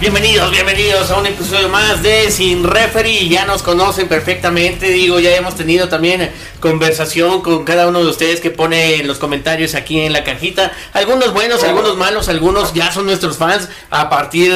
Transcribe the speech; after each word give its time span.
Bienvenidos, 0.00 0.50
bienvenidos 0.50 1.10
a 1.10 1.18
un 1.18 1.26
episodio 1.26 1.68
más 1.68 2.02
de 2.02 2.30
Sin 2.30 2.64
Referee. 2.64 3.28
Ya 3.28 3.44
nos 3.44 3.62
conocen 3.62 4.08
perfectamente, 4.08 4.88
digo, 4.88 5.20
ya 5.20 5.36
hemos 5.36 5.56
tenido 5.56 5.90
también 5.90 6.30
conversación 6.58 7.42
con 7.42 7.66
cada 7.66 7.86
uno 7.86 8.02
de 8.02 8.08
ustedes 8.08 8.40
que 8.40 8.50
pone 8.50 8.94
en 8.94 9.06
los 9.06 9.18
comentarios 9.18 9.74
aquí 9.74 10.00
en 10.00 10.14
la 10.14 10.24
cajita. 10.24 10.72
Algunos 10.94 11.34
buenos, 11.34 11.62
algunos 11.64 11.98
malos, 11.98 12.30
algunos 12.30 12.72
ya 12.72 12.90
son 12.90 13.04
nuestros 13.04 13.36
fans 13.36 13.68
a 13.90 14.08
partir 14.08 14.54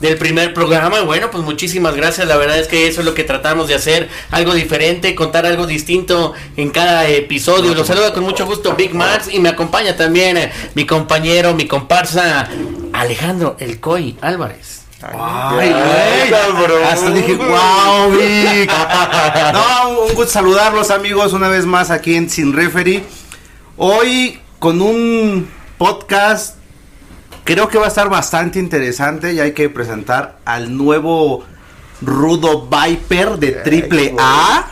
del 0.00 0.16
primer 0.16 0.54
programa. 0.54 1.02
Bueno, 1.02 1.30
pues 1.30 1.44
muchísimas 1.44 1.94
gracias. 1.94 2.26
La 2.26 2.38
verdad 2.38 2.58
es 2.58 2.66
que 2.66 2.88
eso 2.88 3.00
es 3.00 3.04
lo 3.04 3.12
que 3.12 3.24
tratamos 3.24 3.68
de 3.68 3.74
hacer, 3.74 4.08
algo 4.30 4.54
diferente, 4.54 5.14
contar 5.14 5.44
algo 5.44 5.66
distinto 5.66 6.32
en 6.56 6.70
cada 6.70 7.06
episodio. 7.06 7.74
Los 7.74 7.88
saluda 7.88 8.14
con 8.14 8.24
mucho 8.24 8.46
gusto 8.46 8.74
Big 8.74 8.94
Max 8.94 9.28
y 9.30 9.40
me 9.40 9.50
acompaña 9.50 9.94
también 9.94 10.38
eh, 10.38 10.50
mi 10.74 10.86
compañero, 10.86 11.52
mi 11.52 11.66
comparsa 11.66 12.48
Alejandro 12.94 13.56
El 13.60 13.78
Coy 13.78 14.16
Álvarez. 14.22 14.75
Ay, 15.14 15.70
güey. 15.70 16.84
Hasta 16.84 17.10
dije, 17.10 17.34
wow, 17.34 18.10
Vic. 18.10 18.70
No, 19.52 20.00
un 20.00 20.14
gusto 20.14 20.32
saludarlos, 20.32 20.90
amigos, 20.90 21.32
una 21.32 21.48
vez 21.48 21.66
más 21.66 21.90
aquí 21.90 22.14
en 22.14 22.28
Sin 22.30 22.52
Referee. 22.52 23.04
Hoy 23.76 24.40
con 24.58 24.80
un 24.80 25.48
podcast, 25.78 26.56
creo 27.44 27.68
que 27.68 27.78
va 27.78 27.84
a 27.84 27.88
estar 27.88 28.08
bastante 28.08 28.58
interesante 28.58 29.32
y 29.32 29.40
hay 29.40 29.52
que 29.52 29.68
presentar 29.68 30.38
al 30.44 30.76
nuevo 30.76 31.44
Rudo 32.02 32.68
Viper 32.68 33.38
de 33.38 33.52
Triple 33.52 34.14
A. 34.18 34.66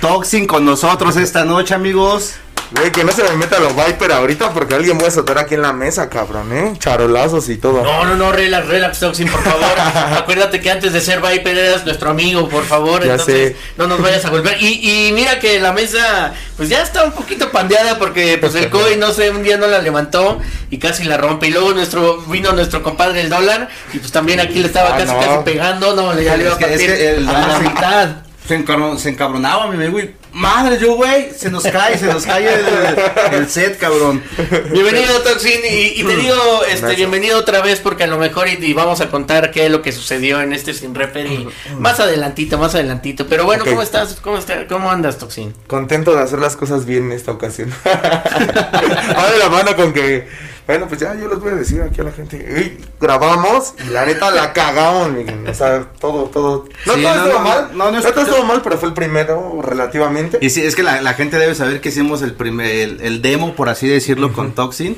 Toxin 0.00 0.46
con 0.46 0.64
nosotros 0.64 1.16
esta 1.16 1.44
noche, 1.44 1.74
amigos. 1.74 2.34
Güey, 2.72 2.90
que 2.90 3.04
no 3.04 3.12
se 3.12 3.22
me 3.22 3.30
meta 3.36 3.58
los 3.60 3.74
Viper 3.76 4.10
ahorita 4.12 4.50
porque 4.52 4.74
alguien 4.74 4.98
voy 4.98 5.06
a 5.06 5.10
soltar 5.10 5.38
aquí 5.38 5.54
en 5.54 5.62
la 5.62 5.72
mesa, 5.72 6.08
cabrón, 6.08 6.52
¿eh? 6.52 6.72
Charolazos 6.78 7.48
y 7.48 7.56
todo. 7.56 7.82
No, 7.84 8.04
no, 8.04 8.16
no, 8.16 8.32
relax, 8.32 8.66
relax, 8.66 8.98
Toxin, 9.00 9.28
por 9.28 9.42
favor. 9.42 9.78
Acuérdate 10.18 10.60
que 10.60 10.70
antes 10.70 10.92
de 10.92 11.00
ser 11.00 11.20
Viper 11.20 11.56
eras 11.56 11.84
nuestro 11.84 12.10
amigo, 12.10 12.48
por 12.48 12.64
favor. 12.64 13.04
Ya 13.04 13.12
entonces, 13.12 13.50
sé. 13.52 13.56
no 13.76 13.86
nos 13.86 14.00
vayas 14.02 14.24
a 14.24 14.30
volver. 14.30 14.56
Y, 14.60 15.08
y 15.08 15.12
mira 15.12 15.38
que 15.38 15.60
la 15.60 15.72
mesa, 15.72 16.32
pues 16.56 16.68
ya 16.68 16.82
está 16.82 17.04
un 17.04 17.12
poquito 17.12 17.50
pandeada 17.50 17.98
porque 17.98 18.38
pues 18.38 18.54
el 18.56 18.70
COI, 18.70 18.96
no 18.96 19.12
sé, 19.12 19.30
un 19.30 19.42
día 19.42 19.56
no 19.56 19.66
la 19.66 19.78
levantó 19.80 20.40
y 20.70 20.78
casi 20.78 21.04
la 21.04 21.16
rompe. 21.16 21.46
Y 21.48 21.50
luego 21.50 21.72
nuestro, 21.74 22.18
vino 22.22 22.52
nuestro 22.52 22.82
compadre 22.82 23.20
el 23.20 23.28
dólar 23.30 23.68
y 23.92 23.98
pues 23.98 24.10
también 24.10 24.40
aquí 24.40 24.58
le 24.58 24.66
estaba 24.66 24.94
Ah, 24.94 24.98
casi, 24.98 25.12
no. 25.12 25.20
casi 25.20 25.38
pegando. 25.44 25.94
No, 25.94 26.18
ya 26.20 26.36
le 26.36 26.44
iba 26.44 26.54
a 26.54 26.58
Es 26.58 26.58
que- 26.58 26.64
es 26.64 26.70
partir 26.70 26.86
que 26.96 27.10
el- 27.16 27.28
a 27.28 27.46
la 27.48 27.58
mitad. 27.60 28.08
Se, 28.46 28.58
encabron- 28.62 28.98
se 28.98 29.08
encabronaba 29.08 29.68
mi 29.68 29.86
güey. 29.88 30.10
Madre, 30.32 30.78
yo, 30.78 30.96
güey, 30.96 31.30
se 31.34 31.48
nos 31.48 31.62
cae, 31.62 31.96
se 31.96 32.06
nos 32.06 32.26
cae 32.26 32.46
el, 32.52 33.34
el 33.36 33.48
set, 33.48 33.78
cabrón. 33.78 34.22
Bienvenido 34.70 35.20
Toxin 35.22 35.60
y, 35.64 36.00
y 36.00 36.04
te 36.04 36.16
digo 36.16 36.34
este 36.64 36.80
Gracias. 36.80 36.96
bienvenido 36.96 37.38
otra 37.38 37.62
vez 37.62 37.80
porque 37.80 38.02
a 38.04 38.06
lo 38.08 38.18
mejor 38.18 38.48
y, 38.48 38.58
y 38.62 38.72
vamos 38.74 39.00
a 39.00 39.08
contar 39.10 39.50
qué 39.52 39.66
es 39.66 39.70
lo 39.70 39.80
que 39.80 39.92
sucedió 39.92 40.40
en 40.42 40.52
este 40.52 40.74
sin 40.74 40.94
referee 40.94 41.46
más 41.78 42.00
adelantito, 42.00 42.58
más 42.58 42.74
adelantito. 42.74 43.26
Pero 43.28 43.44
bueno. 43.44 43.64
¿cómo 43.64 43.80
estás? 43.80 44.16
¿Cómo 44.20 44.36
está, 44.36 44.66
cómo 44.66 44.90
andas, 44.90 45.18
Toxin? 45.18 45.54
Contento 45.68 46.14
de 46.14 46.20
hacer 46.22 46.40
las 46.40 46.56
cosas 46.56 46.84
bien 46.84 47.04
en 47.04 47.12
esta 47.12 47.30
ocasión. 47.32 47.72
De 47.84 49.38
la 49.38 49.48
mano 49.50 49.74
con 49.76 49.92
que, 49.94 50.28
bueno, 50.66 50.88
pues 50.88 51.00
ya 51.00 51.14
yo 51.14 51.28
les 51.28 51.38
voy 51.40 51.50
a 51.52 51.56
decir 51.56 51.82
aquí 51.82 52.00
a 52.00 52.04
la 52.04 52.12
gente. 52.12 52.36
"Ey, 52.58 52.78
grabamos 53.00 53.74
y 53.86 53.90
la 53.90 54.06
neta 54.06 54.30
la 54.30 54.52
cagamos, 54.52 55.12
miren, 55.12 55.46
O 55.46 55.52
sea, 55.54 55.84
todo, 56.00 56.24
todo. 56.24 56.66
No 56.86 56.94
Sí, 56.94 57.02
todo 57.02 57.14
no, 57.14 57.24
estuvo 57.24 57.38
no, 57.38 57.44
mal, 57.48 57.70
no, 57.74 57.90
no 57.92 57.98
estuvo 57.98 58.44
mal, 58.44 58.62
pero 58.62 58.78
fue 58.78 58.88
el 58.88 58.94
primero 58.94 59.60
relativamente. 59.62 60.38
Y 60.40 60.50
sí, 60.50 60.62
es 60.62 60.74
que 60.74 60.82
la, 60.82 61.02
la 61.02 61.14
gente 61.14 61.38
debe 61.38 61.54
saber 61.54 61.80
que 61.80 61.90
hicimos 61.90 62.22
el 62.22 62.32
primer, 62.32 62.66
el, 62.70 63.00
el 63.02 63.20
demo, 63.22 63.54
por 63.54 63.68
así 63.68 63.86
decirlo, 63.88 64.32
con 64.32 64.52
Toxin. 64.52 64.96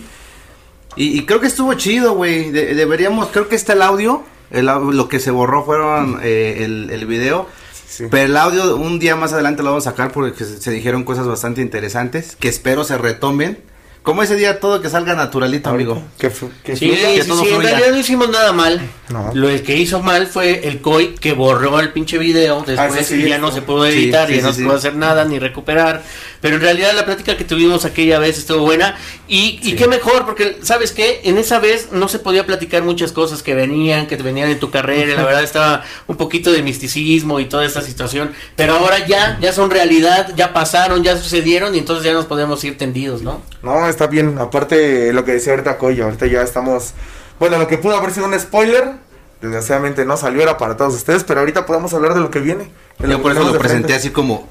Y, 0.94 1.18
y 1.18 1.26
creo 1.26 1.40
que 1.40 1.46
estuvo 1.48 1.74
chido, 1.74 2.14
güey. 2.14 2.50
De- 2.52 2.74
deberíamos, 2.74 3.28
creo 3.28 3.48
que 3.48 3.56
está 3.56 3.72
el 3.72 3.82
audio. 3.82 4.22
El, 4.50 4.66
lo 4.66 5.08
que 5.08 5.18
se 5.18 5.30
borró 5.32 5.64
fueron 5.64 6.20
eh, 6.22 6.62
el, 6.64 6.90
el 6.90 7.06
video. 7.06 7.48
Sí. 7.88 8.04
Pero 8.10 8.26
el 8.26 8.36
audio 8.36 8.76
un 8.76 8.98
día 8.98 9.16
más 9.16 9.32
adelante 9.32 9.62
lo 9.62 9.70
vamos 9.70 9.86
a 9.86 9.90
sacar 9.90 10.12
porque 10.12 10.44
se, 10.44 10.60
se 10.60 10.70
dijeron 10.70 11.02
cosas 11.04 11.26
bastante 11.26 11.60
interesantes 11.62 12.36
que 12.36 12.48
espero 12.48 12.84
se 12.84 12.96
retomen. 12.98 13.58
Como 14.06 14.22
ese 14.22 14.36
día 14.36 14.60
todo 14.60 14.80
que 14.80 14.88
salga 14.88 15.16
naturalito, 15.16 15.68
amigo. 15.68 16.00
Que, 16.16 16.30
que 16.62 16.76
Sí, 16.76 16.90
fluya. 16.90 17.08
que 17.16 17.22
sí, 17.22 17.28
todo 17.28 17.42
sí, 17.42 17.48
en 17.50 17.60
realidad 17.60 17.90
no 17.90 17.98
hicimos 17.98 18.30
nada 18.30 18.52
mal. 18.52 18.80
No. 19.08 19.32
Lo 19.34 19.48
que 19.64 19.76
hizo 19.76 20.00
mal 20.00 20.28
fue 20.28 20.68
el 20.68 20.80
COI 20.80 21.16
que 21.16 21.32
borró 21.32 21.80
el 21.80 21.92
pinche 21.92 22.16
video 22.16 22.62
después 22.64 23.00
Ah, 23.00 23.02
sí, 23.02 23.16
y 23.16 23.28
ya 23.28 23.38
no 23.38 23.50
se 23.50 23.62
pudo 23.62 23.84
editar 23.84 24.28
sí, 24.28 24.34
y 24.34 24.36
sí, 24.36 24.42
no 24.42 24.52
sí. 24.52 24.58
se 24.60 24.64
pudo 24.64 24.76
hacer 24.76 24.94
nada 24.94 25.24
ni 25.24 25.40
recuperar. 25.40 26.04
Pero 26.40 26.54
en 26.54 26.60
realidad 26.60 26.92
la 26.94 27.04
plática 27.04 27.36
que 27.36 27.42
tuvimos 27.42 27.84
aquella 27.84 28.20
vez 28.20 28.38
estuvo 28.38 28.60
buena 28.60 28.96
y, 29.26 29.58
y 29.64 29.74
qué 29.74 29.88
mejor 29.88 30.24
porque 30.24 30.58
sabes 30.62 30.92
qué, 30.92 31.22
en 31.24 31.36
esa 31.38 31.58
vez 31.58 31.88
no 31.90 32.06
se 32.06 32.20
podía 32.20 32.46
platicar 32.46 32.84
muchas 32.84 33.10
cosas 33.10 33.42
que 33.42 33.56
venían, 33.56 34.06
que 34.06 34.14
venían 34.14 34.48
en 34.50 34.60
tu 34.60 34.70
carrera, 34.70 35.16
la 35.16 35.24
verdad 35.24 35.42
estaba 35.42 35.82
un 36.06 36.16
poquito 36.16 36.52
de 36.52 36.62
misticismo 36.62 37.40
y 37.40 37.46
toda 37.46 37.64
esta 37.64 37.80
situación, 37.80 38.32
pero 38.54 38.74
ahora 38.76 39.04
ya, 39.04 39.36
ya 39.40 39.52
son 39.52 39.70
realidad, 39.70 40.32
ya 40.36 40.52
pasaron, 40.52 41.02
ya 41.02 41.16
sucedieron 41.16 41.74
y 41.74 41.78
entonces 41.78 42.04
ya 42.04 42.12
nos 42.12 42.26
podemos 42.26 42.62
ir 42.62 42.78
tendidos, 42.78 43.22
¿no? 43.22 43.42
No, 43.62 43.88
está 43.96 44.06
bien. 44.06 44.38
Aparte, 44.38 45.12
lo 45.12 45.24
que 45.24 45.32
decía 45.32 45.52
ahorita 45.52 45.78
Coyo, 45.78 46.04
ahorita 46.04 46.26
ya 46.26 46.42
estamos. 46.42 46.92
Bueno, 47.40 47.58
lo 47.58 47.66
que 47.66 47.78
pudo 47.78 47.96
haber 47.96 48.12
sido 48.12 48.26
un 48.26 48.38
spoiler, 48.38 48.92
desgraciadamente 49.40 50.04
no 50.04 50.16
salió, 50.16 50.42
era 50.42 50.58
para 50.58 50.76
todos 50.76 50.94
ustedes, 50.94 51.24
pero 51.24 51.40
ahorita 51.40 51.66
podemos 51.66 51.92
hablar 51.94 52.14
de 52.14 52.20
lo 52.20 52.30
que 52.30 52.40
viene. 52.40 52.70
Yo 52.98 53.20
por 53.20 53.32
eso 53.32 53.40
lo 53.40 53.58
presenté 53.58 53.88
frente. 53.88 53.94
así 53.94 54.10
como 54.10 54.48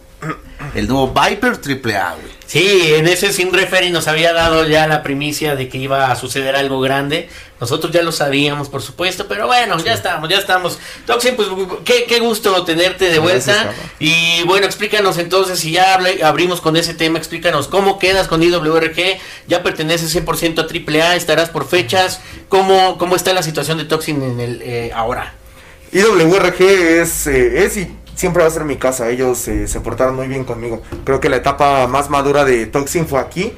el 0.73 0.87
nuevo 0.87 1.13
Viper 1.13 1.57
Triple 1.57 1.95
A, 1.95 2.15
güey. 2.15 2.34
Sí, 2.47 2.93
en 2.93 3.07
ese 3.07 3.33
sin 3.33 3.51
referee 3.51 3.89
nos 3.89 4.07
había 4.07 4.31
dado 4.31 4.67
ya 4.67 4.87
la 4.87 5.01
primicia 5.01 5.55
de 5.55 5.67
que 5.67 5.79
iba 5.79 6.11
a 6.11 6.15
suceder 6.15 6.55
algo 6.55 6.79
grande. 6.79 7.27
Nosotros 7.59 7.91
ya 7.91 8.03
lo 8.03 8.11
sabíamos, 8.11 8.69
por 8.69 8.83
supuesto, 8.83 9.27
pero 9.27 9.47
bueno, 9.47 9.77
ya 9.83 9.93
estamos, 9.93 10.29
ya 10.29 10.37
estamos. 10.37 10.77
Toxin, 11.07 11.35
pues 11.35 11.47
qué, 11.85 12.05
qué 12.07 12.19
gusto 12.19 12.63
tenerte 12.63 13.09
de 13.09 13.17
vuelta. 13.17 13.53
Gracias, 13.53 13.75
y 13.97 14.43
bueno, 14.43 14.67
explícanos 14.67 15.17
entonces, 15.17 15.59
si 15.59 15.71
ya 15.71 15.97
abrimos 16.23 16.61
con 16.61 16.75
ese 16.75 16.93
tema, 16.93 17.17
explícanos 17.17 17.67
cómo 17.67 17.97
quedas 17.97 18.27
con 18.27 18.43
IWRG, 18.43 19.17
ya 19.47 19.63
perteneces 19.63 20.15
100% 20.15 20.59
a 20.59 21.03
AAA, 21.03 21.15
estarás 21.15 21.49
por 21.49 21.67
fechas, 21.67 22.21
cómo, 22.47 22.97
cómo 22.99 23.15
está 23.15 23.33
la 23.33 23.41
situación 23.41 23.79
de 23.79 23.85
Toxin 23.85 24.21
en 24.21 24.39
el 24.39 24.61
eh, 24.61 24.91
ahora. 24.93 25.33
IWRG 25.93 26.61
es, 26.61 27.25
eh, 27.27 27.63
es 27.63 27.77
y 27.77 27.95
siempre 28.15 28.41
va 28.41 28.47
a 28.47 28.51
ser 28.51 28.65
mi 28.65 28.77
casa. 28.77 29.09
Ellos 29.09 29.47
eh, 29.47 29.67
se 29.67 29.79
portaron 29.81 30.15
muy 30.15 30.27
bien 30.27 30.43
conmigo. 30.43 30.81
Creo 31.03 31.19
que 31.19 31.29
la 31.29 31.37
etapa 31.37 31.87
más 31.87 32.09
madura 32.09 32.45
de 32.45 32.65
Toxin 32.65 33.07
fue 33.07 33.19
aquí. 33.19 33.53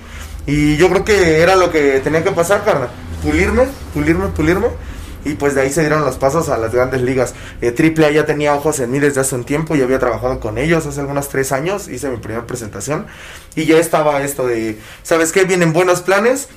Y 0.46 0.78
yo 0.78 0.90
creo 0.90 1.04
que 1.04 1.40
era 1.42 1.56
lo 1.56 1.72
que 1.72 2.00
tenía 2.00 2.24
que 2.24 2.32
pasar, 2.32 2.64
carnal. 2.64 2.90
Pulirme, 3.24 3.68
pulirme, 3.94 4.28
pulirme. 4.28 4.68
Y 5.26 5.34
pues 5.34 5.56
de 5.56 5.62
ahí 5.62 5.72
se 5.72 5.82
dieron 5.82 6.06
los 6.06 6.16
pasos 6.16 6.48
a 6.48 6.58
las 6.58 6.74
grandes 6.74 7.02
ligas. 7.02 7.34
Eh, 7.62 7.72
Triple 7.72 8.06
A 8.06 8.12
ya 8.12 8.26
tenía 8.26 8.56
ojos 8.56 8.80
en 8.80 8.92
mí 8.92 9.00
desde 9.00 9.20
hace 9.22 9.36
un 9.36 9.44
tiempo. 9.44 9.76
Yo 9.76 9.84
había 9.84 10.00
trabajado 10.00 10.40
con 10.40 10.58
ellos 10.58 10.86
hace 10.86 11.02
algunos 11.02 11.28
tres 11.28 11.52
años. 11.52 11.90
Hice 11.90 12.10
mi 12.10 12.18
primera 12.18 12.48
presentación. 12.48 13.08
Y 13.56 13.66
ya 13.66 13.78
estaba 13.78 14.24
esto 14.24 14.48
de, 14.48 14.80
¿sabes 15.04 15.34
qué? 15.34 15.44
Vienen 15.44 15.74
buenos 15.74 16.02
planes. 16.02 16.48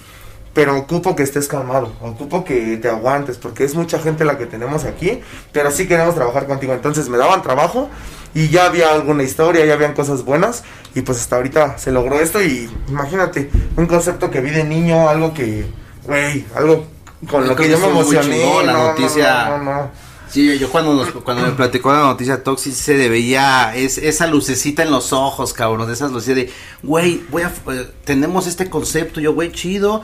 Pero 0.61 0.77
ocupo 0.77 1.17
que 1.17 1.23
estés 1.23 1.49
calmado, 1.49 1.91
ocupo 2.03 2.45
que 2.45 2.77
te 2.77 2.91
aguantes, 2.91 3.39
porque 3.39 3.65
es 3.65 3.75
mucha 3.75 3.99
gente 3.99 4.27
la 4.27 4.37
que 4.37 4.45
tenemos 4.45 4.85
aquí, 4.85 5.23
pero 5.53 5.71
sí 5.71 5.89
queremos 5.89 6.15
trabajar 6.15 6.47
contigo. 6.47 6.75
Entonces 6.75 7.09
me 7.09 7.17
daban 7.17 7.41
trabajo 7.41 7.89
y 8.35 8.51
ya 8.51 8.67
había 8.67 8.93
alguna 8.93 9.23
historia, 9.23 9.65
ya 9.65 9.73
habían 9.73 9.95
cosas 9.95 10.23
buenas, 10.23 10.63
y 10.95 11.01
pues 11.01 11.19
hasta 11.19 11.37
ahorita 11.37 11.79
se 11.79 11.93
logró 11.93 12.21
esto. 12.21 12.43
Y 12.43 12.69
imagínate, 12.89 13.51
un 13.75 13.87
concepto 13.87 14.31
que 14.31 14.43
vi 14.43 14.51
de 14.51 14.65
niño, 14.65 15.09
algo 15.09 15.33
que, 15.33 15.65
güey, 16.05 16.45
algo 16.55 16.85
con 17.27 17.49
lo 17.49 17.57
que 17.57 17.71
yo 17.71 17.79
me 17.79 17.89
emocioné. 17.89 18.43
chingón 18.43 18.67
la 18.67 18.73
no, 18.75 18.79
no, 18.81 18.89
noticia. 18.89 19.45
No, 19.49 19.59
no, 19.59 19.65
no. 19.65 19.91
Sí, 20.29 20.59
yo, 20.59 20.71
cuando 20.71 20.93
nos, 20.93 21.11
cuando 21.11 21.43
me 21.43 21.53
platicó 21.53 21.91
la 21.91 22.01
noticia 22.01 22.45
Toxic 22.45 22.75
se 22.75 23.09
veía 23.09 23.75
es, 23.75 23.97
esa 23.97 24.27
lucecita 24.27 24.83
en 24.83 24.91
los 24.91 25.15
ojos, 25.15 25.55
cabrón, 25.55 25.87
de 25.87 25.95
esas 25.95 26.13
luces 26.13 26.37
de, 26.37 26.53
güey, 26.83 27.23
voy 27.31 27.45
a, 27.45 27.49
eh, 27.49 27.89
tenemos 28.05 28.47
este 28.47 28.69
concepto, 28.69 29.23
yo, 29.23 29.33
güey, 29.33 29.53
chido. 29.53 30.03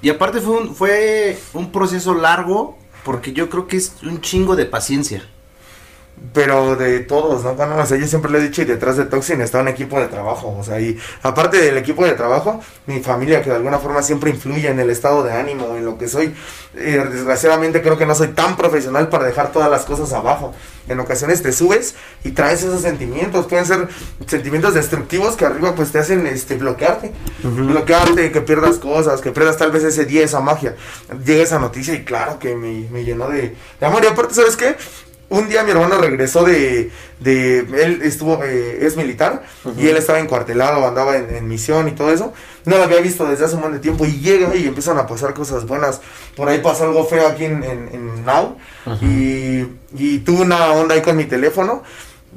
Y 0.00 0.10
aparte 0.10 0.40
fue 0.40 0.56
un, 0.58 0.74
fue 0.74 1.38
un 1.54 1.72
proceso 1.72 2.14
largo, 2.14 2.78
porque 3.04 3.32
yo 3.32 3.48
creo 3.48 3.66
que 3.66 3.76
es 3.76 3.94
un 4.02 4.20
chingo 4.20 4.54
de 4.54 4.66
paciencia. 4.66 5.28
Pero 6.32 6.76
de 6.76 7.00
todos, 7.00 7.44
¿no? 7.44 7.54
Bueno, 7.54 7.76
o 7.76 7.86
sea, 7.86 7.96
yo 7.96 8.06
siempre 8.06 8.30
le 8.30 8.38
he 8.38 8.40
dicho 8.42 8.62
y 8.62 8.64
detrás 8.64 8.96
de 8.96 9.04
Toxin 9.04 9.40
está 9.40 9.60
un 9.60 9.68
equipo 9.68 9.98
de 9.98 10.08
trabajo, 10.08 10.56
o 10.58 10.62
sea, 10.62 10.80
y 10.80 10.98
aparte 11.22 11.58
del 11.58 11.76
equipo 11.78 12.04
de 12.04 12.12
trabajo, 12.12 12.60
mi 12.86 13.00
familia 13.00 13.42
que 13.42 13.50
de 13.50 13.56
alguna 13.56 13.78
forma 13.78 14.02
siempre 14.02 14.30
influye 14.30 14.68
en 14.68 14.78
el 14.78 14.90
estado 14.90 15.22
de 15.22 15.32
ánimo, 15.32 15.76
en 15.76 15.84
lo 15.84 15.98
que 15.98 16.08
soy. 16.08 16.34
Eh, 16.74 17.04
desgraciadamente 17.10 17.82
creo 17.82 17.96
que 17.96 18.06
no 18.06 18.14
soy 18.14 18.28
tan 18.28 18.56
profesional 18.56 19.08
para 19.08 19.24
dejar 19.24 19.52
todas 19.52 19.70
las 19.70 19.84
cosas 19.84 20.12
abajo. 20.12 20.54
En 20.88 21.00
ocasiones 21.00 21.42
te 21.42 21.52
subes 21.52 21.94
y 22.24 22.30
traes 22.30 22.62
esos 22.62 22.80
sentimientos, 22.82 23.46
pueden 23.46 23.66
ser 23.66 23.88
sentimientos 24.26 24.74
destructivos 24.74 25.36
que 25.36 25.44
arriba 25.44 25.74
pues 25.74 25.92
te 25.92 25.98
hacen 25.98 26.26
este 26.26 26.56
bloquearte, 26.56 27.12
bloquearte, 27.42 28.32
que 28.32 28.40
pierdas 28.40 28.78
cosas, 28.78 29.20
que 29.20 29.30
pierdas 29.30 29.56
tal 29.56 29.70
vez 29.70 29.84
ese 29.84 30.04
día, 30.04 30.24
esa 30.24 30.40
magia. 30.40 30.76
Llega 31.24 31.42
esa 31.42 31.58
noticia 31.58 31.94
y 31.94 32.04
claro 32.04 32.38
que 32.38 32.54
me, 32.54 32.88
me 32.90 33.04
llenó 33.04 33.28
de, 33.28 33.54
de 33.80 33.86
amor. 33.86 34.02
Y 34.04 34.06
aparte, 34.06 34.34
¿sabes 34.34 34.56
qué? 34.56 34.76
Un 35.30 35.48
día 35.48 35.62
mi 35.62 35.70
hermano 35.72 35.98
regresó 35.98 36.42
de, 36.44 36.90
de 37.20 37.58
él 37.58 38.00
estuvo, 38.02 38.42
eh, 38.44 38.78
es 38.86 38.96
militar 38.96 39.42
y 39.78 39.88
él 39.88 39.96
estaba 39.96 40.20
encuartelado, 40.20 40.86
andaba 40.86 41.16
en, 41.16 41.34
en 41.34 41.46
misión 41.48 41.86
y 41.88 41.92
todo 41.92 42.12
eso. 42.12 42.32
no 42.64 42.76
lo 42.78 42.84
había 42.84 43.00
visto 43.00 43.26
desde 43.26 43.44
hace 43.44 43.54
un 43.56 43.60
montón 43.60 43.74
de 43.78 43.82
tiempo 43.82 44.04
y 44.06 44.20
llega 44.20 44.54
y 44.56 44.66
empiezan 44.66 44.96
a 44.98 45.06
pasar 45.06 45.34
cosas 45.34 45.66
buenas. 45.66 46.00
Por 46.36 46.48
ahí 46.48 46.60
pasó 46.60 46.84
algo 46.84 47.04
feo 47.06 47.26
aquí 47.26 47.44
en, 47.44 47.62
en, 47.62 47.88
en 47.92 48.24
Now 48.24 48.56
y, 49.02 49.66
y 49.96 50.18
tuve 50.20 50.42
una 50.42 50.72
onda 50.72 50.94
ahí 50.94 51.02
con 51.02 51.16
mi 51.16 51.24
teléfono. 51.24 51.82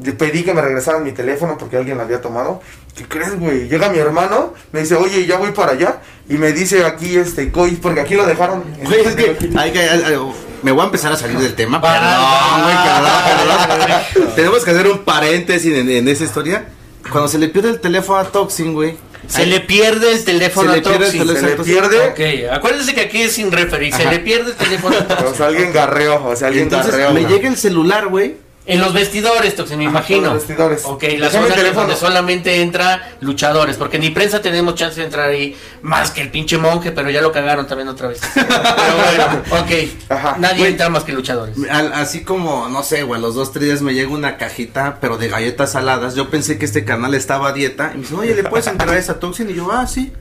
Le 0.04 0.14
pedí 0.14 0.44
que 0.44 0.54
me 0.54 0.62
regresaran 0.62 1.04
mi 1.04 1.12
teléfono 1.12 1.58
porque 1.58 1.78
alguien 1.78 1.98
lo 1.98 2.04
había 2.04 2.22
tomado. 2.22 2.62
¿Qué 2.96 3.06
crees, 3.06 3.38
güey? 3.38 3.68
Llega 3.68 3.90
mi 3.90 4.00
hermano, 4.00 4.54
me 4.72 4.80
dice, 4.82 4.96
oye, 4.96 5.26
ya 5.26 5.38
voy 5.38 5.52
para 5.52 5.74
allá. 5.74 6.00
Y 6.30 6.36
me 6.36 6.54
dice 6.54 6.86
aquí, 6.86 7.18
este, 7.18 7.52
Coy, 7.52 7.72
porque 7.72 8.00
aquí 8.02 8.16
lo 8.16 8.26
dejaron. 8.26 8.64
Güey, 8.84 9.02
es 9.02 9.16
que 9.16 9.50
hay 9.58 9.72
que- 9.72 9.80
hay- 9.80 10.04
hay- 10.04 10.32
me 10.64 10.72
voy 10.72 10.82
a 10.82 10.86
empezar 10.86 11.12
a 11.12 11.18
salir 11.18 11.38
del 11.40 11.54
tema. 11.56 11.82
Perdón, 11.82 12.64
güey, 12.64 12.76
perdón, 12.84 14.02
perdón. 14.14 14.36
Tenemos 14.36 14.64
que 14.64 14.72
hacer 14.72 14.88
un 14.88 15.00
paréntesis 15.00 15.74
en, 15.76 15.90
en 15.90 16.08
esa 16.08 16.24
historia. 16.24 16.66
Cuando 17.12 17.28
se 17.28 17.38
le 17.40 17.48
pierde 17.50 17.70
el 17.70 17.80
teléfono 17.80 18.20
a 18.20 18.26
Toxin, 18.26 18.74
güey. 18.74 18.96
Se 19.28 19.46
le 19.46 19.60
pierde 19.60 20.12
el 20.12 20.24
teléfono 20.26 20.72
Se 20.72 20.74
a 20.74 20.76
le 20.78 20.82
pierde 20.82 21.06
el 21.06 21.12
Toxin. 21.18 21.28
teléfono. 21.28 21.50
Se 21.50 21.58
le 21.58 21.64
pierde. 21.82 22.08
Ok, 22.48 22.52
acuérdense 22.54 22.94
que 22.96 23.02
aquí 23.02 23.22
es 23.22 23.34
sin 23.34 23.52
referir, 23.52 23.94
se 23.94 24.06
le 24.06 24.20
pierde 24.20 24.52
el 24.52 24.58
teléfono 24.58 24.98
a 24.98 25.08
Toxin. 25.08 25.28
O 25.28 25.36
sea, 25.36 25.48
alguien 25.48 25.72
garreó, 25.74 26.24
o 26.26 26.36
sea, 26.36 26.48
alguien 26.48 26.66
Entonces 26.66 26.92
garreó. 26.96 27.14
me 27.14 27.26
llega 27.26 27.48
el 27.50 27.58
celular, 27.58 28.08
güey. 28.08 28.36
En 28.74 28.82
los 28.82 28.94
vestidores, 28.94 29.56
Toxin, 29.56 29.78
me 29.78 29.86
Ajá, 29.86 29.92
imagino. 29.92 30.18
en 30.20 30.24
los 30.34 30.34
vestidores. 30.48 30.82
Ok, 30.86 31.04
la 31.04 31.10
Déjame 31.10 31.30
zona 31.32 31.46
el 31.48 31.52
que- 31.54 31.60
teléfono. 31.60 31.82
donde 31.82 31.96
solamente 31.96 32.62
entra 32.62 33.12
luchadores, 33.22 33.78
porque 33.78 34.00
ni 34.00 34.10
prensa 34.12 34.42
tenemos 34.42 34.76
chance 34.76 35.00
de 35.00 35.06
entrar 35.06 35.30
ahí, 35.30 35.56
más 35.82 36.12
que 36.12 36.22
el 36.22 36.32
pinche 36.32 36.58
monje, 36.58 36.92
pero 36.92 37.10
ya 37.10 37.22
lo 37.22 37.32
cagaron 37.32 37.68
también 37.68 37.88
otra 37.90 38.08
vez. 38.08 38.22
Pero 38.34 38.48
bueno, 38.56 39.42
ok. 39.62 39.72
Ajá. 40.10 40.36
Nadie 40.40 40.60
Güey. 40.60 40.72
entra 40.72 40.90
más 40.90 41.04
que 41.04 41.12
luchadores. 41.14 41.56
Al- 41.70 41.94
así 41.94 42.24
como, 42.24 42.68
no 42.70 42.84
sé, 42.84 43.04
güey, 43.04 43.20
a 43.20 43.22
los 43.22 43.36
dos, 43.36 43.52
tres 43.52 43.66
días 43.66 43.82
me 43.82 43.94
llega 43.94 44.10
una 44.10 44.38
cajita, 44.38 44.98
pero 45.02 45.18
de 45.18 45.28
galletas 45.30 45.72
saladas. 45.74 46.16
Yo 46.16 46.30
pensé 46.30 46.58
que 46.58 46.66
este 46.66 46.86
canal 46.86 47.14
estaba 47.14 47.50
a 47.50 47.54
dieta. 47.54 47.92
Y 47.94 47.98
me 47.98 48.02
dicen, 48.04 48.20
oye, 48.20 48.36
¿le 48.36 48.44
puedes 48.44 48.68
entregar 48.68 48.98
esa 48.98 49.20
Toxin? 49.20 49.50
Y 49.50 49.54
yo, 49.56 49.72
ah, 49.72 49.86
sí. 49.88 50.12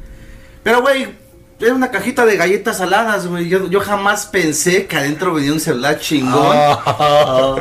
Pero, 0.62 0.82
güey, 0.82 1.08
era 1.60 1.74
una 1.74 1.90
cajita 1.90 2.24
de 2.24 2.36
galletas 2.36 2.78
saladas, 2.78 3.26
güey. 3.26 3.48
Yo, 3.48 3.68
yo 3.68 3.80
jamás 3.80 4.26
pensé 4.26 4.86
que 4.86 4.96
adentro 4.96 5.34
venía 5.34 5.52
un 5.52 5.60
celular 5.60 5.98
chingón. 5.98 6.56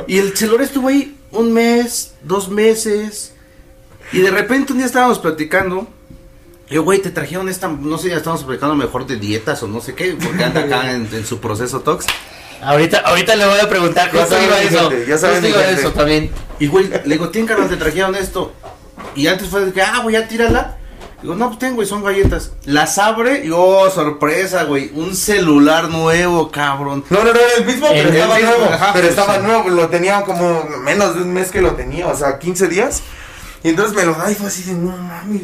Y 0.07 0.17
el 0.17 0.35
celular 0.35 0.61
estuvo 0.63 0.87
ahí 0.87 1.17
un 1.31 1.53
mes, 1.53 2.13
dos 2.23 2.49
meses. 2.49 3.33
Y 4.11 4.19
de 4.19 4.31
repente 4.31 4.71
un 4.71 4.79
día 4.79 4.87
estábamos 4.87 5.19
platicando. 5.19 5.87
Yo, 6.69 6.83
güey, 6.83 6.99
te 6.99 7.09
trajeron 7.09 7.49
esta, 7.49 7.67
no 7.67 7.97
sé, 7.97 8.09
ya 8.09 8.17
estamos 8.17 8.43
platicando 8.43 8.75
mejor 8.75 9.07
de 9.07 9.17
dietas 9.17 9.61
o 9.63 9.67
no 9.67 9.81
sé 9.81 9.95
qué, 9.95 10.15
porque 10.23 10.43
anda 10.43 10.61
acá 10.61 10.91
en, 10.91 11.09
en 11.11 11.25
su 11.25 11.39
proceso 11.39 11.81
tox. 11.81 12.05
Ahorita, 12.61 12.99
ahorita 12.99 13.35
le 13.35 13.45
voy 13.45 13.59
a 13.59 13.69
preguntar, 13.69 14.11
saben, 14.11 14.45
iba 14.45 14.55
a 14.55 14.61
eso. 14.61 14.91
ya 15.07 15.17
saben, 15.17 15.45
iba 15.45 15.59
a 15.59 15.71
eso 15.71 15.91
también. 15.91 16.29
Y 16.59 16.67
güey, 16.67 16.87
le 16.87 16.99
digo, 17.03 17.29
¿tienen 17.29 17.47
carnal, 17.47 17.69
te 17.69 17.77
trajeron 17.77 18.15
esto? 18.15 18.53
Y 19.15 19.27
antes 19.27 19.47
fue 19.47 19.65
de 19.65 19.71
que, 19.71 19.81
ah, 19.81 19.99
güey, 20.03 20.13
ya 20.13 20.27
tírala. 20.27 20.77
Digo, 21.21 21.35
no, 21.35 21.47
pues 21.47 21.59
tengo, 21.59 21.75
güey, 21.75 21.87
son 21.87 22.03
galletas. 22.03 22.53
Las 22.65 22.97
abre 22.97 23.45
y, 23.45 23.51
oh, 23.53 23.89
sorpresa, 23.89 24.63
güey, 24.63 24.91
un 24.95 25.15
celular 25.15 25.89
nuevo, 25.89 26.49
cabrón. 26.49 27.03
No, 27.09 27.19
no, 27.19 27.25
no, 27.25 27.29
era 27.31 27.39
el 27.57 27.65
mismo, 27.65 27.87
El- 27.87 27.93
pero 27.93 28.09
el 28.09 28.15
estaba 28.15 28.35
mismo, 28.35 28.51
nuevo. 28.51 28.65
ajá, 28.73 28.89
pero 28.93 29.07
pues, 29.07 29.17
estaba 29.19 29.35
sí. 29.35 29.41
nuevo, 29.43 29.69
lo 29.69 29.87
tenía 29.89 30.21
como 30.23 30.63
menos 30.83 31.15
de 31.15 31.21
un 31.23 31.33
mes 31.33 31.51
que 31.51 31.61
lo 31.61 31.73
tenía, 31.73 32.07
o 32.07 32.15
sea, 32.15 32.39
15 32.39 32.67
días. 32.67 33.01
Y 33.63 33.69
entonces 33.69 33.95
me 33.95 34.05
lo 34.05 34.13
da 34.13 34.31
y 34.31 34.35
fue 34.35 34.47
así 34.47 34.63
de, 34.63 34.73
no 34.73 34.95
mames, 34.95 35.41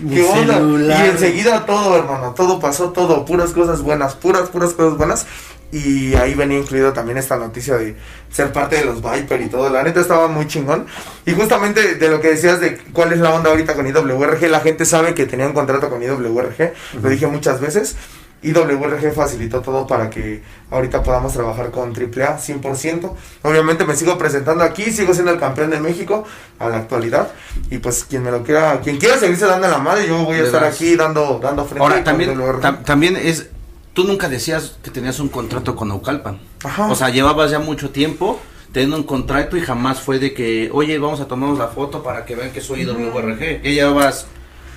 Mi 0.00 0.14
¿qué 0.16 0.24
onda? 0.24 0.54
celular. 0.54 1.06
Y 1.06 1.10
enseguida 1.10 1.64
todo, 1.64 1.96
hermano, 1.96 2.34
todo 2.34 2.58
pasó, 2.58 2.90
todo, 2.90 3.24
puras 3.24 3.52
cosas 3.52 3.82
buenas, 3.82 4.14
puras, 4.16 4.48
puras 4.48 4.72
cosas 4.72 4.98
buenas. 4.98 5.26
Y 5.74 6.14
ahí 6.14 6.34
venía 6.34 6.58
incluido 6.58 6.92
también 6.92 7.18
esta 7.18 7.36
noticia 7.36 7.76
de 7.76 7.96
ser 8.30 8.52
parte 8.52 8.76
de 8.76 8.84
los 8.84 9.02
Viper 9.02 9.40
y 9.42 9.46
todo. 9.48 9.68
La 9.70 9.82
neta 9.82 10.00
estaba 10.00 10.28
muy 10.28 10.46
chingón. 10.46 10.86
Y 11.26 11.32
justamente 11.32 11.96
de 11.96 12.08
lo 12.08 12.20
que 12.20 12.28
decías 12.28 12.60
de 12.60 12.78
cuál 12.92 13.12
es 13.12 13.18
la 13.18 13.34
onda 13.34 13.50
ahorita 13.50 13.74
con 13.74 13.84
IWRG, 13.86 14.42
la 14.48 14.60
gente 14.60 14.84
sabe 14.84 15.14
que 15.14 15.26
tenía 15.26 15.46
un 15.48 15.52
contrato 15.52 15.90
con 15.90 16.00
IWRG. 16.00 16.72
Lo 17.02 17.08
dije 17.08 17.26
muchas 17.26 17.60
veces. 17.60 17.96
IWRG 18.42 19.12
facilitó 19.14 19.62
todo 19.62 19.86
para 19.86 20.10
que 20.10 20.42
ahorita 20.70 21.02
podamos 21.02 21.32
trabajar 21.32 21.70
con 21.70 21.92
AAA 21.92 22.38
100%. 22.38 23.10
Obviamente 23.42 23.84
me 23.86 23.96
sigo 23.96 24.16
presentando 24.18 24.62
aquí, 24.62 24.92
sigo 24.92 25.12
siendo 25.14 25.32
el 25.32 25.40
campeón 25.40 25.70
de 25.70 25.80
México 25.80 26.24
a 26.58 26.68
la 26.68 26.76
actualidad. 26.76 27.28
Y 27.70 27.78
pues 27.78 28.04
quien 28.04 28.22
me 28.22 28.30
lo 28.30 28.42
quiera, 28.44 28.80
quien 28.80 28.98
quiera 28.98 29.18
seguirse 29.18 29.46
dando 29.46 29.66
la 29.66 29.78
madre, 29.78 30.06
yo 30.06 30.18
voy 30.24 30.36
a 30.36 30.40
Le 30.42 30.46
estar 30.46 30.60
das. 30.62 30.74
aquí 30.74 30.94
dando, 30.94 31.40
dando 31.42 31.64
frente 31.64 31.82
Ahora, 31.82 31.94
con 31.96 32.04
también, 32.04 32.36
tam- 32.38 32.84
también 32.84 33.16
es, 33.16 33.46
tú 33.94 34.04
nunca 34.04 34.28
decías 34.28 34.76
que 34.82 34.90
tenías 34.90 35.18
un 35.20 35.28
contrato 35.28 35.74
con 35.74 35.88
Naucalpan. 35.88 36.38
Ajá. 36.62 36.88
O 36.90 36.94
sea, 36.94 37.08
llevabas 37.08 37.50
ya 37.50 37.60
mucho 37.60 37.90
tiempo 37.90 38.40
teniendo 38.72 38.96
un 38.96 39.04
contrato 39.04 39.56
y 39.56 39.60
jamás 39.60 40.00
fue 40.00 40.18
de 40.18 40.34
que, 40.34 40.68
oye, 40.72 40.98
vamos 40.98 41.20
a 41.20 41.28
tomarnos 41.28 41.58
la 41.58 41.68
foto 41.68 42.02
para 42.02 42.26
que 42.26 42.34
vean 42.34 42.50
que 42.50 42.60
soy 42.60 42.82
IWRG. 42.82 43.62
Ya 43.62 43.70
llevabas 43.70 44.26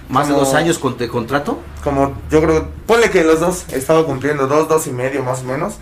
más 0.08 0.28
de 0.28 0.36
dos 0.36 0.54
años 0.54 0.78
con 0.78 0.98
de 0.98 1.08
contrato. 1.10 1.60
como 1.84 2.16
yo 2.30 2.42
creo, 2.42 2.70
ponle 2.86 3.10
que 3.10 3.24
los 3.24 3.40
dos 3.40 3.66
he 3.72 3.78
estado 3.78 4.06
cumpliendo, 4.06 4.48
dos, 4.48 4.70
dos 4.70 4.86
y 4.88 4.92
medio 4.92 5.24
más 5.24 5.42
o 5.42 5.46
menos. 5.46 5.76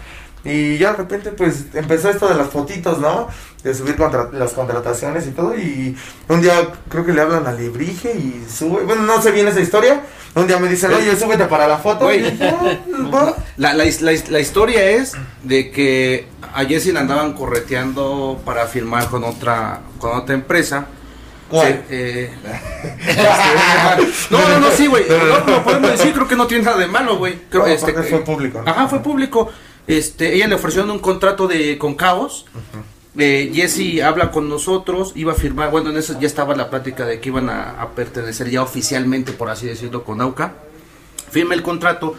Y 0.46 0.78
ya 0.78 0.92
de 0.92 0.98
repente 0.98 1.32
pues 1.32 1.66
empezó 1.74 2.10
esto 2.10 2.30
de 2.30 2.36
las 2.36 2.48
fotitos, 2.48 3.00
¿no? 3.00 3.28
De 3.66 3.74
subir 3.74 3.96
contra 3.98 4.30
las 4.32 4.54
contrataciones 4.54 5.26
y 5.26 5.32
todo. 5.32 5.58
Y 5.58 5.98
un 6.30 6.40
día 6.42 6.54
creo 6.88 7.04
que 7.04 7.12
le 7.14 7.22
hablan 7.22 7.48
a 7.48 7.52
Librige 7.52 8.12
y 8.14 8.46
sube. 8.50 8.84
Bueno, 8.84 9.02
no 9.02 9.20
sé 9.22 9.32
bien 9.32 9.48
esa 9.48 9.60
historia. 9.60 10.02
Un 10.36 10.46
día 10.48 10.60
me 10.60 10.68
dicen, 10.70 10.94
oye, 10.94 11.16
súbete 11.16 11.46
para 11.46 11.68
la 11.68 11.80
foto. 11.80 12.06
Güey. 12.06 12.20
Y 12.28 12.32
dije, 12.32 12.48
"Ah, 12.50 12.78
va". 13.12 13.36
La, 13.58 13.74
la, 13.74 13.86
his- 13.86 14.02
la 14.02 14.12
his- 14.14 14.30
la 14.30 14.40
historia 14.40 14.88
es 14.92 15.14
de 15.44 15.72
que 15.72 16.28
a 16.54 16.64
Jessy 16.66 16.92
la 16.92 17.00
andaban 17.00 17.34
correteando 17.34 18.40
para 18.46 18.68
firmar 18.68 19.08
con 19.10 19.24
otra 19.24 19.82
con 19.98 20.16
otra 20.16 20.36
empresa. 20.36 20.86
¿Cuál? 21.50 21.74
Sí, 21.74 21.80
eh, 21.90 22.32
no, 24.30 24.48
no, 24.50 24.60
no, 24.60 24.72
sí, 24.72 24.88
güey. 24.88 25.06
No, 25.10 25.40
lo 25.54 25.64
podemos 25.64 25.92
decir, 25.92 26.14
creo 26.14 26.28
que 26.28 26.36
no 26.36 26.48
tiene 26.48 26.64
nada 26.64 26.78
de 26.78 26.88
malo, 26.88 27.18
güey. 27.18 27.40
Creo, 27.50 27.64
No, 27.64 27.68
este, 27.68 27.94
fue 27.94 28.20
público, 28.20 28.62
¿no? 28.64 28.70
Ajá, 28.72 28.88
fue 28.88 29.00
público. 29.02 29.50
Este, 29.88 30.34
ella 30.36 30.48
le 30.48 30.56
ofrecieron 30.56 30.90
un 30.92 31.00
contrato 31.00 31.48
de 31.48 31.78
con 31.78 31.96
Cabos. 31.96 32.46
Eh, 33.18 33.52
Jesse 33.54 34.02
habla 34.02 34.32
con 34.32 34.50
nosotros, 34.50 35.14
iba 35.16 35.32
a 35.32 35.36
firmar, 35.36 35.72
bueno, 35.72 35.90
en 35.90 35.98
eso 35.98 36.20
ya 36.20 36.28
estaba 36.28 36.56
la 36.56 36.70
plática 36.70 37.06
de 37.06 37.20
que 37.20 37.30
iban 37.30 37.50
a, 37.50 37.82
a 37.82 37.92
pertenecer 37.92 38.50
ya 38.50 38.62
oficialmente, 38.62 39.32
por 39.32 39.50
así 39.50 39.68
decirlo, 39.68 40.04
con 40.04 40.22
AUCA. 40.22 40.54
Firma 41.32 41.54
el 41.54 41.64
contrato 41.64 42.16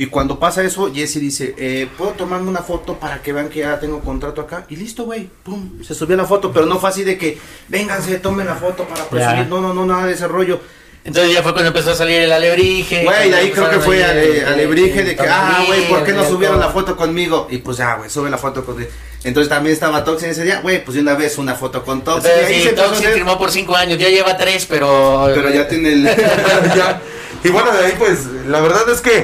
y 0.00 0.06
cuando 0.06 0.38
pasa 0.38 0.62
eso, 0.62 0.94
Jesse 0.94 1.16
dice, 1.16 1.56
eh, 1.58 1.88
¿puedo 1.98 2.12
tomarme 2.12 2.48
una 2.48 2.62
foto 2.62 2.94
para 3.00 3.20
que 3.20 3.32
vean 3.32 3.48
que 3.48 3.58
ya 3.58 3.80
tengo 3.80 3.98
contrato 3.98 4.40
acá? 4.40 4.64
Y 4.68 4.76
listo, 4.76 5.04
güey, 5.04 5.28
pum, 5.42 5.82
se 5.82 5.92
subió 5.92 6.16
la 6.16 6.24
foto, 6.24 6.52
pero 6.52 6.66
no 6.66 6.78
fue 6.78 6.90
así 6.90 7.02
de 7.02 7.18
que, 7.18 7.36
vénganse, 7.66 8.20
tomen 8.20 8.46
la 8.46 8.54
foto 8.54 8.84
para 8.84 9.08
presumir, 9.08 9.48
no, 9.48 9.60
no, 9.60 9.74
no, 9.74 9.84
nada 9.84 10.06
de 10.06 10.12
ese 10.12 10.28
rollo. 10.28 10.60
Entonces 11.08 11.32
ya 11.32 11.42
fue 11.42 11.52
cuando 11.54 11.68
empezó 11.68 11.92
a 11.92 11.94
salir 11.94 12.20
el 12.20 12.30
alebrije. 12.30 13.02
Güey, 13.02 13.30
de 13.30 13.36
ahí 13.36 13.50
creo 13.50 13.70
que 13.70 13.78
fue 13.80 14.04
Ale 14.04 14.20
ale- 14.20 14.44
alebrije 14.44 15.02
de 15.04 15.16
que, 15.16 15.26
ah, 15.26 15.64
güey, 15.66 15.88
¿por 15.88 16.04
qué 16.04 16.12
no 16.12 16.22
subieron 16.22 16.60
la 16.60 16.68
foto 16.68 16.96
conmigo? 16.96 17.48
Y 17.50 17.58
pues 17.58 17.78
ya, 17.78 17.94
güey, 17.96 18.10
sube 18.10 18.28
la 18.28 18.36
foto 18.36 18.62
con... 18.64 18.76
Entonces 19.24 19.48
también 19.48 19.72
estaba 19.72 20.04
Toxin 20.04 20.28
ese 20.30 20.44
día, 20.44 20.60
güey, 20.60 20.84
pues 20.84 20.94
de 20.94 21.00
una 21.00 21.14
vez 21.14 21.38
una 21.38 21.54
foto 21.54 21.82
con 21.82 22.02
Toxin. 22.02 22.30
Entonces, 22.30 22.50
y 22.50 22.54
ahí 22.60 22.68
sí, 22.68 22.74
Toxin 22.76 23.08
firmó 23.10 23.38
por 23.38 23.50
cinco 23.50 23.74
años, 23.74 23.98
ya 23.98 24.08
lleva 24.10 24.36
tres, 24.36 24.66
pero... 24.66 25.30
Pero 25.34 25.48
ya 25.50 25.66
tiene 25.66 25.92
el... 25.94 26.04
Ya. 26.76 27.00
Y 27.42 27.48
bueno, 27.48 27.72
de 27.72 27.86
ahí 27.86 27.94
pues 27.98 28.26
la 28.46 28.60
verdad 28.60 28.88
es 28.90 29.00
que 29.00 29.16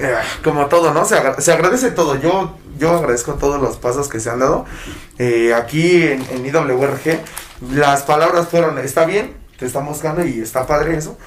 eh, 0.00 0.14
como 0.42 0.66
todo, 0.66 0.92
¿no? 0.94 1.04
Se, 1.04 1.14
agra- 1.16 1.40
se 1.40 1.52
agradece 1.52 1.90
todo. 1.90 2.18
Yo 2.20 2.56
yo 2.78 2.96
agradezco 2.96 3.34
todos 3.34 3.60
los 3.60 3.76
pasos 3.76 4.08
que 4.08 4.20
se 4.20 4.30
han 4.30 4.38
dado. 4.38 4.64
Eh, 5.18 5.52
aquí 5.54 6.02
en, 6.04 6.24
en 6.30 6.46
IWRG 6.46 7.20
las 7.72 8.02
palabras 8.04 8.46
fueron, 8.48 8.78
está 8.78 9.04
bien, 9.04 9.32
te 9.58 9.66
están 9.66 9.84
buscando 9.86 10.24
y 10.24 10.40
está 10.40 10.66
padre 10.66 10.96
eso. 10.96 11.18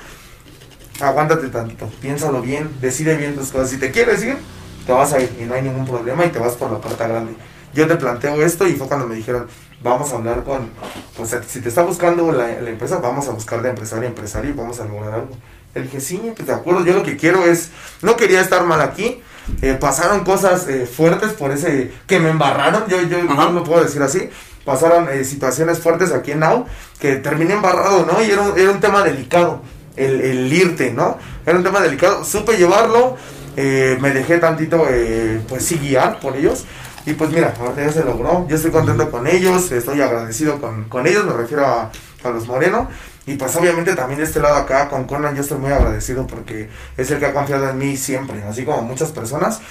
Aguántate 1.02 1.48
tantito, 1.48 1.88
piénsalo 2.02 2.42
bien, 2.42 2.70
decide 2.80 3.18
bien 3.18 3.36
tus 3.36 3.50
cosas. 3.50 3.70
Si 3.72 3.78
te 3.78 3.92
quieres 3.92 4.24
ir, 4.24 4.38
te 4.86 4.92
vas 4.92 5.14
a 5.14 5.20
ir 5.20 5.36
y 5.40 5.44
no 5.44 5.56
hay 5.56 5.62
ningún 5.62 5.86
problema 5.86 6.26
y 6.26 6.30
te 6.30 6.40
vas 6.40 6.54
por 6.54 6.72
la 6.72 6.80
puerta 6.80 7.08
grande. 7.08 7.34
Yo 7.74 7.88
te 7.88 7.96
planteo 7.96 8.42
esto 8.42 8.68
y 8.68 8.74
fue 8.74 8.88
cuando 8.88 9.08
me 9.08 9.16
dijeron, 9.16 9.48
vamos 9.82 10.12
a 10.12 10.16
hablar 10.16 10.44
con, 10.44 10.70
pues 11.18 11.36
si 11.48 11.62
te 11.62 11.70
está 11.70 11.84
buscando 11.84 12.32
la, 12.32 12.62
la 12.62 12.70
empresa, 12.70 13.00
vamos 13.00 13.28
a 13.28 13.32
buscar 13.32 13.62
de 13.62 13.70
empresario 13.70 14.06
a 14.06 14.08
empresario 14.08 14.52
y 14.52 14.54
vamos 14.54 14.80
a 14.80 14.86
lograr 14.86 15.14
algo. 15.14 15.30
Le 15.74 15.84
dije, 15.84 16.02
sí, 16.02 16.22
pues 16.36 16.48
de 16.48 16.54
acuerdo, 16.54 16.86
yo 16.86 16.94
lo 16.94 17.04
que 17.04 17.16
quiero 17.18 17.46
es, 17.46 17.70
no 18.02 18.18
quería 18.18 18.42
estar 18.42 18.66
mal 18.66 18.82
aquí, 18.82 19.22
eh, 19.62 19.78
pasaron 19.80 20.24
cosas 20.24 20.68
eh, 20.68 20.86
fuertes 20.86 21.32
por 21.32 21.52
ese, 21.52 21.92
que 22.08 22.20
me 22.20 22.30
embarraron, 22.30 22.88
yo, 22.88 23.02
yo 23.04 23.20
Ajá. 23.20 23.46
no 23.46 23.52
lo 23.52 23.64
puedo 23.64 23.82
decir 23.82 24.02
así, 24.02 24.30
pasaron 24.66 25.10
eh, 25.10 25.24
situaciones 25.24 25.80
fuertes 25.80 26.12
aquí 26.12 26.32
en 26.32 26.40
Now, 26.40 26.66
que 27.00 27.16
terminé 27.18 27.54
embarrado, 27.54 28.06
¿no? 28.06 28.24
Y 28.24 28.32
era 28.32 28.42
un, 28.42 28.60
era 28.60 28.72
un 28.72 28.80
tema 28.80 29.04
delicado, 29.04 29.62
el, 29.96 30.22
el 30.22 30.54
irte, 30.54 30.92
¿no? 30.92 31.18
Era 31.46 31.58
un 31.58 31.64
tema 31.64 31.82
delicado, 31.82 32.24
supe 32.24 32.58
llevarlo, 32.58 33.18
eh, 33.58 33.98
me 34.00 34.12
dejé 34.12 34.38
tantito, 34.38 34.86
eh, 34.90 35.42
pues 35.48 35.66
sí, 35.66 35.78
guiar 35.78 36.20
por 36.20 36.36
ellos. 36.36 36.66
Y 37.06 37.14
pues 37.14 37.32
mira, 37.32 37.54
ahorita 37.60 37.84
ya 37.84 37.92
se 37.92 38.04
logró, 38.04 38.48
yo 38.48 38.56
estoy 38.56 38.70
contento 38.72 39.10
con 39.10 39.26
ellos, 39.26 39.72
estoy 39.72 40.02
agradecido 40.02 40.62
con, 40.62 40.84
con 40.84 41.08
ellos, 41.08 41.26
me 41.26 41.34
refiero 41.34 41.66
a, 41.66 41.92
a 42.24 42.30
los 42.30 42.48
Moreno. 42.48 42.88
Y 43.26 43.36
pues 43.36 43.56
obviamente 43.56 43.96
también 43.96 44.20
de 44.20 44.26
este 44.26 44.40
lado 44.40 44.56
acá 44.56 44.90
con 44.90 45.06
Conan 45.06 45.36
yo 45.36 45.42
estoy 45.42 45.60
muy 45.60 45.72
agradecido 45.72 46.26
porque 46.26 46.70
es 46.98 47.12
el 47.12 47.20
que 47.20 47.28
ha 47.28 47.34
confiado 47.34 47.70
en 47.70 47.78
mí 47.78 47.96
siempre, 47.96 48.44
así 48.44 48.66
como 48.66 48.82
muchas 48.82 49.12
personas. 49.12 49.62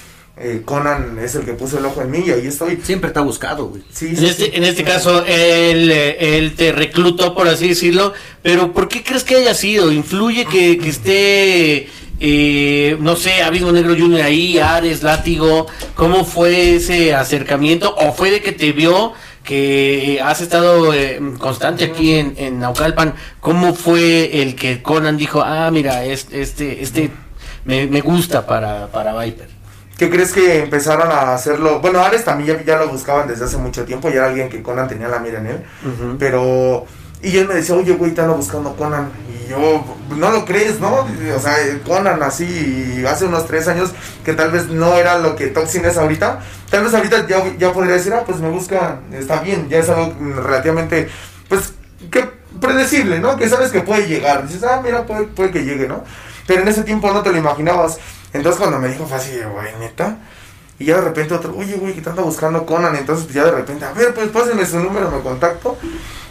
Eh, 0.40 0.62
Conan 0.64 1.18
es 1.18 1.34
el 1.34 1.44
que 1.44 1.52
puso 1.52 1.78
el 1.78 1.84
ojo 1.84 2.00
en 2.00 2.10
mí 2.10 2.24
y 2.26 2.30
ahí 2.30 2.46
estoy. 2.46 2.80
Siempre 2.82 3.10
te 3.10 3.18
ha 3.18 3.22
buscado, 3.22 3.66
güey. 3.66 3.82
Sí, 3.92 4.08
En 4.16 4.24
este, 4.24 4.44
sí. 4.46 4.50
en 4.54 4.64
este 4.64 4.84
caso, 4.84 5.24
él, 5.26 5.90
eh, 5.92 6.38
él 6.38 6.54
te 6.56 6.72
reclutó, 6.72 7.34
por 7.34 7.46
así 7.46 7.68
decirlo, 7.68 8.14
pero 8.42 8.72
¿por 8.72 8.88
qué 8.88 9.02
crees 9.02 9.22
que 9.24 9.36
haya 9.36 9.54
sido? 9.54 9.92
¿Influye 9.92 10.46
que, 10.46 10.78
que 10.78 10.88
esté 10.88 11.88
eh, 12.22 12.98
no 13.00 13.16
sé, 13.16 13.42
Abismo 13.42 13.72
Negro 13.72 13.96
Junior 13.98 14.20
ahí, 14.20 14.58
Ares, 14.58 15.02
Látigo, 15.02 15.66
¿cómo 15.94 16.24
fue 16.24 16.76
ese 16.76 17.14
acercamiento? 17.14 17.94
¿O 17.96 18.12
fue 18.12 18.30
de 18.30 18.42
que 18.42 18.52
te 18.52 18.72
vio 18.72 19.14
que 19.42 20.20
has 20.22 20.42
estado 20.42 20.92
eh, 20.92 21.18
constante 21.38 21.84
aquí 21.84 22.14
en, 22.14 22.34
en 22.36 22.60
Naucalpan? 22.60 23.14
¿Cómo 23.40 23.74
fue 23.74 24.42
el 24.42 24.54
que 24.54 24.82
Conan 24.82 25.16
dijo, 25.16 25.40
ah, 25.42 25.70
mira, 25.70 26.04
este, 26.04 26.42
este, 26.42 26.82
este 26.82 27.10
me, 27.64 27.86
me 27.86 28.02
gusta 28.02 28.46
para, 28.46 28.88
para 28.92 29.18
Viper? 29.18 29.59
¿Qué 30.00 30.08
crees 30.08 30.32
que 30.32 30.60
empezaron 30.60 31.12
a 31.12 31.34
hacerlo? 31.34 31.80
Bueno, 31.80 32.00
Ares 32.00 32.24
también 32.24 32.56
ya, 32.56 32.64
ya 32.64 32.78
lo 32.78 32.88
buscaban 32.88 33.28
desde 33.28 33.44
hace 33.44 33.58
mucho 33.58 33.84
tiempo, 33.84 34.08
ya 34.08 34.14
era 34.14 34.26
alguien 34.28 34.48
que 34.48 34.62
Conan 34.62 34.88
tenía 34.88 35.08
la 35.08 35.18
mira 35.18 35.40
en 35.40 35.46
él, 35.46 35.62
pero... 36.18 36.86
Y 37.20 37.36
él 37.36 37.46
me 37.46 37.52
decía, 37.52 37.74
oye, 37.74 37.92
güey, 37.92 38.12
te 38.12 38.22
ando 38.22 38.34
buscando 38.34 38.74
Conan. 38.76 39.10
Y 39.28 39.50
yo, 39.50 39.84
no 40.16 40.30
lo 40.30 40.46
crees, 40.46 40.80
¿no? 40.80 41.06
O 41.36 41.38
sea, 41.38 41.54
Conan 41.86 42.22
así, 42.22 43.04
hace 43.06 43.26
unos 43.26 43.46
tres 43.46 43.68
años, 43.68 43.90
que 44.24 44.32
tal 44.32 44.50
vez 44.50 44.68
no 44.68 44.96
era 44.96 45.18
lo 45.18 45.36
que 45.36 45.48
Toxin 45.48 45.84
es 45.84 45.98
ahorita. 45.98 46.40
Tal 46.70 46.82
vez 46.82 46.94
ahorita 46.94 47.26
ya, 47.26 47.54
ya 47.58 47.70
podría 47.74 47.92
decir, 47.92 48.14
ah, 48.14 48.22
pues 48.24 48.40
me 48.40 48.48
busca, 48.48 49.00
está 49.12 49.42
bien, 49.42 49.68
ya 49.68 49.80
es 49.80 49.90
algo 49.90 50.14
relativamente, 50.34 51.10
pues, 51.46 51.74
que 52.10 52.26
predecible, 52.58 53.18
¿no? 53.20 53.36
Que 53.36 53.50
sabes 53.50 53.70
que 53.70 53.80
puede 53.80 54.08
llegar. 54.08 54.46
Dices, 54.46 54.64
ah, 54.64 54.80
mira, 54.82 55.04
puede, 55.04 55.24
puede 55.24 55.50
que 55.50 55.62
llegue, 55.62 55.86
¿no? 55.86 56.04
Pero 56.46 56.62
en 56.62 56.68
ese 56.68 56.84
tiempo 56.84 57.12
no 57.12 57.22
te 57.22 57.32
lo 57.32 57.36
imaginabas. 57.36 57.98
Entonces 58.32 58.60
cuando 58.60 58.78
me 58.78 58.88
dijo, 58.88 59.06
de, 59.06 59.44
güey, 59.46 59.68
neta. 59.80 60.18
Y 60.78 60.86
ya 60.86 60.96
de 60.96 61.02
repente 61.02 61.34
otro, 61.34 61.54
oye, 61.56 61.74
güey, 61.74 61.92
que 61.94 62.00
te 62.00 62.08
anda 62.10 62.22
buscando 62.22 62.64
Conan. 62.64 62.96
Entonces, 62.96 63.24
pues 63.26 63.34
ya 63.34 63.44
de 63.44 63.50
repente, 63.50 63.84
a 63.84 63.92
ver, 63.92 64.14
pues 64.14 64.28
pásenme 64.28 64.64
su 64.64 64.78
número, 64.78 65.10
me 65.10 65.20
contacto. 65.20 65.76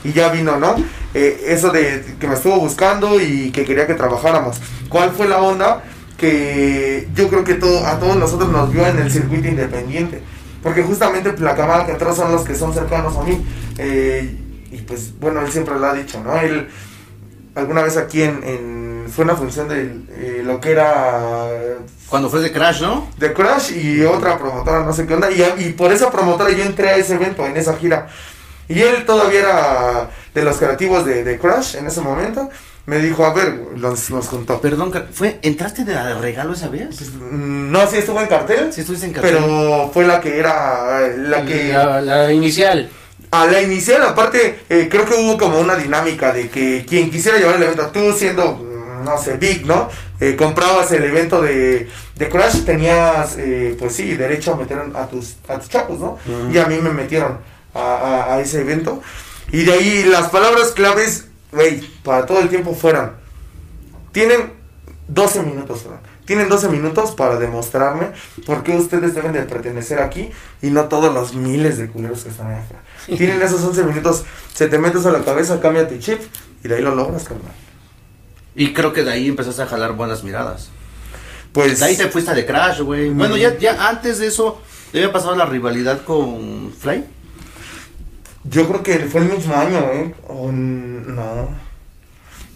Y 0.03 0.11
ya 0.13 0.29
vino, 0.29 0.57
¿no? 0.57 0.75
Eh, 1.13 1.43
eso 1.47 1.69
de 1.71 2.15
que 2.19 2.27
me 2.27 2.33
estuvo 2.33 2.57
buscando 2.59 3.19
y 3.19 3.51
que 3.51 3.63
quería 3.65 3.85
que 3.85 3.93
trabajáramos. 3.93 4.59
¿Cuál 4.89 5.11
fue 5.11 5.27
la 5.27 5.39
onda? 5.39 5.83
Que 6.17 7.07
yo 7.13 7.29
creo 7.29 7.43
que 7.43 7.55
todo, 7.55 7.85
a 7.85 7.99
todos 7.99 8.15
nosotros 8.15 8.49
nos 8.49 8.71
vio 8.71 8.85
en 8.87 8.97
el 8.97 9.11
circuito 9.11 9.47
independiente. 9.47 10.21
Porque 10.63 10.81
justamente 10.83 11.35
la 11.37 11.55
cámara 11.55 11.85
que 11.85 11.91
entró 11.91 12.15
son 12.15 12.31
los 12.31 12.41
que 12.43 12.55
son 12.55 12.73
cercanos 12.73 13.15
a 13.17 13.23
mí. 13.23 13.45
Eh, 13.77 14.35
y 14.71 14.77
pues, 14.81 15.17
bueno, 15.19 15.41
él 15.41 15.51
siempre 15.51 15.77
lo 15.77 15.85
ha 15.85 15.93
dicho, 15.93 16.21
¿no? 16.23 16.35
Él, 16.39 16.69
alguna 17.55 17.81
vez 17.83 17.97
aquí 17.97 18.23
en- 18.23 18.41
fue 19.09 19.25
una 19.25 19.35
función 19.35 19.67
de 19.67 19.81
eh, 20.11 20.41
lo 20.45 20.59
que 20.59 20.71
era 20.71 21.49
Cuando 22.09 22.29
fue 22.29 22.39
de 22.41 22.51
Crash, 22.51 22.81
¿no? 22.81 23.07
de 23.17 23.33
Crash 23.33 23.71
y 23.71 24.01
otra 24.03 24.37
promotora, 24.37 24.83
no 24.83 24.93
sé 24.93 25.05
qué 25.05 25.13
onda. 25.13 25.29
Y, 25.31 25.43
y 25.65 25.69
por 25.73 25.91
esa 25.91 26.11
promotora 26.11 26.51
yo 26.51 26.63
entré 26.63 26.89
a 26.89 26.95
ese 26.97 27.15
evento, 27.15 27.45
en 27.45 27.57
esa 27.57 27.75
gira. 27.77 28.07
Y 28.67 28.81
él 28.81 29.05
todavía 29.05 29.39
era 29.39 30.09
de 30.33 30.43
los 30.43 30.57
creativos 30.57 31.05
de, 31.05 31.23
de 31.23 31.39
Crash 31.39 31.75
en 31.75 31.87
ese 31.87 32.01
momento. 32.01 32.49
Me 32.85 32.97
dijo, 32.99 33.23
a 33.23 33.33
ver, 33.33 33.53
nos, 33.75 34.09
nos 34.09 34.27
juntó. 34.27 34.59
Perdón, 34.61 34.91
¿fue, 35.13 35.37
¿entraste 35.43 35.85
de 35.85 35.93
de 35.93 36.15
regalo 36.15 36.53
esa 36.53 36.69
vez? 36.69 37.11
Mm, 37.11 37.71
No, 37.71 37.85
sí 37.87 37.97
estuvo 37.97 38.19
en 38.19 38.27
cartel. 38.27 38.73
Sí, 38.73 38.81
estuviste 38.81 39.05
en 39.05 39.13
cartel. 39.13 39.35
Pero 39.37 39.91
fue 39.93 40.05
la 40.05 40.19
que 40.19 40.39
era 40.39 41.07
la 41.17 41.45
que... 41.45 41.71
La, 41.73 42.01
la 42.01 42.33
inicial. 42.33 42.89
A 43.31 43.45
la 43.45 43.61
inicial, 43.61 44.01
aparte, 44.03 44.61
eh, 44.69 44.87
creo 44.89 45.05
que 45.05 45.13
hubo 45.13 45.37
como 45.37 45.59
una 45.59 45.75
dinámica 45.75 46.31
de 46.33 46.49
que 46.49 46.83
quien 46.87 47.11
quisiera 47.11 47.37
llevar 47.37 47.57
el 47.57 47.63
evento, 47.63 47.87
tú 47.93 48.11
siendo, 48.13 48.68
no 49.03 49.17
sé, 49.17 49.37
Big, 49.37 49.65
¿no? 49.65 49.89
Eh, 50.19 50.35
comprabas 50.35 50.91
el 50.91 51.03
evento 51.03 51.41
de, 51.41 51.87
de 52.15 52.29
Crash, 52.29 52.63
tenías, 52.65 53.35
eh, 53.37 53.75
pues 53.79 53.95
sí, 53.95 54.15
derecho 54.15 54.53
a 54.53 54.57
meter 54.57 54.79
a 54.95 55.07
tus, 55.07 55.35
a 55.47 55.57
tus 55.59 55.69
chavos, 55.69 55.99
¿no? 55.99 56.17
Y 56.53 56.57
a 56.57 56.65
mí 56.65 56.77
me 56.79 56.91
metieron 56.91 57.37
a, 57.73 57.79
a- 57.79 58.33
a 58.35 58.39
ese 58.41 58.61
evento. 58.61 59.01
Y 59.51 59.63
de 59.63 59.73
ahí 59.73 60.03
las 60.03 60.29
palabras 60.29 60.69
claves, 60.71 61.25
güey, 61.51 61.81
para 62.03 62.25
todo 62.25 62.39
el 62.39 62.49
tiempo 62.49 62.73
fueran, 62.75 63.13
tienen 64.11 64.53
12 65.07 65.43
minutos, 65.43 65.83
Fran. 65.83 65.99
Tienen 66.25 66.47
12 66.47 66.69
minutos 66.69 67.11
para 67.13 67.37
demostrarme 67.39 68.11
por 68.45 68.61
qué 68.61 68.75
ustedes 68.77 69.15
deben 69.15 69.33
de 69.33 69.41
pertenecer 69.41 69.99
aquí 69.99 70.29
y 70.61 70.69
no 70.69 70.83
todos 70.85 71.11
los 71.11 71.33
miles 71.33 71.79
de 71.79 71.87
culeros 71.87 72.23
que 72.23 72.29
están 72.29 72.47
allá 72.51 72.59
afuera. 72.61 72.83
Tienen 73.17 73.41
esos 73.41 73.63
11 73.63 73.83
minutos, 73.85 74.25
se 74.53 74.67
te 74.67 74.77
metes 74.77 75.07
a 75.07 75.11
la 75.11 75.23
cabeza, 75.23 75.59
cambia 75.59 75.87
tu 75.87 75.97
chip 75.97 76.21
y 76.63 76.67
de 76.67 76.75
ahí 76.75 76.81
lo 76.83 76.93
logras, 76.93 77.23
carnal. 77.23 77.51
Y 78.59 78.73
creo 78.73 78.91
que 78.93 79.03
de 79.03 79.11
ahí 79.11 79.27
empezaste 79.27 79.61
a 79.61 79.65
jalar 79.67 79.93
buenas 79.93 80.23
miradas. 80.23 80.69
Pues 81.53 81.79
De 81.79 81.85
ahí 81.85 81.95
te 81.97 82.09
fuiste 82.09 82.33
de 82.35 82.45
Crash, 82.45 82.81
güey. 82.81 83.09
Mm. 83.09 83.17
Bueno, 83.17 83.37
ya, 83.37 83.57
ya 83.57 83.87
antes 83.89 84.19
de 84.19 84.27
eso, 84.27 84.61
¿te 84.91 84.99
había 84.99 85.11
pasado 85.13 85.35
la 85.35 85.45
rivalidad 85.45 86.01
con 86.03 86.71
Fly? 86.77 87.05
yo 88.43 88.67
creo 88.67 88.83
que 88.83 88.99
fue 88.99 89.21
el 89.21 89.29
mismo 89.31 89.53
año, 89.55 89.79
¿eh? 89.79 90.15
O 90.27 90.51
no, 90.51 91.49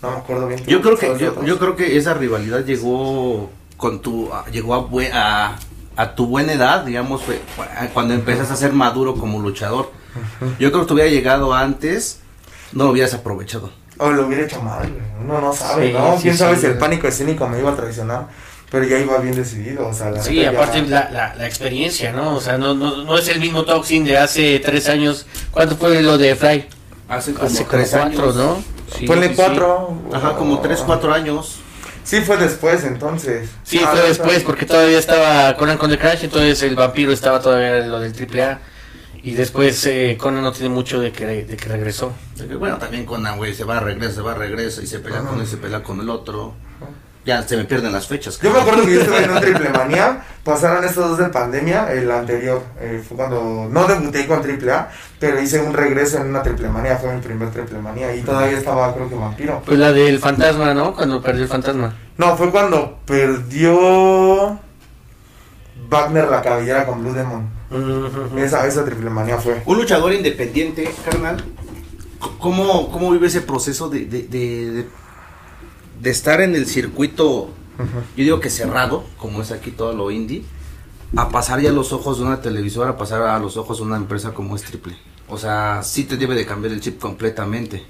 no 0.01 0.11
me 0.11 0.17
acuerdo 0.17 0.47
bien. 0.47 0.63
Yo 0.65 0.81
creo 0.81 0.97
que, 0.97 1.15
yo, 1.19 1.43
yo 1.45 1.59
creo 1.59 1.75
que 1.75 1.97
esa 1.97 2.13
rivalidad 2.13 2.63
llegó 2.65 3.49
con 3.77 4.01
tu, 4.01 4.31
a- 4.33 4.45
llegó 4.49 4.73
a, 4.75 4.87
a, 5.13 5.55
a 5.95 6.15
tu 6.15 6.27
buena 6.27 6.53
edad, 6.53 6.83
digamos, 6.85 7.21
fue- 7.23 7.41
cuando 7.93 8.13
empezaste 8.13 8.53
a 8.53 8.57
ser 8.57 8.73
maduro 8.73 9.15
como 9.15 9.39
luchador. 9.39 9.91
Yo 10.59 10.71
creo 10.71 10.81
que 10.81 10.87
te 10.87 10.93
hubiera 10.93 11.09
llegado 11.09 11.53
antes, 11.53 12.19
no 12.71 12.85
lo 12.85 12.91
hubieras 12.91 13.13
aprovechado. 13.13 13.71
O 13.99 14.09
lo 14.11 14.27
hubiera 14.27 14.43
hecho 14.43 14.61
mal, 14.61 14.79
güey. 14.89 15.01
Uno 15.23 15.39
no 15.41 15.53
sabe, 15.53 15.87
Sí, 15.87 15.93
¿no? 15.93 16.15
sí, 16.17 16.23
Quién 16.23 16.37
sabe 16.37 16.55
sí. 16.55 16.61
si 16.61 16.67
el 16.67 16.77
pánico 16.77 17.07
escénico 17.07 17.47
me 17.47 17.59
iba 17.59 17.71
a 17.71 17.75
traicionar. 17.75 18.27
Pero 18.71 18.85
ya 18.85 18.97
iba 18.97 19.17
bien 19.19 19.35
decidido, 19.35 19.87
o 19.87 19.93
sea, 19.93 20.09
la 20.09 20.21
Sí, 20.23 20.35
ya- 20.41 20.49
aparte 20.49 20.81
la, 20.81 21.07
la, 21.11 21.35
la 21.35 21.45
experiencia, 21.45 22.11
¿no? 22.11 22.35
O 22.35 22.41
sea, 22.41 22.57
no, 22.57 22.73
no, 22.73 23.03
no 23.03 23.17
es 23.19 23.27
el 23.27 23.39
mismo 23.39 23.65
Toxin 23.65 24.03
de 24.03 24.17
hace 24.17 24.59
tres 24.59 24.89
años. 24.89 25.27
¿Cuánto 25.51 25.75
fue 25.77 26.01
lo 26.01 26.17
de 26.17 26.35
Fly? 26.35 26.67
Hace 27.07 27.33
como 27.35 27.45
Hace 27.45 27.65
tres 27.65 27.89
cuatro, 27.91 28.23
años. 28.23 28.35
¿no? 28.35 28.63
Sí, 28.97 29.05
Ponle 29.05 29.27
sí, 29.27 29.35
sí. 29.35 29.35
cuatro. 29.35 29.95
Ajá, 30.11 30.33
como 30.33 30.59
tres, 30.59 30.79
cuatro 30.83 31.13
años. 31.13 31.59
Sí, 32.03 32.21
fue 32.21 32.35
después, 32.37 32.83
entonces. 32.83 33.47
Sí, 33.63 33.79
Ah, 33.85 33.89
fue 33.91 34.01
después, 34.07 34.41
porque 34.43 34.65
todavía 34.65 34.97
estaba 34.97 35.55
Conan 35.55 35.77
con 35.77 35.91
The 35.91 35.99
Crash, 35.99 36.23
entonces 36.23 36.61
el 36.63 36.75
vampiro 36.75 37.11
estaba 37.11 37.39
todavía 37.39 37.77
en 37.77 37.91
lo 37.91 37.99
del 37.99 38.11
AAA. 38.13 38.59
Y 39.23 39.35
después 39.35 39.85
eh, 39.85 40.17
Conan 40.19 40.43
no 40.43 40.51
tiene 40.51 40.67
mucho 40.67 40.99
de 40.99 41.13
que, 41.13 41.25
de 41.25 41.55
que 41.57 41.69
regresó. 41.69 42.11
De 42.35 42.45
que, 42.45 42.55
Bueno, 42.55 42.77
también 42.77 43.05
Conan, 43.05 43.37
güey, 43.37 43.55
se 43.55 43.63
va, 43.63 43.79
regresa, 43.79 44.15
se 44.15 44.21
va, 44.21 44.33
regresa 44.33 44.81
y 44.81 44.87
se 44.87 44.99
pelea 44.99 45.19
Ajá. 45.19 45.29
con 45.29 45.39
él, 45.39 45.47
se 45.47 45.55
pelea 45.57 45.81
con 45.81 46.01
el 46.01 46.09
otro. 46.09 46.53
Ya 47.25 47.41
se 47.41 47.55
me 47.55 47.63
pierden 47.63 47.93
las 47.93 48.05
fechas. 48.05 48.37
Yo 48.41 48.51
me 48.51 48.59
acuerdo 48.59 48.83
que 48.83 48.95
yo 48.95 48.99
estuve 48.99 49.23
en 49.23 49.31
un 49.31 49.39
triple 49.41 49.69
manía, 49.69 50.25
pasaron 50.43 50.83
estos 50.83 51.11
dos 51.11 51.17
de 51.17 51.29
pandemia, 51.29 51.89
el 51.93 52.11
anterior, 52.11 52.61
eh, 52.81 53.01
fue 53.07 53.15
cuando 53.15 53.69
no 53.71 53.87
debuté 53.87 54.27
con 54.27 54.41
triple 54.41 54.73
A, 54.73 54.91
pero 55.19 55.41
hice 55.41 55.61
un 55.61 55.73
regreso 55.73 56.17
en 56.17 56.27
una 56.27 56.43
triple 56.43 56.67
manía, 56.67 56.97
fue 56.97 57.15
mi 57.15 57.21
primer 57.21 57.49
triple 57.51 57.79
manía 57.79 58.13
y 58.13 58.23
todavía 58.23 58.57
estaba 58.57 58.93
creo 58.93 59.07
que 59.07 59.15
vampiro. 59.15 59.61
Pues 59.65 59.79
la 59.79 59.93
del 59.93 60.19
fantasma, 60.19 60.73
¿no? 60.73 60.93
Cuando 60.93 61.21
perdió 61.21 61.43
el 61.43 61.49
fantasma. 61.49 61.95
No, 62.17 62.35
fue 62.35 62.51
cuando 62.51 62.99
perdió 63.05 64.59
Wagner 65.87 66.27
la 66.27 66.41
cabellera 66.41 66.85
con 66.85 67.01
Blue 67.03 67.13
Demon. 67.13 67.62
Esa, 68.37 68.67
esa 68.67 68.85
triple 68.85 69.09
manía 69.09 69.37
fue. 69.37 69.61
Un 69.65 69.77
luchador 69.77 70.13
independiente, 70.13 70.93
carnal, 71.05 71.43
¿cómo, 72.39 72.91
cómo 72.91 73.11
vive 73.11 73.27
ese 73.27 73.41
proceso 73.41 73.89
de, 73.89 74.05
de, 74.05 74.23
de, 74.23 74.71
de- 74.71 74.87
de 76.01 76.09
estar 76.09 76.41
en 76.41 76.53
el 76.55 76.65
circuito, 76.67 77.49
yo 78.17 78.23
digo 78.23 78.39
que 78.41 78.49
cerrado, 78.49 79.05
como 79.17 79.41
es 79.41 79.51
aquí 79.51 79.71
todo 79.71 79.93
lo 79.93 80.11
indie, 80.11 80.43
a 81.15 81.29
pasar 81.29 81.61
ya 81.61 81.69
a 81.69 81.73
los 81.73 81.93
ojos 81.93 82.17
de 82.19 82.25
una 82.25 82.41
televisora, 82.41 82.91
a 82.91 82.97
pasar 82.97 83.21
a 83.21 83.39
los 83.39 83.55
ojos 83.55 83.77
de 83.77 83.83
una 83.85 83.95
empresa 83.97 84.33
como 84.33 84.55
es 84.55 84.63
Triple? 84.63 84.97
O 85.29 85.37
sea, 85.37 85.81
sí 85.83 86.03
te 86.03 86.17
debe 86.17 86.35
de 86.35 86.45
cambiar 86.45 86.73
el 86.73 86.81
chip 86.81 86.99
completamente. 86.99 87.83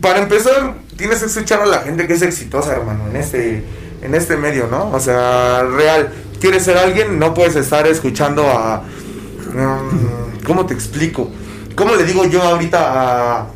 Para 0.00 0.20
empezar, 0.20 0.76
tienes 0.96 1.18
que 1.18 1.26
escuchar 1.26 1.60
a 1.62 1.66
la 1.66 1.78
gente 1.80 2.06
que 2.06 2.14
es 2.14 2.22
exitosa, 2.22 2.72
hermano, 2.76 3.08
en 3.08 3.16
este, 3.16 3.64
en 4.02 4.14
este 4.14 4.36
medio, 4.36 4.66
¿no? 4.68 4.90
O 4.92 5.00
sea, 5.00 5.64
real. 5.64 6.12
Quieres 6.40 6.64
ser 6.64 6.78
alguien, 6.78 7.18
no 7.18 7.34
puedes 7.34 7.56
estar 7.56 7.86
escuchando 7.86 8.48
a. 8.48 8.82
mm, 9.52 10.44
¿Cómo 10.44 10.66
te 10.66 10.74
explico? 10.74 11.30
¿Cómo 11.76 11.94
le 11.94 12.04
digo 12.04 12.24
yo 12.24 12.42
ahorita 12.42 12.78
a. 12.80 13.46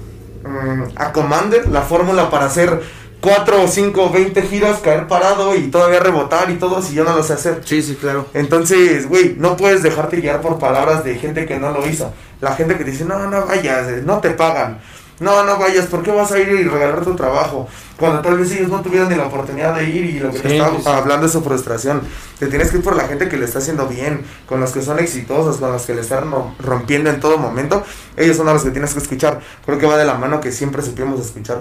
mm, 0.45 0.83
a 0.97 1.13
Commander 1.13 1.69
la 1.69 1.83
fórmula 1.83 2.31
para 2.31 2.47
hacer 2.47 2.83
4 3.25 3.63
o 3.63 3.67
5, 3.67 4.11
20 4.11 4.43
giros, 4.43 4.81
caer 4.81 5.09
parado 5.09 5.57
y 5.57 5.69
todavía 5.69 5.99
rebotar 5.99 6.51
y 6.51 6.57
todo 6.57 6.83
si 6.83 6.93
yo 6.95 7.05
no 7.05 7.17
lo 7.17 7.23
sé 7.23 7.33
hacer? 7.33 7.63
Sí, 7.65 7.81
sí, 7.81 7.97
claro. 7.99 8.27
Entonces, 8.35 9.09
güey, 9.09 9.35
no 9.39 9.57
puedes 9.57 9.83
dejarte 9.83 10.19
guiar 10.19 10.43
por 10.43 10.59
palabras 10.59 11.05
de 11.05 11.15
gente 11.15 11.47
que 11.47 11.59
no 11.59 11.71
lo 11.71 11.89
hizo. 11.89 12.13
La 12.43 12.55
gente 12.55 12.77
que 12.77 12.85
dice, 12.85 13.07
no, 13.07 13.31
no 13.31 13.47
vayas, 13.47 13.87
no 14.05 14.19
te 14.19 14.29
pagan. 14.31 14.79
No, 15.21 15.45
no 15.45 15.59
vayas, 15.59 15.87
¿por 15.87 16.03
qué 16.03 16.11
vas 16.11 16.33
a 16.33 16.39
ir 16.41 16.49
y 16.49 16.65
regalar 16.65 17.05
tu 17.05 17.15
trabajo? 17.15 17.69
Cuando 17.97 18.21
tal 18.21 18.37
vez 18.37 18.51
ellos 18.51 18.69
no 18.69 18.81
tuvieron 18.83 19.09
ni 19.09 19.15
la 19.15 19.27
oportunidad 19.27 19.73
de 19.77 19.85
ir 19.89 20.05
y 20.07 20.19
lo 20.19 20.33
que 20.33 20.41
te 20.41 20.49
Sí, 20.49 20.55
estaba 20.57 20.77
sí, 20.77 20.83
sí. 20.83 20.89
hablando 20.91 21.27
es 21.27 21.33
su 21.33 21.41
frustración. 21.43 22.03
Te 22.41 22.49
tienes 22.49 22.71
que 22.73 22.79
ir 22.79 22.83
por 22.83 22.97
la 22.97 23.07
gente 23.07 23.29
que 23.29 23.37
le 23.37 23.45
está 23.45 23.61
haciendo 23.61 23.87
bien, 23.87 24.25
con 24.49 24.61
los 24.61 24.73
que 24.73 24.83
son 24.83 24.99
exitosos, 24.99 25.59
con 25.59 25.71
los 25.71 25.83
que 25.87 25.95
le 25.95 26.01
están 26.01 26.31
rom- 26.33 26.55
rompiendo 26.59 27.11
en 27.11 27.21
todo 27.21 27.39
momento. 27.39 27.85
Ellos 28.17 28.37
son 28.37 28.49
a 28.49 28.53
los 28.53 28.65
que 28.65 28.73
tienes 28.73 28.93
que 28.93 28.99
escuchar. 28.99 29.41
Creo 29.65 29.79
que 29.79 29.87
va 29.87 29.97
de 29.97 30.05
la 30.05 30.15
mano 30.15 30.41
que 30.41 30.51
siempre 30.51 30.83
supimos 30.83 31.21
escuchar. 31.21 31.61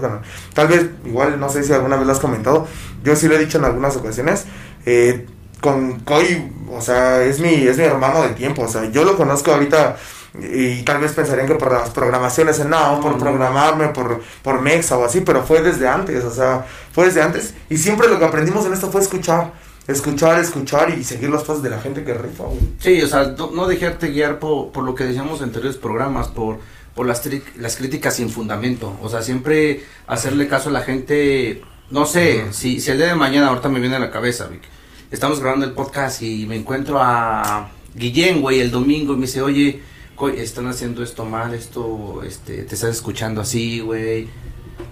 Tal 0.55 0.67
vez, 0.67 0.88
igual, 1.05 1.39
no 1.39 1.48
sé 1.50 1.63
si 1.63 1.72
alguna 1.74 1.95
vez 1.95 2.07
lo 2.07 2.12
has 2.13 2.19
comentado, 2.19 2.67
yo 3.03 3.15
sí 3.15 3.27
lo 3.27 3.36
he 3.36 3.39
dicho 3.39 3.60
en 3.60 3.65
algunas 3.65 3.95
ocasiones. 3.95 4.45
Eh, 4.88 5.27
con 5.62 6.00
Coy, 6.00 6.51
o 6.72 6.81
sea, 6.81 7.24
es 7.24 7.39
mi, 7.39 7.53
es 7.67 7.77
mi 7.77 7.83
hermano 7.83 8.24
de 8.24 8.29
tiempo, 8.29 8.63
o 8.63 8.67
sea, 8.67 8.83
yo 8.91 9.05
lo 9.05 9.15
conozco 9.15 9.51
ahorita 9.51 9.95
y 10.40 10.82
tal 10.82 11.00
vez 11.00 11.12
pensarían 11.13 11.48
que 11.48 11.56
por 11.56 11.72
las 11.72 11.92
programaciones, 11.92 12.66
no, 12.66 13.00
por 13.02 13.18
programarme, 13.20 13.90
por, 13.90 14.22
por 14.42 14.62
Mexa 14.62 14.98
o 14.98 15.06
así, 15.06 15.22
pero 15.22 15.44
fue 15.44 15.62
desde 15.62 15.88
antes, 15.88 16.24
o 16.24 16.32
sea, 16.32 16.66
fue 16.92 17.06
desde 17.06 17.22
antes. 17.22 17.54
Y 17.70 17.78
siempre 17.78 18.08
lo 18.08 18.18
que 18.18 18.25
aprendimos 18.25 18.66
en 18.66 18.74
esto 18.74 18.90
fue 18.90 19.02
escuchar, 19.02 19.54
escuchar, 19.88 20.40
escuchar 20.40 20.90
y 20.98 21.04
seguir 21.04 21.30
los 21.30 21.44
pasos 21.44 21.62
de 21.62 21.70
la 21.70 21.80
gente 21.80 22.04
que 22.04 22.16
rifa, 22.16 22.46
güey. 22.46 22.60
Sí, 22.80 23.02
o 23.04 23.08
sea, 23.08 23.36
no, 23.38 23.68
dejarte 23.68 24.08
guiar 24.08 24.40
por, 24.40 24.72
por, 24.72 24.84
lo 24.84 24.96
que 24.96 25.04
decíamos 25.04 25.40
en 25.40 25.46
anteriores 25.46 25.78
programas, 25.78 26.30
por, 26.30 26.58
por 26.96 27.06
las, 27.06 27.22
las 27.58 27.75
críticas 27.75 28.16
sin 28.16 28.30
fundamento. 28.32 28.98
O 29.04 29.10
sea, 29.10 29.22
siempre 29.22 29.84
hacerle 30.08 30.48
caso 30.48 30.70
a 30.70 30.72
la 30.72 30.82
gente, 30.82 31.62
no 31.92 32.08
sé, 32.08 32.52
si, 32.54 32.80
si 32.80 32.90
el 32.90 32.98
día 32.98 33.08
de 33.08 33.16
mañana, 33.16 33.50
ahorita 33.50 33.70
me 33.70 33.80
viene 33.80 33.98
a 33.98 34.00
la 34.00 34.10
cabeza, 34.10 34.48
Vic, 34.48 34.63
estamos 35.12 35.40
grabando 35.40 35.68
el 35.68 35.74
podcast 35.74 36.24
y 36.24 36.48
me 36.48 36.56
encuentro 36.56 36.98
a 37.00 37.70
Guillén, 37.94 38.42
güey, 38.42 38.62
el 38.62 38.72
domingo 38.72 39.13
y 39.13 39.18
me 39.18 39.28
dice, 39.28 39.44
oye, 39.44 39.93
están 40.38 40.67
haciendo 40.67 41.03
esto 41.03 41.25
mal, 41.25 41.53
esto, 41.53 42.22
este, 42.25 42.63
te 42.63 42.75
estás 42.75 42.91
escuchando 42.91 43.41
así, 43.41 43.79
güey. 43.79 44.27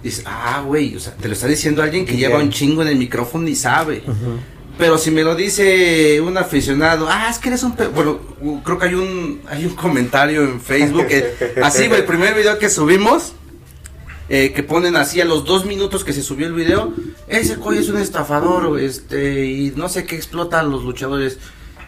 Dices, 0.02 0.24
ah, 0.26 0.62
güey, 0.66 0.96
o 0.96 1.00
sea, 1.00 1.14
te 1.14 1.28
lo 1.28 1.34
está 1.34 1.46
diciendo 1.46 1.82
alguien 1.82 2.04
que 2.04 2.16
lleva 2.16 2.38
un 2.38 2.50
chingo 2.50 2.82
en 2.82 2.88
el 2.88 2.96
micrófono 2.96 3.48
y 3.48 3.54
sabe. 3.54 4.02
Pero 4.78 4.98
si 4.98 5.10
me 5.10 5.22
lo 5.22 5.34
dice 5.34 6.20
un 6.20 6.36
aficionado, 6.36 7.06
ah, 7.08 7.28
es 7.30 7.38
que 7.38 7.48
eres 7.48 7.62
un... 7.62 7.74
Bueno, 7.94 8.18
creo 8.64 8.78
que 8.78 8.86
hay 8.86 8.94
un, 8.94 9.40
hay 9.48 9.64
un 9.64 9.74
comentario 9.74 10.42
en 10.42 10.60
Facebook, 10.60 11.06
así, 11.62 11.86
güey, 11.88 12.00
el 12.00 12.06
primer 12.06 12.34
video 12.34 12.58
que 12.58 12.68
subimos, 12.68 13.34
eh, 14.28 14.52
que 14.52 14.62
ponen 14.62 14.96
así 14.96 15.20
a 15.20 15.24
los 15.24 15.44
dos 15.44 15.66
minutos 15.66 16.04
que 16.04 16.12
se 16.12 16.22
subió 16.22 16.46
el 16.46 16.54
video, 16.54 16.92
ese 17.28 17.56
coy 17.56 17.78
es 17.78 17.88
un 17.90 17.98
estafador, 17.98 18.80
este, 18.80 19.46
y 19.46 19.72
no 19.76 19.88
sé 19.88 20.04
qué 20.04 20.16
explotan 20.16 20.70
los 20.70 20.84
luchadores. 20.84 21.38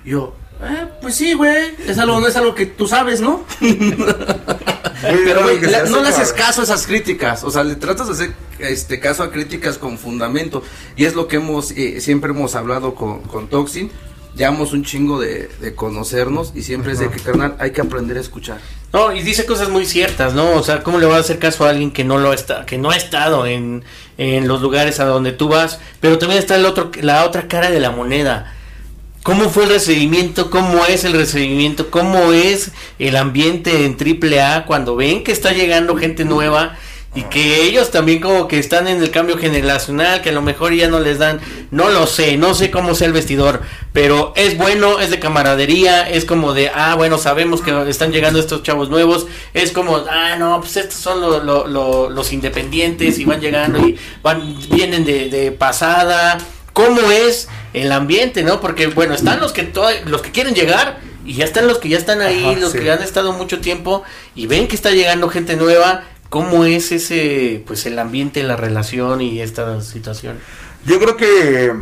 Yo, 0.04 0.36
eh, 0.62 0.87
pues 1.00 1.14
sí, 1.16 1.34
güey. 1.34 1.75
Es 1.87 1.99
algo, 1.99 2.20
no 2.20 2.26
es 2.26 2.37
algo 2.37 2.54
que 2.54 2.66
tú 2.66 2.87
sabes, 2.87 3.20
¿no? 3.20 3.44
Pero, 3.61 5.42
güey, 5.42 5.61
no 5.90 6.02
le 6.02 6.08
haces 6.08 6.32
caso 6.32 6.62
a 6.62 6.64
esas 6.64 6.87
críticas. 6.87 7.44
O 7.44 7.50
sea, 7.50 7.64
le 7.64 7.76
tratas 7.76 8.06
de 8.06 8.12
hacer 8.12 8.34
este 8.58 9.00
caso 9.00 9.23
a 9.23 9.30
críticas 9.30 9.78
con 9.78 9.99
fundamento. 9.99 10.62
Y 10.96 11.04
es 11.04 11.14
lo 11.14 11.28
que 11.28 11.37
hemos, 11.37 11.73
eh, 11.73 12.00
siempre 12.00 12.30
hemos 12.30 12.54
hablado 12.54 12.94
con, 12.94 13.20
con 13.23 13.49
Toxin. 13.49 13.90
Llevamos 14.37 14.73
un 14.73 14.84
chingo 14.84 15.20
de, 15.20 15.49
conocernos 15.76 16.52
y 16.56 16.62
siempre 16.62 16.92
es 16.92 16.99
de 16.99 17.08
que, 17.08 17.20
carnal, 17.20 17.56
hay 17.61 17.70
que 17.70 17.82
aprender 17.82 18.16
a 18.16 18.20
escuchar. 18.20 18.58
No, 18.92 19.12
y 19.12 19.23
dice 19.23 19.46
cosas 19.46 19.68
muy 19.68 19.87
ciertas, 19.87 20.34
¿no? 20.34 20.52
O 20.54 20.62
sea, 20.62 20.82
¿cómo 20.82 20.99
le 20.99 21.06
va 21.06 21.16
a 21.16 21.20
hacer 21.20 21.38
caso 21.38 21.64
a 21.64 21.70
alguien 21.70 21.92
que 21.92 22.02
no 22.02 22.18
lo 22.18 22.32
está, 22.32 22.66
que 22.66 22.76
no 22.76 22.90
ha 22.90 22.96
estado 22.96 23.46
en, 23.46 23.84
en 24.18 24.49
los 24.49 24.61
lugares 24.61 24.99
a 24.99 25.04
donde 25.04 25.30
tú 25.30 25.49
vas? 25.49 25.78
Pero 26.00 26.18
también 26.18 26.40
está 26.40 26.56
el 26.56 26.66
otro, 26.66 26.90
la 27.00 27.25
otra 27.25 27.46
cara 27.46 27.70
de 27.70 27.78
la 27.78 27.90
moneda 27.90 28.52
¿Cómo 29.24 29.48
fue 29.48 29.64
el 29.64 29.70
recibimiento? 29.70 30.50
¿Cómo 30.50 30.84
es 30.84 31.04
el 31.04 31.14
recibimiento? 31.14 31.90
¿Cómo 31.90 32.34
es 32.34 32.72
el 32.98 33.16
ambiente 33.16 33.86
en 33.86 33.96
AAA 33.96 34.66
cuando 34.66 34.96
ven 34.96 35.24
que 35.24 35.32
está 35.32 35.54
llegando 35.54 35.96
gente 35.96 36.26
nueva 36.26 36.76
y 37.14 37.22
que 37.22 37.62
ellos 37.62 37.90
también 37.90 38.20
como 38.20 38.48
que 38.48 38.58
están 38.58 38.86
en 38.86 39.02
el 39.02 39.10
cambio 39.10 39.38
generacional, 39.38 40.20
que 40.20 40.28
a 40.28 40.32
lo 40.32 40.42
mejor 40.42 40.74
ya 40.74 40.88
no 40.88 41.00
les 41.00 41.18
dan, 41.18 41.40
no 41.70 41.88
lo 41.88 42.06
sé, 42.06 42.36
no 42.36 42.52
sé 42.52 42.70
cómo 42.70 42.94
sea 42.94 43.06
el 43.06 43.14
vestidor, 43.14 43.62
pero 43.94 44.34
es 44.36 44.58
bueno, 44.58 45.00
es 45.00 45.10
de 45.10 45.20
camaradería, 45.20 46.06
es 46.06 46.26
como 46.26 46.52
de, 46.52 46.70
ah, 46.74 46.94
bueno, 46.94 47.16
sabemos 47.16 47.62
que 47.62 47.88
están 47.88 48.12
llegando 48.12 48.38
estos 48.38 48.62
chavos 48.62 48.90
nuevos, 48.90 49.26
es 49.54 49.72
como, 49.72 50.04
ah, 50.10 50.36
no, 50.38 50.60
pues 50.60 50.76
estos 50.76 51.00
son 51.00 51.46
los 51.46 52.32
independientes 52.34 53.18
y 53.18 53.24
van 53.24 53.40
llegando 53.40 53.88
y 53.88 53.96
van, 54.22 54.54
vienen 54.70 55.06
de 55.06 55.56
pasada, 55.58 56.36
¿cómo 56.74 57.00
es? 57.10 57.48
El 57.74 57.92
ambiente, 57.92 58.42
¿no? 58.42 58.60
Porque 58.60 58.86
bueno, 58.86 59.14
están 59.14 59.40
los 59.40 59.52
que 59.52 59.70
los 60.06 60.22
que 60.22 60.30
quieren 60.30 60.54
llegar 60.54 61.00
y 61.24 61.34
ya 61.34 61.44
están 61.44 61.66
los 61.66 61.78
que 61.78 61.88
ya 61.88 61.98
están 61.98 62.20
ahí, 62.22 62.56
los 62.56 62.72
que 62.72 62.90
han 62.90 63.02
estado 63.02 63.32
mucho 63.32 63.60
tiempo 63.60 64.02
y 64.34 64.46
ven 64.46 64.68
que 64.68 64.76
está 64.76 64.90
llegando 64.90 65.28
gente 65.28 65.56
nueva. 65.56 66.04
¿Cómo 66.30 66.64
es 66.64 66.90
ese, 66.90 67.62
pues 67.66 67.86
el 67.86 67.98
ambiente, 67.98 68.42
la 68.42 68.56
relación 68.56 69.20
y 69.20 69.40
esta 69.40 69.80
situación? 69.82 70.38
Yo 70.84 70.98
creo 70.98 71.16
que 71.16 71.72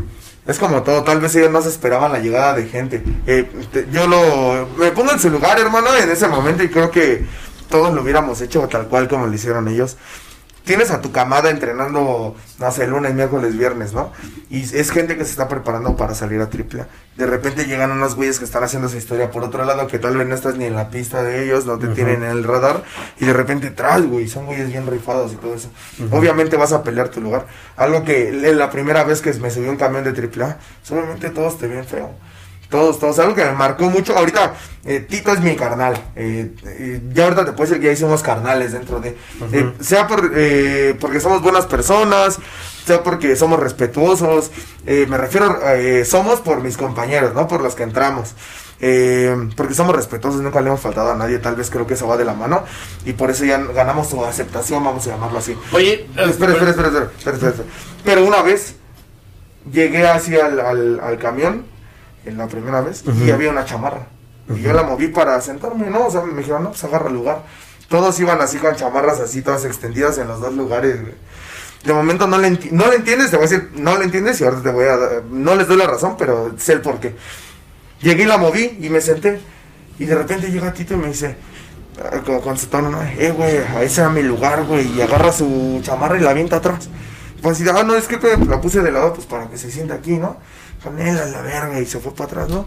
es 0.47 0.59
como 0.59 0.83
todo, 0.83 1.05
tal 1.05 1.21
vez 1.21 1.35
ellos 1.37 1.51
no 1.51 1.63
se 1.63 1.69
esperaban 1.69 2.13
la 2.13 2.19
llegada 2.19 2.55
de 2.55 2.67
gente. 2.67 3.03
Eh, 3.27 3.49
yo 3.93 4.07
lo, 4.07 4.69
me 4.77 4.91
pongo 4.91 5.13
en 5.13 5.21
su 5.21 5.31
lugar, 5.31 5.59
hermano, 5.59 5.97
en 5.97 6.11
ese 6.11 6.29
momento 6.29 6.63
y 6.65 6.69
creo 6.69 6.91
que 6.91 7.25
todos 7.71 7.95
lo 7.95 8.03
hubiéramos 8.03 8.41
hecho 8.43 8.69
tal 8.69 8.89
cual 8.89 9.09
como 9.09 9.27
lo 9.27 9.33
hicieron 9.33 9.67
ellos 9.69 9.97
tienes 10.65 10.91
a 10.91 11.01
tu 11.01 11.13
camada 11.13 11.51
entrenando, 11.51 12.37
no 12.59 12.73
sé, 12.73 12.87
lunes, 12.87 13.15
miércoles, 13.15 13.57
viernes, 13.57 13.93
¿no? 13.93 14.13
Y 14.51 14.63
es 14.63 14.91
gente 14.91 15.17
que 15.17 15.25
se 15.25 15.31
está 15.31 15.49
preparando 15.49 15.97
para 15.97 16.15
salir 16.15 16.41
a 16.41 16.51
triple. 16.51 16.85
De 17.17 17.27
repente 17.27 17.67
llegan 17.67 17.91
unos 17.91 18.15
güeyes 18.15 18.39
que 18.39 18.45
están 18.45 18.65
haciendo 18.65 18.89
esa 18.89 18.97
historia 18.97 19.31
por 19.31 19.43
otro 19.45 19.65
lado, 19.65 19.87
que 19.87 19.99
tal 19.99 20.17
vez 20.17 20.27
no 20.27 20.35
estás 20.35 20.57
ni 20.57 20.65
en 20.65 20.75
la 20.75 20.91
pista 20.91 21.23
de 21.23 21.45
ellos, 21.45 21.67
no 21.67 21.79
te 21.79 21.89
tienen 21.89 22.23
en 22.23 22.31
el 22.31 22.45
radar, 22.45 22.85
y 23.19 23.27
de 23.27 23.33
repente 23.33 23.71
tras, 23.71 24.03
güey, 24.03 24.29
son 24.29 24.47
güeyes 24.47 24.69
bien 24.69 24.87
rifados 24.87 25.33
y 25.33 25.37
todo 25.37 25.55
eso. 25.55 25.71
Obviamente 26.11 26.57
vas 26.57 26.73
a 26.73 26.83
pelear 26.83 27.09
tu 27.09 27.21
lugar. 27.21 27.47
Algo 27.77 28.05
que 28.05 28.33
la 28.33 28.71
primera 28.71 29.05
vez 29.05 29.21
que 29.21 29.33
me 29.35 29.51
subí 29.51 29.69
un 29.69 29.77
camión 29.77 30.05
de 30.05 30.13
triple 30.13 30.45
A, 30.45 30.59
solamente 30.83 31.31
todos 31.31 31.59
te 31.59 31.67
ven 31.67 31.85
feo. 31.85 32.11
Todos, 32.73 32.99
todos. 32.99 33.19
Algo 33.19 33.35
que 33.35 33.45
me 33.45 33.53
marcó 33.53 33.91
mucho. 33.91 34.17
Ahorita, 34.17 34.55
eh, 34.87 35.01
Tito 35.01 35.31
es 35.31 35.41
mi 35.41 35.55
carnal. 35.57 35.93
Eh, 36.17 36.55
eh, 36.65 37.03
ya 37.13 37.25
ahorita 37.25 37.45
te 37.45 37.53
puedo 37.53 37.69
decir 37.69 37.81
que 37.81 37.89
ya 37.89 37.93
hicimos 37.93 38.23
carnales 38.23 38.73
dentro 38.73 38.99
de. 38.99 39.15
sea 39.81 40.09
por, 40.09 40.33
porque 40.99 41.21
somos 41.21 41.43
buenas 41.43 41.67
personas, 41.67 42.39
sea 42.87 43.03
porque 43.03 43.37
somos 43.37 43.61
respetuosos. 43.61 44.51
me 44.87 45.19
refiero, 45.19 45.55
somos 46.07 46.41
por 46.41 46.63
mis 46.63 46.79
compañeros, 46.79 47.35
no 47.35 47.47
por 47.47 47.61
los 47.61 47.75
que 47.75 47.83
entramos. 47.83 48.35
porque 49.55 49.75
somos 49.75 49.95
respetuosos, 49.95 50.41
nunca 50.41 50.63
le 50.63 50.69
hemos 50.69 50.81
faltado 50.81 51.13
a 51.13 51.15
nadie, 51.15 51.41
tal 51.41 51.57
vez 51.57 51.69
creo 51.69 51.87
que 51.87 51.93
eso 51.93 52.09
va 52.09 52.17
de 52.17 52.25
la 52.25 52.33
mano 52.33 52.65
y 53.05 53.13
por 53.13 53.31
eso 53.31 53.45
ya 53.45 53.59
ganamos 53.59 54.09
su 54.09 54.25
aceptación, 54.25 54.83
vamos 54.83 55.07
a 55.07 55.11
llamarlo 55.11 55.39
así. 55.39 55.55
Oye, 55.73 56.07
espera, 56.17 56.53
espera, 56.53 56.71
espera, 56.71 56.89
espera, 56.89 57.37
espera, 57.37 57.53
Pero 58.03 58.25
una 58.25 58.41
vez 58.41 58.77
llegué 59.71 60.09
así 60.09 60.35
al, 60.37 60.59
al, 60.59 61.01
al 61.01 61.19
camión 61.19 61.72
en 62.25 62.39
la 62.39 62.47
primera 62.47 62.81
vez 62.81 63.05
y 63.25 63.31
había 63.31 63.51
una 63.51 63.65
chamarra. 63.65 64.07
Y 64.55 64.61
yo 64.61 64.73
la 64.73 64.83
moví 64.83 65.09
para 65.09 65.41
sentarme, 65.41 65.89
¿no? 65.89 66.07
O 66.07 66.11
sea, 66.11 66.23
me 66.23 66.39
dijeron, 66.39 66.65
no, 66.65 66.71
pues 66.71 66.85
agarra 66.85 67.09
el 67.09 67.15
lugar. 67.15 67.45
Todos 67.89 68.19
iban 68.21 68.41
así 68.41 68.59
con 68.59 68.75
chamarras 68.75 69.21
así, 69.21 69.43
todas 69.43 69.65
extendidas 69.65 70.19
en 70.19 70.29
los 70.29 70.41
dos 70.41 70.55
lugares, 70.55 70.99
De 71.85 71.93
momento 71.93 72.27
no 72.27 72.39
le, 72.39 72.51
no 72.71 72.89
le 72.89 72.97
entiendes, 72.97 73.31
te 73.31 73.37
voy 73.37 73.47
a 73.47 73.49
decir, 73.49 73.71
no 73.75 73.99
le 73.99 74.05
entiendes 74.05 74.41
y 74.41 74.45
ahora 74.45 74.63
te 74.63 74.71
voy 74.71 74.87
a... 74.87 75.23
No 75.31 75.55
les 75.55 75.69
doy 75.69 75.77
la 75.77 75.87
razón, 75.87 76.17
pero 76.19 76.55
sé 76.59 76.73
el 76.73 76.81
por 76.81 77.01
qué. 77.01 77.15
Llegué 78.01 78.25
y 78.25 78.27
la 78.27 78.39
moví 78.39 78.79
y 78.81 78.89
me 78.89 79.01
senté. 79.01 79.41
Y 79.99 80.07
de 80.07 80.15
repente 80.15 80.51
llega 80.51 80.73
Tito 80.73 80.95
y 80.95 80.97
me 80.97 81.09
dice, 81.09 81.37
ah, 82.03 82.21
con, 82.25 82.57
su 82.59 82.67
tono, 82.67 83.01
eh, 83.19 83.33
güey, 83.37 83.57
ese 83.83 84.01
era 84.01 84.11
mi 84.11 84.23
lugar, 84.23 84.65
güey. 84.65 84.91
Y 84.97 85.03
agarra 85.03 85.33
su 85.33 85.81
chamarra 85.83 86.17
y 86.17 86.21
la 86.21 86.31
avienta 86.31 86.57
atrás. 86.57 86.89
Pues 87.43 87.61
así, 87.61 87.69
ah, 87.69 87.83
no, 87.83 87.95
es 87.95 88.07
que 88.07 88.19
la 88.49 88.61
puse 88.61 88.81
de 88.81 88.91
lado, 88.91 89.15
pues 89.15 89.27
para 89.27 89.49
que 89.49 89.59
se 89.59 89.71
sienta 89.71 89.95
aquí, 89.95 90.13
¿no? 90.13 90.37
Canela, 90.83 91.27
la 91.27 91.41
verga, 91.43 91.81
y 91.81 91.87
se 91.87 91.99
fue 91.99 92.15
para 92.15 92.25
atrás, 92.25 92.49
¿no? 92.49 92.67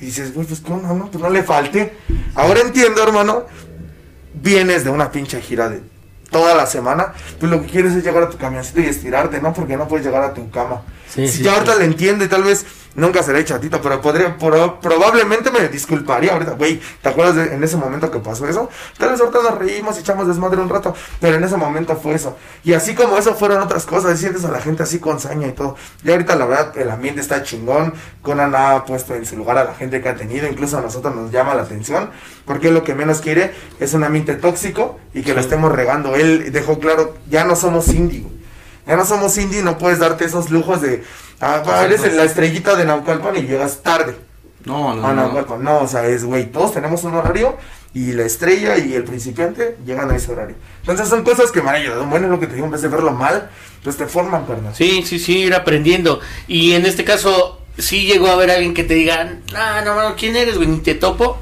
Y 0.00 0.06
dices, 0.06 0.34
güey, 0.34 0.46
pues 0.46 0.60
cómo 0.60 0.94
no, 0.94 1.10
pues 1.10 1.22
no 1.22 1.30
le 1.30 1.42
falte. 1.42 1.96
Ahora 2.34 2.60
entiendo, 2.60 3.02
hermano, 3.02 3.44
vienes 4.34 4.84
de 4.84 4.90
una 4.90 5.10
pinche 5.10 5.40
gira 5.40 5.68
de 5.68 5.82
toda 6.30 6.54
la 6.54 6.66
semana, 6.66 7.12
pues 7.38 7.50
lo 7.50 7.60
que 7.62 7.68
quieres 7.68 7.94
es 7.94 8.04
llegar 8.04 8.24
a 8.24 8.30
tu 8.30 8.36
camioncito 8.36 8.80
y 8.80 8.86
estirarte, 8.86 9.40
¿no? 9.40 9.52
Porque 9.52 9.76
no 9.76 9.86
puedes 9.86 10.04
llegar 10.04 10.22
a 10.22 10.34
tu 10.34 10.50
cama. 10.50 10.82
Si 11.14 11.42
ya 11.42 11.54
ahorita 11.54 11.76
le 11.76 11.84
entiendo 11.84 12.24
y 12.24 12.28
tal 12.28 12.42
vez 12.42 12.66
nunca 12.94 13.22
seré 13.22 13.44
chatito, 13.44 13.80
pero 13.80 14.00
podría, 14.00 14.36
probablemente 14.38 15.50
me 15.50 15.68
disculparía 15.68 16.32
ahorita, 16.32 16.52
güey, 16.52 16.80
¿te 17.02 17.08
acuerdas 17.08 17.36
de, 17.36 17.54
en 17.54 17.62
ese 17.62 17.76
momento 17.76 18.10
que 18.10 18.18
pasó 18.18 18.46
eso? 18.48 18.68
Tal 18.98 19.10
vez 19.10 19.20
ahorita 19.20 19.42
nos 19.42 19.58
reímos 19.58 19.96
y 19.96 20.00
echamos 20.00 20.26
desmadre 20.26 20.60
un 20.60 20.68
rato, 20.68 20.94
pero 21.20 21.36
en 21.36 21.44
ese 21.44 21.56
momento 21.56 21.96
fue 21.96 22.14
eso. 22.14 22.36
Y 22.62 22.72
así 22.72 22.94
como 22.94 23.16
eso 23.18 23.34
fueron 23.34 23.62
otras 23.62 23.84
cosas, 23.84 24.18
sientes 24.18 24.44
a 24.44 24.50
la 24.50 24.60
gente 24.60 24.82
así 24.82 24.98
con 24.98 25.20
saña 25.20 25.48
y 25.48 25.52
todo. 25.52 25.76
Y 26.04 26.10
ahorita 26.10 26.36
la 26.36 26.46
verdad 26.46 26.78
el 26.78 26.90
ambiente 26.90 27.20
está 27.20 27.42
chingón, 27.42 27.94
Conan 28.22 28.54
ha 28.54 28.84
puesto 28.84 29.14
en 29.14 29.26
su 29.26 29.36
lugar 29.36 29.58
a 29.58 29.64
la 29.64 29.74
gente 29.74 30.00
que 30.00 30.08
ha 30.08 30.16
tenido, 30.16 30.46
incluso 30.46 30.78
a 30.78 30.80
nosotros 30.80 31.14
nos 31.14 31.30
llama 31.30 31.54
la 31.54 31.62
atención, 31.62 32.10
porque 32.44 32.70
lo 32.70 32.84
que 32.84 32.94
menos 32.94 33.20
quiere 33.20 33.54
es 33.80 33.94
un 33.94 34.04
ambiente 34.04 34.34
tóxico 34.34 34.98
y 35.12 35.22
que 35.22 35.34
lo 35.34 35.40
estemos 35.40 35.72
regando. 35.72 36.14
Él 36.14 36.52
dejó 36.52 36.78
claro, 36.78 37.14
ya 37.28 37.44
no 37.44 37.56
somos 37.56 37.88
indie, 37.88 38.26
ya 38.86 38.96
no 38.96 39.04
somos 39.04 39.36
indie, 39.38 39.62
no 39.62 39.78
puedes 39.78 39.98
darte 39.98 40.24
esos 40.24 40.50
lujos 40.50 40.80
de 40.82 41.02
Ah, 41.40 41.82
eres 41.84 42.14
la 42.14 42.24
estrellita 42.24 42.76
de 42.76 42.84
Naucalpan 42.84 43.36
y 43.36 43.42
llegas 43.42 43.82
tarde. 43.82 44.16
No, 44.64 44.94
no, 44.94 45.12
no. 45.12 45.58
No, 45.58 45.80
o 45.80 45.88
sea, 45.88 46.06
es, 46.06 46.24
güey, 46.24 46.46
todos 46.46 46.72
tenemos 46.72 47.04
un 47.04 47.14
horario 47.14 47.56
y 47.92 48.12
la 48.12 48.24
estrella 48.24 48.78
y 48.78 48.94
el 48.94 49.04
principiante 49.04 49.76
llegan 49.84 50.10
a 50.10 50.16
ese 50.16 50.32
horario. 50.32 50.56
Entonces 50.80 51.08
son 51.08 51.22
cosas 51.22 51.52
que 51.52 51.60
me 51.60 51.68
han 51.68 51.76
ayudado. 51.76 52.06
Bueno, 52.06 52.26
es 52.26 52.32
lo 52.32 52.40
que 52.40 52.46
te 52.46 52.54
digo, 52.54 52.66
en 52.66 52.72
vez 52.72 52.82
de 52.82 52.88
verlo 52.88 53.12
mal, 53.12 53.50
pues 53.82 53.96
te 53.96 54.06
forman, 54.06 54.46
carnal. 54.46 54.74
Sí, 54.74 55.02
sí, 55.04 55.18
sí, 55.18 55.40
ir 55.40 55.54
aprendiendo. 55.54 56.20
Y 56.48 56.72
en 56.72 56.86
este 56.86 57.04
caso, 57.04 57.60
sí 57.76 58.06
llegó 58.06 58.28
a 58.28 58.32
haber 58.32 58.50
alguien 58.50 58.72
que 58.72 58.84
te 58.84 58.94
diga, 58.94 59.36
ah, 59.54 59.82
no, 59.84 59.94
no, 60.00 60.16
¿quién 60.16 60.34
eres, 60.36 60.56
güey? 60.56 60.68
Ni 60.68 60.78
te 60.78 60.94
topo. 60.94 61.38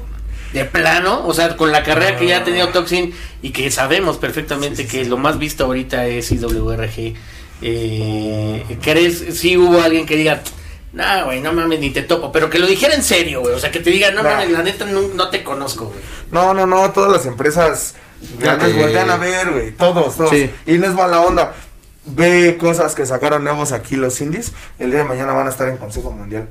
De 0.51 0.65
plano, 0.65 1.25
o 1.25 1.33
sea, 1.33 1.57
con 1.57 1.71
la 1.71 1.81
carrera 1.81 2.15
que 2.15 2.27
ya 2.27 2.37
ha 2.37 2.43
tenido 2.43 2.67
Toxin 2.69 3.11
y 3.41 3.49
que 3.49 3.71
sabemos 3.71 4.17
perfectamente 4.17 4.85
que 4.85 5.03
lo 5.03 5.17
más 5.17 5.39
visto 5.39 5.65
ahorita 5.65 6.05
es 6.05 6.31
IWRG. 6.31 7.15
Eh, 7.65 8.77
¿Crees 8.81 9.37
si 9.39 9.57
hubo 9.57 9.81
alguien 9.81 10.05
que 10.05 10.15
diga, 10.17 10.41
Nah, 10.93 11.23
güey, 11.23 11.41
no 11.41 11.51
mames, 11.53 11.79
ni 11.79 11.89
te 11.89 12.03
topo. 12.03 12.31
Pero 12.31 12.51
que 12.51 12.59
lo 12.59 12.67
dijera 12.67 12.93
en 12.93 13.01
serio, 13.01 13.41
güey. 13.41 13.55
O 13.55 13.59
sea, 13.59 13.71
que 13.71 13.79
te 13.79 13.89
diga, 13.89 14.11
no 14.11 14.21
Nah. 14.21 14.29
mames, 14.35 14.51
la 14.51 14.61
neta 14.61 14.85
no, 14.85 15.01
no 15.15 15.29
te 15.29 15.43
conozco, 15.43 15.85
güey. 15.85 15.99
No, 16.31 16.53
no, 16.53 16.67
no, 16.67 16.91
todas 16.91 17.11
las 17.11 17.25
empresas 17.25 17.95
grandes 18.39 18.75
voltean 18.75 19.09
a 19.09 19.17
ver, 19.17 19.51
güey, 19.51 19.71
todos, 19.71 20.15
todos. 20.15 20.29
Sí. 20.29 20.51
Y 20.67 20.73
no 20.73 20.85
es 20.87 20.93
mala 20.93 21.21
onda. 21.21 21.53
Ve 22.05 22.57
cosas 22.59 22.93
que 22.95 23.05
sacaron 23.05 23.43
nuevos 23.43 23.71
aquí 23.71 23.95
los 23.95 24.19
indies, 24.21 24.51
el 24.77 24.91
día 24.91 24.99
de 24.99 25.05
mañana 25.05 25.33
van 25.33 25.47
a 25.47 25.49
estar 25.49 25.67
en 25.69 25.77
Consejo 25.77 26.11
Mundial. 26.11 26.47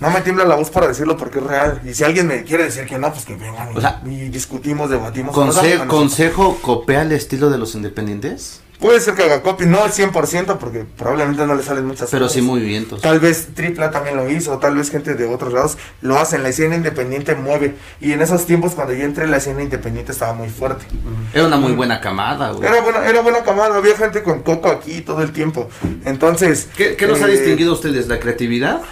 No 0.00 0.10
me 0.10 0.20
tiembla 0.20 0.44
la 0.44 0.56
voz 0.56 0.70
para 0.70 0.88
decirlo 0.88 1.16
porque 1.16 1.38
es 1.38 1.44
real. 1.44 1.80
Y 1.84 1.94
si 1.94 2.02
alguien 2.04 2.26
me 2.26 2.42
quiere 2.44 2.64
decir 2.64 2.86
que 2.86 2.98
no, 2.98 3.12
pues 3.12 3.24
que 3.24 3.34
vengan 3.34 3.72
y, 3.72 3.78
O 3.78 3.80
sea, 3.80 4.02
y 4.04 4.28
discutimos, 4.30 4.90
debatimos. 4.90 5.34
Conse-. 5.34 5.86
¿Consejo 5.86 6.58
copia 6.60 7.02
el 7.02 7.12
estilo 7.12 7.50
de 7.50 7.58
los 7.58 7.74
independientes? 7.74 8.60
Puede 8.80 9.00
ser 9.00 9.14
que 9.14 9.22
haga 9.22 9.40
copy, 9.42 9.64
no 9.64 9.82
al 9.82 9.90
100% 9.90 10.58
porque 10.58 10.84
probablemente 10.98 11.46
no 11.46 11.54
le 11.54 11.62
salen 11.62 11.86
muchas 11.86 12.10
Pero 12.10 12.26
cosas. 12.26 12.34
sí 12.34 12.42
movimientos. 12.42 13.00
Tal 13.00 13.20
vez 13.20 13.48
Tripla 13.54 13.90
también 13.90 14.16
lo 14.16 14.30
hizo, 14.30 14.58
tal 14.58 14.76
vez 14.76 14.90
gente 14.90 15.14
de 15.14 15.24
otros 15.26 15.52
lados 15.54 15.78
lo 16.02 16.18
hacen. 16.18 16.42
La 16.42 16.50
escena 16.50 16.74
independiente 16.76 17.34
mueve. 17.34 17.74
Y 18.02 18.12
en 18.12 18.20
esos 18.20 18.44
tiempos, 18.44 18.72
cuando 18.74 18.92
yo 18.92 19.04
entré, 19.04 19.26
la 19.26 19.38
escena 19.38 19.62
independiente 19.62 20.12
estaba 20.12 20.34
muy 20.34 20.50
fuerte. 20.50 20.84
Era 21.32 21.46
una 21.46 21.56
muy 21.56 21.72
buena 21.72 22.00
camada, 22.02 22.50
güey. 22.50 22.68
Era 22.68 22.82
buena, 22.82 23.06
era 23.06 23.20
buena 23.22 23.42
camada, 23.44 23.76
había 23.76 23.96
gente 23.96 24.22
con 24.22 24.42
coco 24.42 24.68
aquí 24.68 25.00
todo 25.00 25.22
el 25.22 25.32
tiempo. 25.32 25.68
Entonces. 26.04 26.68
¿Qué, 26.76 26.96
qué 26.96 27.06
nos 27.06 27.22
ha 27.22 27.28
eh, 27.28 27.32
distinguido 27.32 27.70
a 27.72 27.74
ustedes? 27.74 28.08
¿La 28.08 28.20
creatividad? 28.20 28.82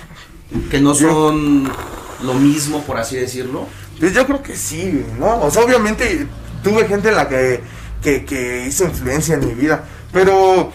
Que 0.71 0.81
no 0.81 0.95
Yo- 0.95 1.09
son 1.11 1.71
lo 2.23 2.35
mismo, 2.35 2.83
por 2.85 2.97
así 2.97 3.17
decirlo. 3.17 3.67
Pues 4.01 4.15
yo 4.15 4.25
creo 4.27 4.43
que 4.43 4.57
sí, 4.57 5.05
¿no? 5.19 5.41
O 5.43 5.51
sea, 5.51 5.63
obviamente 5.63 6.27
tuve 6.63 6.87
gente 6.89 7.11
en 7.11 7.17
la 7.17 7.29
que, 7.29 7.61
que, 8.05 8.25
que 8.25 8.67
hizo 8.67 8.85
influencia 8.85 9.35
en 9.35 9.47
mi 9.47 9.55
vida. 9.55 9.85
Pero 10.13 10.73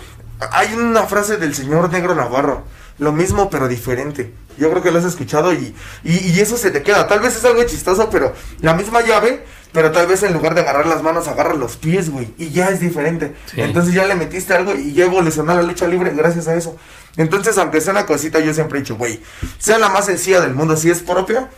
hay 0.52 0.74
una 0.74 1.04
frase 1.04 1.38
del 1.38 1.56
señor 1.56 1.90
Negro 1.92 2.16
Navarro. 2.16 2.64
Lo 2.98 3.14
mismo 3.14 3.50
pero 3.50 3.70
diferente. 3.70 4.34
Yo 4.58 4.70
creo 4.70 4.84
que 4.84 4.92
lo 4.92 5.00
has 5.00 5.06
escuchado 5.06 5.54
y, 5.54 5.74
y, 6.04 6.18
y 6.18 6.40
eso 6.42 6.58
se 6.58 6.72
te 6.72 6.84
queda. 6.84 7.08
Tal 7.08 7.22
vez 7.22 7.38
es 7.38 7.46
algo 7.46 7.64
chistoso, 7.64 8.10
pero 8.10 8.34
la 8.60 8.74
misma 8.74 9.02
llave, 9.02 9.46
pero 9.72 9.92
tal 9.92 10.08
vez 10.08 10.22
en 10.24 10.34
lugar 10.34 10.54
de 10.54 10.62
agarrar 10.62 10.86
las 10.86 11.02
manos, 11.02 11.30
agarras 11.30 11.58
los 11.58 11.78
pies, 11.78 12.10
güey. 12.10 12.34
Y 12.38 12.50
ya 12.50 12.68
es 12.68 12.82
diferente. 12.82 13.36
Sí. 13.46 13.62
Entonces 13.62 13.94
ya 13.94 14.06
le 14.06 14.16
metiste 14.16 14.54
algo 14.54 14.76
y 14.76 14.92
ya 14.92 15.06
evolucionó 15.06 15.54
la 15.54 15.62
lucha 15.62 15.88
libre 15.88 16.12
gracias 16.14 16.50
a 16.50 16.56
eso. 16.56 16.76
Entonces, 17.16 17.58
aunque 17.58 17.80
sea 17.80 17.94
una 17.94 18.06
cosita, 18.06 18.40
yo 18.40 18.54
siempre 18.54 18.80
he 18.80 18.82
dicho, 18.82 18.98
güey, 18.98 19.22
sea 19.60 19.78
la 19.78 19.88
más 19.90 20.08
sencilla 20.08 20.42
del 20.42 20.54
mundo, 20.54 20.76
si 20.76 20.90
es 20.90 21.02
propia, 21.02 21.50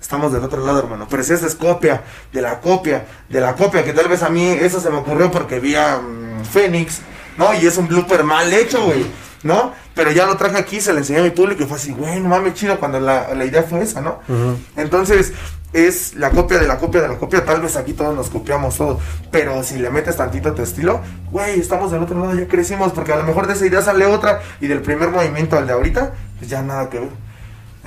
Estamos 0.00 0.32
del 0.32 0.44
otro 0.44 0.64
lado, 0.64 0.78
hermano. 0.80 1.06
Pero 1.10 1.22
si 1.22 1.32
esa 1.32 1.46
es 1.46 1.54
copia, 1.54 2.02
de 2.32 2.40
la 2.40 2.60
copia, 2.60 3.06
de 3.28 3.40
la 3.40 3.54
copia, 3.54 3.84
que 3.84 3.92
tal 3.92 4.08
vez 4.08 4.22
a 4.22 4.28
mí 4.28 4.46
eso 4.46 4.80
se 4.80 4.90
me 4.90 4.98
ocurrió 4.98 5.30
porque 5.30 5.60
vi 5.60 5.74
a 5.74 5.98
mm, 5.98 6.44
Fénix, 6.44 7.00
¿no? 7.36 7.52
Y 7.54 7.66
es 7.66 7.76
un 7.76 7.88
blooper 7.88 8.24
mal 8.24 8.52
hecho, 8.52 8.84
güey, 8.84 9.06
¿no? 9.42 9.72
Pero 9.94 10.12
ya 10.12 10.26
lo 10.26 10.36
traje 10.36 10.56
aquí, 10.56 10.80
se 10.80 10.92
lo 10.92 10.98
enseñé 10.98 11.20
a 11.20 11.22
mi 11.24 11.30
público 11.30 11.62
y 11.64 11.66
fue 11.66 11.76
así, 11.76 11.92
güey, 11.92 12.20
no 12.20 12.28
mames, 12.28 12.54
chido, 12.54 12.78
cuando 12.78 13.00
la, 13.00 13.34
la 13.34 13.44
idea 13.44 13.64
fue 13.64 13.82
esa, 13.82 14.00
¿no? 14.00 14.20
Entonces, 14.76 15.32
es 15.72 16.14
la 16.14 16.30
copia 16.30 16.58
de 16.58 16.66
la 16.66 16.78
copia 16.78 17.02
de 17.02 17.08
la 17.08 17.18
copia. 17.18 17.44
Tal 17.44 17.60
vez 17.60 17.76
aquí 17.76 17.92
todos 17.92 18.14
nos 18.14 18.30
copiamos 18.30 18.76
todo. 18.76 18.98
Pero 19.30 19.62
si 19.62 19.78
le 19.78 19.90
metes 19.90 20.16
tantito 20.16 20.50
a 20.50 20.54
tu 20.54 20.62
estilo, 20.62 21.00
güey, 21.30 21.60
estamos 21.60 21.90
del 21.90 22.02
otro 22.02 22.18
lado, 22.18 22.34
ya 22.34 22.48
crecimos. 22.48 22.92
Porque 22.92 23.12
a 23.12 23.16
lo 23.16 23.24
mejor 23.24 23.46
de 23.46 23.54
esa 23.54 23.66
idea 23.66 23.82
sale 23.82 24.06
otra. 24.06 24.40
Y 24.60 24.66
del 24.66 24.80
primer 24.80 25.10
movimiento 25.10 25.56
al 25.56 25.66
de 25.66 25.72
ahorita, 25.74 26.12
pues 26.38 26.50
ya 26.50 26.62
nada 26.62 26.88
que 26.88 27.00
ver. 27.00 27.27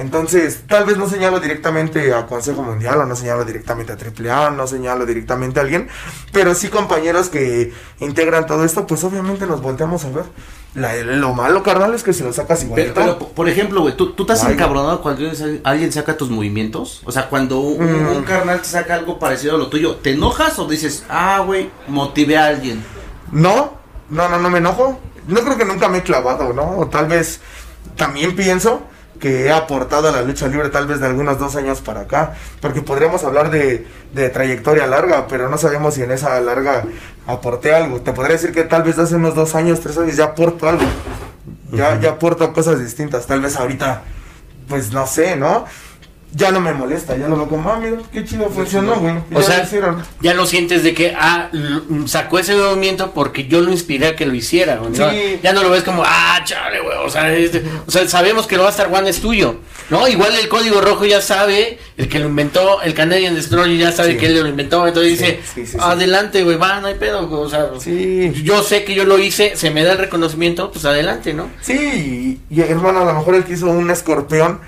Entonces, 0.02 0.64
tal 0.68 0.86
vez 0.86 0.98
no 0.98 1.08
señalo 1.08 1.40
directamente 1.40 2.12
a 2.14 2.26
Consejo 2.26 2.64
Mundial 2.64 3.00
o 3.02 3.06
no 3.06 3.16
señalo 3.16 3.46
directamente 3.46 3.94
a 3.94 3.96
AAA, 3.96 4.50
no 4.50 4.66
señalo 4.66 5.06
directamente 5.06 5.60
a 5.60 5.64
alguien, 5.64 5.90
pero 6.32 6.56
sí 6.56 6.70
compañeros 6.70 7.30
que 7.30 7.72
integran 8.00 8.48
todo 8.48 8.66
esto, 8.66 8.88
pues 8.88 9.04
obviamente 9.04 9.46
nos 9.46 9.62
volteamos 9.62 10.04
a 10.06 10.10
ver. 10.10 10.26
La- 10.74 10.96
lo 10.96 11.34
malo, 11.36 11.62
carnal, 11.64 11.94
es 11.94 12.02
que 12.02 12.14
si 12.14 12.24
lo 12.24 12.34
sacas 12.34 12.60
Pero, 12.62 12.68
igualito. 12.72 12.94
pero, 12.96 13.20
por 13.20 13.48
ejemplo, 13.48 13.82
güey, 13.82 13.96
¿tú, 13.96 14.14
tú 14.14 14.26
Ay, 14.30 14.54
encabronado 14.54 15.02
cuando 15.02 15.30
alguien- 15.30 15.62
alguien 15.66 15.92
saca 15.92 16.18
tus 16.18 16.30
movimientos? 16.32 17.02
O 17.06 17.12
sea, 17.12 17.30
cuando 17.30 17.60
un, 17.60 17.86
Mm. 17.86 18.16
un 18.16 18.24
carnal 18.24 18.60
te 18.62 18.70
saca 18.70 18.96
algo 18.96 19.20
parecido 19.20 19.56
a 19.56 19.58
lo 19.60 19.68
tuyo, 19.68 19.98
¿te 19.98 20.14
enojas 20.14 20.58
o 20.58 20.68
dices, 20.68 21.04
ah, 21.10 21.44
güey, 21.46 21.70
motivé 21.88 22.38
a 22.38 22.46
alguien? 22.48 22.84
No, 23.32 23.74
no, 24.10 24.30
no, 24.30 24.40
no 24.40 24.50
me 24.50 24.58
enojo. 24.58 25.00
No 25.28 25.42
creo 25.42 25.58
que 25.58 25.66
nunca 25.66 25.88
me 25.90 26.00
he 26.00 26.04
clavado, 26.04 26.54
¿no? 26.54 26.78
O 26.80 26.88
tal 26.88 27.08
vez 27.08 27.40
también 27.96 28.36
pienso 28.36 28.82
que 29.22 29.46
he 29.46 29.52
aportado 29.52 30.10
a 30.10 30.12
la 30.12 30.22
lucha 30.24 30.48
libre 30.48 30.70
tal 30.70 30.88
vez 30.88 31.00
de 31.00 31.06
algunos 31.06 31.40
dos 31.40 31.56
años 31.56 31.80
para 31.80 32.02
acá. 32.02 32.34
Porque 32.60 32.82
podríamos 32.82 33.24
hablar 33.24 33.52
de, 33.52 33.88
de 34.14 34.30
trayectoria 34.30 34.88
larga, 34.88 35.28
pero 35.28 35.48
no 35.48 35.58
sabemos 35.58 35.94
si 35.94 36.02
en 36.02 36.12
esa 36.12 36.42
larga 36.42 36.84
aporté 37.28 37.74
algo. 37.74 38.02
Te 38.02 38.12
podría 38.12 38.34
decir 38.34 38.52
que 38.52 38.64
tal 38.64 38.84
vez 38.84 38.98
hace 38.98 39.16
unos 39.16 39.36
dos 39.36 39.56
años, 39.56 39.80
tres 39.80 39.98
años 39.98 40.18
ya 40.18 40.26
aporto 40.26 40.68
algo. 40.68 40.84
Ya, 41.72 41.98
ya 42.00 42.12
aporto 42.12 42.52
cosas 42.52 42.80
distintas. 42.80 43.26
Tal 43.28 43.40
vez 43.40 43.56
ahorita, 43.56 44.02
pues 44.68 44.92
no 44.92 45.08
sé, 45.08 45.38
¿no? 45.38 45.66
Ya 46.34 46.50
no 46.52 46.62
me 46.62 46.74
molesta, 46.74 47.18
ya 47.18 47.28
lo 47.28 47.36
veo 47.36 47.50
como, 47.50 47.70
ah, 47.70 47.78
mira, 47.78 47.98
qué 48.14 48.24
chido 48.24 48.50
funcionó, 48.50 48.96
güey. 48.96 49.16
O 49.34 49.42
Ya 49.42 49.66
sea, 49.66 49.82
lo 49.82 50.02
ya 50.22 50.34
lo 50.34 50.46
sientes 50.46 50.82
de 50.82 50.94
que, 50.94 51.14
ah, 51.20 51.50
sacó 52.06 52.40
ese 52.40 52.56
movimiento 52.56 53.12
porque 53.12 53.48
yo 53.48 53.60
lo 53.60 53.70
inspiré 53.72 54.08
a 54.08 54.16
que 54.16 54.26
lo 54.26 54.34
hiciera, 54.34 54.78
güey. 54.78 54.94
Ya 55.44 55.52
no 55.52 55.62
lo 55.62 55.70
ves 55.70 55.84
como, 55.84 56.04
ah, 56.06 56.40
chale, 56.46 56.80
güey, 56.80 56.98
o 57.06 57.10
sea, 57.10 57.34
este- 57.36 57.64
o 57.86 57.92
sea, 57.92 58.08
sabemos 58.08 58.48
que 58.48 58.56
el 58.56 58.62
Bastard 58.62 58.94
One 58.94 59.10
es 59.10 59.20
tuyo, 59.20 59.58
¿no? 59.90 60.08
Igual 60.08 60.34
el 60.36 60.48
código 60.48 60.80
rojo 60.80 61.06
ya 61.06 61.20
sabe, 61.22 61.80
el 61.98 62.08
que 62.08 62.20
lo 62.20 62.28
inventó, 62.28 62.82
el 62.82 62.94
Canadian 62.94 63.36
Destroyer 63.36 63.78
ya 63.78 63.92
sabe 63.92 64.14
Sí. 64.14 64.18
que 64.18 64.28
él 64.28 64.40
lo 64.42 64.48
inventó, 64.48 64.88
entonces 64.88 65.20
Sí, 65.20 65.62
dice, 65.62 65.78
adelante, 65.82 66.44
güey, 66.46 66.56
va, 66.56 66.80
no 66.80 66.88
hay 66.88 66.96
pedo, 66.96 67.28
güey, 67.28 67.42
o 67.44 67.50
sea, 67.50 67.72
yo 68.44 68.64
sé 68.64 68.86
que 68.86 68.96
yo 68.96 69.04
lo 69.04 69.20
hice, 69.20 69.58
se 69.58 69.70
me 69.70 69.84
da 69.84 69.92
el 69.92 69.98
reconocimiento, 69.98 70.72
pues 70.72 70.86
adelante, 70.86 71.34
¿no? 71.34 71.50
Sí, 71.60 72.40
y, 72.50 72.56
y, 72.56 72.62
hermano, 72.62 73.02
a 73.02 73.06
lo 73.06 73.14
mejor 73.16 73.36
el 73.36 73.44
que 73.44 73.52
hizo 73.54 73.66
un 73.68 73.92
escorpión, 73.92 74.62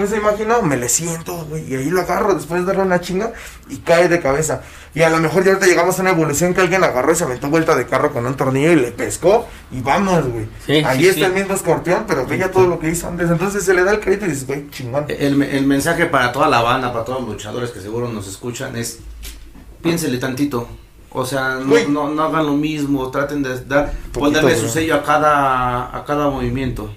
pues 0.00 0.12
se 0.12 0.16
imaginó, 0.16 0.62
me 0.62 0.78
le 0.78 0.88
siento, 0.88 1.44
güey, 1.44 1.70
y 1.70 1.76
ahí 1.76 1.90
lo 1.90 2.00
agarro 2.00 2.34
después 2.34 2.62
de 2.62 2.66
darle 2.68 2.84
una 2.84 3.02
chinga 3.02 3.34
y 3.68 3.76
cae 3.76 4.08
de 4.08 4.18
cabeza. 4.18 4.62
Y 4.94 5.02
a 5.02 5.10
lo 5.10 5.18
mejor 5.18 5.44
ya 5.44 5.50
ahorita 5.50 5.66
llegamos 5.66 5.98
a 5.98 6.00
una 6.00 6.12
evolución 6.12 6.54
que 6.54 6.62
alguien 6.62 6.82
agarró 6.82 7.12
y 7.12 7.16
se 7.16 7.24
aventó 7.24 7.50
vuelta 7.50 7.76
de 7.76 7.86
carro 7.86 8.10
con 8.10 8.24
un 8.24 8.34
tornillo 8.34 8.72
y 8.72 8.76
le 8.76 8.92
pescó 8.92 9.46
y 9.70 9.82
vamos, 9.82 10.26
güey. 10.26 10.48
Sí, 10.64 10.82
ahí 10.86 11.00
sí, 11.00 11.08
está 11.08 11.20
sí. 11.20 11.24
el 11.26 11.32
mismo 11.34 11.52
escorpión, 11.52 12.04
pero 12.08 12.24
veía 12.24 12.50
todo 12.50 12.66
lo 12.66 12.78
que 12.78 12.88
hizo 12.88 13.08
antes. 13.08 13.30
Entonces 13.30 13.62
se 13.62 13.74
le 13.74 13.84
da 13.84 13.90
el 13.90 14.00
crédito 14.00 14.24
y 14.24 14.30
dices, 14.30 14.46
güey, 14.46 14.70
chingón. 14.70 15.04
El, 15.08 15.42
el 15.42 15.66
mensaje 15.66 16.06
para 16.06 16.32
toda 16.32 16.48
la 16.48 16.62
banda, 16.62 16.94
para 16.94 17.04
todos 17.04 17.20
los 17.20 17.32
luchadores 17.32 17.70
que 17.70 17.82
seguro 17.82 18.08
nos 18.08 18.26
escuchan 18.26 18.74
es, 18.76 19.00
piénsele 19.82 20.16
tantito. 20.16 20.66
O 21.10 21.26
sea, 21.26 21.56
no, 21.56 21.88
no, 21.88 22.08
no 22.08 22.22
hagan 22.22 22.46
lo 22.46 22.54
mismo, 22.54 23.10
traten 23.10 23.42
de 23.42 23.62
dar, 23.64 23.92
ponerle 24.14 24.54
su 24.54 24.62
bro. 24.62 24.70
sello 24.70 24.94
a 24.94 25.02
cada, 25.02 25.94
a 25.94 26.04
cada 26.06 26.30
movimiento. 26.30 26.90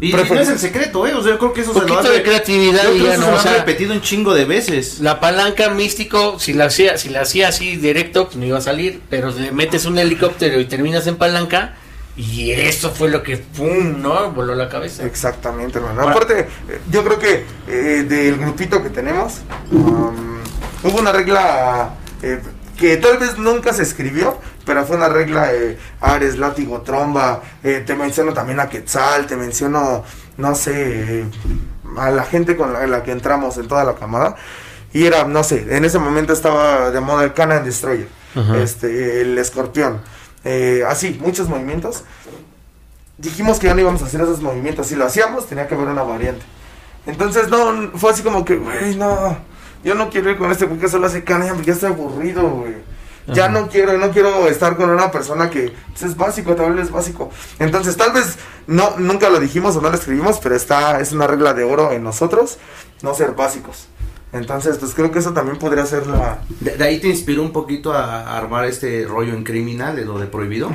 Y, 0.00 0.08
y 0.08 0.12
Prefer- 0.12 0.34
no 0.34 0.40
es 0.40 0.48
el 0.48 0.58
secreto, 0.58 1.06
¿eh? 1.06 1.14
O 1.14 1.22
sea, 1.22 1.32
yo 1.32 1.38
creo 1.38 1.52
que 1.52 1.60
eso 1.60 1.72
se 1.72 1.80
lo 1.80 1.86
Poquito 1.86 2.08
han 2.08 2.14
de 2.14 2.22
creatividad 2.22 2.84
yo 2.84 2.94
y 2.94 2.98
creo 2.98 3.06
ya 3.06 3.14
eso 3.14 3.20
no, 3.20 3.26
se 3.26 3.32
lo 3.32 3.36
o 3.36 3.54
han 3.54 3.58
repetido 3.60 3.92
un 3.92 4.00
chingo 4.00 4.34
de 4.34 4.44
veces. 4.44 5.00
La 5.00 5.20
palanca 5.20 5.68
místico, 5.70 6.38
si 6.38 6.54
la 6.54 6.64
hacía, 6.66 6.98
si 6.98 7.08
la 7.10 7.20
hacía 7.20 7.48
así 7.48 7.76
directo, 7.76 8.26
pues 8.26 8.36
no 8.36 8.44
iba 8.46 8.58
a 8.58 8.62
salir, 8.62 9.00
pero 9.08 9.30
le 9.30 9.52
metes 9.52 9.84
un 9.84 9.98
helicóptero 9.98 10.58
y 10.58 10.64
terminas 10.64 11.06
en 11.06 11.16
palanca, 11.16 11.76
y 12.16 12.50
eso 12.50 12.90
fue 12.90 13.08
lo 13.10 13.22
que 13.22 13.36
pum, 13.38 14.02
¿no? 14.02 14.32
Voló 14.32 14.54
la 14.54 14.68
cabeza. 14.68 15.04
Exactamente, 15.06 15.78
hermano. 15.78 16.08
Aparte, 16.08 16.46
yo 16.90 17.04
creo 17.04 17.18
que 17.18 17.44
eh, 17.68 18.04
del 18.08 18.38
grupito 18.38 18.82
que 18.82 18.90
tenemos, 18.90 19.34
um, 19.70 20.38
hubo 20.82 20.98
una 20.98 21.12
regla 21.12 21.94
eh, 22.22 22.40
que 22.82 22.96
tal 22.96 23.16
vez 23.18 23.38
nunca 23.38 23.72
se 23.72 23.84
escribió, 23.84 24.36
pero 24.66 24.84
fue 24.84 24.96
una 24.96 25.08
regla, 25.08 25.52
eh, 25.54 25.78
Ares, 26.00 26.36
látigo, 26.36 26.80
tromba, 26.80 27.40
eh, 27.62 27.84
te 27.86 27.94
menciono 27.94 28.32
también 28.32 28.58
a 28.58 28.68
Quetzal, 28.68 29.28
te 29.28 29.36
menciono, 29.36 30.02
no 30.36 30.54
sé, 30.56 31.20
eh, 31.20 31.24
a 31.96 32.10
la 32.10 32.24
gente 32.24 32.56
con 32.56 32.72
la, 32.72 32.84
la 32.88 33.04
que 33.04 33.12
entramos 33.12 33.56
en 33.58 33.68
toda 33.68 33.84
la 33.84 33.94
camada. 33.94 34.34
Y 34.92 35.06
era, 35.06 35.22
no 35.22 35.44
sé, 35.44 35.64
en 35.76 35.84
ese 35.84 36.00
momento 36.00 36.32
estaba 36.32 36.90
de 36.90 36.98
moda 36.98 37.22
el 37.22 37.34
Cannon 37.34 37.64
Destroyer, 37.64 38.08
Ajá. 38.34 38.58
este, 38.58 39.20
el 39.20 39.38
escorpión, 39.38 40.00
eh, 40.42 40.82
así, 40.84 41.20
muchos 41.22 41.48
movimientos 41.48 42.02
dijimos 43.16 43.60
que 43.60 43.68
ya 43.68 43.74
no 43.74 43.80
íbamos 43.80 44.02
a 44.02 44.06
hacer 44.06 44.20
esos 44.20 44.40
movimientos. 44.40 44.88
Si 44.88 44.96
lo 44.96 45.06
hacíamos, 45.06 45.46
tenía 45.46 45.68
que 45.68 45.76
haber 45.76 45.86
una 45.86 46.02
variante. 46.02 46.44
Entonces, 47.06 47.48
no, 47.48 47.92
fue 47.96 48.10
así 48.10 48.22
como 48.24 48.44
que, 48.44 48.56
güey, 48.56 48.96
no, 48.96 49.36
yo 49.84 49.94
no 49.94 50.10
quiero 50.10 50.30
ir 50.30 50.38
con 50.38 50.50
este 50.50 50.66
porque 50.66 50.88
solo 50.88 51.06
hace 51.06 51.22
porque 51.22 51.64
ya 51.66 51.72
estoy 51.72 51.90
aburrido, 51.90 52.48
güey. 52.48 52.74
Ya 53.28 53.44
Ajá. 53.44 53.52
no 53.52 53.68
quiero, 53.68 53.96
no 53.98 54.10
quiero 54.10 54.48
estar 54.48 54.76
con 54.76 54.90
una 54.90 55.10
persona 55.12 55.48
que 55.48 55.72
pues, 55.90 56.02
es 56.02 56.16
básico, 56.16 56.56
tal 56.56 56.74
vez 56.74 56.86
es 56.86 56.90
básico. 56.90 57.30
Entonces, 57.60 57.96
tal 57.96 58.12
vez 58.12 58.36
no, 58.66 58.94
nunca 58.98 59.30
lo 59.30 59.38
dijimos 59.38 59.76
o 59.76 59.80
no 59.80 59.90
lo 59.90 59.94
escribimos, 59.94 60.40
pero 60.42 60.56
está, 60.56 61.00
es 61.00 61.12
una 61.12 61.28
regla 61.28 61.54
de 61.54 61.62
oro 61.62 61.92
en 61.92 62.02
nosotros, 62.02 62.58
no 63.02 63.14
ser 63.14 63.32
básicos. 63.32 63.86
Entonces, 64.32 64.78
pues 64.78 64.94
creo 64.94 65.12
que 65.12 65.18
eso 65.20 65.32
también 65.32 65.58
podría 65.58 65.84
ser 65.86 66.06
la, 66.06 66.40
De, 66.58 66.76
de 66.76 66.84
ahí 66.84 66.98
te 67.00 67.08
inspiró 67.08 67.42
un 67.42 67.52
poquito 67.52 67.92
a, 67.92 68.22
a 68.22 68.38
armar 68.38 68.64
este 68.64 69.04
rollo 69.06 69.34
en 69.34 69.44
criminal, 69.44 69.94
de 69.94 70.04
lo 70.04 70.18
de 70.18 70.26
prohibido. 70.26 70.70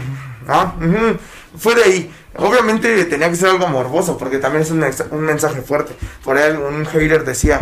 Ah, 0.47 0.75
ujú. 0.79 1.17
fue 1.57 1.75
de 1.75 1.83
ahí. 1.83 2.11
Obviamente 2.37 3.03
tenía 3.05 3.29
que 3.29 3.35
ser 3.35 3.49
algo 3.49 3.67
morboso, 3.67 4.17
porque 4.17 4.37
también 4.37 4.61
es 4.61 4.71
un, 4.71 4.85
un 5.11 5.21
mensaje 5.21 5.61
fuerte. 5.61 5.93
Por 6.23 6.37
ahí 6.37 6.55
un 6.55 6.85
hater 6.85 7.25
decía, 7.25 7.61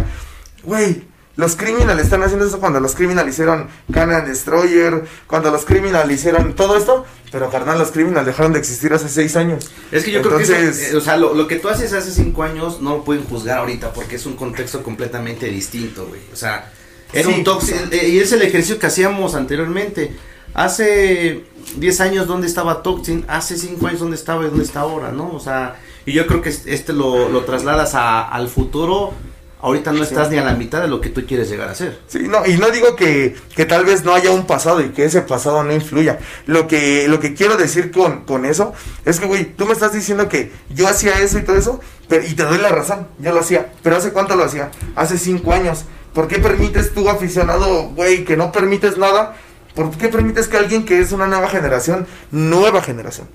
güey, 0.64 1.08
Los 1.38 1.58
criminales 1.58 2.06
están 2.06 2.24
haciendo 2.24 2.46
eso 2.46 2.60
cuando 2.60 2.80
los 2.80 2.96
criminales 2.96 3.34
hicieron 3.34 3.68
Canon 3.92 4.26
Destroyer, 4.26 5.04
cuando 5.28 5.52
los 5.52 5.66
criminales 5.66 6.20
hicieron 6.20 6.54
todo 6.54 6.78
esto, 6.78 7.06
pero 7.32 7.50
carnal, 7.50 7.78
los 7.78 7.92
criminales 7.92 8.28
dejaron 8.28 8.54
de 8.54 8.60
existir 8.60 8.94
hace 8.94 9.10
seis 9.10 9.36
años. 9.36 9.70
Es 9.92 10.06
que 10.06 10.12
yo 10.12 10.22
creo 10.22 10.38
que, 10.38 10.44
eh, 10.46 10.96
o 10.96 11.02
sea, 11.02 11.18
lo, 11.18 11.48
que 11.48 11.58
tú 11.58 11.68
haces 11.68 11.92
hace 11.92 12.12
cinco 12.12 12.44
años 12.44 12.82
no 12.82 12.98
lo 12.98 13.04
pueden 13.04 13.26
juzgar 13.26 13.60
ahorita 13.60 13.92
porque 13.92 14.16
es 14.16 14.26
un 14.26 14.38
contexto 14.38 14.82
completamente 14.82 15.48
distinto, 15.48 16.08
güey. 16.08 16.22
O 16.32 16.38
sea, 16.38 16.72
era 17.12 17.28
un 17.28 17.44
tóxico, 17.44 17.80
eh, 17.92 18.08
y 18.08 18.20
es 18.20 18.32
el 18.32 18.42
ejercicio 18.42 18.80
que 18.80 18.88
hacíamos 18.88 19.36
anteriormente. 19.36 20.16
Hace 20.54 21.44
10 21.76 22.00
años, 22.00 22.28
¿dónde 22.28 22.48
estaba 22.48 22.82
Toxin? 22.82 23.26
Hace 23.28 23.58
5 23.58 23.88
años, 23.88 24.00
¿dónde 24.00 24.16
estaba 24.16 24.44
y 24.44 24.48
dónde 24.48 24.64
está 24.64 24.82
ahora, 24.82 25.12
no? 25.12 25.34
O 25.34 25.40
sea, 25.42 25.76
y 26.06 26.14
yo 26.14 26.26
creo 26.28 26.42
que 26.42 26.50
este 26.50 26.94
lo, 26.94 27.28
lo 27.28 27.44
trasladas 27.44 27.94
a, 27.94 28.26
al 28.26 28.48
futuro 28.48 29.14
ahorita 29.62 29.92
no 29.92 30.04
estás 30.04 30.30
ni 30.30 30.38
a 30.38 30.44
la 30.44 30.54
mitad 30.54 30.82
de 30.82 30.88
lo 30.88 31.02
que 31.02 31.10
tú 31.10 31.26
quieres 31.26 31.50
llegar 31.50 31.70
a 31.70 31.76
ser. 31.76 32.00
Sí, 32.08 32.28
no, 32.28 32.46
y 32.46 32.58
no 32.58 32.70
digo 32.70 32.96
que, 32.96 33.36
que 33.56 33.66
tal 33.66 33.86
vez 33.86 34.04
no 34.04 34.14
haya 34.14 34.32
un 34.32 34.46
pasado 34.46 34.82
y 34.82 34.90
que 34.90 35.06
ese 35.06 35.22
pasado 35.22 35.64
no 35.64 35.74
influya. 35.74 36.20
Lo 36.46 36.68
que, 36.68 37.08
lo 37.08 37.20
que 37.20 37.34
quiero 37.34 37.58
decir 37.58 37.92
con, 37.92 38.26
con 38.26 38.46
eso 38.46 38.74
es 39.06 39.20
que, 39.20 39.26
güey, 39.26 39.46
tú 39.46 39.66
me 39.66 39.74
estás 39.74 39.94
diciendo 39.94 40.30
que 40.30 40.52
yo 40.70 40.88
hacía 40.88 41.20
eso 41.20 41.40
y 41.40 41.44
todo 41.44 41.58
eso, 41.58 41.80
pero, 42.08 42.26
y 42.26 42.34
te 42.34 42.44
doy 42.44 42.58
la 42.58 42.70
razón, 42.70 43.08
yo 43.20 43.32
lo 43.34 43.40
hacía. 43.40 43.72
Pero 43.82 43.98
¿hace 43.98 44.12
cuánto 44.12 44.36
lo 44.36 44.44
hacía? 44.44 44.72
Hace 44.96 45.18
cinco 45.18 45.54
años. 45.54 45.86
¿Por 46.14 46.28
qué 46.28 46.40
permites 46.40 46.94
tú, 46.94 47.10
aficionado, 47.10 47.90
güey, 47.90 48.24
que 48.24 48.38
no 48.38 48.52
permites 48.52 48.98
nada? 48.98 49.36
¿Por 49.76 49.92
qué 49.98 50.08
permites 50.08 50.48
que 50.48 50.58
alguien 50.58 50.86
que 50.86 51.02
es 51.02 51.12
una 51.12 51.28
nueva 51.28 51.50
generación, 51.50 52.08
nueva 52.32 52.82
generación, 52.82 53.28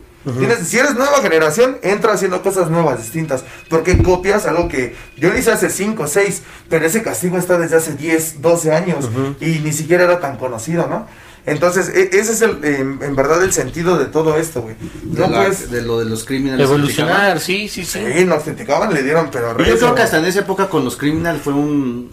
si 0.65 0.79
eres 0.79 0.95
nueva 0.95 1.21
generación, 1.23 1.79
entra 1.83 2.13
haciendo 2.13 2.43
cosas 2.43 2.71
nuevas, 2.71 2.99
distintas. 2.99 3.45
Porque 3.69 4.03
copias 4.03 4.47
algo 4.47 4.69
que 4.69 4.95
yo 5.17 5.31
lo 5.31 5.39
hice 5.39 5.51
hace 5.51 5.71
5, 5.71 6.07
6, 6.07 6.43
pero 6.69 6.87
ese 6.87 7.03
castigo 7.03 7.39
está 7.39 7.59
desde 7.59 7.77
hace 7.77 7.95
10, 7.95 8.43
12 8.43 8.73
años 8.73 9.09
y 9.41 9.61
ni 9.61 9.73
siquiera 9.73 10.05
era 10.05 10.21
tan 10.21 10.37
conocido, 10.37 10.87
¿no? 10.87 11.07
Entonces, 11.47 11.89
e, 11.89 12.11
ese 12.13 12.33
es 12.33 12.43
el, 12.43 12.63
en, 12.63 13.17
verdad 13.17 13.43
el 13.43 13.53
sentido 13.53 13.99
de 13.99 14.07
todo 14.07 14.37
esto, 14.37 14.63
güey. 14.63 14.77
No, 15.05 15.27
pues, 15.27 15.71
de 15.71 15.83
lo 15.83 15.99
de 15.99 16.05
los 16.05 16.25
criminales. 16.25 16.67
Evolucionar, 16.67 17.41
sí, 17.41 17.69
sí, 17.69 17.85
sí. 17.85 18.01
Sí, 18.15 18.25
nos 18.25 18.43
criticaban, 18.43 18.93
le 18.93 19.03
dieron, 19.03 19.31
pero... 19.33 19.57
Yo 19.65 19.79
creo 19.79 19.95
que 19.95 20.03
hasta 20.03 20.19
en 20.19 20.27
esa 20.27 20.41
época 20.41 20.69
con 20.69 20.85
los 20.85 20.97
criminales 20.97 21.41
fue 21.43 21.55
un, 21.55 22.11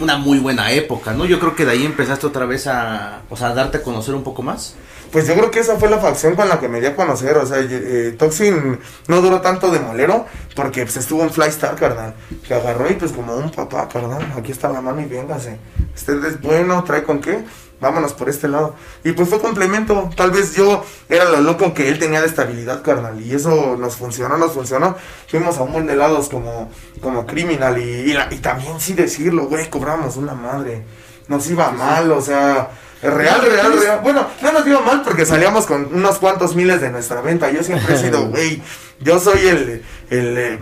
una 0.00 0.16
muy 0.16 0.38
buena 0.38 0.72
época, 0.72 1.12
¿no? 1.12 1.26
Yo 1.26 1.38
creo 1.38 1.54
que 1.54 1.64
de 1.64 1.72
ahí 1.72 1.84
empezaste 1.84 2.26
otra 2.26 2.46
vez 2.46 2.66
a, 2.66 3.22
o 3.28 3.36
sea, 3.36 3.48
a 3.48 3.54
darte 3.54 3.78
a 3.78 3.82
conocer 3.82 4.14
un 4.14 4.22
poco 4.22 4.42
más. 4.42 4.74
Pues 5.12 5.26
yo 5.26 5.34
creo 5.34 5.50
que 5.50 5.60
esa 5.60 5.76
fue 5.76 5.90
la 5.90 5.98
facción 5.98 6.34
con 6.34 6.48
la 6.48 6.58
que 6.58 6.68
me 6.68 6.80
di 6.80 6.86
a 6.86 6.96
conocer. 6.96 7.36
O 7.36 7.44
sea, 7.44 7.58
eh, 7.60 8.16
Toxin 8.18 8.80
no 9.08 9.20
duró 9.20 9.42
tanto 9.42 9.70
de 9.70 9.78
molero 9.78 10.24
porque 10.56 10.84
pues, 10.84 10.96
estuvo 10.96 11.22
en 11.22 11.30
Flystar, 11.30 11.76
carnal. 11.76 12.14
Que 12.48 12.54
agarró 12.54 12.90
y 12.90 12.94
pues 12.94 13.12
como 13.12 13.36
un 13.36 13.50
papá, 13.50 13.86
carnal. 13.88 14.32
Aquí 14.34 14.52
está 14.52 14.70
la 14.70 14.80
mano 14.80 15.02
y 15.02 15.04
véngase. 15.04 15.58
Usted 15.94 16.24
es 16.24 16.40
bueno, 16.40 16.82
trae 16.84 17.02
con 17.02 17.20
qué. 17.20 17.44
Vámonos 17.78 18.14
por 18.14 18.30
este 18.30 18.48
lado. 18.48 18.74
Y 19.04 19.12
pues 19.12 19.28
fue 19.28 19.38
complemento. 19.38 20.08
Tal 20.16 20.30
vez 20.30 20.54
yo 20.54 20.82
era 21.10 21.26
lo 21.26 21.42
loco 21.42 21.74
que 21.74 21.90
él 21.90 21.98
tenía 21.98 22.22
de 22.22 22.28
estabilidad, 22.28 22.82
carnal. 22.82 23.20
Y 23.20 23.34
eso 23.34 23.76
nos 23.76 23.96
funcionó, 23.96 24.38
nos 24.38 24.52
funcionó. 24.52 24.96
Fuimos 25.28 25.58
a 25.58 25.62
un 25.62 25.72
buen 25.72 25.86
de 25.86 25.94
lados 25.94 26.30
como, 26.30 26.70
como 27.02 27.26
criminal. 27.26 27.76
Y, 27.78 28.16
y, 28.30 28.38
también 28.38 28.80
sí 28.80 28.94
decirlo, 28.94 29.44
güey, 29.44 29.68
cobramos 29.68 30.16
una 30.16 30.32
madre. 30.32 30.84
Nos 31.28 31.50
iba 31.50 31.70
mal, 31.70 32.10
o 32.12 32.22
sea 32.22 32.70
Real, 33.02 33.42
real, 33.42 33.80
real. 33.80 34.00
Bueno, 34.00 34.28
no 34.40 34.52
nos 34.52 34.64
dio 34.64 34.80
mal 34.80 35.02
porque 35.02 35.26
salíamos 35.26 35.66
con 35.66 35.92
unos 35.92 36.18
cuantos 36.18 36.54
miles 36.54 36.80
de 36.80 36.90
nuestra 36.90 37.20
venta. 37.20 37.50
Yo 37.50 37.64
siempre 37.64 37.94
he 37.94 37.98
sido, 37.98 38.26
güey, 38.28 38.62
yo 39.00 39.18
soy 39.18 39.40
el, 39.48 39.82
el, 40.08 40.58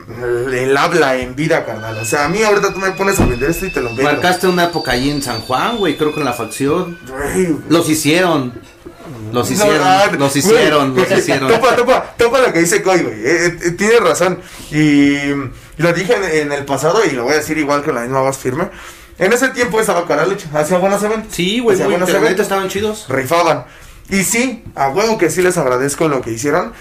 el, 0.55 0.77
habla 0.77 1.17
en 1.17 1.37
vida, 1.37 1.67
carnal. 1.67 1.99
O 1.99 2.05
sea, 2.07 2.25
a 2.25 2.29
mí 2.29 2.43
ahorita 2.43 2.73
tú 2.73 2.81
me 2.81 2.93
pones 2.93 3.21
a 3.21 3.27
vender 3.27 3.51
esto 3.51 3.67
y 3.67 3.71
te 3.71 3.83
lo 3.83 3.89
vendo. 3.89 4.05
Marcaste 4.05 4.49
una 4.49 4.65
época 4.65 4.93
ahí 4.93 5.11
en 5.11 5.23
San 5.23 5.43
Juan, 5.43 5.77
güey, 5.77 5.99
creo 5.99 6.15
que 6.15 6.21
en 6.21 6.27
la 6.27 6.33
facción. 6.33 6.99
Los 7.69 7.91
hicieron. 7.91 8.59
Los 9.33 9.51
hicieron, 9.51 9.81
ah, 9.83 10.07
los 10.19 10.35
hicieron, 10.35 10.97
los 10.97 11.11
hicieron. 11.19 11.49
Topa, 11.49 11.77
topa, 11.77 12.15
topa 12.17 12.41
lo 12.41 12.53
que 12.53 12.61
dice 12.61 12.83
Coy, 12.83 13.03
güey. 13.03 13.15
Eh, 13.15 13.59
eh, 13.65 13.71
tiene 13.73 13.99
razón. 14.01 14.41
Y 14.71 15.19
lo 15.77 15.93
dije 15.93 16.15
en, 16.15 16.25
en, 16.25 16.53
el 16.53 16.65
pasado 16.65 17.05
y 17.05 17.11
lo 17.11 17.25
voy 17.25 17.35
a 17.35 17.37
decir 17.37 17.59
igual 17.59 17.85
con 17.85 17.95
la 17.95 18.03
misma 18.03 18.23
voz 18.23 18.39
firme. 18.39 18.71
En 19.21 19.35
ese 19.35 19.51
tiempo 19.51 19.79
estaba 19.79 20.07
Caralucha, 20.07 20.49
hacía 20.55 20.79
buenos 20.79 21.03
eventos. 21.03 21.35
Sí, 21.35 21.61
güey, 21.61 21.77
buenos 21.77 22.09
eventos. 22.09 22.41
estaban 22.41 22.69
chidos. 22.69 23.05
Rifaban. 23.07 23.67
Y 24.09 24.25
sí, 24.25 24.65
a 24.75 24.89
huevo 24.89 25.19
que 25.19 25.29
sí 25.29 25.43
les 25.43 25.59
agradezco 25.59 26.09
lo 26.09 26.23
que 26.23 26.33
hicieron. 26.33 26.73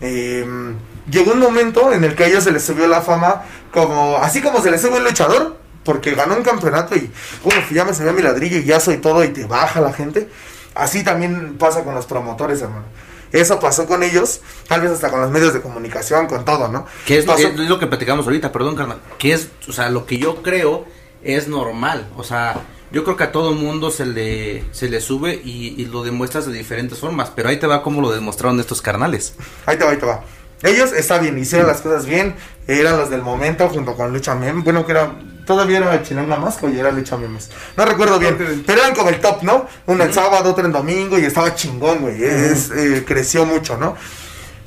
Em, 0.00 0.74
llegó 1.08 1.32
un 1.32 1.38
momento 1.38 1.92
en 1.92 2.02
el 2.02 2.16
que 2.16 2.24
a 2.24 2.26
ellos 2.26 2.42
se 2.42 2.50
les 2.50 2.64
subió 2.64 2.88
la 2.88 3.02
fama, 3.02 3.44
como 3.72 4.16
así 4.16 4.42
como 4.42 4.60
se 4.60 4.72
les 4.72 4.82
sube 4.82 4.98
el 4.98 5.04
luchador, 5.04 5.58
porque 5.84 6.16
ganó 6.16 6.34
un 6.34 6.42
campeonato 6.42 6.96
y, 6.96 7.08
bueno, 7.44 7.62
ya 7.70 7.84
me 7.84 7.94
subió 7.94 8.12
mi 8.12 8.20
ladrillo 8.20 8.58
y 8.58 8.64
ya 8.64 8.80
soy 8.80 8.96
todo 8.96 9.22
y 9.22 9.28
te 9.28 9.46
baja 9.46 9.80
la 9.80 9.92
gente. 9.92 10.28
Así 10.74 11.04
también 11.04 11.56
pasa 11.56 11.84
con 11.84 11.94
los 11.94 12.06
promotores, 12.06 12.62
hermano. 12.62 12.84
Eso 13.30 13.60
pasó 13.60 13.86
con 13.86 14.02
ellos, 14.02 14.40
tal 14.66 14.80
vez 14.80 14.90
hasta 14.90 15.08
con 15.08 15.20
los 15.20 15.30
medios 15.30 15.54
de 15.54 15.60
comunicación, 15.60 16.26
con 16.26 16.44
todo, 16.44 16.66
¿no? 16.66 16.84
¿Qué 17.06 17.18
es, 17.18 17.26
es 17.28 17.56
lo 17.56 17.78
que 17.78 17.86
platicamos 17.86 18.26
ahorita, 18.26 18.50
perdón, 18.50 18.74
carnal. 18.74 18.98
¿Qué 19.18 19.34
es, 19.34 19.50
o 19.68 19.72
sea, 19.72 19.88
lo 19.88 20.04
que 20.04 20.18
yo 20.18 20.42
creo 20.42 20.84
es 21.26 21.48
normal. 21.48 22.06
O 22.16 22.24
sea, 22.24 22.62
yo 22.92 23.04
creo 23.04 23.16
que 23.16 23.24
a 23.24 23.32
todo 23.32 23.52
mundo 23.52 23.90
se 23.90 24.06
le, 24.06 24.64
se 24.72 24.88
le 24.88 25.00
sube 25.00 25.34
y, 25.34 25.84
lo 25.86 26.02
demuestras 26.04 26.46
de 26.46 26.52
diferentes 26.52 26.98
formas. 26.98 27.32
Pero 27.34 27.48
ahí 27.48 27.58
te 27.58 27.66
va 27.66 27.82
como 27.82 28.00
lo 28.00 28.12
demostraron 28.12 28.58
estos 28.60 28.80
carnales. 28.80 29.34
Ahí 29.66 29.76
te 29.76 29.84
va, 29.84 29.90
ahí 29.90 29.96
te 29.98 30.06
va. 30.06 30.22
Ellos, 30.62 30.92
está 30.92 31.18
bien, 31.18 31.36
hicieron 31.38 31.66
las 31.66 31.80
cosas 31.80 32.06
bien. 32.06 32.34
Eran 32.66 32.96
los 32.96 33.10
del 33.10 33.22
momento 33.22 33.68
junto 33.68 33.94
con 33.94 34.12
Lucha 34.12 34.34
Memes. 34.34 34.64
Bueno, 34.64 34.86
que 34.86 34.92
era. 34.92 35.12
Todavía 35.44 35.78
era 35.78 36.02
Chilanga 36.02 36.38
más 36.38 36.58
y 36.60 36.76
era 36.78 36.90
Lucha 36.90 37.16
Memes. 37.16 37.50
No 37.76 37.84
recuerdo 37.84 38.18
bien. 38.18 38.64
Pero 38.66 38.80
eran 38.80 38.94
como 38.96 39.10
el 39.10 39.20
top, 39.20 39.42
¿no? 39.42 39.66
Uno 39.86 40.02
el 40.02 40.12
sábado, 40.12 40.50
otro 40.50 40.66
el 40.66 40.72
domingo 40.72 41.18
y 41.18 41.24
estaba 41.24 41.54
chingón, 41.54 42.00
güey. 42.00 42.24
Es, 42.24 42.70
eh, 42.72 43.04
creció 43.06 43.46
mucho, 43.46 43.76
¿no? 43.76 43.94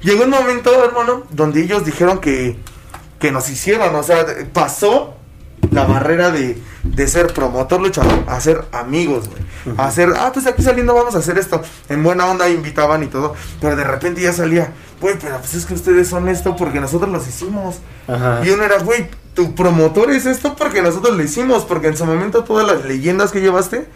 Llegó 0.02 0.24
un 0.24 0.30
momento, 0.30 0.86
hermano, 0.86 1.26
donde 1.32 1.62
ellos 1.62 1.84
dijeron 1.84 2.20
que, 2.20 2.58
que 3.20 3.32
nos 3.32 3.50
hicieron. 3.50 3.94
O 3.94 4.04
sea, 4.04 4.26
pasó 4.54 5.19
la 5.72 5.86
barrera 5.86 6.32
de, 6.32 6.62
de 6.84 7.08
ser 7.08 7.34
promotor 7.34 7.82
luchador 7.82 8.24
a 8.28 8.40
ser 8.40 8.66
amigos, 8.72 9.30
güey. 9.30 9.78
A 9.78 9.86
hacer, 9.88 10.14
ah, 10.18 10.32
pues 10.34 10.48
aquí 10.48 10.64
saliendo 10.64 10.94
vamos 10.94 11.16
a 11.16 11.20
hacer 11.20 11.38
esto. 11.38 11.62
En 11.90 12.04
buena 12.04 12.26
onda 12.26 12.50
invitaban 12.50 13.04
y 13.04 13.08
todo. 13.08 13.36
Pero 13.62 13.76
de 13.76 13.84
repente 13.84 14.22
ya 14.22 14.34
salía, 14.34 14.74
güey, 15.02 15.18
pero 15.20 15.38
pues 15.38 15.54
es 15.54 15.66
que 15.66 15.74
ustedes 15.74 16.08
son 16.08 16.28
esto 16.28 16.56
porque 16.56 16.80
nosotros 16.80 17.10
los 17.12 17.28
hicimos. 17.28 17.78
Y 18.44 18.50
uno 18.50 18.64
era, 18.64 18.80
güey, 18.80 19.10
tu 19.34 19.54
promotor 19.54 20.12
es 20.12 20.26
esto 20.26 20.56
porque 20.56 20.82
nosotros 20.82 21.16
lo 21.16 21.24
hicimos. 21.24 21.66
Porque 21.66 21.88
en 21.88 21.98
su 21.98 22.06
momento 22.06 22.44
todas 22.44 22.66
las 22.66 22.86
leyendas 22.86 23.32
que 23.32 23.42
llevaste, 23.42 23.88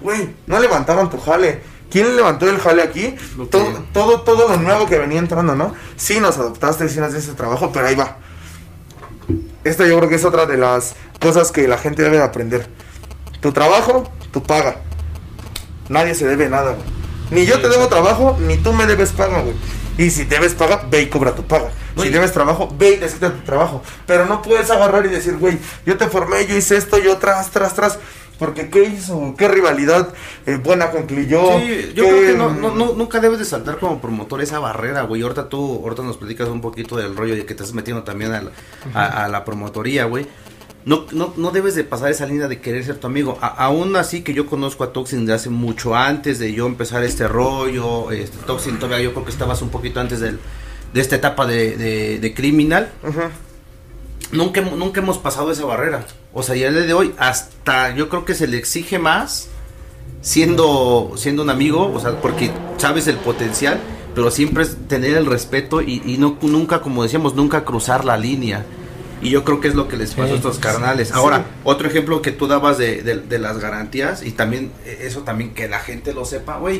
güey, 0.00 0.34
no 0.46 0.58
levantaban 0.58 1.10
tu 1.10 1.18
jale. 1.18 1.60
¿Quién 1.90 2.16
levantó 2.16 2.48
el 2.48 2.58
jale 2.58 2.82
aquí? 2.82 3.14
Todo, 3.50 3.84
todo, 3.92 4.20
todo 4.22 4.48
lo 4.48 4.56
nuevo 4.56 4.86
que 4.86 4.98
venía 4.98 5.20
entrando, 5.20 5.54
¿no? 5.54 5.72
Sí 5.96 6.18
nos 6.18 6.36
adoptaste, 6.36 6.88
sí 6.88 6.98
nos 6.98 7.14
ese 7.14 7.32
trabajo, 7.34 7.70
pero 7.72 7.86
ahí 7.86 7.94
va 7.94 8.16
esta 9.68 9.86
yo 9.86 9.96
creo 9.98 10.08
que 10.08 10.16
es 10.16 10.24
otra 10.24 10.46
de 10.46 10.56
las 10.56 10.94
cosas 11.20 11.52
que 11.52 11.66
la 11.68 11.78
gente 11.78 12.02
debe 12.02 12.22
aprender. 12.22 12.68
Tu 13.40 13.52
trabajo, 13.52 14.10
tu 14.32 14.42
paga. 14.42 14.76
Nadie 15.88 16.14
se 16.14 16.26
debe 16.26 16.48
nada, 16.48 16.72
güey. 16.72 16.86
Ni 17.30 17.44
yo 17.44 17.60
te 17.60 17.68
debo 17.68 17.88
trabajo, 17.88 18.36
ni 18.40 18.56
tú 18.56 18.72
me 18.72 18.86
debes 18.86 19.10
paga, 19.10 19.40
güey. 19.40 19.56
Y 19.98 20.10
si 20.10 20.24
debes 20.24 20.54
paga, 20.54 20.86
ve 20.90 21.02
y 21.02 21.06
cobra 21.06 21.34
tu 21.34 21.42
paga. 21.42 21.70
si 21.96 22.10
debes 22.10 22.32
trabajo, 22.32 22.68
ve 22.78 22.94
y 22.94 22.96
necesitas 22.98 23.32
tu 23.32 23.40
trabajo. 23.40 23.82
Pero 24.06 24.26
no 24.26 24.42
puedes 24.42 24.70
agarrar 24.70 25.04
y 25.06 25.08
decir, 25.08 25.36
güey, 25.38 25.58
yo 25.84 25.96
te 25.96 26.06
formé, 26.08 26.46
yo 26.46 26.56
hice 26.56 26.76
esto, 26.76 26.98
yo 26.98 27.16
tras, 27.16 27.50
tras, 27.50 27.74
tras. 27.74 27.98
Porque 28.38 28.68
¿qué 28.68 28.84
hizo? 28.84 29.34
¿Qué 29.36 29.48
rivalidad 29.48 30.12
eh, 30.44 30.58
buena 30.62 30.90
concluyó? 30.90 31.58
Sí, 31.58 31.92
yo 31.94 32.04
creo 32.04 32.20
que 32.20 32.36
no, 32.36 32.50
no, 32.50 32.92
nunca 32.92 33.18
debes 33.20 33.38
de 33.38 33.44
saltar 33.44 33.78
como 33.78 34.00
promotor 34.00 34.42
esa 34.42 34.58
barrera, 34.58 35.02
güey. 35.02 35.22
Ahorita 35.22 35.48
tú, 35.48 35.80
ahorita 35.82 36.02
nos 36.02 36.18
platicas 36.18 36.48
un 36.48 36.60
poquito 36.60 36.96
del 36.96 37.16
rollo 37.16 37.34
de 37.34 37.46
que 37.46 37.54
te 37.54 37.62
estás 37.62 37.72
metiendo 37.72 38.02
también 38.02 38.32
a 38.32 38.42
la, 38.42 38.50
a, 39.24 39.28
la 39.28 39.44
promotoría, 39.44 40.04
güey. 40.04 40.26
No, 40.84 41.06
no, 41.12 41.32
no 41.36 41.50
debes 41.50 41.74
de 41.74 41.82
pasar 41.82 42.10
esa 42.10 42.26
línea 42.26 42.46
de 42.46 42.60
querer 42.60 42.84
ser 42.84 42.98
tu 42.98 43.06
amigo. 43.06 43.38
aún 43.40 43.96
así 43.96 44.22
que 44.22 44.34
yo 44.34 44.46
conozco 44.46 44.84
a 44.84 44.92
Toxin 44.92 45.26
de 45.26 45.32
hace 45.32 45.50
mucho 45.50 45.96
antes 45.96 46.38
de 46.38 46.52
yo 46.52 46.66
empezar 46.66 47.02
este 47.02 47.26
rollo. 47.26 48.12
Este, 48.12 48.36
Toxin 48.46 48.78
todavía 48.78 49.02
yo 49.02 49.12
creo 49.12 49.24
que 49.24 49.32
estabas 49.32 49.62
un 49.62 49.70
poquito 49.70 49.98
antes 49.98 50.20
del, 50.20 50.38
de 50.92 51.00
esta 51.00 51.16
etapa 51.16 51.46
de, 51.46 51.76
de, 51.76 52.18
de 52.18 52.34
criminal. 52.34 52.92
Nunca, 54.32 54.60
nunca 54.60 55.00
hemos 55.00 55.18
pasado 55.18 55.50
esa 55.50 55.64
barrera. 55.64 56.04
O 56.38 56.42
sea, 56.42 56.54
ya 56.54 56.70
de 56.70 56.92
hoy 56.92 57.14
hasta 57.16 57.94
yo 57.94 58.10
creo 58.10 58.26
que 58.26 58.34
se 58.34 58.46
le 58.46 58.58
exige 58.58 58.98
más 58.98 59.48
siendo, 60.20 61.12
siendo 61.16 61.42
un 61.42 61.48
amigo, 61.48 61.90
o 61.90 61.98
sea, 61.98 62.20
porque 62.20 62.50
sabes 62.76 63.06
el 63.06 63.16
potencial, 63.16 63.80
pero 64.14 64.30
siempre 64.30 64.64
es 64.64 64.76
tener 64.86 65.16
el 65.16 65.24
respeto 65.24 65.80
y, 65.80 65.98
no, 66.18 66.36
nunca, 66.42 66.82
como 66.82 67.02
decíamos, 67.02 67.34
nunca 67.34 67.64
cruzar 67.64 68.04
la 68.04 68.18
línea. 68.18 68.66
Y 69.22 69.30
yo 69.30 69.44
creo 69.44 69.62
que 69.62 69.68
es 69.68 69.74
lo 69.74 69.88
que 69.88 69.96
les 69.96 70.12
pasa 70.12 70.34
a 70.34 70.36
estos 70.36 70.58
carnales. 70.58 71.10
Ahora, 71.12 71.46
otro 71.64 71.88
ejemplo 71.88 72.20
que 72.20 72.32
tú 72.32 72.46
dabas 72.46 72.76
de, 72.76 73.02
de, 73.02 73.38
las 73.38 73.58
garantías 73.58 74.22
y 74.22 74.32
también 74.32 74.72
e, 74.84 75.06
eso 75.06 75.22
también 75.22 75.54
que 75.54 75.68
la 75.68 75.80
gente 75.80 76.12
lo 76.12 76.26
sepa, 76.26 76.58
güey. 76.58 76.78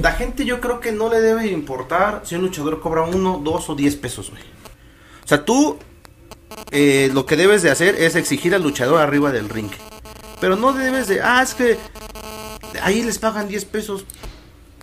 La 0.00 0.12
gente 0.12 0.46
yo 0.46 0.62
creo 0.62 0.80
que 0.80 0.92
no 0.92 1.10
le 1.10 1.20
debe 1.20 1.48
importar 1.48 2.22
si 2.24 2.36
un 2.36 2.40
luchador 2.40 2.80
cobra 2.80 3.02
uno, 3.02 3.38
dos 3.44 3.68
o 3.68 3.74
diez 3.74 3.96
pesos, 3.96 4.30
güey. 4.30 4.42
O 5.22 5.28
sea, 5.28 5.44
tú 5.44 5.78
eh, 6.70 7.10
lo 7.12 7.26
que 7.26 7.36
debes 7.36 7.62
de 7.62 7.70
hacer 7.70 7.94
es 7.96 8.16
exigir 8.16 8.54
al 8.54 8.62
luchador 8.62 9.00
arriba 9.00 9.32
del 9.32 9.48
ring. 9.48 9.70
pero 10.40 10.56
no 10.56 10.72
debes 10.72 11.08
de, 11.08 11.22
ah, 11.22 11.42
es 11.42 11.54
que 11.54 11.78
ahí 12.82 13.02
les 13.02 13.18
pagan 13.18 13.48
10 13.48 13.64
pesos. 13.66 14.04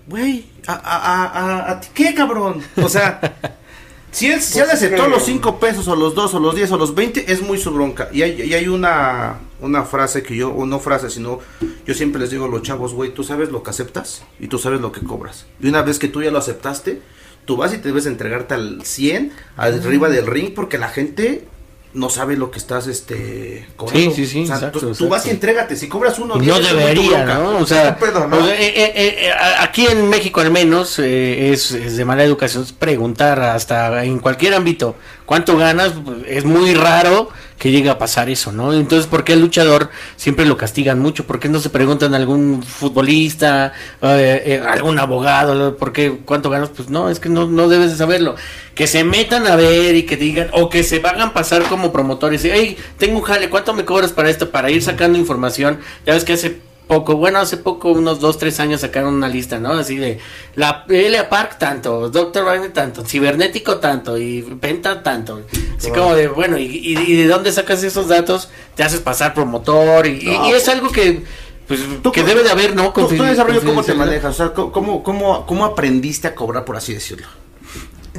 Güey, 0.08 0.46
¿a, 0.68 0.74
a, 0.74 1.26
a, 1.26 1.72
a, 1.72 1.80
ti 1.82 1.90
qué, 1.94 2.14
cabrón? 2.16 2.62
O 2.82 2.90
sea, 2.90 3.20
si 4.12 4.28
él, 4.28 4.40
Pues 4.40 4.56
es 4.56 4.70
aceptó 4.70 5.08
los 5.08 5.24
5 5.24 5.60
pesos 5.60 5.88
o 5.88 5.96
los 5.96 6.16
2 6.16 6.34
o 6.34 6.40
los 6.40 6.56
10 6.56 6.72
o 6.72 6.78
los 6.78 6.96
20, 6.96 7.32
es 7.32 7.42
muy 7.42 7.58
su 7.58 7.72
bronca. 7.72 8.10
Y 8.12 8.24
hay, 8.24 8.42
y 8.42 8.54
hay 8.54 8.68
una, 8.68 9.40
una 9.60 9.84
frase 9.84 10.24
que 10.24 10.36
yo, 10.36 10.50
o 10.50 10.66
no 10.66 10.80
frase, 10.80 11.10
sino 11.10 11.40
yo 11.86 11.94
siempre 11.94 12.20
les 12.20 12.32
digo 12.32 12.46
a 12.46 12.50
los 12.50 12.64
chavos, 12.64 12.94
güey, 12.94 13.14
tú 13.14 13.24
sabes 13.24 13.52
lo 13.52 13.64
que 13.64 13.70
aceptas 13.70 14.24
y 14.40 14.48
tú 14.48 14.58
sabes 14.58 14.82
lo 14.82 14.92
que 14.92 15.02
cobras. 15.02 15.46
Y 15.62 15.68
una 15.68 15.82
vez 15.84 16.00
que 16.00 16.08
tú 16.08 16.22
ya 16.24 16.32
lo 16.32 16.40
aceptaste, 16.40 17.02
tú 17.46 17.58
vas 17.58 17.74
y 17.74 17.78
te 17.78 17.90
debes 17.90 18.06
entregarte 18.06 18.56
al 18.56 18.84
100, 18.84 19.32
arriba 19.58 20.10
del 20.10 20.26
ring, 20.26 20.54
porque 20.54 20.78
la 20.78 20.90
gente 20.90 21.48
no 21.94 22.10
sabe 22.10 22.38
lo 22.38 22.52
que 22.52 22.60
estás 22.60 22.88
este 22.88 23.68
cobrando. 23.76 24.12
Sí, 24.12 24.26
sí, 24.26 24.26
sí, 24.26 24.44
O 24.44 24.46
sea, 24.48 24.56
exacto, 24.56 24.94
tú, 24.94 25.10
vas 25.10 25.26
y 25.26 25.30
entrégate. 25.30 25.76
Si 25.76 25.88
cobras 25.90 26.20
uno, 26.20 26.36
no 26.36 26.60
debería. 26.60 27.26
¿no? 27.26 27.58
O 27.58 27.66
sea, 27.66 27.98
pedo, 27.98 28.28
¿no? 28.28 28.38
o 28.38 28.46
sea, 28.46 28.56
eh, 28.56 28.74
eh, 28.76 28.94
eh, 28.96 29.32
aquí 29.60 29.86
en 29.88 30.10
México 30.10 30.42
al 30.42 30.52
menos 30.52 31.00
es, 31.00 31.72
es 31.72 31.98
de 31.98 32.06
mala 32.06 32.24
educación 32.24 32.66
preguntar 32.80 33.40
hasta 33.42 34.04
en 34.06 34.20
cualquier 34.20 34.54
ámbito 34.54 34.96
cuánto 35.26 35.58
ganas, 35.58 35.94
pues, 36.04 36.18
es 36.28 36.46
muy 36.46 36.74
raro 36.74 37.30
que 37.62 37.69
llegue 37.69 37.91
a 37.91 38.00
pasar 38.00 38.28
eso, 38.28 38.52
¿no? 38.52 38.74
Entonces, 38.74 39.06
¿por 39.06 39.24
qué 39.24 39.34
el 39.34 39.39
luchador 39.39 39.91
siempre 40.15 40.47
lo 40.47 40.58
castigan 40.58 41.00
mucho? 41.00 41.28
¿Por 41.28 41.39
qué 41.39 41.47
no 41.47 41.60
se 41.60 41.69
preguntan 41.69 42.15
a 42.15 42.17
algún 42.17 42.63
futbolista, 42.63 43.71
eh, 44.02 44.41
eh, 44.43 44.63
algún 44.67 44.97
abogado, 44.97 45.78
por 45.78 45.93
qué 45.93 46.21
cuánto 46.26 46.50
ganas? 46.50 46.69
Pues 46.69 46.89
no, 46.89 47.08
es 47.12 47.19
que 47.19 47.30
no, 47.30 47.45
no 47.45 47.69
debes 47.69 47.91
de 47.91 47.97
saberlo. 47.97 48.34
Que 48.74 48.88
se 48.88 49.04
metan 49.04 49.45
a 49.45 49.56
ver 49.56 49.95
y 49.95 50.08
que 50.08 50.17
digan, 50.17 50.47
o 50.54 50.69
que 50.69 50.84
se 50.84 51.04
hagan 51.06 51.34
pasar 51.34 51.62
como 51.65 51.91
promotores. 51.91 52.43
Hey, 52.45 52.78
tengo 52.97 53.19
un 53.19 53.24
jale, 53.24 53.47
¿cuánto 53.52 53.76
me 53.76 53.86
cobras 53.86 54.12
para 54.12 54.32
esto? 54.32 54.50
Para 54.50 54.71
ir 54.71 54.82
sacando 54.82 55.19
información. 55.19 55.82
Ya 56.08 56.15
ves 56.15 56.24
que 56.24 56.34
hace 56.34 56.71
poco, 56.92 57.16
bueno, 57.16 57.40
hace 57.40 57.56
poco, 57.56 57.90
unos 57.94 58.20
dos, 58.20 58.38
tres 58.38 58.60
años 58.60 58.82
sacaron 58.82 59.14
una 59.14 59.30
lista, 59.30 59.60
¿no? 59.60 59.72
Así 59.72 59.96
de 59.96 60.20
la 60.56 60.84
Elia 60.90 61.30
Park 61.30 61.58
tanto, 61.58 62.10
Dr. 62.10 62.44
Wagner 62.44 62.74
tanto, 62.74 63.06
Cibernético 63.06 63.78
tanto 63.78 64.18
y 64.18 64.42
Penta 64.60 65.02
tanto. 65.02 65.42
Así 65.78 65.90
como 65.92 66.14
de, 66.16 66.28
bueno, 66.28 66.58
y, 66.58 66.64
y- 66.66 66.98
y 66.98 67.16
de 67.16 67.28
dónde 67.28 67.52
sacas 67.54 67.82
esos 67.84 68.10
datos? 68.10 68.50
Te 68.76 68.84
haces 68.84 69.00
pasar 69.00 69.34
promotor 69.34 70.06
y, 70.06 70.20
y- 70.22 70.50
y 70.50 70.52
es 70.52 70.68
algo 70.68 70.92
que, 70.92 71.24
pues, 71.66 71.80
Tú- 72.04 72.12
que 72.12 72.24
debe 72.24 72.44
de 72.44 72.50
haber, 72.52 72.76
¿no? 72.76 72.92
Tú, 72.92 73.08
tú 73.08 73.24
en 73.24 73.30
desarrollo, 73.30 73.62
¿cómo 73.64 73.84
te 73.84 73.94
manejas? 73.94 74.34
O 74.36 74.38
sea, 74.38 74.54
¿cómo- 74.54 74.72
¿cómo, 74.74 75.02
cómo, 75.02 75.46
¿cómo 75.46 75.64
aprendiste 75.64 76.28
a 76.28 76.36
cobrar, 76.36 76.66
por 76.66 76.76
así 76.76 76.94
decirlo? 76.94 77.28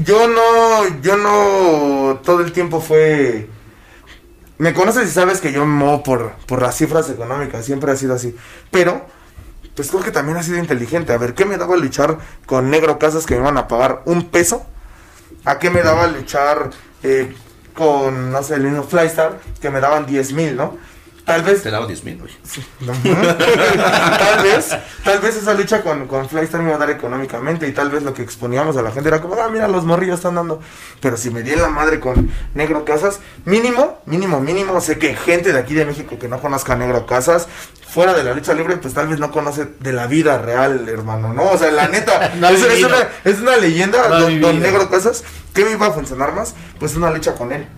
Yo 0.02 0.26
no, 0.28 1.02
yo 1.02 1.18
no, 1.18 2.20
todo 2.24 2.40
el 2.40 2.52
tiempo 2.52 2.80
fue... 2.80 3.48
Me 4.62 4.74
conoces 4.74 5.08
y 5.08 5.10
sabes 5.10 5.40
que 5.40 5.50
yo 5.50 5.66
me 5.66 5.74
muevo 5.74 6.04
por, 6.04 6.34
por 6.46 6.62
las 6.62 6.76
cifras 6.76 7.10
económicas, 7.10 7.64
siempre 7.64 7.90
ha 7.90 7.96
sido 7.96 8.14
así. 8.14 8.36
Pero, 8.70 9.04
pues 9.74 9.90
creo 9.90 10.04
que 10.04 10.12
también 10.12 10.38
ha 10.38 10.42
sido 10.44 10.58
inteligente. 10.58 11.12
A 11.12 11.18
ver, 11.18 11.34
¿qué 11.34 11.44
me 11.44 11.58
daba 11.58 11.76
luchar 11.76 12.18
con 12.46 12.70
Negro 12.70 12.96
Casas 12.96 13.26
que 13.26 13.34
me 13.34 13.40
iban 13.40 13.58
a 13.58 13.66
pagar 13.66 14.02
un 14.04 14.30
peso? 14.30 14.64
¿A 15.44 15.58
qué 15.58 15.68
me 15.68 15.82
daba 15.82 16.06
luchar 16.06 16.70
eh, 17.02 17.34
con, 17.74 18.30
no 18.30 18.40
sé, 18.44 18.54
el 18.54 18.62
mismo 18.62 18.84
Flystar 18.84 19.40
que 19.60 19.68
me 19.68 19.80
daban 19.80 20.06
10 20.06 20.32
mil, 20.32 20.54
¿no? 20.54 20.78
Tal 21.24 21.42
vez 21.42 21.62
Te 21.62 21.70
daba 21.70 21.86
10 21.86 22.04
mil, 22.04 22.18
güey. 22.18 22.32
no. 22.80 22.92
tal 22.92 24.42
vez, 24.42 24.76
tal 25.04 25.20
vez 25.20 25.36
esa 25.36 25.54
lucha 25.54 25.82
con, 25.82 26.08
con 26.08 26.28
Flystar 26.28 26.60
me 26.60 26.68
iba 26.68 26.76
a 26.76 26.78
dar 26.78 26.90
económicamente 26.90 27.68
y 27.68 27.72
tal 27.72 27.90
vez 27.90 28.02
lo 28.02 28.12
que 28.12 28.22
exponíamos 28.22 28.76
a 28.76 28.82
la 28.82 28.90
gente 28.90 29.08
era 29.08 29.20
como, 29.20 29.34
ah, 29.40 29.48
mira, 29.48 29.68
los 29.68 29.84
morrillos 29.84 30.16
están 30.16 30.34
dando. 30.34 30.60
Pero 31.00 31.16
si 31.16 31.30
me 31.30 31.42
di 31.42 31.52
en 31.52 31.62
la 31.62 31.68
madre 31.68 32.00
con 32.00 32.30
Negro 32.54 32.84
Casas, 32.84 33.20
mínimo, 33.44 34.00
mínimo, 34.06 34.40
mínimo, 34.40 34.80
sé 34.80 34.98
que 34.98 35.14
gente 35.14 35.52
de 35.52 35.58
aquí 35.60 35.74
de 35.74 35.84
México 35.84 36.18
que 36.18 36.28
no 36.28 36.40
conozca 36.40 36.72
a 36.72 36.76
Negro 36.76 37.06
Casas, 37.06 37.46
fuera 37.92 38.14
de 38.14 38.24
la 38.24 38.32
lucha 38.34 38.54
libre, 38.54 38.76
pues 38.78 38.94
tal 38.94 39.06
vez 39.06 39.18
no 39.18 39.30
conoce 39.30 39.66
de 39.78 39.92
la 39.92 40.06
vida 40.06 40.38
real, 40.38 40.88
hermano, 40.88 41.32
¿no? 41.34 41.50
O 41.50 41.58
sea, 41.58 41.70
la 41.70 41.88
neta, 41.88 42.32
No 42.40 42.48
es, 42.48 42.62
una, 42.82 42.96
es 43.24 43.38
una 43.40 43.56
leyenda, 43.58 44.08
don, 44.08 44.40
don. 44.40 44.60
Negro 44.60 44.90
Casas, 44.90 45.22
¿qué 45.54 45.64
me 45.64 45.72
iba 45.72 45.86
a 45.86 45.92
funcionar 45.92 46.34
más? 46.34 46.54
Pues 46.80 46.96
una 46.96 47.10
lucha 47.10 47.34
con 47.34 47.52
él. 47.52 47.68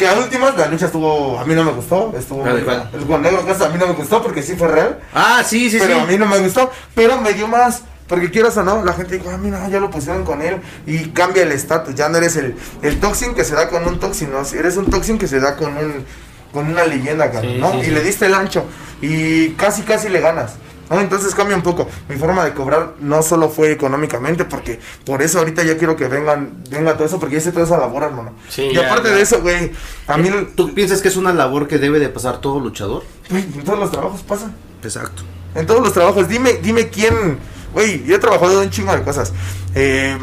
Que 0.00 0.08
a 0.08 0.14
últimas 0.14 0.56
la 0.56 0.66
lucha 0.66 0.86
estuvo, 0.86 1.38
a 1.38 1.44
mí 1.44 1.54
no 1.54 1.62
me 1.64 1.72
gustó, 1.72 2.12
estuvo 2.18 2.40
¿Cuál, 2.40 2.64
muy? 2.64 3.00
El 3.00 3.06
con 3.06 3.22
Negro 3.22 3.44
Casas 3.46 3.62
a 3.62 3.68
mí 3.68 3.78
no 3.78 3.86
me 3.86 3.92
gustó 3.94 4.22
porque 4.22 4.42
sí 4.42 4.54
fue 4.56 4.66
real, 4.68 4.98
Ah, 5.14 5.42
sí, 5.46 5.70
sí, 5.70 5.76
pero 5.78 5.94
sí. 5.94 6.00
a 6.00 6.06
mí 6.06 6.16
no 6.18 6.26
me 6.26 6.38
gustó, 6.38 6.70
pero 6.94 7.20
me 7.20 7.32
dio 7.34 7.46
más. 7.46 7.82
Porque 8.08 8.28
quieras 8.28 8.56
o 8.56 8.64
no, 8.64 8.84
la 8.84 8.92
gente 8.94 9.18
dijo, 9.18 9.30
ah, 9.32 9.36
mira, 9.38 9.68
ya 9.68 9.78
lo 9.78 9.88
pusieron 9.88 10.24
con 10.24 10.42
él 10.42 10.56
y 10.84 11.10
cambia 11.10 11.44
el 11.44 11.52
estatus. 11.52 11.94
Ya 11.94 12.08
no 12.08 12.18
eres 12.18 12.34
el, 12.34 12.56
el 12.82 12.98
toxin 12.98 13.34
que 13.36 13.44
se 13.44 13.54
da 13.54 13.68
con 13.68 13.86
un 13.86 14.00
toxin, 14.00 14.32
no, 14.32 14.42
eres 14.58 14.76
un 14.76 14.90
toxin 14.90 15.16
que 15.16 15.28
se 15.28 15.38
da 15.38 15.54
con 15.56 15.76
un 15.76 16.04
con 16.52 16.66
una 16.66 16.84
leyenda, 16.84 17.30
Sí, 17.40 17.58
¿no? 17.60 17.70
sí, 17.70 17.78
y 17.78 17.84
sí. 17.84 17.90
le 17.92 18.02
diste 18.02 18.26
el 18.26 18.34
ancho 18.34 18.64
y 19.00 19.50
casi, 19.50 19.82
casi 19.82 20.08
le 20.08 20.18
ganas. 20.20 20.54
¿No? 20.90 21.00
Entonces 21.00 21.34
cambia 21.34 21.56
un 21.56 21.62
poco. 21.62 21.88
Mi 22.08 22.16
forma 22.16 22.44
de 22.44 22.52
cobrar 22.52 22.94
no 23.00 23.22
solo 23.22 23.48
fue 23.48 23.72
económicamente, 23.72 24.44
porque 24.44 24.80
por 25.06 25.22
eso 25.22 25.38
ahorita 25.38 25.62
ya 25.62 25.78
quiero 25.78 25.96
que 25.96 26.08
vengan, 26.08 26.62
venga 26.68 26.94
todo 26.94 27.06
eso, 27.06 27.18
porque 27.18 27.36
hice 27.36 27.52
toda 27.52 27.64
esa 27.64 27.78
labor, 27.78 28.02
hermano. 28.02 28.32
Sí, 28.48 28.62
y 28.62 28.74
ya, 28.74 28.86
aparte 28.86 29.08
ya. 29.08 29.14
de 29.14 29.22
eso, 29.22 29.40
güey, 29.40 29.72
a 30.06 30.18
mí 30.18 30.28
¿Tú 30.54 30.74
piensas 30.74 31.00
que 31.00 31.08
es 31.08 31.16
una 31.16 31.32
labor 31.32 31.68
que 31.68 31.78
debe 31.78 31.98
de 31.98 32.08
pasar 32.08 32.40
todo 32.40 32.60
luchador? 32.60 33.04
güey, 33.30 33.42
en 33.42 33.64
todos 33.64 33.78
los 33.78 33.90
trabajos 33.90 34.22
pasa. 34.22 34.50
Exacto. 34.82 35.22
En 35.54 35.66
todos 35.66 35.82
los 35.82 35.92
trabajos, 35.92 36.28
dime, 36.28 36.54
dime 36.62 36.88
quién. 36.88 37.38
Güey, 37.72 38.04
yo 38.04 38.16
he 38.16 38.18
trabajado 38.18 38.52
en 38.52 38.66
un 38.66 38.70
chingo 38.70 38.92
de 38.92 39.02
cosas. 39.02 39.32
Eh, 39.74 40.16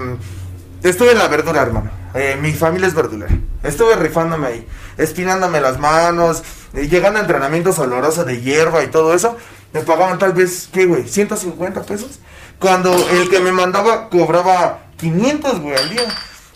estuve 0.83 1.11
en 1.11 1.17
la 1.17 1.27
verdura, 1.27 1.61
hermano. 1.61 1.91
Eh, 2.13 2.37
mi 2.41 2.53
familia 2.53 2.87
es 2.87 2.93
verdulera. 2.93 3.31
Estuve 3.63 3.95
rifándome 3.95 4.47
ahí, 4.47 4.67
espinándome 4.97 5.59
las 5.61 5.79
manos, 5.79 6.43
eh, 6.73 6.87
llegando 6.87 7.19
a 7.19 7.21
entrenamientos 7.21 7.77
olorosos 7.79 8.25
de 8.25 8.41
hierba 8.41 8.83
y 8.83 8.87
todo 8.87 9.13
eso. 9.13 9.37
Me 9.77 9.83
pagaban 9.83 10.17
tal 10.17 10.33
vez, 10.33 10.69
¿qué, 10.73 10.85
güey? 10.85 11.07
150 11.07 11.83
pesos. 11.83 12.19
Cuando 12.59 12.91
el 13.09 13.29
que 13.29 13.39
me 13.39 13.51
mandaba 13.51 14.09
cobraba 14.09 14.87
500, 14.97 15.59
güey, 15.61 15.75
al 15.75 15.89
día. 15.89 16.01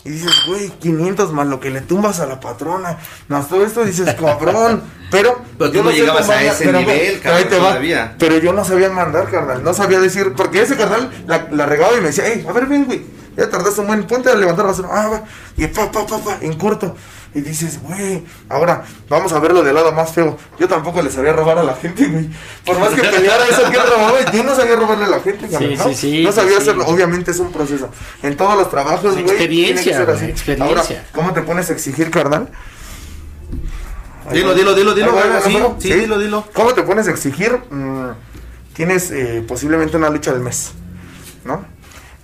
Y 0.04 0.10
dices, 0.10 0.32
güey, 0.48 0.68
500 0.70 1.32
más 1.32 1.46
lo 1.46 1.60
que 1.60 1.70
le 1.70 1.80
tumbas 1.80 2.18
a 2.18 2.26
la 2.26 2.40
patrona. 2.40 2.98
Más 3.28 3.48
todo 3.48 3.64
esto 3.64 3.84
dices, 3.84 4.12
cabrón. 4.20 4.82
Pero, 5.12 5.40
Pero 5.56 5.70
tú 5.70 5.76
yo 5.76 5.84
no 5.84 5.90
sé 5.90 5.96
llegabas 5.98 6.28
a 6.28 6.42
ese 6.42 6.64
pero, 6.64 6.80
nivel, 6.80 7.20
cabrón, 7.20 7.48
todavía. 7.48 8.16
Pero 8.18 8.38
yo 8.38 8.52
no 8.52 8.64
sabía 8.64 8.88
mandar, 8.88 9.30
carnal. 9.30 9.62
No 9.62 9.72
sabía 9.72 10.00
decir. 10.00 10.32
Porque 10.36 10.62
ese 10.62 10.76
carnal 10.76 11.08
la, 11.28 11.46
la 11.52 11.66
regaba 11.66 11.92
y 11.96 12.00
me 12.00 12.08
decía, 12.08 12.24
hey, 12.26 12.44
a 12.48 12.52
ver, 12.52 12.66
ven, 12.66 12.86
güey. 12.86 13.02
Ya 13.36 13.48
tardaste 13.48 13.80
un 13.80 13.86
buen. 13.86 14.04
Ponte 14.06 14.30
a 14.30 14.34
levantar 14.34 14.64
la 14.66 14.70
basura. 14.72 14.88
Ah, 14.92 15.08
va. 15.08 15.22
Y 15.56 15.66
pa, 15.68 15.90
pa, 15.90 16.06
pa, 16.06 16.18
pa, 16.18 16.38
en 16.40 16.54
corto. 16.54 16.94
Y 17.34 17.40
dices, 17.40 17.80
güey, 17.80 18.22
ahora 18.50 18.84
vamos 19.08 19.32
a 19.32 19.38
verlo 19.38 19.62
del 19.62 19.74
lado 19.74 19.90
más 19.92 20.12
feo. 20.12 20.36
Yo 20.60 20.68
tampoco 20.68 21.00
le 21.00 21.10
sabía 21.10 21.32
robar 21.32 21.56
a 21.58 21.62
la 21.62 21.74
gente, 21.74 22.06
güey. 22.06 22.28
Por 22.66 22.78
más 22.78 22.90
que 22.90 23.00
peleara 23.02 23.46
eso 23.46 23.70
que 23.70 23.78
robaba, 23.78 24.30
yo 24.30 24.44
no 24.44 24.54
sabía 24.54 24.76
robarle 24.76 25.04
a 25.04 25.08
la 25.08 25.20
gente, 25.20 25.48
Sí, 25.48 25.74
¿no? 25.78 25.84
sí, 25.84 25.94
sí, 25.94 26.22
no 26.24 26.30
sabía 26.32 26.56
sí. 26.56 26.62
hacerlo. 26.62 26.84
Obviamente 26.86 27.30
es 27.30 27.38
un 27.38 27.50
proceso. 27.50 27.88
En 28.22 28.36
todos 28.36 28.54
los 28.58 28.68
trabajos, 28.68 29.14
güey. 29.14 29.20
Experiencia, 29.24 30.04
güey, 30.04 30.14
así. 30.16 30.24
experiencia. 30.26 30.66
Ahora, 30.98 31.06
¿cómo 31.12 31.32
te 31.32 31.40
pones 31.40 31.70
a 31.70 31.72
exigir, 31.72 32.10
carnal? 32.10 32.50
Dilo, 34.30 34.54
dilo, 34.54 34.74
dilo, 34.74 34.94
dilo. 34.94 35.14
Va, 35.14 35.26
va, 35.26 35.40
Sí, 35.40 35.58
sí, 35.78 35.92
dilo, 35.94 36.18
dilo. 36.18 36.46
¿Cómo 36.52 36.74
te 36.74 36.82
pones 36.82 37.08
a 37.08 37.10
exigir? 37.10 37.58
Mm, 37.70 38.10
tienes 38.74 39.10
eh, 39.10 39.42
posiblemente 39.46 39.96
una 39.96 40.10
lucha 40.10 40.32
del 40.32 40.42
mes, 40.42 40.72
¿no? 41.44 41.64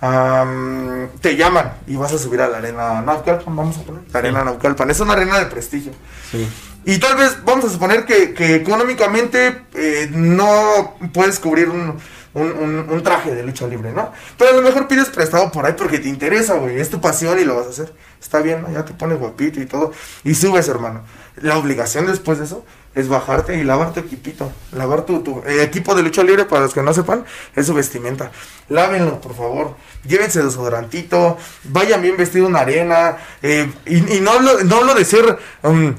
Am, 0.01 1.09
te 1.19 1.35
llaman 1.35 1.73
y 1.85 1.97
vas 1.97 2.13
a 2.13 2.17
subir 2.17 2.39
a 2.39 2.47
la 2.47 2.59
arena 2.59 3.01
Naucalpan, 3.01 3.55
vamos 3.55 3.77
a 3.77 3.83
poner. 3.83 4.01
La 4.13 4.19
arena 4.19 4.43
Naucalpan, 4.45 4.89
es 4.89 4.99
una 4.99 5.13
arena 5.13 5.39
de 5.39 5.45
prestigio. 5.47 5.91
Sí. 6.31 6.47
Y 6.85 6.97
tal 6.99 7.17
vez 7.17 7.43
vamos 7.43 7.65
a 7.65 7.69
suponer 7.69 8.05
que, 8.05 8.33
que 8.33 8.55
económicamente 8.55 9.65
eh, 9.73 10.09
no 10.11 10.95
puedes 11.13 11.39
cubrir 11.39 11.69
un, 11.69 11.97
un- 12.33 12.51
un- 12.51 12.85
un 12.89 13.03
traje 13.03 13.33
de 13.35 13.43
lucha 13.43 13.67
libre, 13.67 13.91
¿no? 13.91 14.11
Pero 14.37 14.51
a 14.51 14.53
lo 14.53 14.61
mejor 14.61 14.87
pides 14.87 15.09
prestado 15.09 15.51
por 15.51 15.65
ahí 15.65 15.73
porque 15.77 15.99
te 15.99 16.09
interesa, 16.09 16.55
güey. 16.55 16.79
Es 16.79 16.89
tu 16.89 17.01
pasión 17.01 17.39
y 17.39 17.45
lo 17.45 17.55
vas 17.55 17.67
a 17.67 17.69
hacer. 17.69 17.93
Está 18.21 18.39
bien, 18.39 18.61
¿no? 18.61 18.71
ya 18.71 18.83
te 18.85 18.93
pones 18.93 19.17
guapito 19.17 19.59
y 19.61 19.65
todo. 19.65 19.91
Y 20.23 20.35
subes, 20.35 20.67
hermano. 20.67 21.03
La 21.41 21.57
obligación 21.57 22.05
después 22.05 22.37
de 22.37 22.45
eso 22.45 22.65
es 22.95 23.07
bajarte 23.07 23.55
y 23.57 23.63
lavar 23.63 23.93
tu 23.93 24.01
equipito. 24.01 24.51
Lavar 24.73 25.03
tu, 25.05 25.21
tu 25.23 25.41
eh, 25.45 25.63
equipo 25.63 25.95
de 25.95 26.03
lucha 26.03 26.21
libre, 26.21 26.43
para 26.45 26.63
los 26.63 26.73
que 26.73 26.81
no 26.83 26.93
sepan, 26.93 27.23
es 27.55 27.65
su 27.67 27.73
vestimenta. 27.73 28.29
Lávenlo, 28.67 29.21
por 29.21 29.35
favor. 29.35 29.75
Llévense 30.05 30.43
desodorantito. 30.43 31.37
Vayan 31.63 32.01
bien 32.01 32.17
vestido 32.17 32.47
en 32.47 32.55
arena. 32.57 33.17
eh, 33.41 33.71
y, 33.85 34.17
y 34.17 34.19
no, 34.21 34.31
hablo, 34.31 34.63
no 34.65 34.75
hablo 34.77 34.95
de 34.95 35.05
ser 35.05 35.37
um, 35.63 35.95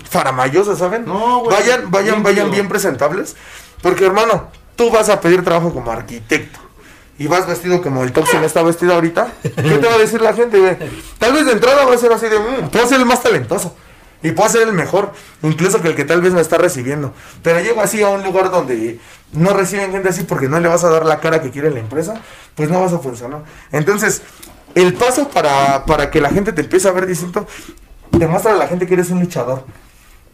¿saben? 0.77 1.07
No, 1.07 1.41
güey. 1.41 1.57
Vayan, 1.57 1.91
vayan, 1.91 2.15
Limpio. 2.17 2.23
vayan 2.23 2.51
bien 2.51 2.69
presentables. 2.69 3.35
Porque, 3.83 4.05
hermano, 4.05 4.51
tú 4.77 4.91
vas 4.91 5.09
a 5.09 5.21
pedir 5.21 5.45
trabajo 5.45 5.73
como 5.73 5.91
arquitecto. 5.91 6.59
Y 7.19 7.27
vas 7.27 7.47
vestido 7.47 7.83
como 7.83 8.03
el 8.03 8.13
Toxin 8.13 8.43
está 8.45 8.63
vestido 8.63 8.95
ahorita. 8.95 9.31
¿Qué 9.43 9.51
te 9.53 9.87
va 9.87 9.95
a 9.95 9.99
decir 9.99 10.23
la 10.23 10.33
gente? 10.33 10.79
Tal 11.19 11.35
vez 11.35 11.45
de 11.45 11.53
entrada 11.53 11.85
va 11.85 11.95
a 11.95 11.99
ser 11.99 12.11
así 12.13 12.27
de, 12.29 12.39
"Mm, 12.39 12.71
puedo 12.71 12.87
ser 12.87 12.99
el 12.99 13.05
más 13.05 13.23
talentoso. 13.23 13.77
Y 14.23 14.33
puedo 14.33 14.49
ser 14.51 14.69
el 14.69 14.73
mejor, 14.75 15.13
incluso 15.43 15.81
que 15.81 15.89
el 15.89 15.95
que 15.97 16.05
tal 16.05 16.21
vez 16.21 16.33
me 16.33 16.41
está 16.41 16.57
recibiendo. 16.59 17.13
Pero 17.43 17.61
llego 17.61 17.81
así 17.83 18.03
a 18.03 18.09
un 18.09 18.23
lugar 18.23 18.51
donde 18.51 18.99
no 19.33 19.53
reciben 19.53 19.93
gente 19.93 20.11
así 20.11 20.25
porque 20.25 20.49
no 20.49 20.61
le 20.61 20.69
vas 20.69 20.85
a 20.85 20.91
dar 20.91 21.07
la 21.07 21.21
cara 21.21 21.41
que 21.43 21.51
quiere 21.51 21.71
la 21.71 21.81
empresa, 21.81 22.15
pues 22.55 22.69
no 22.71 22.81
vas 22.81 22.93
a 22.93 22.99
funcionar. 22.99 23.43
Entonces, 23.73 24.23
el 24.75 24.95
paso 24.95 25.29
para, 25.29 25.85
para 25.87 26.11
que 26.11 26.21
la 26.21 26.31
gente 26.31 26.53
te 26.53 26.61
empiece 26.63 26.89
a 26.89 26.93
ver 26.93 27.07
distinto, 27.07 27.47
demuestra 28.13 28.53
a 28.53 28.57
la 28.57 28.67
gente 28.69 28.87
que 28.87 28.95
eres 28.95 29.11
un 29.11 29.21
luchador. 29.21 29.65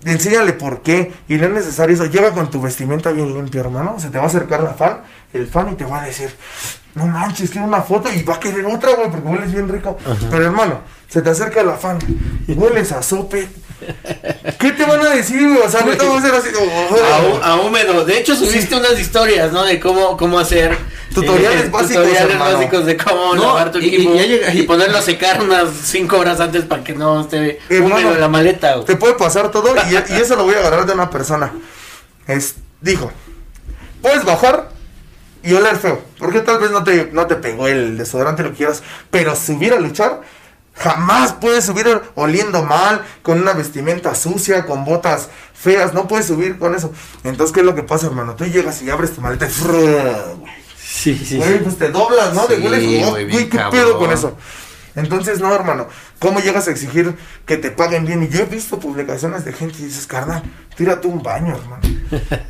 Enséñale 0.04 0.52
por 0.52 0.82
qué. 0.82 1.12
Y 1.28 1.36
no 1.36 1.46
es 1.46 1.52
necesario 1.52 1.94
eso. 1.94 2.06
Llega 2.06 2.32
con 2.32 2.50
tu 2.50 2.60
vestimenta 2.60 3.10
bien 3.12 3.32
limpia, 3.32 3.60
hermano. 3.60 3.96
Se 3.98 4.08
te 4.08 4.18
va 4.18 4.24
a 4.24 4.26
acercar 4.28 4.62
la 4.62 4.74
fan, 4.74 5.00
el 5.32 5.46
fan, 5.46 5.72
y 5.72 5.74
te 5.74 5.84
va 5.84 6.02
a 6.02 6.06
decir, 6.06 6.34
no 6.94 7.06
manches, 7.06 7.50
quiero 7.50 7.66
una 7.66 7.82
foto 7.82 8.12
y 8.12 8.22
va 8.22 8.34
a 8.34 8.40
querer 8.40 8.64
otra, 8.66 8.94
güey, 8.94 9.10
porque 9.10 9.28
hueles 9.28 9.52
bien 9.52 9.68
rico. 9.68 9.96
Pero 10.30 10.44
hermano, 10.44 10.80
se 11.08 11.22
te 11.22 11.30
acerca 11.30 11.62
la 11.62 11.74
fan, 11.74 11.98
y 12.46 12.52
hueles 12.52 12.92
a 12.92 13.02
sope. 13.02 13.48
¿Qué 14.58 14.72
te 14.72 14.84
van 14.84 15.00
a 15.00 15.10
decir, 15.10 15.46
güey? 15.48 15.60
O 15.60 15.68
sea, 15.70 15.82
no 15.82 15.92
te 15.96 16.06
vas 16.06 16.14
a 16.16 16.18
hacer 16.18 16.34
así. 16.34 16.48
A, 16.48 17.20
hú- 17.22 17.40
a 17.42 17.56
húmedo. 17.56 18.04
De 18.04 18.18
hecho, 18.18 18.34
subiste 18.34 18.74
unas 18.74 18.98
historias, 18.98 19.52
¿no? 19.52 19.64
De 19.64 19.78
cómo, 19.80 20.16
cómo 20.16 20.38
hacer. 20.38 20.76
Tutoriales 21.14 21.70
básicos, 21.70 22.02
Tutoriales 22.04 22.32
hermano. 22.34 22.56
básicos 22.58 22.86
de 22.86 22.96
cómo 22.96 23.34
No, 23.34 23.42
lavar 23.46 23.72
tu 23.72 23.78
y- 23.78 23.88
equipo. 23.94 24.14
y 24.52 24.62
ponerlo 24.62 24.98
a 24.98 25.02
secar 25.02 25.42
unas 25.42 25.68
5 25.84 26.18
horas 26.18 26.40
antes 26.40 26.64
para 26.64 26.84
que 26.84 26.94
no 26.94 27.22
esté 27.22 27.58
húmedo 27.70 27.84
Hermano, 27.86 28.12
en 28.14 28.20
la 28.20 28.28
maleta. 28.28 28.84
Te 28.84 28.96
puede 28.96 29.14
pasar 29.14 29.50
todo 29.50 29.74
y, 29.90 29.94
y 30.12 30.16
eso 30.16 30.36
lo 30.36 30.44
voy 30.44 30.54
a 30.54 30.58
agarrar 30.58 30.84
de 30.86 30.92
una 30.92 31.08
persona. 31.08 31.52
Es, 32.26 32.56
dijo, 32.80 33.10
puedes 34.02 34.24
bajar 34.24 34.70
y 35.42 35.52
oler 35.54 35.76
feo. 35.76 36.02
Porque 36.18 36.40
tal 36.40 36.58
vez 36.58 36.70
no 36.70 36.82
te, 36.84 37.08
no 37.12 37.26
te 37.26 37.36
pegó 37.36 37.66
el 37.68 37.96
desodorante, 37.96 38.42
lo 38.42 38.50
que 38.50 38.56
quieras. 38.56 38.82
Pero 39.10 39.34
subir 39.36 39.72
a 39.72 39.80
luchar, 39.80 40.20
jamás 40.76 41.32
puedes 41.34 41.64
subir 41.64 42.00
oliendo 42.14 42.62
mal, 42.64 43.02
con 43.22 43.40
una 43.40 43.52
vestimenta 43.52 44.14
sucia, 44.14 44.66
con 44.66 44.84
botas 44.84 45.28
feas. 45.54 45.94
No 45.94 46.06
puedes 46.06 46.26
subir 46.26 46.58
con 46.58 46.74
eso. 46.74 46.92
Entonces, 47.24 47.52
¿qué 47.54 47.60
es 47.60 47.66
lo 47.66 47.74
que 47.74 47.82
pasa, 47.82 48.06
hermano? 48.06 48.34
Tú 48.36 48.44
llegas 48.44 48.82
y 48.82 48.90
abres 48.90 49.12
tu 49.14 49.20
maleta 49.20 49.46
y... 49.46 49.50
Sí, 50.78 51.16
sí, 51.24 51.36
Güey, 51.36 51.62
pues 51.62 51.76
te 51.78 51.90
doblas, 51.90 52.32
¿no? 52.34 52.46
De 52.46 52.56
Sí, 52.56 52.62
hueles, 52.62 52.82
güey, 52.86 53.10
güey, 53.10 53.24
bien 53.26 53.50
¿qué 53.50 53.56
cabrón. 53.58 53.70
pedo 53.72 53.98
con 53.98 54.10
eso? 54.12 54.36
Entonces, 54.94 55.40
no, 55.40 55.54
hermano, 55.54 55.88
¿cómo 56.18 56.40
llegas 56.40 56.68
a 56.68 56.70
exigir 56.70 57.14
que 57.44 57.58
te 57.58 57.70
paguen 57.70 58.06
bien? 58.06 58.22
Y 58.22 58.28
yo 58.28 58.40
he 58.40 58.44
visto 58.46 58.80
publicaciones 58.80 59.44
de 59.44 59.52
gente 59.52 59.76
y 59.80 59.84
dices, 59.84 60.06
carnal, 60.06 60.42
tírate 60.74 61.06
un 61.06 61.22
baño, 61.22 61.54
hermano. 61.54 61.82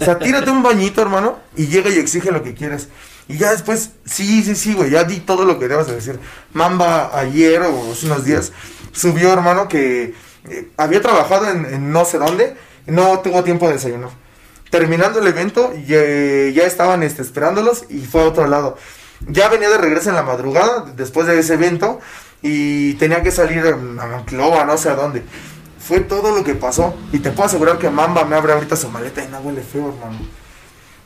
O 0.01 0.05
sea, 0.05 0.19
tírate 0.19 0.51
un 0.51 0.63
bañito, 0.63 1.03
hermano, 1.03 1.39
y 1.57 1.67
llega 1.67 1.91
y 1.91 1.99
exige 1.99 2.31
lo 2.31 2.45
que 2.45 2.55
quieres. 2.55 2.89
Y 3.29 3.39
ya 3.39 3.51
después, 3.51 3.91
sí, 4.05 4.43
sí, 4.43 4.55
sí, 4.55 4.75
güey, 4.75 4.91
ya 4.91 5.05
di 5.05 5.19
todo 5.19 5.45
lo 5.45 5.59
que 5.59 5.69
debas 5.69 5.87
de 5.89 5.95
decir. 5.95 6.21
Mamba 6.53 7.19
ayer 7.19 7.61
o 7.63 7.93
hace 7.93 8.07
unos 8.07 8.25
días 8.25 8.53
subió, 8.93 9.33
hermano, 9.33 9.69
que 9.69 10.15
eh, 10.49 10.69
había 10.77 11.03
trabajado 11.03 11.51
en, 11.51 11.93
no 11.93 12.05
sé 12.05 12.19
dónde 12.19 12.57
no 12.87 13.19
tuvo 13.21 13.43
tiempo 13.43 13.67
de 13.67 13.75
desayunar. 13.75 14.11
Terminando 14.71 15.21
el 15.21 15.27
evento, 15.27 15.73
ya, 15.87 15.99
ya 16.53 16.67
estaban 16.67 17.03
este, 17.03 17.23
esperándolos 17.23 17.85
y 17.89 18.01
fue 18.01 18.23
a 18.23 18.27
otro 18.27 18.47
lado. 18.47 18.77
Ya 19.29 19.49
venía 19.49 19.69
de 19.69 19.79
regreso 19.79 20.11
en 20.11 20.17
la 20.17 20.23
madrugada, 20.23 20.93
después 20.97 21.27
de 21.27 21.39
ese 21.39 21.55
evento, 21.55 22.01
y 22.43 22.95
tenía 22.95 23.23
que 23.23 23.31
salir 23.31 23.67
a 23.67 24.07
Monclova, 24.07 24.65
no 24.65 24.77
sé 24.77 24.91
a 24.91 24.95
dónde. 24.95 25.25
Fue 25.79 26.01
todo 26.01 26.37
lo 26.37 26.45
que 26.45 26.55
pasó. 26.55 26.95
Y 27.13 27.21
te 27.21 27.31
puedo 27.31 27.47
asegurar 27.47 27.79
que 27.79 27.91
Mamba 27.91 28.25
me 28.25 28.37
abre 28.37 28.53
ahorita 28.53 28.77
su 28.77 28.89
maleta 28.89 29.25
y 29.25 29.29
no 29.29 29.39
huele 29.39 29.63
feo, 29.63 29.89
hermano. 29.89 30.19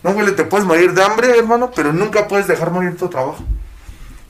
No 0.02 0.10
huele, 0.10 0.32
te 0.32 0.44
puedes 0.44 0.66
morir 0.66 0.94
de 0.94 1.02
hambre, 1.02 1.38
hermano, 1.38 1.70
pero 1.74 1.92
nunca 1.92 2.26
puedes 2.28 2.46
dejar 2.46 2.70
morir 2.70 2.96
tu 2.96 3.08
trabajo. 3.08 3.44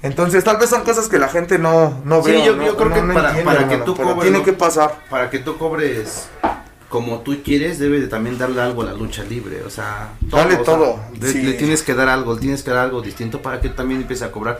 Entonces, 0.03 0.43
tal 0.45 0.57
vez 0.57 0.71
son 0.71 0.83
cosas 0.83 1.09
que 1.09 1.19
la 1.19 1.29
gente 1.29 1.59
no, 1.59 2.01
no 2.05 2.23
Sí, 2.23 2.31
ve. 2.33 2.39
o 2.39 2.45
yo- 2.47 2.57
no- 2.57 2.67
yo 2.67 2.77
creo 2.77 2.89
no- 2.89 2.95
que 2.95 3.03
no 3.03 3.15
para- 3.15 3.29
entiende, 3.29 3.53
para 3.55 3.69
que 3.69 3.77
tú 3.79 3.95
cobres, 3.95 4.21
Tiene 4.23 4.43
que 4.43 4.53
pasar. 4.55 5.05
Para 5.11 5.29
que 5.31 5.39
tú 5.41 5.57
cobres 5.59 6.29
como 6.89 7.21
tú 7.21 7.37
quieres, 7.45 7.79
debes 7.79 8.01
de 8.01 8.09
también 8.09 8.37
darle 8.39 8.61
algo 8.63 8.83
a 8.83 8.87
la 8.87 8.93
lucha 8.95 9.23
libre. 9.23 9.63
O 9.65 9.71
sea, 9.71 10.09
Dale 10.23 10.55
o 10.55 10.57
sea, 10.57 10.65
todo, 10.65 10.99
le, 11.21 11.31
sí. 11.33 11.43
le 11.43 11.53
tienes 11.53 11.83
que 11.83 11.95
dar 11.95 12.09
algo, 12.09 12.35
le 12.35 12.41
tienes 12.41 12.63
que 12.65 12.71
dar 12.71 12.81
algo 12.81 13.01
distinto 13.03 13.43
para 13.43 13.61
que 13.61 13.69
también 13.69 14.01
empiece 14.01 14.25
a 14.25 14.33
cobrar. 14.33 14.59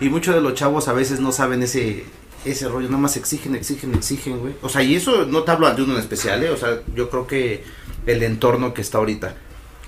Y 0.00 0.08
muchos 0.08 0.34
de 0.34 0.40
los 0.40 0.54
chavos 0.54 0.88
a 0.88 0.92
veces 0.92 1.20
no 1.20 1.32
saben 1.32 1.62
ese 1.62 2.04
ese 2.44 2.68
rollo, 2.68 2.86
nada 2.86 2.98
más 3.02 3.16
exigen, 3.16 3.56
exigen, 3.56 3.92
exigen, 3.96 4.38
güey. 4.38 4.54
O 4.62 4.68
sea, 4.68 4.80
y 4.80 4.94
eso 4.94 5.24
no 5.26 5.42
te 5.42 5.50
hablo 5.50 5.68
de 5.74 5.82
uno 5.82 5.94
en 5.94 5.98
especial, 5.98 6.44
¿eh? 6.44 6.50
O 6.50 6.56
sea, 6.56 6.78
yo 6.94 7.10
creo 7.10 7.26
que 7.26 7.64
el 8.06 8.22
entorno 8.22 8.72
que 8.72 8.82
está 8.82 8.98
ahorita. 8.98 9.34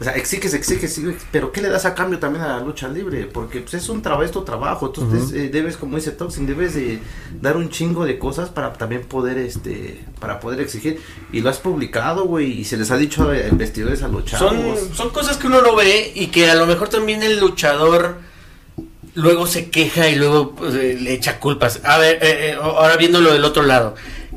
O 0.00 0.04
sea, 0.04 0.14
exiges, 0.14 0.54
exiges, 0.54 0.96
exiges, 0.96 1.26
pero 1.32 1.50
¿qué 1.50 1.60
le 1.60 1.68
das 1.68 1.84
a 1.84 1.94
cambio 1.94 2.18
también 2.18 2.44
a 2.44 2.58
la 2.58 2.60
lucha 2.60 2.88
libre? 2.88 3.26
Porque 3.26 3.60
pues, 3.60 3.74
es 3.74 3.88
un 3.88 4.00
trabajo, 4.00 4.22
es 4.22 4.30
tu 4.30 4.44
trabajo, 4.44 4.86
entonces 4.86 5.32
eh, 5.32 5.48
debes, 5.48 5.76
como 5.76 5.96
dice 5.96 6.12
Toxin, 6.12 6.46
debes 6.46 6.74
de 6.74 7.00
dar 7.40 7.56
un 7.56 7.68
chingo 7.68 8.04
de 8.04 8.18
cosas 8.18 8.48
para 8.48 8.72
también 8.74 9.02
poder, 9.02 9.38
este, 9.38 10.04
para 10.20 10.38
poder 10.38 10.60
exigir. 10.60 11.00
Y 11.32 11.40
lo 11.40 11.50
has 11.50 11.58
publicado, 11.58 12.26
güey, 12.26 12.60
y 12.60 12.64
se 12.64 12.76
les 12.76 12.90
ha 12.90 12.96
dicho 12.96 13.32
eh, 13.32 13.48
vestidores 13.52 14.02
a 14.02 14.08
los 14.08 14.24
chavos. 14.24 14.78
Son, 14.78 14.94
son 14.94 15.10
cosas 15.10 15.36
que 15.36 15.48
uno 15.48 15.62
no 15.62 15.74
ve 15.74 16.12
y 16.14 16.28
que 16.28 16.48
a 16.48 16.54
lo 16.54 16.66
mejor 16.66 16.88
también 16.88 17.22
el 17.22 17.40
luchador 17.40 18.28
luego 19.18 19.46
se 19.46 19.70
queja 19.70 20.08
y 20.08 20.14
luego 20.14 20.52
pues, 20.52 20.74
eh, 20.74 20.96
le 21.00 21.12
echa 21.12 21.38
culpas. 21.40 21.80
A 21.84 21.98
ver, 21.98 22.18
eh, 22.22 22.50
eh, 22.50 22.56
ahora 22.60 22.96
viéndolo 22.96 23.32
del 23.32 23.44
otro 23.44 23.62
lado, 23.62 23.94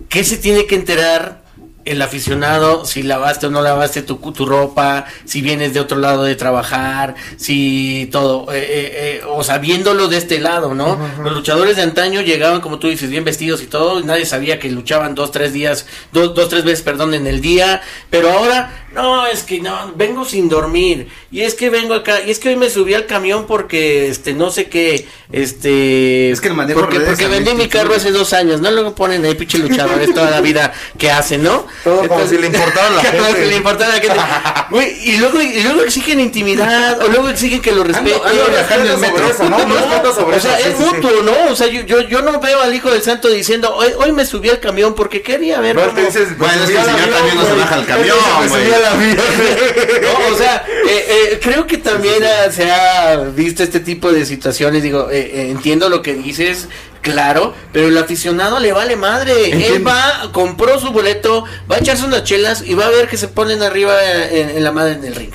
¿qué 0.10 0.24
se 0.24 0.38
tiene 0.38 0.66
que 0.66 0.76
enterar 0.76 1.41
el 1.86 2.02
aficionado 2.02 2.86
si 2.86 3.04
lavaste 3.04 3.48
o 3.48 3.50
no 3.50 3.62
lavaste 3.62 4.02
tu, 4.02 4.18
tu 4.18 4.46
ropa, 4.46 5.06
si 5.26 5.42
vienes 5.42 5.74
de 5.74 5.80
otro 5.80 5.98
lado 5.98 6.24
de 6.24 6.36
trabajar, 6.36 7.16
si 7.38 8.10
todo, 8.12 8.52
eh, 8.54 8.60
eh, 8.60 8.92
eh, 8.94 9.24
o 9.28 9.44
sea, 9.44 9.58
viéndolo 9.58 10.08
de 10.08 10.18
este 10.18 10.40
lado, 10.40 10.74
¿no? 10.76 11.00
Los 11.24 11.34
luchadores 11.34 11.76
de 11.78 11.84
antaño 11.84 12.22
llegaban, 12.22 12.62
como 12.62 12.80
tú 12.80 12.88
dices, 12.88 13.10
bien 13.10 13.24
vestidos 13.24 13.62
y 13.62 13.68
todo, 13.68 14.00
y 14.00 14.04
nadie 14.04 14.26
sabía 14.26 14.60
que 14.60 14.70
luchaban 14.72 15.16
dos, 15.16 15.32
tres 15.32 15.54
días, 15.54 15.86
dos, 16.12 16.36
dos, 16.36 16.50
tres 16.50 16.64
veces, 16.64 16.82
perdón, 16.84 17.14
en 17.14 17.28
el 17.28 17.42
día, 17.42 17.82
pero 18.10 18.32
ahora, 18.32 18.88
no, 18.94 19.26
es 19.28 19.44
que 19.44 19.60
no, 19.62 19.94
vengo 19.96 20.26
sin 20.26 20.50
dormir, 20.50 21.08
y 21.32 21.42
es 21.42 21.54
que 21.56 21.70
vengo 21.70 21.94
acá, 21.94 22.22
y 22.22 22.32
es 22.32 22.40
que 22.40 22.50
hoy 22.50 22.56
me 22.58 22.70
subí 22.70 22.94
al 22.94 23.06
camión 23.06 23.46
porque, 23.48 24.08
este, 24.10 24.34
no 24.34 24.52
sé 24.52 24.66
qué, 24.68 25.08
este... 25.32 26.32
Es 26.32 26.42
que 26.42 26.50
el 26.50 26.54
manejo 26.56 26.80
porque, 26.80 27.00
porque 27.00 27.28
vendí 27.28 27.54
mi 27.54 27.68
carro 27.70 27.94
hace 27.96 28.12
dos 28.12 28.34
años, 28.34 28.60
no 28.62 28.70
luego 28.72 28.94
ponen 28.96 29.24
ahí 29.26 29.36
pinche 29.36 29.58
luchadores 29.60 30.14
toda 30.14 30.30
la 30.30 30.42
vida 30.42 30.74
que 30.98 31.10
hacen, 31.12 31.44
¿no? 31.44 31.66
Todo 31.84 32.08
como 32.08 32.28
si 32.28 32.38
le 32.38 32.48
importara 32.48 32.90
la 32.90 33.02
Como 33.12 33.24
gente. 33.26 33.44
si 33.44 33.50
le 33.50 33.56
importara 33.58 33.96
la 33.96 34.02
gente. 34.02 35.02
Y 35.06 35.18
luego, 35.18 35.42
y 35.42 35.64
luego 35.64 35.82
exigen 35.84 36.20
intimidad, 36.20 37.02
o 37.02 37.08
luego 37.08 37.30
exigen 37.30 37.62
que 37.62 37.72
lo 37.72 37.84
respeten. 37.84 38.14
ando 38.26 38.46
viajando 38.50 38.86
en 38.86 38.92
el 38.92 38.98
metro. 38.98 39.28
Puto, 39.32 39.50
No, 39.50 39.66
no 39.66 39.76
respeto 39.76 40.14
sobre 40.16 40.38
o 40.38 40.40
sea, 40.40 40.60
eso, 40.60 40.70
es 40.70 40.78
sí, 40.78 40.84
sí, 40.84 40.96
mutuo, 40.96 41.12
¿no? 41.24 41.52
O 41.52 41.56
sea, 41.56 41.68
yo, 41.68 41.82
yo, 41.82 42.02
yo 42.02 42.22
no 42.22 42.40
veo 42.40 42.62
al 42.62 42.74
hijo 42.74 42.90
del 42.92 43.02
santo 43.02 43.30
diciendo, 43.30 43.74
hoy, 43.76 43.90
hoy 43.98 44.12
me 44.12 44.26
subí 44.26 44.50
al 44.50 44.60
camión 44.60 44.96
porque 44.96 45.22
quería 45.22 45.60
ver 45.60 45.76
No, 45.76 45.82
cómo- 45.84 45.94
te 45.96 46.06
dices, 46.06 46.38
Bueno, 46.38 46.64
es 46.64 46.70
que 46.70 46.78
el 46.78 46.86
señor 46.86 47.10
también 47.10 47.36
no 47.36 47.46
se 47.46 47.54
baja 47.54 47.76
al 47.76 47.86
camión, 47.86 48.18
güey. 48.50 48.81
No, 50.02 50.34
o 50.34 50.38
sea, 50.38 50.66
eh, 50.88 51.06
eh, 51.10 51.40
creo 51.42 51.68
que 51.68 51.78
también 51.78 52.24
ah, 52.24 52.52
se 52.52 52.70
ha 52.70 53.18
visto 53.36 53.64
este 53.64 53.80
tipo 53.80 54.12
de 54.12 54.26
situaciones. 54.26 54.84
Digo, 54.84 55.10
eh, 55.12 55.32
eh, 55.34 55.52
entiendo 55.52 55.90
lo 55.90 56.02
que 56.02 56.14
dices, 56.14 56.68
claro, 57.02 57.54
pero 57.72 57.88
el 57.88 57.98
aficionado 57.98 58.60
le 58.60 58.74
vale 58.74 58.96
madre. 58.96 59.52
Él 59.68 59.86
va, 59.86 60.30
compró 60.32 60.80
su 60.80 60.92
boleto, 60.92 61.46
va 61.70 61.76
a 61.78 61.80
echarse 61.80 62.06
unas 62.06 62.24
chelas 62.24 62.64
y 62.66 62.74
va 62.74 62.88
a 62.88 62.90
ver 62.90 63.08
que 63.08 63.18
se 63.18 63.28
ponen 63.28 63.62
arriba 63.62 63.94
en, 64.04 64.50
en 64.50 64.64
la 64.64 64.72
madre 64.72 64.94
en 64.94 65.06
el 65.06 65.16
ring. 65.16 65.34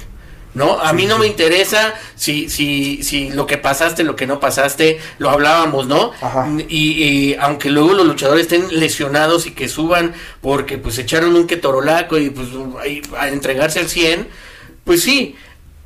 No, 0.57 0.81
a 0.81 0.95
mí 0.95 1.05
no 1.05 1.19
me 1.19 1.27
interesa 1.27 1.93
si, 2.15 2.49
si, 2.49 3.03
si 3.03 3.29
lo 3.29 3.47
que 3.47 3.59
pasaste, 3.59 4.05
lo 4.05 4.17
que 4.17 4.27
no 4.27 4.41
pasaste, 4.41 4.99
lo 5.19 5.29
hablábamos, 5.29 5.87
¿no? 5.87 6.13
Ajá. 6.23 6.49
Y, 6.67 7.05
y 7.05 7.37
aunque 7.39 7.69
luego 7.69 7.93
los 7.93 8.07
luchadores 8.07 8.45
estén 8.45 8.81
lesionados 8.81 9.47
y 9.47 9.51
que 9.51 9.69
suban 9.69 10.15
porque 10.41 10.79
pues 10.79 10.97
echaron 10.97 11.37
un 11.37 11.47
ketorolaco 11.47 12.17
y 12.17 12.31
pues 12.31 12.49
ahí, 12.81 13.03
a 13.19 13.29
entregarse 13.29 13.81
al 13.81 13.91
100, 13.91 14.29
pues 14.83 15.03
sí. 15.03 15.37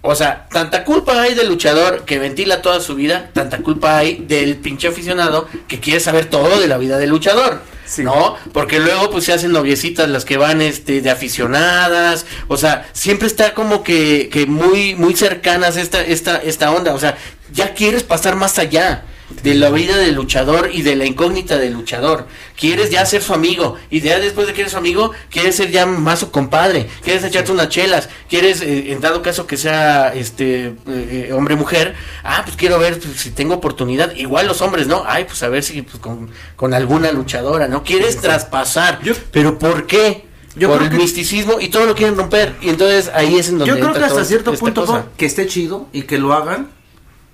O 0.03 0.15
sea, 0.15 0.47
tanta 0.49 0.85
culpa 0.85 1.21
hay 1.21 1.35
del 1.35 1.49
luchador 1.49 2.05
que 2.05 2.21
ventila 2.21 2.63
toda 2.63 2.79
su 2.79 2.95
vida, 2.95 3.31
tanta 3.35 3.59
culpa 3.59 3.99
hay 3.99 4.25
del 4.29 4.55
pinche 4.55 4.87
aficionado 4.87 5.49
que 5.67 5.81
quiere 5.81 5.99
saber 5.99 6.27
todo 6.27 6.61
de 6.61 6.69
la 6.69 6.79
vida 6.79 6.97
del 6.97 7.11
luchador. 7.11 7.61
Sí. 7.91 8.05
¿No? 8.05 8.37
Porque 8.53 8.79
luego 8.79 9.11
pues 9.11 9.25
se 9.25 9.33
hacen 9.33 9.51
noviecitas 9.51 10.09
las 10.09 10.25
que 10.25 10.37
van 10.37 10.63
este 10.63 11.01
de 11.01 11.11
aficionadas, 11.11 12.25
o 12.47 12.57
sea, 12.57 12.89
siempre 12.93 13.27
está 13.27 13.53
como 13.53 13.83
que, 13.83 14.29
que 14.33 14.47
muy 14.47 14.95
muy 14.95 15.17
cercanas 15.17 15.77
esta 15.77 16.01
esta 16.01 16.37
esta 16.37 16.71
onda, 16.71 16.95
o 16.95 17.01
sea, 17.01 17.19
ya 17.53 17.75
quieres 17.75 18.05
pasar 18.05 18.37
más 18.37 18.61
allá 18.61 19.03
de 19.43 19.55
la 19.55 19.71
vida 19.71 19.97
del 19.97 20.15
luchador 20.15 20.71
y 20.73 20.83
de 20.83 20.97
la 20.97 21.07
incógnita 21.07 21.57
del 21.59 21.73
luchador. 21.73 22.27
Quieres 22.59 22.91
ya 22.91 23.07
ser 23.07 23.23
su 23.23 23.33
amigo 23.33 23.77
y 23.91 24.01
ya 24.01 24.19
después 24.19 24.47
de 24.47 24.53
que 24.53 24.61
eres 24.63 24.73
su 24.73 24.79
amigo, 24.79 25.13
quieres 25.31 25.57
ser 25.57 25.71
ya 25.71 25.87
más 25.87 26.19
su 26.19 26.31
compadre, 26.31 26.89
quieres 27.03 27.25
echarte 27.25 27.51
unas 27.53 27.69
chelas, 27.69 28.09
quieres 28.29 28.61
eh, 28.61 28.93
en 28.93 29.01
dado 29.01 29.23
caso 29.23 29.47
que 29.47 29.57
sea 29.57 30.13
este 30.15 30.75
eh, 30.89 31.31
hombre 31.33 31.57
mujer, 31.57 31.95
ah, 32.25 32.43
pues 32.45 32.57
quiero 32.57 32.79
ver 32.79 32.99
pues, 32.99 33.17
si 33.21 33.31
tengo 33.31 33.55
oportunidad, 33.55 34.15
igual 34.17 34.47
los 34.47 34.61
hombres, 34.61 34.87
¿no? 34.87 35.05
Ay, 35.07 35.25
pues 35.25 35.43
a 35.43 35.49
ver 35.49 35.63
si 35.63 35.83
pues, 35.83 35.99
con, 35.99 36.31
con 36.57 36.75
alguna 36.75 37.13
luchadora, 37.13 37.67
¿no? 37.69 37.83
Quieres 37.83 38.21
traspasar, 38.21 39.01
Yo- 39.03 39.15
pero 39.33 39.59
¿por 39.59 39.87
qué? 39.87 40.29
Yo 40.57 40.69
Por 40.69 40.83
el 40.83 40.91
que- 40.91 40.97
misticismo 40.97 41.61
y 41.61 41.69
todo 41.69 41.87
lo 41.87 41.95
quieren 41.95 42.17
romper 42.17 42.57
y 42.61 42.71
entonces 42.71 43.09
ahí 43.15 43.37
es 43.39 43.49
en 43.49 43.59
donde 43.59 43.69
Yo 43.69 43.75
creo 43.77 43.87
entra 43.87 44.03
que 44.03 44.09
hasta 44.09 44.25
cierto 44.25 44.53
punto 44.55 44.85
cosa. 44.85 45.07
que 45.17 45.25
esté 45.27 45.47
chido 45.47 45.87
y 45.93 46.03
que 46.03 46.19
lo 46.19 46.33
hagan 46.35 46.69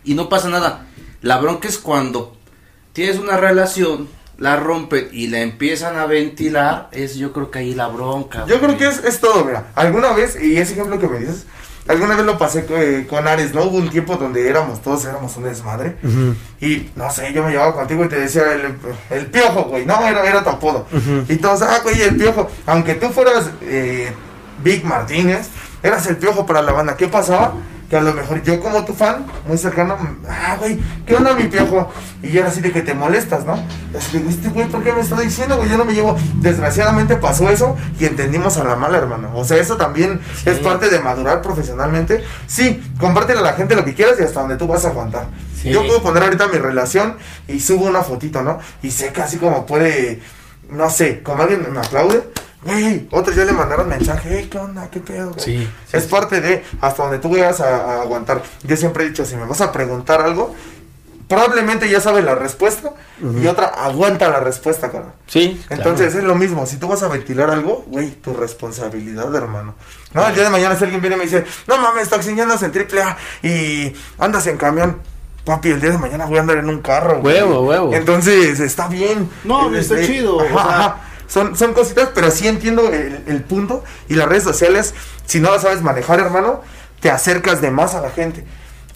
y 0.05 0.13
no 0.15 0.29
pasa 0.29 0.51
nada. 0.51 0.87
La 1.23 1.39
bronca 1.39 1.69
es 1.69 1.79
cuando 1.79 2.37
tienes 2.93 3.19
una 3.19 3.37
relación 3.37 4.09
la 4.39 4.57
rompen 4.57 5.09
y 5.13 5.29
la 5.29 5.41
empiezan 5.41 5.97
a 5.97 6.07
ventilar, 6.07 6.89
es 6.93 7.17
yo 7.17 7.33
creo 7.33 7.51
que 7.51 7.61
ahí 7.61 7.75
la 7.75 7.89
bronca. 7.89 8.45
Yo 8.47 8.61
creo 8.61 8.77
que 8.77 8.87
es, 8.87 9.03
es 9.05 9.21
todo, 9.21 9.45
mira. 9.45 9.69
Alguna 9.75 10.13
vez, 10.13 10.37
y 10.41 10.57
ese 10.59 10.75
ejemplo 10.75 10.99
que 10.99 11.09
me 11.09 11.19
dices, 11.19 11.47
alguna 11.89 12.17
vez 12.17 12.27
lo 12.27 12.37
pasé 12.37 12.67
eh, 12.69 13.07
con 13.09 13.27
Ares, 13.27 13.55
¿no? 13.55 13.65
Hubo 13.65 13.79
un 13.79 13.89
tiempo 13.89 14.17
donde 14.17 14.49
éramos 14.49 14.83
todos, 14.83 15.05
éramos 15.07 15.35
un 15.37 15.45
desmadre. 15.45 15.97
Y 16.61 16.91
no 16.97 17.11
sé, 17.11 17.33
yo 17.33 17.45
me 17.45 17.51
llevaba 17.51 17.75
contigo 17.75 18.05
y 18.05 18.09
te 18.09 18.21
decía 18.21 18.53
el, 18.53 18.75
el 19.11 19.27
piojo, 19.27 19.65
güey. 19.65 19.87
No, 19.87 20.07
era, 20.07 20.27
era 20.29 20.45
tu 20.45 20.51
apodo. 20.51 20.87
Y 21.29 21.37
todos, 21.37 21.63
ah, 21.63 21.81
güey, 21.83 22.03
el 22.03 22.17
piojo. 22.17 22.49
Aunque 22.67 22.95
tú 22.95 23.09
fueras 23.09 23.49
eh, 23.63 24.13
Big 24.63 24.85
Martínez, 24.85 25.49
eras 25.83 26.07
el 26.09 26.19
piojo 26.19 26.45
para 26.45 26.61
la 26.61 26.73
banda. 26.73 26.97
¿Qué 26.97 27.09
pasaba? 27.09 27.55
Que 27.89 27.97
a 27.97 28.01
lo 28.01 28.13
mejor 28.15 28.43
yo 28.43 28.61
como 28.61 28.85
tu 28.85 28.93
fan, 28.93 29.27
muy 29.47 29.57
cercano, 29.57 29.97
ah, 30.29 30.57
güey, 30.59 30.79
¿qué 31.07 31.15
onda 31.15 31.35
mi 31.35 31.45
piojo? 31.45 31.89
Y 32.21 32.31
yo 32.31 32.41
era 32.41 32.49
así 32.49 32.61
de 32.61 32.73
que 32.73 32.83
te 32.83 32.95
molestas, 32.95 33.45
¿no? 33.45 33.57
Y 33.93 33.97
así 33.97 34.19
de, 34.19 34.29
este 34.29 34.49
güey, 34.49 34.67
¿por 34.69 34.83
qué 34.83 34.93
me 34.93 35.01
está 35.01 35.21
diciendo, 35.21 35.57
güey? 35.57 35.69
Yo 35.69 35.79
no 35.79 35.85
me 35.85 35.95
llevo. 35.95 36.17
Desgraciadamente 36.41 37.15
pasó 37.17 37.49
eso 37.49 37.77
y 38.01 38.07
entendimos 38.07 38.57
a 38.57 38.65
la 38.65 38.75
mala, 38.75 38.99
hermano. 38.99 39.31
O 39.35 39.45
sea, 39.45 39.59
eso 39.59 39.77
también 39.77 40.21
es 40.45 40.59
parte 40.59 40.91
de 40.91 40.99
madurar 40.99 41.43
profesionalmente. 41.43 42.25
Sí, 42.49 42.83
compártele 42.99 43.39
a 43.39 43.43
la 43.43 43.53
gente 43.53 43.77
lo 43.77 43.85
que 43.85 43.95
quieras 43.95 44.17
y 44.19 44.25
hasta 44.25 44.41
donde 44.41 44.57
tú 44.57 44.67
vas 44.67 44.85
a 44.85 44.89
aguantar. 44.89 45.27
Sí. 45.63 45.71
Yo 45.71 45.87
puedo 45.87 46.03
poner 46.03 46.25
ahorita 46.25 46.49
mi 46.49 46.59
relación 46.59 47.17
y 47.47 47.61
subo 47.61 47.87
una 47.87 48.03
fotito, 48.03 48.43
¿no? 48.43 48.59
Y 48.83 48.91
sé 48.91 49.13
que 49.13 49.23
así 49.23 49.37
como 49.37 49.65
puede, 49.65 50.21
no 50.71 50.91
sé, 50.91 51.23
como 51.23 51.45
alguien 51.45 51.73
me 51.73 51.79
aplaude. 51.79 52.25
Güey, 52.67 53.09
otros 53.13 53.35
ya 53.37 53.45
le 53.45 53.53
mandaron 53.53 53.89
mensaje, 53.89 54.29
hey, 54.33 54.49
¿qué 54.51 54.59
onda? 54.59 54.89
¿Qué 54.91 55.01
pedo? 55.01 55.31
güey?" 55.31 55.41
Sí, 55.41 55.69
es 55.93 56.05
parte 56.07 56.41
de 56.41 56.65
hasta 56.81 57.03
donde 57.05 57.19
tú 57.19 57.31
vayas 57.31 57.61
a, 57.61 57.77
a 57.77 58.03
aguantar. 58.03 58.43
Yo 58.65 58.77
siempre 58.77 59.05
he 59.05 59.09
dicho, 59.09 59.25
si 59.25 59.37
me 59.37 59.45
vas 59.47 59.61
a 59.61 59.73
preguntar 59.73 60.21
algo, 60.21 60.55
probablemente 61.29 61.89
ya 61.91 62.01
sabes 62.01 62.25
la 62.25 62.35
respuesta 62.35 62.93
y 63.43 63.47
otra 63.47 63.67
aguanta 63.67 64.29
la 64.29 64.41
respuesta, 64.41 64.91
cara. 64.91 65.15
Sí. 65.27 65.61
Entonces 65.71 66.15
es 66.15 66.23
lo 66.25 66.35
mismo, 66.35 66.67
si 66.67 66.77
tú 66.77 66.87
vas 66.89 67.03
a 67.03 67.09
ventilar 67.09 67.51
algo, 67.51 67.85
güey, 67.89 68.11
tu 68.11 68.35
responsabilidad, 68.35 69.35
hermano. 69.35 69.75
No, 70.13 70.27
el 70.29 70.35
día 70.35 70.45
de 70.45 70.51
mañana 70.51 70.77
si 70.77 70.85
alguien 70.85 71.01
viene 71.01 71.17
y 71.17 71.19
me 71.19 71.25
dice, 71.25 71.45
no 71.67 71.79
mames, 71.79 72.09
ya 72.11 72.43
andas 72.43 72.63
en 72.63 72.73
triple 72.73 73.03
A 73.03 73.17
y 73.43 73.93
andas 74.19 74.47
en 74.47 74.57
camión. 74.57 74.99
Papi, 75.45 75.71
el 75.71 75.81
día 75.81 75.91
de 75.93 75.99
mañana 75.99 76.27
voy 76.27 76.39
a 76.39 76.41
andar 76.41 76.57
en 76.59 76.69
un 76.69 76.81
carro. 76.81 77.21
güey". 77.21 77.37
Huevo, 77.37 77.61
huevo. 77.61 77.95
Entonces, 77.95 78.59
está 78.59 78.89
bien. 78.89 79.31
No, 79.45 79.73
está 79.75 80.01
Eh, 80.01 80.05
chido, 80.07 80.37
o 80.39 80.41
ajá, 80.41 80.53
sea. 80.53 80.63
ajá. 80.87 80.97
Son, 81.27 81.57
son 81.57 81.75
cositas, 81.75 82.11
pero 82.15 82.31
sí 82.31 82.47
entiendo 82.47 82.89
el, 82.89 83.25
el 83.27 83.43
punto. 83.43 83.85
Y 84.09 84.15
las 84.15 84.29
redes 84.29 84.45
sociales, 84.45 84.95
si 85.27 85.41
no 85.41 85.51
las 85.51 85.63
sabes 85.63 85.83
manejar, 85.83 86.21
hermano, 86.21 86.63
te 87.01 87.11
acercas 87.11 87.61
de 87.61 87.71
más 87.71 87.95
a 87.95 88.01
la 88.01 88.11
gente. 88.11 88.45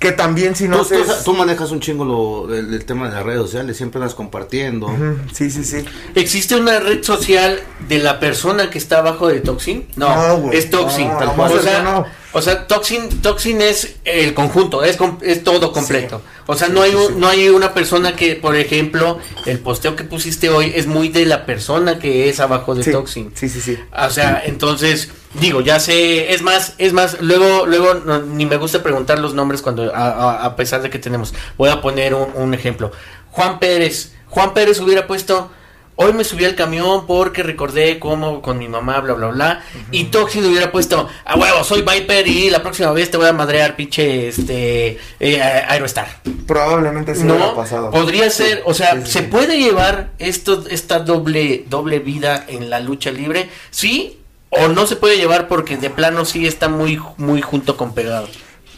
Que 0.00 0.12
también 0.12 0.56
si 0.56 0.66
no 0.66 0.78
Tú, 0.78 0.88
tú, 0.88 0.94
haces- 0.94 1.24
tú 1.24 1.34
manejas 1.34 1.70
un 1.70 1.78
chingo 1.80 2.04
lo, 2.06 2.54
el, 2.54 2.72
el 2.72 2.84
tema 2.86 3.08
de 3.08 3.14
las 3.16 3.22
redes 3.22 3.42
sociales, 3.42 3.76
siempre 3.76 4.00
andas 4.00 4.14
compartiendo. 4.14 4.88
Sí, 5.32 5.50
sí, 5.50 5.62
sí. 5.62 5.84
¿Existe 6.14 6.56
una 6.56 6.80
red 6.80 7.02
social 7.04 7.60
de 7.86 7.98
la 7.98 8.18
persona 8.18 8.70
que 8.70 8.78
está 8.78 8.98
abajo 9.00 9.28
de 9.28 9.40
Toxin? 9.40 9.86
No, 9.96 10.50
es 10.52 10.70
Toxin. 10.70 11.08
No, 11.08 11.18
tal 11.18 11.26
no, 11.28 11.34
cual. 11.34 11.52
no, 11.54 11.60
o, 11.60 11.62
sea, 11.62 11.82
no. 11.82 12.06
o 12.32 12.40
sea, 12.42 12.66
Toxin, 12.66 13.20
Toxin 13.20 13.60
es 13.60 13.96
el 14.06 14.32
conjunto, 14.32 14.82
es, 14.82 14.96
com- 14.96 15.18
es 15.20 15.44
todo 15.44 15.70
completo. 15.70 16.22
O 16.46 16.54
sea, 16.56 16.68
no 16.68 16.80
hay, 16.80 16.94
un- 16.94 17.20
no 17.20 17.28
hay 17.28 17.50
una 17.50 17.74
persona 17.74 18.16
que, 18.16 18.36
por 18.36 18.56
ejemplo, 18.56 19.18
el 19.44 19.58
posteo 19.58 19.96
que 19.96 20.04
pusiste 20.04 20.48
hoy 20.48 20.72
es 20.74 20.86
muy 20.86 21.10
de 21.10 21.26
la 21.26 21.44
persona 21.44 21.98
que 21.98 22.30
es 22.30 22.40
abajo 22.40 22.74
de 22.74 22.84
Sí, 22.84 22.90
Toxin. 22.90 23.32
sí, 23.34 23.50
sí, 23.50 23.60
sí. 23.60 23.78
O 23.94 24.08
sea, 24.10 24.42
entonces, 24.46 25.10
digo, 25.34 25.60
ya 25.60 25.78
sé, 25.80 26.32
es 26.32 26.42
más, 26.42 26.74
es 26.78 26.92
más, 26.92 27.20
luego, 27.20 27.66
luego 27.66 27.94
no, 27.94 28.20
ni 28.22 28.46
me 28.46 28.56
gusta 28.56 28.82
preguntar 28.82 29.18
los 29.18 29.34
nombres 29.34 29.62
cuando, 29.62 29.94
a, 29.94 30.08
a- 30.10 30.44
a 30.44 30.56
pesar 30.56 30.82
de 30.82 30.90
que 30.90 30.98
tenemos, 30.98 31.34
voy 31.56 31.70
a 31.70 31.80
poner 31.80 32.14
un, 32.14 32.28
un 32.34 32.54
ejemplo. 32.54 32.90
Juan 33.30 33.58
Pérez, 33.60 34.12
Juan 34.26 34.54
Pérez 34.54 34.80
hubiera 34.80 35.06
puesto, 35.06 35.50
hoy 35.94 36.12
me 36.14 36.24
subí 36.24 36.44
al 36.46 36.54
camión 36.56 37.06
porque 37.06 37.42
recordé 37.44 37.98
cómo 38.00 38.42
con 38.42 38.58
mi 38.58 38.66
mamá, 38.68 38.98
bla, 39.00 39.12
bla, 39.14 39.28
bla, 39.28 39.62
y 39.92 40.04
Toxin 40.04 40.44
hubiera 40.46 40.72
puesto, 40.72 41.08
a 41.24 41.36
huevo, 41.36 41.62
soy 41.62 41.82
Viper 41.82 42.26
y 42.26 42.50
la 42.50 42.62
próxima 42.62 42.90
vez 42.90 43.10
te 43.10 43.16
voy 43.16 43.26
a 43.28 43.32
madrear, 43.32 43.76
pinche, 43.76 44.26
este, 44.28 44.98
eh, 45.20 45.40
Aerostar. 45.42 46.08
Probablemente 46.46 47.14
sí 47.14 47.22
No, 47.24 47.54
pasado. 47.54 47.90
podría 47.92 48.30
ser, 48.30 48.62
o 48.64 48.74
sea, 48.74 48.94
Sí, 48.96 49.02
sí, 49.04 49.12
se 49.12 49.18
sí. 49.20 49.26
puede 49.26 49.58
llevar 49.58 50.10
esto, 50.18 50.64
esta 50.68 50.98
doble, 51.00 51.64
doble 51.68 52.00
vida 52.00 52.44
en 52.48 52.68
la 52.70 52.80
lucha 52.80 53.10
libre, 53.12 53.48
sí, 53.70 54.16
o 54.50 54.68
no 54.68 54.86
se 54.86 54.96
puede 54.96 55.16
llevar 55.16 55.48
porque 55.48 55.76
de 55.76 55.90
plano 55.90 56.24
sí 56.24 56.46
está 56.46 56.68
muy, 56.68 57.00
muy 57.16 57.40
junto 57.40 57.76
con 57.76 57.94
pegado. 57.94 58.28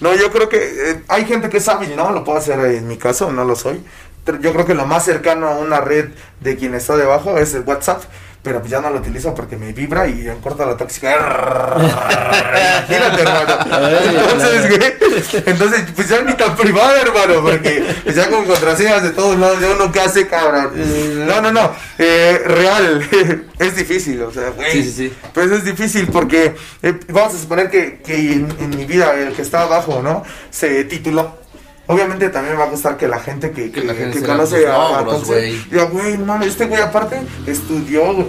No, 0.01 0.15
yo 0.15 0.31
creo 0.31 0.49
que 0.49 0.59
eh, 0.59 1.03
hay 1.09 1.25
gente 1.25 1.49
que 1.49 1.59
es 1.59 1.69
hábil, 1.69 1.97
¿no? 1.97 2.13
Lo 2.13 2.25
puedo 2.25 2.39
hacer 2.39 2.59
en 2.61 2.87
mi 2.87 2.97
caso, 2.97 3.33
no 3.33 3.45
lo 3.45 3.57
soy. 3.57 3.83
Yo 4.41 4.53
creo 4.53 4.67
que 4.67 4.75
lo 4.75 4.87
más 4.87 5.05
cercano 5.05 5.49
a 5.49 5.57
una 5.57 5.81
red 5.81 6.11
de 6.41 6.57
quien 6.57 6.75
está 6.75 6.97
debajo 6.97 7.39
es 7.39 7.55
el 7.55 7.63
WhatsApp. 7.63 8.03
Pero 8.43 8.59
pues 8.59 8.73
ya 8.73 8.81
no 8.81 8.91
lo 8.91 8.99
utilizo 8.99 9.33
porque 9.35 9.57
me 9.57 9.73
vibra 9.73 10.09
y 10.09 10.29
en 10.29 10.41
corta 10.41 10.67
la 10.67 10.77
tóxica. 10.77 11.15
Imagínate, 11.77 13.23
hermano. 13.23 13.57
Entonces, 14.21 14.69
güey, 14.69 14.93
entonces, 15.47 15.85
pues 15.95 16.09
ya 16.09 16.23
ni 16.23 16.35
tan 16.35 16.57
privado, 16.57 16.97
hermano, 16.97 17.43
porque 17.43 17.85
pues 18.03 18.17
ya 18.17 18.29
con 18.29 18.45
contraseñas 18.45 19.03
de 19.05 19.11
todos 19.11 19.39
lados, 19.39 19.61
ya 19.61 19.71
uno 19.71 19.93
que 19.93 20.01
hace, 20.01 20.27
cabrón. 20.27 20.73
No, 21.27 21.41
no, 21.41 21.53
no. 21.53 21.71
eh, 21.99 22.43
real, 22.47 23.09
es 23.59 23.77
difícil, 23.77 24.21
o 24.23 24.33
sea, 24.33 24.51
güey. 24.51 24.73
Sí, 24.73 24.83
sí, 24.85 24.93
sí. 24.93 25.13
Pues 25.33 25.51
es 25.51 25.65
difícil 25.65 26.09
porque 26.09 26.55
eh, 26.83 26.95
vamos 27.09 27.35
a 27.35 27.39
suponer 27.39 27.71
que, 27.71 28.01
que 28.05 28.33
en, 28.33 28.49
en 28.59 28.71
mi 28.71 28.85
vida 28.87 29.15
el 29.15 29.35
que 29.35 29.43
está 29.43 29.63
abajo, 29.63 30.01
¿no? 30.03 30.25
Se 30.51 30.85
tituló. 30.85 31.42
Obviamente 31.89 32.29
también 32.29 32.59
va 32.59 32.65
a 32.65 32.69
gustar 32.71 32.97
que 32.97 33.09
la 33.09 33.19
gente 33.19 33.51
que, 33.51 33.65
que, 33.73 33.81
Que 33.81 33.87
la 33.87 33.95
gente 33.95 34.15
que 34.15 34.21
se 34.21 34.27
conoce 34.27 34.67
a, 34.69 34.99
a 34.99 35.03
güey. 35.03 35.59
diga, 35.71 35.85
güey, 35.85 36.17
no 36.17 36.27
mames, 36.27 36.49
este 36.49 36.67
güey 36.67 36.81
aparte 36.81 37.21
estudió, 37.47 38.15
güey, 38.15 38.29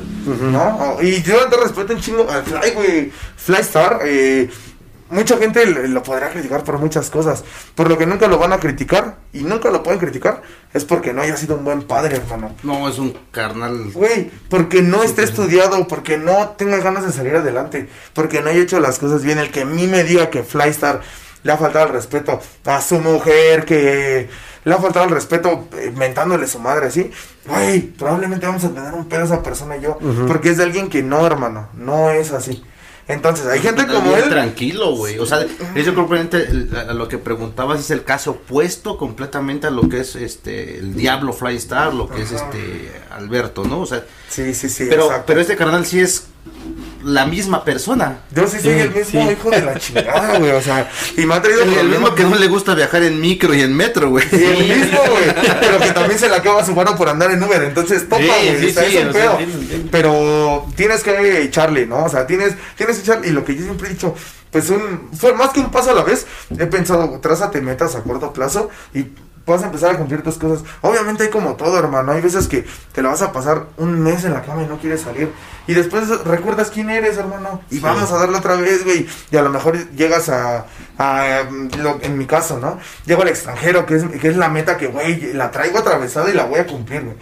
¿no? 0.51 0.97
Y 1.01 1.21
yo 1.21 1.47
te 1.49 1.57
respeto 1.57 1.93
un 1.93 2.01
chingo 2.01 2.27
al 2.29 2.43
Fly, 2.43 2.71
güey. 2.71 3.11
Flystar, 3.37 3.99
eh, 4.05 4.49
mucha 5.11 5.37
gente 5.37 5.65
le- 5.67 5.87
lo 5.87 6.01
podrá 6.01 6.31
criticar 6.31 6.63
por 6.63 6.79
muchas 6.79 7.11
cosas. 7.11 7.43
Por 7.75 7.89
lo 7.89 7.97
que 7.97 8.07
nunca 8.07 8.27
lo 8.27 8.39
van 8.39 8.53
a 8.53 8.59
criticar 8.59 9.17
y 9.33 9.43
nunca 9.43 9.69
lo 9.69 9.83
pueden 9.83 9.99
criticar 9.99 10.41
es 10.73 10.83
porque 10.85 11.13
no 11.13 11.21
haya 11.21 11.37
sido 11.37 11.55
un 11.55 11.63
buen 11.63 11.83
padre, 11.83 12.15
hermano. 12.17 12.55
No, 12.63 12.89
es 12.89 12.97
un 12.97 13.15
carnal. 13.31 13.91
Güey, 13.93 14.31
porque 14.49 14.81
no 14.81 15.03
esté 15.03 15.23
estudiado, 15.23 15.87
porque 15.87 16.17
no 16.17 16.49
tenga 16.57 16.77
ganas 16.77 17.05
de 17.05 17.11
salir 17.11 17.35
adelante, 17.35 17.87
porque 18.13 18.41
no 18.41 18.49
haya 18.49 18.61
hecho 18.63 18.79
las 18.79 18.97
cosas 18.97 19.23
bien. 19.23 19.37
El 19.37 19.51
que 19.51 19.61
a 19.61 19.65
mí 19.65 19.85
me 19.85 20.03
diga 20.03 20.31
que 20.31 20.41
Flystar 20.41 21.01
le 21.43 21.51
ha 21.51 21.57
faltado 21.57 21.85
el 21.87 21.91
respeto 21.93 22.39
a 22.65 22.81
su 22.81 22.99
mujer, 22.99 23.65
que 23.65 24.29
le 24.65 24.73
ha 24.73 24.77
faltado 24.77 25.05
el 25.05 25.11
respeto 25.11 25.67
eh, 25.77 25.91
mentándole 25.95 26.47
su 26.47 26.59
madre 26.59 26.87
así, 26.87 27.11
güey, 27.45 27.81
probablemente 27.81 28.45
vamos 28.45 28.63
a 28.63 28.69
tener 28.73 28.93
un 28.93 29.07
pedo 29.09 29.23
esa 29.23 29.43
persona 29.43 29.77
y 29.77 29.81
yo, 29.81 29.97
porque 30.27 30.49
es 30.49 30.57
de 30.57 30.63
alguien 30.63 30.89
que 30.89 31.03
no, 31.03 31.25
hermano, 31.27 31.69
no 31.73 32.09
es 32.11 32.31
así. 32.31 32.63
Entonces, 33.05 33.45
hay 33.47 33.59
gente 33.59 33.85
como 33.85 34.15
él. 34.15 34.29
tranquilo, 34.29 34.95
güey. 34.95 35.19
O 35.19 35.25
sea, 35.25 35.45
eso 35.75 35.93
completamente 35.93 36.37
el- 36.49 36.73
a 36.73 36.93
lo 36.93 37.09
que 37.09 37.17
preguntabas 37.17 37.81
es 37.81 37.91
el 37.91 38.05
caso 38.05 38.31
opuesto 38.31 38.97
completamente 38.97 39.67
a 39.67 39.71
lo 39.71 39.89
que 39.89 39.99
es 39.99 40.15
este 40.15 40.77
el 40.77 40.95
Diablo 40.95 41.33
Flystar, 41.33 41.93
lo 41.93 42.07
que 42.09 42.21
es 42.21 42.31
este 42.31 42.93
Alberto, 43.11 43.65
¿no? 43.65 43.81
O 43.81 43.85
sea, 43.85 44.05
Sí, 44.29 44.53
sí, 44.53 44.69
sí. 44.69 44.85
pero 44.89 45.03
exacto. 45.07 45.25
pero 45.27 45.41
este 45.41 45.57
carnal 45.57 45.85
sí 45.85 45.99
es 45.99 46.27
la 47.03 47.25
misma 47.25 47.63
persona. 47.63 48.19
Yo 48.31 48.47
sí 48.47 48.59
soy 48.59 48.79
el 48.79 48.91
mismo 48.91 49.31
hijo 49.31 49.49
de 49.49 49.61
la 49.61 49.77
chingada, 49.79 50.37
güey. 50.39 50.51
O 50.51 50.61
sea, 50.61 50.89
y 51.17 51.25
me 51.25 51.35
ha 51.35 51.41
traído 51.41 51.63
El, 51.63 51.89
mismo 51.89 52.13
que 52.15 52.23
no 52.23 52.35
le 52.35 52.47
gusta 52.47 52.73
viajar 52.75 53.03
en 53.03 53.19
micro 53.19 53.53
y 53.53 53.61
en 53.61 53.75
metro, 53.75 54.09
güey. 54.09 54.27
Sí, 54.29 54.43
el 54.43 54.79
mismo, 54.79 54.99
güey. 54.99 55.35
Pero 55.59 55.79
que 55.79 55.91
también 55.91 56.19
se 56.19 56.29
le 56.29 56.35
acaba 56.35 56.65
su 56.65 56.73
mano 56.73 56.95
por 56.95 57.09
andar 57.09 57.31
en 57.31 57.43
Uber. 57.43 57.63
Entonces, 57.63 58.07
topa, 58.07 58.23
güey. 58.23 58.59
sí, 58.59 58.67
o 58.67 58.73
sea, 58.73 58.89
sí, 58.89 58.97
es 58.97 59.03
un 59.03 59.09
o 59.09 59.13
sea, 59.13 59.37
pedo. 59.37 59.47
Pero 59.91 60.65
tienes 60.75 61.03
que 61.03 61.43
echarle, 61.43 61.85
¿no? 61.85 62.05
O 62.05 62.09
sea, 62.09 62.25
tienes, 62.25 62.55
tienes 62.75 62.97
que 62.97 63.03
echarle. 63.03 63.27
Y 63.27 63.31
lo 63.31 63.43
que 63.43 63.55
yo 63.55 63.63
siempre 63.63 63.87
he 63.89 63.91
dicho, 63.91 64.15
pues 64.51 64.69
un, 64.69 65.09
fue 65.17 65.33
más 65.33 65.49
que 65.49 65.59
un 65.59 65.71
paso 65.71 65.91
a 65.91 65.93
la 65.93 66.03
vez. 66.03 66.25
He 66.57 66.65
pensado, 66.67 67.19
trázate 67.19 67.61
metas 67.61 67.95
a 67.95 68.03
corto 68.03 68.33
plazo 68.33 68.69
y 68.93 69.07
vas 69.45 69.61
a 69.63 69.65
empezar 69.65 69.91
a 69.93 69.97
cumplir 69.97 70.21
tus 70.23 70.37
cosas. 70.37 70.63
Obviamente 70.81 71.23
hay 71.23 71.29
como 71.29 71.55
todo, 71.55 71.77
hermano. 71.77 72.11
Hay 72.11 72.21
veces 72.21 72.47
que 72.47 72.65
te 72.93 73.01
la 73.01 73.09
vas 73.09 73.21
a 73.21 73.31
pasar 73.31 73.65
un 73.77 73.99
mes 74.01 74.23
en 74.23 74.33
la 74.33 74.41
cama 74.41 74.63
y 74.63 74.67
no 74.67 74.77
quieres 74.77 75.01
salir. 75.01 75.29
Y 75.67 75.73
después 75.73 76.07
recuerdas 76.25 76.69
quién 76.69 76.89
eres, 76.89 77.17
hermano. 77.17 77.61
Y 77.69 77.79
vamos 77.79 78.11
a 78.11 78.17
darle 78.17 78.37
otra 78.37 78.55
vez, 78.55 78.83
güey. 78.83 79.07
Y 79.31 79.37
a 79.37 79.41
lo 79.41 79.49
mejor 79.49 79.77
llegas 79.91 80.29
a, 80.29 80.65
a, 80.97 81.43
mm, 81.49 81.69
lo- 81.81 81.99
en 82.01 82.17
mi 82.17 82.25
caso, 82.25 82.59
¿no? 82.59 82.77
Llego 83.05 83.21
al 83.21 83.29
extranjero, 83.29 83.85
que 83.85 83.95
es, 83.95 84.03
que 84.03 84.27
es 84.27 84.35
la 84.37 84.49
meta 84.49 84.77
que, 84.77 84.87
güey, 84.87 85.33
la 85.33 85.51
traigo 85.51 85.79
atravesada 85.79 86.29
y 86.29 86.33
la 86.33 86.45
voy 86.45 86.59
a 86.59 86.67
cumplir, 86.67 87.03
güey. 87.03 87.15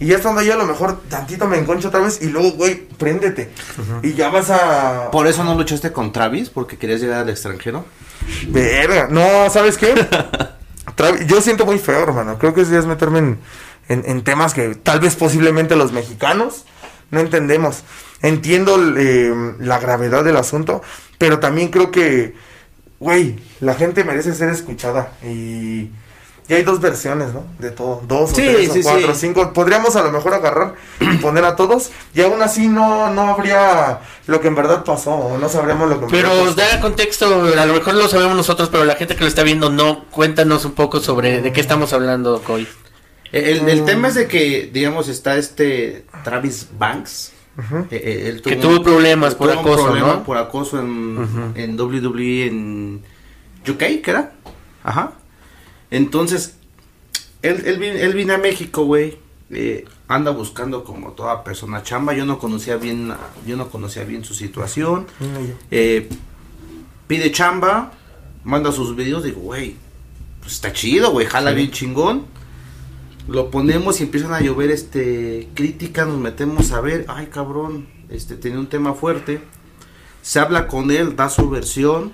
Y 0.00 0.06
ya 0.06 0.16
estando 0.16 0.40
ahí, 0.40 0.50
a 0.50 0.54
lo 0.56 0.64
mejor 0.64 1.00
tantito 1.08 1.48
me 1.48 1.58
enconcho 1.58 1.88
otra 1.88 1.98
vez 2.00 2.22
y 2.22 2.26
luego, 2.28 2.52
güey, 2.52 2.76
préndete. 2.76 3.50
Y 4.02 4.14
ya 4.14 4.28
vas 4.30 4.48
a... 4.50 5.10
Por 5.10 5.26
eso 5.26 5.42
no 5.42 5.56
luchaste 5.56 5.90
con 5.92 6.12
Travis, 6.12 6.50
porque 6.50 6.76
querías 6.76 7.00
llegar 7.00 7.22
al 7.22 7.28
extranjero. 7.30 7.84
Verga, 8.48 9.08
no, 9.10 9.50
¿sabes 9.50 9.76
qué? 9.76 9.94
Yo 11.26 11.40
siento 11.40 11.66
muy 11.66 11.78
feo, 11.78 12.00
hermano. 12.02 12.38
Creo 12.38 12.54
que 12.54 12.62
es 12.62 12.68
meterme 12.86 13.18
en, 13.20 13.38
en- 13.88 14.04
en 14.06 14.22
temas 14.24 14.54
que 14.54 14.74
tal 14.74 15.00
vez 15.00 15.16
posiblemente 15.16 15.76
los 15.76 15.92
mexicanos 15.92 16.64
no 17.10 17.20
entendemos. 17.20 17.82
Entiendo 18.22 18.76
eh, 18.96 19.54
la 19.60 19.78
gravedad 19.78 20.24
del 20.24 20.36
asunto, 20.36 20.82
pero 21.18 21.38
también 21.38 21.68
creo 21.68 21.90
que, 21.90 22.34
güey, 22.98 23.38
la 23.60 23.74
gente 23.74 24.02
merece 24.04 24.34
ser 24.34 24.48
escuchada. 24.50 25.12
Y, 25.24 25.90
Y 26.48 26.54
hay 26.54 26.62
dos 26.62 26.80
versiones, 26.80 27.34
¿no? 27.34 27.44
De 27.58 27.70
todo. 27.70 28.02
Dos 28.08 28.30
o 28.32 28.34
tres 28.34 28.72
sí, 28.72 28.80
o 28.80 28.82
cuatro 28.82 29.10
o 29.10 29.14
sí. 29.14 29.20
cinco. 29.20 29.52
Podríamos 29.52 29.96
a 29.96 30.02
lo 30.02 30.10
mejor 30.10 30.32
agarrar 30.32 30.74
y 30.98 31.18
poner 31.18 31.44
a 31.44 31.56
todos. 31.56 31.90
Y 32.14 32.22
aún 32.22 32.40
así 32.40 32.68
no, 32.68 33.12
no 33.12 33.28
habría 33.28 34.00
lo 34.26 34.40
que 34.40 34.48
en 34.48 34.54
verdad 34.54 34.82
pasó. 34.82 35.10
O 35.10 35.36
no 35.36 35.48
sabríamos 35.50 35.90
lo 35.90 35.98
que 35.98 36.04
en 36.06 36.10
Pero 36.10 36.30
verdad 36.30 36.48
os 36.48 36.56
da 36.56 36.80
contexto, 36.80 37.26
a 37.26 37.66
lo 37.66 37.74
mejor 37.74 37.94
lo 37.94 38.08
sabemos 38.08 38.34
nosotros, 38.34 38.70
pero 38.70 38.84
la 38.84 38.94
gente 38.96 39.14
que 39.14 39.20
lo 39.20 39.26
está 39.26 39.42
viendo 39.42 39.68
no. 39.68 40.06
Cuéntanos 40.06 40.64
un 40.64 40.72
poco 40.72 41.00
sobre 41.00 41.42
de 41.42 41.52
qué 41.52 41.60
estamos 41.60 41.92
hablando, 41.92 42.40
Coy. 42.42 42.66
El, 43.30 43.68
el 43.68 43.84
tema 43.84 44.08
es 44.08 44.14
de 44.14 44.26
que, 44.26 44.70
digamos, 44.72 45.08
está 45.08 45.36
este 45.36 46.06
Travis 46.24 46.68
Banks. 46.78 47.32
Eh, 47.58 47.86
eh, 47.90 48.28
él 48.28 48.40
Que 48.40 48.56
tuvo 48.56 48.82
problemas 48.82 49.34
por 49.34 49.50
tuvo 49.50 49.60
un 49.60 49.66
acoso, 49.66 49.84
problema 49.84 50.06
¿no? 50.14 50.22
por 50.22 50.36
acoso 50.38 50.78
en, 50.78 51.52
en 51.56 51.78
WWE 51.78 52.46
en 52.46 53.02
UK, 53.68 53.78
¿qué 53.78 54.02
era? 54.06 54.32
Ajá. 54.84 55.12
Entonces, 55.90 56.56
él, 57.42 57.62
él, 57.66 57.82
él 57.82 58.14
vino 58.14 58.34
a 58.34 58.38
México, 58.38 58.84
güey. 58.84 59.18
eh, 59.50 59.84
anda 60.08 60.30
buscando 60.30 60.84
como 60.84 61.12
toda 61.12 61.44
persona 61.44 61.82
chamba. 61.82 62.14
Yo 62.14 62.24
no 62.24 62.38
conocía 62.38 62.76
bien, 62.76 63.12
yo 63.46 63.56
no 63.56 63.68
conocía 63.68 64.04
bien 64.04 64.24
su 64.24 64.34
situación. 64.34 65.06
Eh, 65.70 66.08
pide 67.06 67.30
chamba, 67.32 67.92
manda 68.44 68.72
sus 68.72 68.96
videos, 68.96 69.24
digo, 69.24 69.40
güey, 69.40 69.76
pues 70.40 70.54
está 70.54 70.72
chido, 70.72 71.10
güey, 71.12 71.26
jala 71.26 71.52
bien 71.52 71.70
chingón. 71.70 72.24
Lo 73.28 73.50
ponemos 73.50 74.00
y 74.00 74.04
empiezan 74.04 74.32
a 74.32 74.40
llover 74.40 74.70
este 74.70 75.48
críticas, 75.54 76.08
nos 76.08 76.18
metemos 76.18 76.72
a 76.72 76.80
ver, 76.80 77.04
ay 77.08 77.26
cabrón, 77.26 77.86
este 78.08 78.36
tiene 78.36 78.58
un 78.58 78.68
tema 78.68 78.94
fuerte. 78.94 79.42
Se 80.22 80.40
habla 80.40 80.66
con 80.66 80.90
él, 80.90 81.14
da 81.14 81.28
su 81.28 81.48
versión. 81.50 82.12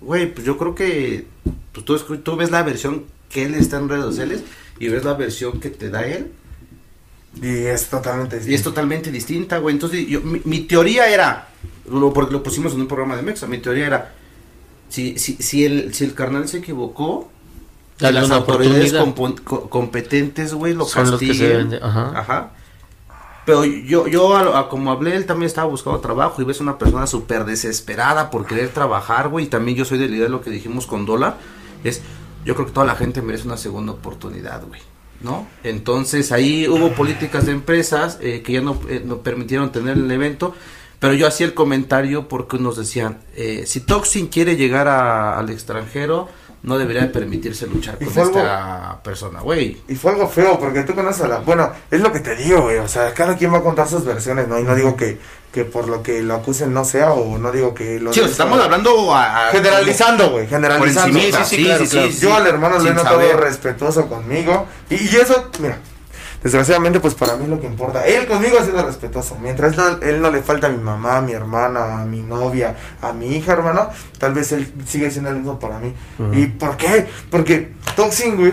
Güey, 0.00 0.32
pues 0.32 0.46
yo 0.46 0.56
creo 0.58 0.74
que 0.74 1.26
pues, 1.72 1.84
tú 1.84 2.36
ves 2.36 2.50
la 2.50 2.62
versión 2.62 3.04
que 3.34 3.44
él 3.44 3.54
está 3.54 3.76
en 3.76 3.90
redes 3.90 4.04
sociales 4.06 4.40
y 4.78 4.88
ves 4.88 5.04
la 5.04 5.12
versión 5.14 5.60
que 5.60 5.68
te 5.68 5.90
da 5.90 6.06
él 6.06 6.32
Y 7.42 7.48
es 7.66 7.88
totalmente 7.88 8.40
y 8.46 8.54
es 8.54 8.62
totalmente 8.62 9.10
distinta, 9.10 9.58
güey. 9.58 9.74
Entonces, 9.74 10.06
yo, 10.06 10.20
mi, 10.22 10.40
mi 10.44 10.60
teoría 10.60 11.08
era, 11.08 11.48
lo, 11.90 12.12
porque 12.12 12.32
lo 12.32 12.42
pusimos 12.42 12.72
en 12.74 12.80
un 12.82 12.88
programa 12.88 13.16
de 13.16 13.22
Mexa, 13.22 13.46
mi 13.48 13.58
teoría 13.58 13.86
era, 13.86 14.14
si, 14.88 15.18
si, 15.18 15.34
si, 15.34 15.64
el, 15.64 15.92
si 15.92 16.04
el 16.04 16.14
carnal 16.14 16.48
se 16.48 16.58
equivocó, 16.58 17.28
Dale 17.98 18.20
las 18.20 18.30
autoridades 18.30 18.92
co- 19.44 19.68
competentes, 19.68 20.54
güey, 20.54 20.74
lo 20.74 20.84
Son 20.84 21.10
los 21.10 21.20
que 21.20 21.34
se 21.34 21.78
ajá. 21.82 22.12
Ajá. 22.18 22.50
Pero 23.46 23.64
yo, 23.64 24.06
yo 24.08 24.34
a, 24.36 24.58
a 24.60 24.68
como 24.68 24.90
hablé, 24.90 25.16
él 25.16 25.26
también 25.26 25.46
estaba 25.46 25.68
buscando 25.68 26.00
trabajo 26.00 26.40
y 26.40 26.44
ves 26.44 26.60
una 26.60 26.78
persona 26.78 27.06
súper 27.06 27.44
desesperada 27.44 28.30
por 28.30 28.46
querer 28.46 28.70
trabajar, 28.70 29.28
güey. 29.28 29.44
Y 29.46 29.48
también 29.48 29.76
yo 29.76 29.84
soy 29.84 29.98
de 29.98 30.08
la 30.08 30.14
idea 30.16 30.24
de 30.24 30.30
lo 30.30 30.40
que 30.40 30.50
dijimos 30.50 30.86
con 30.86 31.04
Dólar. 31.04 31.36
Es, 31.84 32.00
yo 32.44 32.54
creo 32.54 32.66
que 32.66 32.72
toda 32.72 32.86
la 32.86 32.96
gente 32.96 33.22
merece 33.22 33.46
una 33.46 33.56
segunda 33.56 33.92
oportunidad, 33.92 34.64
güey. 34.66 34.80
¿No? 35.20 35.46
Entonces 35.62 36.32
ahí 36.32 36.68
hubo 36.68 36.92
políticas 36.92 37.46
de 37.46 37.52
empresas 37.52 38.18
eh, 38.20 38.42
que 38.42 38.52
ya 38.52 38.60
no, 38.60 38.78
eh, 38.88 39.02
no 39.04 39.18
permitieron 39.18 39.72
tener 39.72 39.96
el 39.96 40.10
evento. 40.10 40.54
Pero 40.98 41.14
yo 41.14 41.26
hacía 41.26 41.46
el 41.46 41.54
comentario 41.54 42.28
porque 42.28 42.58
nos 42.58 42.76
decían, 42.76 43.18
eh, 43.34 43.64
si 43.66 43.80
Toxin 43.80 44.28
quiere 44.28 44.56
llegar 44.56 44.88
al 44.88 45.50
extranjero, 45.50 46.28
no 46.64 46.76
debería 46.78 47.02
de 47.02 47.08
permitirse 47.08 47.66
luchar 47.66 47.98
con 47.98 48.08
algo- 48.08 48.38
esta 48.38 49.00
persona, 49.02 49.40
güey. 49.40 49.82
Y 49.86 49.94
fue 49.94 50.12
algo 50.12 50.26
feo, 50.28 50.58
porque 50.58 50.82
tú 50.82 50.94
conoces 50.94 51.22
a 51.24 51.28
la... 51.28 51.38
Bueno, 51.38 51.70
es 51.90 52.00
lo 52.00 52.10
que 52.10 52.20
te 52.20 52.34
digo, 52.36 52.62
güey. 52.62 52.78
O 52.78 52.88
sea, 52.88 53.12
cada 53.14 53.36
quien 53.36 53.52
va 53.52 53.58
a 53.58 53.62
contar 53.62 53.86
sus 53.86 54.04
versiones, 54.04 54.48
¿no? 54.48 54.58
Y 54.58 54.62
no 54.62 54.74
digo 54.74 54.96
que, 54.96 55.18
que 55.52 55.64
por 55.66 55.88
lo 55.88 56.02
que 56.02 56.22
lo 56.22 56.34
acusen 56.34 56.72
no 56.72 56.84
sea, 56.84 57.12
o 57.12 57.36
no 57.38 57.52
digo 57.52 57.74
que 57.74 58.00
lo... 58.00 58.12
Sí, 58.12 58.20
o 58.20 58.22
sea, 58.24 58.32
estamos 58.32 58.58
hablando 58.60 59.14
a, 59.14 59.48
a- 59.48 59.52
Generalizando, 59.52 60.30
güey, 60.30 60.46
generalizando. 60.46 61.18
Sí, 61.20 61.30
sí, 61.32 61.44
sí, 61.56 61.64
claro, 61.64 61.84
claro. 61.86 62.08
Yo 62.08 62.34
al 62.34 62.46
hermano 62.46 62.78
lo 62.78 62.88
he 62.90 62.94
notado 62.94 63.36
respetuoso 63.36 64.08
conmigo. 64.08 64.66
Y, 64.88 64.94
y 64.94 65.16
eso, 65.16 65.50
mira, 65.60 65.78
desgraciadamente, 66.44 67.00
pues 67.00 67.14
para 67.14 67.34
mí 67.36 67.44
es 67.44 67.50
lo 67.50 67.58
que 67.60 67.66
importa. 67.66 68.06
Él 68.06 68.26
conmigo 68.28 68.58
ha 68.60 68.64
sido 68.64 68.84
respetuoso. 68.86 69.36
Mientras 69.42 69.76
no- 69.76 69.98
él 70.00 70.20
no 70.22 70.30
le 70.30 70.42
falta 70.42 70.68
a 70.68 70.70
mi 70.70 70.78
mamá, 70.82 71.16
a 71.16 71.20
mi 71.20 71.32
hermana, 71.32 72.02
a 72.02 72.04
mi 72.04 72.20
novia, 72.22 72.76
a 73.02 73.12
mi 73.12 73.34
hija, 73.34 73.54
hermano, 73.54 73.88
tal 74.18 74.34
vez 74.34 74.52
él 74.52 74.72
sigue 74.86 75.10
siendo 75.10 75.30
el 75.30 75.36
mismo 75.36 75.58
para 75.58 75.78
mí. 75.80 75.92
¿Y 76.32 76.46
por 76.46 76.76
qué? 76.76 77.06
Porque 77.30 77.72
Toxin, 77.96 78.36
güey, 78.36 78.52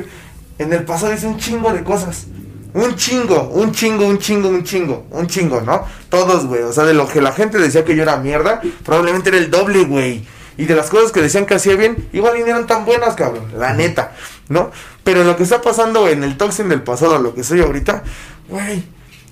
en 0.58 0.74
el 0.74 0.84
pasado 0.84 1.14
hizo 1.14 1.28
un 1.28 1.38
chingo 1.38 1.72
de 1.72 1.84
cosas. 1.84 2.26
Un 2.74 2.96
chingo, 2.96 3.50
un 3.50 3.74
chingo, 3.74 4.08
un 4.08 4.18
chingo, 4.18 4.48
un 4.48 4.64
chingo, 4.64 5.06
un 5.12 5.28
chingo, 5.28 5.60
¿no? 5.60 5.84
Todos, 6.08 6.46
güey. 6.46 6.62
O 6.64 6.72
sea, 6.72 6.86
de 6.86 6.94
lo 6.94 7.06
que 7.08 7.20
la 7.22 7.34
gente 7.34 7.58
decía 7.58 7.84
que 7.84 7.96
yo 7.98 8.04
era 8.04 8.16
mierda, 8.18 8.62
probablemente 8.86 9.28
era 9.30 9.38
el 9.40 9.52
doble, 9.52 9.84
güey. 9.84 10.26
Y 10.58 10.66
de 10.66 10.76
las 10.76 10.90
cosas 10.90 11.12
que 11.12 11.22
decían 11.22 11.46
que 11.46 11.56
hacía 11.56 11.76
bien, 11.76 12.08
igual 12.14 12.36
ni 12.36 12.42
eran 12.42 12.68
tan 12.68 12.86
buenas, 12.86 13.16
cabrón. 13.16 13.46
La 13.58 13.74
neta, 13.74 14.14
¿no? 14.52 14.72
Pero 15.04 15.24
lo 15.24 15.36
que 15.36 15.44
está 15.44 15.62
pasando 15.62 16.08
en 16.08 16.24
el 16.24 16.38
Toxin 16.38 16.70
del 16.70 16.84
pasado, 16.84 17.18
lo 17.20 17.34
que 17.34 17.44
soy 17.44 17.62
ahorita, 17.62 18.04
güey, 18.50 18.84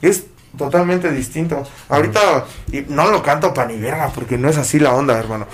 es 0.01 0.23
totalmente 0.57 1.11
distinto. 1.11 1.63
Ahorita, 1.89 2.45
y 2.71 2.81
no 2.89 3.11
lo 3.11 3.21
canto 3.21 3.53
pa' 3.53 3.65
ni 3.65 3.77
verga, 3.79 4.11
porque 4.13 4.37
no 4.37 4.49
es 4.49 4.57
así 4.57 4.79
la 4.79 4.93
onda, 4.93 5.17
hermano. 5.17 5.45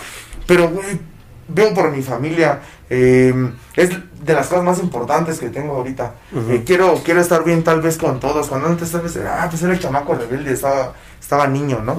Pero, 0.47 0.69
güey, 0.69 0.99
veo 1.47 1.73
por 1.73 1.91
mi 1.91 2.01
familia. 2.01 2.61
eh, 2.89 3.33
es 3.75 3.89
de 4.23 4.33
las 4.33 4.47
cosas 4.47 4.63
más 4.63 4.79
importantes 4.79 5.39
que 5.39 5.49
tengo 5.49 5.75
ahorita. 5.75 6.13
Eh, 6.49 6.63
quiero, 6.65 7.01
quiero 7.03 7.19
estar 7.21 7.43
bien 7.43 7.63
tal 7.63 7.81
vez 7.81 7.97
con 7.97 8.19
todos. 8.19 8.47
Cuando 8.47 8.67
antes 8.67 8.91
tal 8.91 9.01
vez 9.01 9.15
era, 9.15 9.43
ah, 9.43 9.49
pues 9.49 9.61
era 9.63 9.73
el 9.73 9.79
chamaco 9.79 10.15
rebelde, 10.15 10.53
estaba, 10.53 10.93
estaba 11.19 11.47
niño, 11.47 11.81
¿no? 11.83 11.95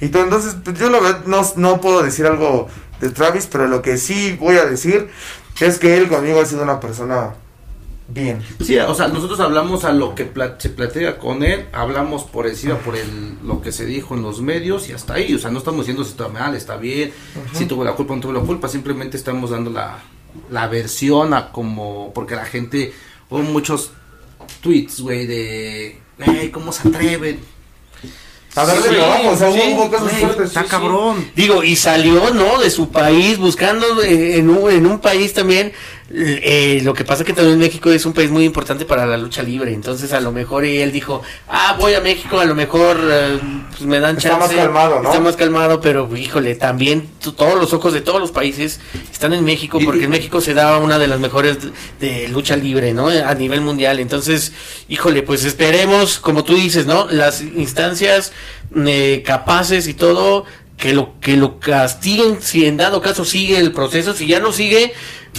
Y 0.00 0.08
todo, 0.08 0.24
entonces, 0.24 0.56
pues 0.64 0.78
yo 0.78 0.90
la 0.90 1.00
verdad 1.00 1.20
no, 1.26 1.42
no 1.56 1.80
puedo 1.80 2.02
decir 2.02 2.26
algo 2.26 2.68
de 3.00 3.10
Travis, 3.10 3.46
pero 3.50 3.66
lo 3.66 3.80
que 3.82 3.96
sí 3.96 4.36
voy 4.40 4.56
a 4.56 4.64
decir 4.66 5.08
es 5.60 5.78
que 5.78 5.96
él 5.96 6.08
conmigo 6.08 6.40
ha 6.40 6.46
sido 6.46 6.62
una 6.62 6.80
persona 6.80 7.34
bien. 8.08 8.42
Sí, 8.62 8.76
o 8.78 8.94
sea, 8.94 9.08
nosotros 9.08 9.40
hablamos 9.40 9.84
a 9.84 9.92
lo 9.92 10.14
que 10.14 10.24
pla- 10.26 10.56
se 10.58 10.68
platica 10.70 11.16
con 11.18 11.42
él, 11.42 11.66
hablamos 11.72 12.24
por 12.24 12.46
encima 12.46 12.76
por 12.78 12.96
el, 12.96 13.38
lo 13.42 13.62
que 13.62 13.72
se 13.72 13.86
dijo 13.86 14.14
en 14.14 14.22
los 14.22 14.40
medios 14.42 14.88
y 14.88 14.92
hasta 14.92 15.14
ahí, 15.14 15.32
o 15.34 15.38
sea, 15.38 15.50
no 15.50 15.58
estamos 15.58 15.80
diciendo 15.80 16.04
si 16.04 16.10
está 16.10 16.28
mal, 16.28 16.54
está 16.54 16.76
bien, 16.76 17.12
si 17.52 17.64
tuvo 17.66 17.82
la 17.84 17.92
culpa 17.94 18.12
o 18.12 18.16
no 18.16 18.22
tuvo 18.22 18.32
la 18.34 18.40
culpa, 18.40 18.68
simplemente 18.68 19.16
estamos 19.16 19.50
dando 19.50 19.70
la, 19.70 20.00
la 20.50 20.66
versión 20.68 21.32
a 21.32 21.50
como, 21.50 22.12
porque 22.14 22.34
la 22.36 22.44
gente, 22.44 22.92
hubo 23.30 23.40
muchos 23.42 23.92
tweets, 24.60 25.00
güey, 25.00 25.26
de, 25.26 26.00
hey, 26.18 26.50
¿cómo 26.52 26.72
se 26.72 26.88
atreven? 26.88 27.40
A 28.56 28.64
darle 28.64 28.88
Sí, 28.88 28.94
trabajo, 28.94 29.28
o 29.30 29.36
sea, 29.36 29.52
sí, 29.52 29.60
hubo 29.74 29.90
cosas 29.90 30.02
Güey, 30.04 30.16
fuertes. 30.20 30.46
está 30.46 30.60
sí, 30.60 30.66
sí. 30.66 30.70
cabrón. 30.70 31.30
Digo, 31.34 31.64
y 31.64 31.74
salió, 31.76 32.30
¿no? 32.32 32.58
De 32.60 32.70
su 32.70 32.88
país, 32.90 33.38
buscando 33.38 34.02
eh, 34.02 34.36
en 34.38 34.48
un, 34.50 34.70
en 34.70 34.86
un 34.86 35.00
país 35.00 35.32
también. 35.32 35.72
Eh, 36.10 36.80
lo 36.84 36.92
que 36.94 37.04
pasa 37.04 37.24
que 37.24 37.32
también 37.32 37.58
México 37.58 37.90
es 37.90 38.04
un 38.04 38.12
país 38.12 38.30
muy 38.30 38.44
importante 38.44 38.84
para 38.84 39.06
la 39.06 39.16
lucha 39.16 39.42
libre. 39.42 39.72
Entonces, 39.72 40.12
a 40.12 40.20
lo 40.20 40.32
mejor 40.32 40.64
él 40.64 40.92
dijo, 40.92 41.22
ah, 41.48 41.76
voy 41.80 41.94
a 41.94 42.00
México, 42.00 42.38
a 42.38 42.44
lo 42.44 42.54
mejor 42.54 42.98
eh, 43.02 43.38
pues 43.70 43.82
me 43.82 44.00
dan 44.00 44.16
Está 44.18 44.30
chance. 44.30 44.54
más 44.54 44.64
calmado, 44.64 45.00
¿no? 45.00 45.08
Está 45.08 45.20
más 45.20 45.36
calmado, 45.36 45.80
pero 45.80 46.08
híjole, 46.16 46.54
también 46.56 47.08
todos 47.36 47.58
los 47.58 47.72
ojos 47.72 47.92
de 47.94 48.00
todos 48.02 48.20
los 48.20 48.32
países 48.32 48.80
están 49.10 49.32
en 49.32 49.44
México, 49.44 49.78
porque 49.84 50.02
y- 50.02 50.04
en 50.04 50.10
México 50.10 50.40
se 50.40 50.52
da 50.54 50.78
una 50.78 50.98
de 50.98 51.08
las 51.08 51.20
mejores 51.20 51.58
de, 51.62 51.72
de 52.20 52.28
lucha 52.28 52.56
libre, 52.56 52.92
¿no? 52.92 53.08
A 53.08 53.34
nivel 53.34 53.60
mundial. 53.62 53.98
Entonces, 53.98 54.52
híjole, 54.88 55.22
pues 55.22 55.44
esperemos, 55.44 56.18
como 56.18 56.44
tú 56.44 56.54
dices, 56.54 56.86
¿no? 56.86 57.06
Las 57.10 57.40
instancias 57.40 58.32
eh, 58.76 59.22
capaces 59.24 59.88
y 59.88 59.94
todo 59.94 60.44
que 60.76 60.92
lo 60.92 61.20
que 61.20 61.36
lo 61.36 61.60
castiguen 61.60 62.38
si 62.42 62.66
en 62.66 62.76
dado 62.76 63.00
caso 63.00 63.24
sigue 63.24 63.58
el 63.58 63.70
proceso 63.70 64.12
si 64.12 64.26
ya 64.26 64.40
no 64.40 64.50
sigue 64.52 64.92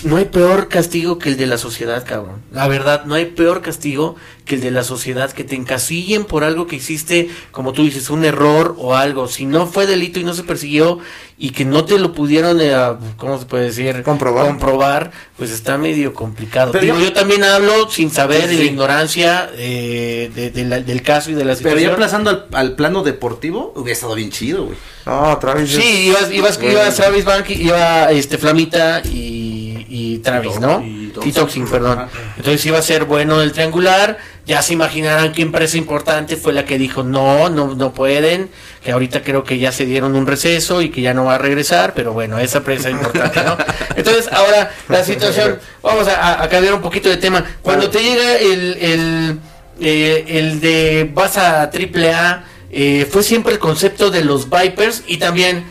no 0.04 0.18
hay 0.18 0.26
peor 0.26 0.68
castigo 0.68 1.20
que 1.20 1.30
el 1.30 1.38
de 1.38 1.48
la 1.48 1.58
sociedad 1.58 2.06
cabrón. 2.06 2.42
La 2.52 2.68
verdad 2.68 3.06
no 3.06 3.16
hay 3.16 3.26
peor 3.26 3.62
castigo 3.62 4.16
que 4.46 4.56
el 4.56 4.62
de 4.62 4.72
la 4.72 4.84
sociedad 4.84 5.32
que 5.32 5.44
te 5.44 5.56
encasillen 5.56 6.24
por 6.26 6.44
algo 6.44 6.68
que 6.68 6.76
hiciste 6.78 7.30
como 7.52 7.74
tú 7.74 7.84
dices 7.84 8.10
un 8.10 8.24
error 8.26 8.76
o 8.78 8.96
algo 8.96 9.28
si 9.28 9.46
no 9.46 9.66
fue 9.68 9.88
delito 9.88 10.20
y 10.20 10.24
no 10.24 10.34
se 10.34 10.44
persiguió 10.44 11.00
y 11.38 11.50
que 11.50 11.66
no 11.66 11.84
te 11.84 12.00
lo 12.00 12.14
pudieron 12.14 12.60
eh, 12.62 12.74
cómo 13.18 13.38
se 13.40 13.46
puede 13.46 13.66
decir 13.66 14.04
Comprobar. 14.04 14.46
comprobar 14.48 15.12
pues 15.38 15.52
está 15.52 15.78
medio 15.78 16.14
complicado 16.14 16.72
Pero 16.72 16.84
Digo, 16.86 16.98
yo- 17.00 17.06
yo 17.06 17.14
también 17.14 17.44
hablo 17.44 17.90
sin 17.90 18.10
saber 18.12 18.44
Sí, 18.44 18.48
de 18.50 18.54
la 18.56 18.64
ignorancia 18.64 19.50
eh, 19.58 20.32
de- 20.34 20.52
de 20.52 20.64
la- 20.64 20.80
del 20.80 21.02
caso 21.02 21.32
y 21.32 21.34
de 21.34 21.44
la 21.44 21.54
Pero 21.56 21.58
situación 21.72 21.90
ya 21.90 21.94
aplazando 21.94 22.30
al, 22.30 22.46
al 22.54 22.76
plano 22.76 23.04
deportivo, 23.04 23.74
hubiera 23.76 23.94
estado 23.94 24.16
bien 24.16 24.30
chido, 24.32 24.66
güey. 24.66 24.78
No, 25.06 25.38
Travis. 25.40 25.72
es- 25.74 25.84
Sí, 25.84 26.08
ibas, 26.08 26.32
ibas, 26.32 26.58
Güey. 26.60 26.72
ibas 26.72 26.96
Travis 26.96 27.26
Bank, 27.26 27.50
iba 27.50 28.12
este 28.12 28.38
Flamita 28.38 29.02
y, 29.04 29.86
y 29.90 30.18
Travis, 30.20 30.60
¿no? 30.60 30.82
Y 30.82 31.12
Y 31.24 31.32
Toxin. 31.32 31.68
Perdón. 31.68 32.08
Entonces 32.38 32.66
iba 32.66 32.78
a 32.78 32.82
ser 32.82 33.06
bueno 33.06 33.42
el 33.42 33.52
triangular. 33.52 34.18
Ya 34.46 34.62
se 34.62 34.74
imaginarán 34.74 35.34
qué 35.34 35.42
empresa 35.42 35.78
importante 35.78 36.38
fue 36.38 36.54
la 36.54 36.66
que 36.66 36.78
dijo 36.78 37.02
no, 37.02 37.50
no, 37.50 37.74
no 37.74 37.94
pueden. 37.94 38.50
Que 38.84 38.92
ahorita 38.92 39.24
creo 39.24 39.44
que 39.44 39.58
ya 39.58 39.72
se 39.72 39.86
dieron 39.86 40.16
un 40.16 40.28
receso 40.28 40.82
y 40.82 40.90
que 40.90 41.02
ya 41.02 41.14
no 41.14 41.26
va 41.26 41.36
a 41.36 41.38
regresar. 41.40 41.94
Pero 41.96 42.14
bueno, 42.14 42.38
esa 42.38 42.60
empresa 42.60 42.90
es 42.90 42.96
importante, 42.96 43.44
¿no? 43.44 43.58
Entonces 43.96 44.32
ahora 44.32 44.72
la 44.88 45.04
situación, 45.04 45.60
vamos 45.82 46.08
a, 46.08 46.48
cambiar 46.50 46.76
un 46.76 46.82
poquito 46.82 47.10
de 47.10 47.18
tema. 47.18 47.44
Cuando 47.62 47.90
te 47.90 48.04
llega 48.04 48.36
el, 48.36 48.78
el, 48.80 49.40
eh, 49.82 50.26
el 50.28 50.60
de 50.60 51.10
vas 51.12 51.38
a 51.38 51.70
triple 51.72 52.14
A, 52.14 52.46
eh, 52.78 53.08
fue 53.10 53.24
siempre 53.24 53.54
el 53.54 53.60
concepto 53.60 54.12
de 54.12 54.24
los 54.24 54.50
Vipers 54.50 55.04
y 55.08 55.18
también 55.18 55.66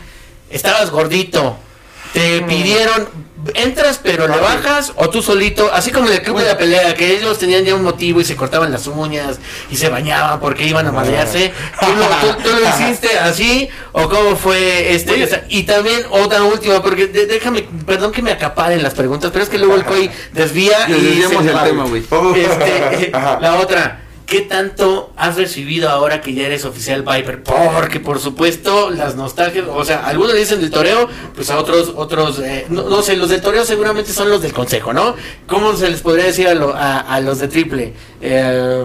estabas 0.49 0.89
gordito, 0.89 1.57
te 2.15 2.41
pidieron, 2.43 3.09
entras 3.53 3.99
pero 4.01 4.27
le 4.27 4.37
bajas 4.37 4.93
o 4.95 5.09
tú 5.09 5.21
solito, 5.21 5.69
así 5.73 5.91
como 5.91 6.07
en 6.07 6.13
el 6.13 6.21
club 6.23 6.39
de 6.39 6.45
la 6.45 6.57
pelea, 6.57 6.95
que 6.95 7.11
ellos 7.15 7.37
tenían 7.37 7.63
ya 7.65 7.75
un 7.75 7.83
motivo 7.83 8.21
y 8.21 8.25
se 8.25 8.35
cortaban 8.37 8.71
las 8.71 8.87
uñas 8.87 9.37
y 9.69 9.75
se 9.75 9.89
bañaban 9.89 10.39
porque 10.39 10.65
iban 10.65 10.87
a 10.87 10.91
madrearse. 10.93 11.51
¿Tú 11.79 11.85
lo, 11.87 12.05
tú- 12.33 12.41
tú 12.41 12.49
lo 12.55 12.69
hiciste 12.69 13.19
así 13.19 13.67
o 13.91 14.09
cómo 14.09 14.35
fue 14.37 14.95
este? 14.95 15.23
o 15.23 15.27
sea, 15.27 15.45
y 15.49 15.63
también 15.63 16.03
otra 16.09 16.41
última, 16.43 16.81
porque 16.81 17.07
de- 17.07 17.25
déjame, 17.27 17.67
perdón 17.85 18.11
que 18.13 18.21
me 18.21 18.31
acaparen 18.31 18.81
las 18.81 18.93
preguntas, 18.93 19.29
pero 19.31 19.43
es 19.43 19.49
que 19.49 19.57
luego 19.59 19.75
el 19.75 19.83
COI 19.83 20.09
desvía 20.31 20.87
y 20.89 20.93
Desviamos 20.93 21.43
se 21.45 21.51
el 21.51 21.63
tema, 21.63 21.83
güey. 21.83 22.03
Este, 22.41 23.11
la 23.41 23.59
otra, 23.61 24.04
¿qué 24.25 24.41
tanto 24.41 25.11
has 25.17 25.35
recibido 25.37 25.89
ahora 25.89 26.21
que 26.21 26.33
ya 26.33 26.45
eres 26.47 26.65
oficial 26.65 27.03
Viper? 27.03 27.43
Porque 27.43 27.99
por 27.99 28.19
supuesto 28.19 28.89
las 28.89 29.15
nostalgias, 29.15 29.65
o 29.71 29.83
sea, 29.85 30.05
algunos 30.07 30.33
dicen 30.35 30.59
del 30.61 30.71
toreo, 30.71 31.07
pues 31.35 31.49
a 31.49 31.57
otros, 31.59 31.93
otros, 31.95 32.39
eh, 32.39 32.65
no, 32.69 32.83
no 32.89 33.01
sé, 33.01 33.15
los 33.17 33.29
del 33.29 33.41
toreo 33.41 33.65
seguramente 33.65 34.11
son 34.11 34.29
los 34.29 34.41
del 34.41 34.53
consejo, 34.53 34.93
¿no? 34.93 35.15
¿Cómo 35.47 35.75
se 35.75 35.89
les 35.89 36.01
podría 36.01 36.25
decir 36.25 36.47
a, 36.47 36.55
lo- 36.55 36.73
a, 36.75 36.99
a 36.99 37.19
los 37.21 37.39
de 37.39 37.47
triple? 37.47 37.93
Eh, 38.21 38.83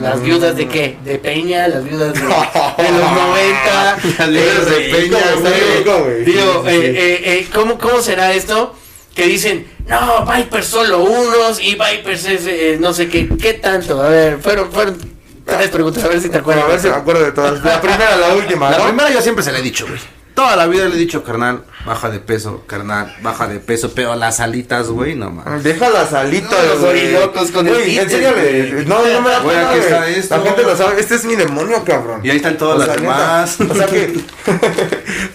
las 0.00 0.22
viudas 0.22 0.54
de 0.56 0.68
qué? 0.68 0.96
De 1.04 1.18
Peña, 1.18 1.66
las 1.66 1.82
viudas 1.84 2.14
de, 2.14 2.20
de 2.20 2.26
los 2.26 3.12
90. 3.12 3.98
Las 4.18 4.30
viudas 4.30 4.66
de 4.70 4.86
eh, 4.86 4.90
Peña, 4.94 5.18
¿cómo, 5.34 5.40
güey. 5.40 5.52
eh, 5.52 5.74
Rico, 5.78 5.98
güey. 6.04 6.24
Digo, 6.24 6.64
eh, 6.68 6.94
eh, 6.96 7.20
eh, 7.24 7.48
¿cómo, 7.52 7.76
¿cómo 7.78 8.00
será 8.00 8.32
esto? 8.32 8.74
Que 9.14 9.26
dicen, 9.26 9.66
no, 9.86 10.24
Vipers 10.24 10.66
solo 10.66 11.02
unos 11.02 11.60
y 11.60 11.72
Vipers 11.76 12.24
es 12.26 12.46
eh, 12.46 12.76
no 12.80 12.92
sé 12.92 13.08
qué, 13.08 13.28
¿qué 13.28 13.54
tanto? 13.54 14.00
A 14.00 14.08
ver, 14.08 14.38
fueron, 14.40 14.70
fueron 14.70 14.96
tres 15.44 15.68
preguntas, 15.68 16.04
a 16.04 16.08
ver 16.08 16.20
si 16.20 16.28
te 16.28 16.38
acuerdas. 16.38 16.64
a 16.64 16.68
ver 16.68 16.80
si 16.80 16.88
me 16.88 16.94
acuerdo 16.94 17.24
de 17.24 17.32
todas. 17.32 17.62
La 17.64 17.80
primera, 17.80 18.16
la 18.16 18.34
última, 18.34 18.70
La 18.70 18.78
¿no? 18.78 18.84
primera 18.84 19.10
yo 19.10 19.20
siempre 19.20 19.42
se 19.44 19.50
la 19.52 19.58
he 19.58 19.62
dicho, 19.62 19.86
güey. 19.86 19.98
Toda 20.34 20.54
la 20.56 20.66
vida 20.68 20.88
le 20.88 20.94
he 20.94 20.98
dicho, 20.98 21.24
carnal, 21.24 21.64
baja 21.84 22.10
de 22.10 22.20
peso, 22.20 22.62
carnal, 22.66 23.14
baja 23.22 23.48
de 23.48 23.58
peso, 23.60 23.92
pero 23.94 24.14
las 24.14 24.40
alitas, 24.40 24.88
güey, 24.88 25.14
no 25.14 25.30
mames. 25.30 25.62
Deja 25.64 25.88
las 25.90 26.12
alitas, 26.12 26.50
No, 26.52 27.32
los 27.34 27.50
con 27.50 27.66
el 27.66 27.74
Güey, 27.74 27.86
títer, 27.86 28.02
enséñale. 28.04 28.84
No, 28.86 28.98
no 29.06 29.20
me 29.22 29.30
da 29.30 29.38
Güey, 29.40 29.56
pena, 29.56 29.70
aquí 29.70 29.78
está 29.78 30.08
esto. 30.08 30.36
La 30.36 30.42
gente 30.42 30.62
lo 30.62 30.76
sabe. 30.76 31.00
Este 31.00 31.14
es 31.14 31.24
mi 31.24 31.36
demonio, 31.36 31.82
cabrón. 31.84 32.20
Y 32.22 32.30
ahí 32.30 32.36
están 32.36 32.56
todas 32.58 32.76
O 32.76 32.78
las 32.78 32.86
sea, 32.88 32.96
demás. 32.96 33.60
neta, 33.60 33.72
O 33.72 33.76
sea 33.76 33.86
que 33.86 34.20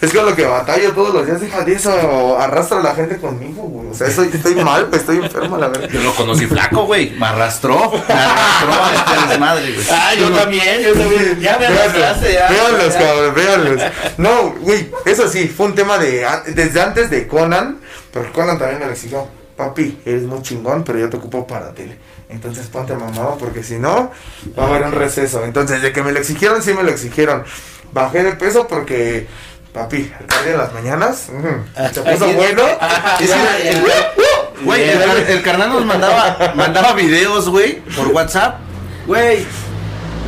es 0.00 0.12
con 0.14 0.26
lo 0.26 0.36
que 0.36 0.44
batallo 0.46 0.92
todos 0.92 1.14
los 1.14 1.26
días. 1.26 1.40
Deja 1.40 1.64
de 1.64 1.72
eso. 1.74 2.38
Arrastra 2.38 2.78
a 2.80 2.82
la 2.82 2.94
gente 2.94 3.16
conmigo, 3.18 3.62
güey. 3.62 3.88
O 3.90 3.94
sea, 3.94 4.06
eso, 4.08 4.22
estoy 4.22 4.54
mal, 4.56 4.86
pues, 4.86 5.00
estoy 5.02 5.16
enfermo, 5.18 5.56
la 5.58 5.68
verdad. 5.68 5.88
Yo 5.90 6.00
lo 6.02 6.14
conocí 6.14 6.46
flaco, 6.46 6.84
güey. 6.86 7.10
Me 7.18 7.26
arrastró. 7.26 7.90
Me 8.08 8.14
arrastró 8.14 8.72
a 8.72 8.94
este 8.94 9.28
desmadre, 9.28 9.72
güey. 9.72 9.86
Ah, 9.90 10.14
yo 10.18 10.30
también, 10.30 10.80
yo 10.82 10.92
también. 10.92 11.40
Ya 11.40 11.58
me 11.58 11.66
arrastraste, 11.66 12.32
ya. 12.32 12.48
véanlos, 12.48 12.92
Ya. 12.94 12.98
cabrón, 13.00 13.34
véanlos. 13.34 13.82
No, 14.18 14.54
güey, 14.60 14.90
eso 15.04 15.28
sí, 15.28 15.48
fue 15.48 15.66
un 15.66 15.74
tema 15.74 15.98
de 15.98 16.24
desde 16.46 16.80
antes 16.80 17.10
de 17.10 17.26
Conan, 17.26 17.78
pero 18.12 18.32
Conan 18.32 18.58
también 18.58 18.80
me 18.80 18.86
lo 18.86 18.92
exigió. 18.92 19.28
Papi, 19.56 20.00
eres 20.04 20.24
muy 20.24 20.42
chingón, 20.42 20.84
pero 20.84 20.98
yo 20.98 21.08
te 21.08 21.16
ocupo 21.16 21.46
para 21.46 21.72
tele. 21.72 21.96
Entonces 22.28 22.66
ponte 22.66 22.94
mamado, 22.94 23.38
porque 23.38 23.62
si 23.62 23.78
no, 23.78 24.10
va 24.58 24.64
a 24.64 24.66
haber 24.68 24.82
un 24.82 24.92
receso. 24.92 25.44
Entonces, 25.44 25.80
de 25.80 25.92
que 25.92 26.02
me 26.02 26.12
lo 26.12 26.18
exigieron, 26.18 26.62
sí 26.62 26.74
me 26.74 26.82
lo 26.82 26.90
exigieron. 26.90 27.44
Bajé 27.92 28.22
de 28.22 28.32
peso 28.32 28.66
porque, 28.66 29.26
papi, 29.72 30.12
el 30.20 30.26
cardio 30.26 30.52
de 30.52 30.58
las 30.58 30.72
mañanas, 30.74 31.28
ujú, 31.30 31.94
se 31.94 32.02
puso 32.02 32.32
bueno. 32.32 32.62
Ya. 33.20 33.82
Güey, 34.62 34.90
el 35.28 35.42
carnal 35.42 35.70
nos 35.70 35.86
mandaba, 35.86 36.52
mandaba 36.54 36.92
videos, 36.94 37.48
güey, 37.48 37.80
por 37.96 38.08
WhatsApp. 38.08 38.58
Güey, 39.06 39.46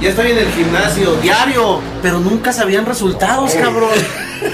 ya 0.00 0.10
estoy 0.10 0.30
en 0.30 0.38
el 0.38 0.52
gimnasio 0.52 1.14
diario, 1.16 1.80
pero 2.00 2.20
nunca 2.20 2.52
sabían 2.52 2.86
resultados, 2.86 3.54
cabrón. 3.54 3.90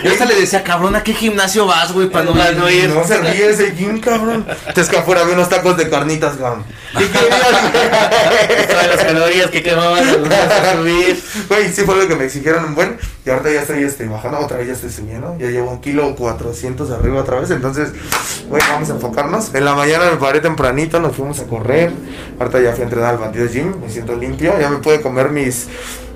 Yo 0.02 0.12
hasta 0.12 0.24
le 0.24 0.34
decía, 0.34 0.62
cabrón, 0.62 0.96
¿a 0.96 1.02
qué 1.02 1.12
gimnasio 1.14 1.66
vas, 1.66 1.92
güey, 1.92 2.08
para 2.08 2.24
no, 2.24 2.32
Para 2.32 2.52
no 2.52 2.70
ir. 2.70 2.88
No 2.88 3.04
se 3.04 3.18
ríe 3.18 3.50
ese 3.50 3.72
gym, 3.72 4.00
cabrón. 4.00 4.46
Te 4.74 4.80
es 4.80 4.88
que 4.88 4.96
afuera 4.96 5.22
había 5.22 5.34
unos 5.34 5.48
tacos 5.48 5.76
de 5.76 5.88
carnitas, 5.88 6.36
cabrón. 6.36 6.64
¿Qué 6.96 7.06
querías? 7.08 8.68
Todas 8.68 8.86
las 8.88 9.04
calorías 9.04 9.50
que 9.50 9.62
quemaban 9.62 10.06
a 10.06 10.76
subir. 10.76 11.22
Güey, 11.48 11.72
sí 11.72 11.82
fue 11.82 11.96
lo 11.96 12.08
que 12.08 12.16
me 12.16 12.24
exigieron 12.24 12.64
un 12.64 12.74
buen. 12.74 12.98
Y 13.26 13.30
ahorita 13.30 13.50
ya 13.50 13.62
estoy 13.62 13.82
este, 13.82 14.06
bajando, 14.06 14.38
otra 14.38 14.58
vez 14.58 14.68
ya 14.68 14.72
estoy 14.74 14.90
subiendo. 14.90 15.36
Ya 15.38 15.48
llevo 15.48 15.70
un 15.70 15.80
kilo 15.80 16.14
400 16.14 16.90
arriba 16.90 17.20
otra 17.20 17.40
vez. 17.40 17.50
Entonces, 17.50 17.90
güey, 18.48 18.62
vamos 18.68 18.90
a 18.90 18.94
enfocarnos. 18.94 19.54
En 19.54 19.64
la 19.64 19.74
mañana 19.74 20.10
me 20.10 20.16
paré 20.16 20.40
tempranito, 20.40 21.00
nos 21.00 21.16
fuimos 21.16 21.40
a 21.40 21.44
correr. 21.44 21.92
Ahorita 22.38 22.60
ya 22.60 22.72
fui 22.72 22.82
a 22.82 22.84
entrenar 22.84 23.10
al 23.10 23.18
bandido 23.18 23.48
gym, 23.48 23.80
me 23.80 23.90
siento 23.90 24.14
limpio. 24.14 24.58
Ya 24.60 24.68
me 24.68 24.78
pude 24.78 25.00
comer 25.00 25.30
mis. 25.30 25.68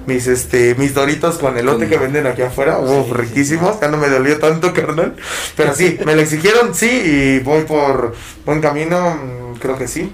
Mis 0.08 0.26
este, 0.26 0.74
mis 0.76 0.94
doritos 0.94 1.36
con 1.36 1.58
elote 1.58 1.86
que 1.86 1.98
venden 1.98 2.26
aquí 2.26 2.40
afuera, 2.40 2.78
riquísimos, 3.12 3.78
ya 3.78 3.88
no 3.88 3.98
me 3.98 4.08
dolió 4.08 4.38
tanto, 4.38 4.72
carnal. 4.72 5.14
Pero 5.54 5.74
sí, 5.74 5.98
me 6.06 6.16
lo 6.16 6.22
exigieron, 6.22 6.74
sí, 6.74 6.88
y 6.88 7.38
voy 7.40 7.64
por 7.64 8.14
buen 8.46 8.62
camino, 8.62 9.16
mm, 9.16 9.58
creo 9.58 9.76
que 9.76 9.86
sí. 9.86 10.10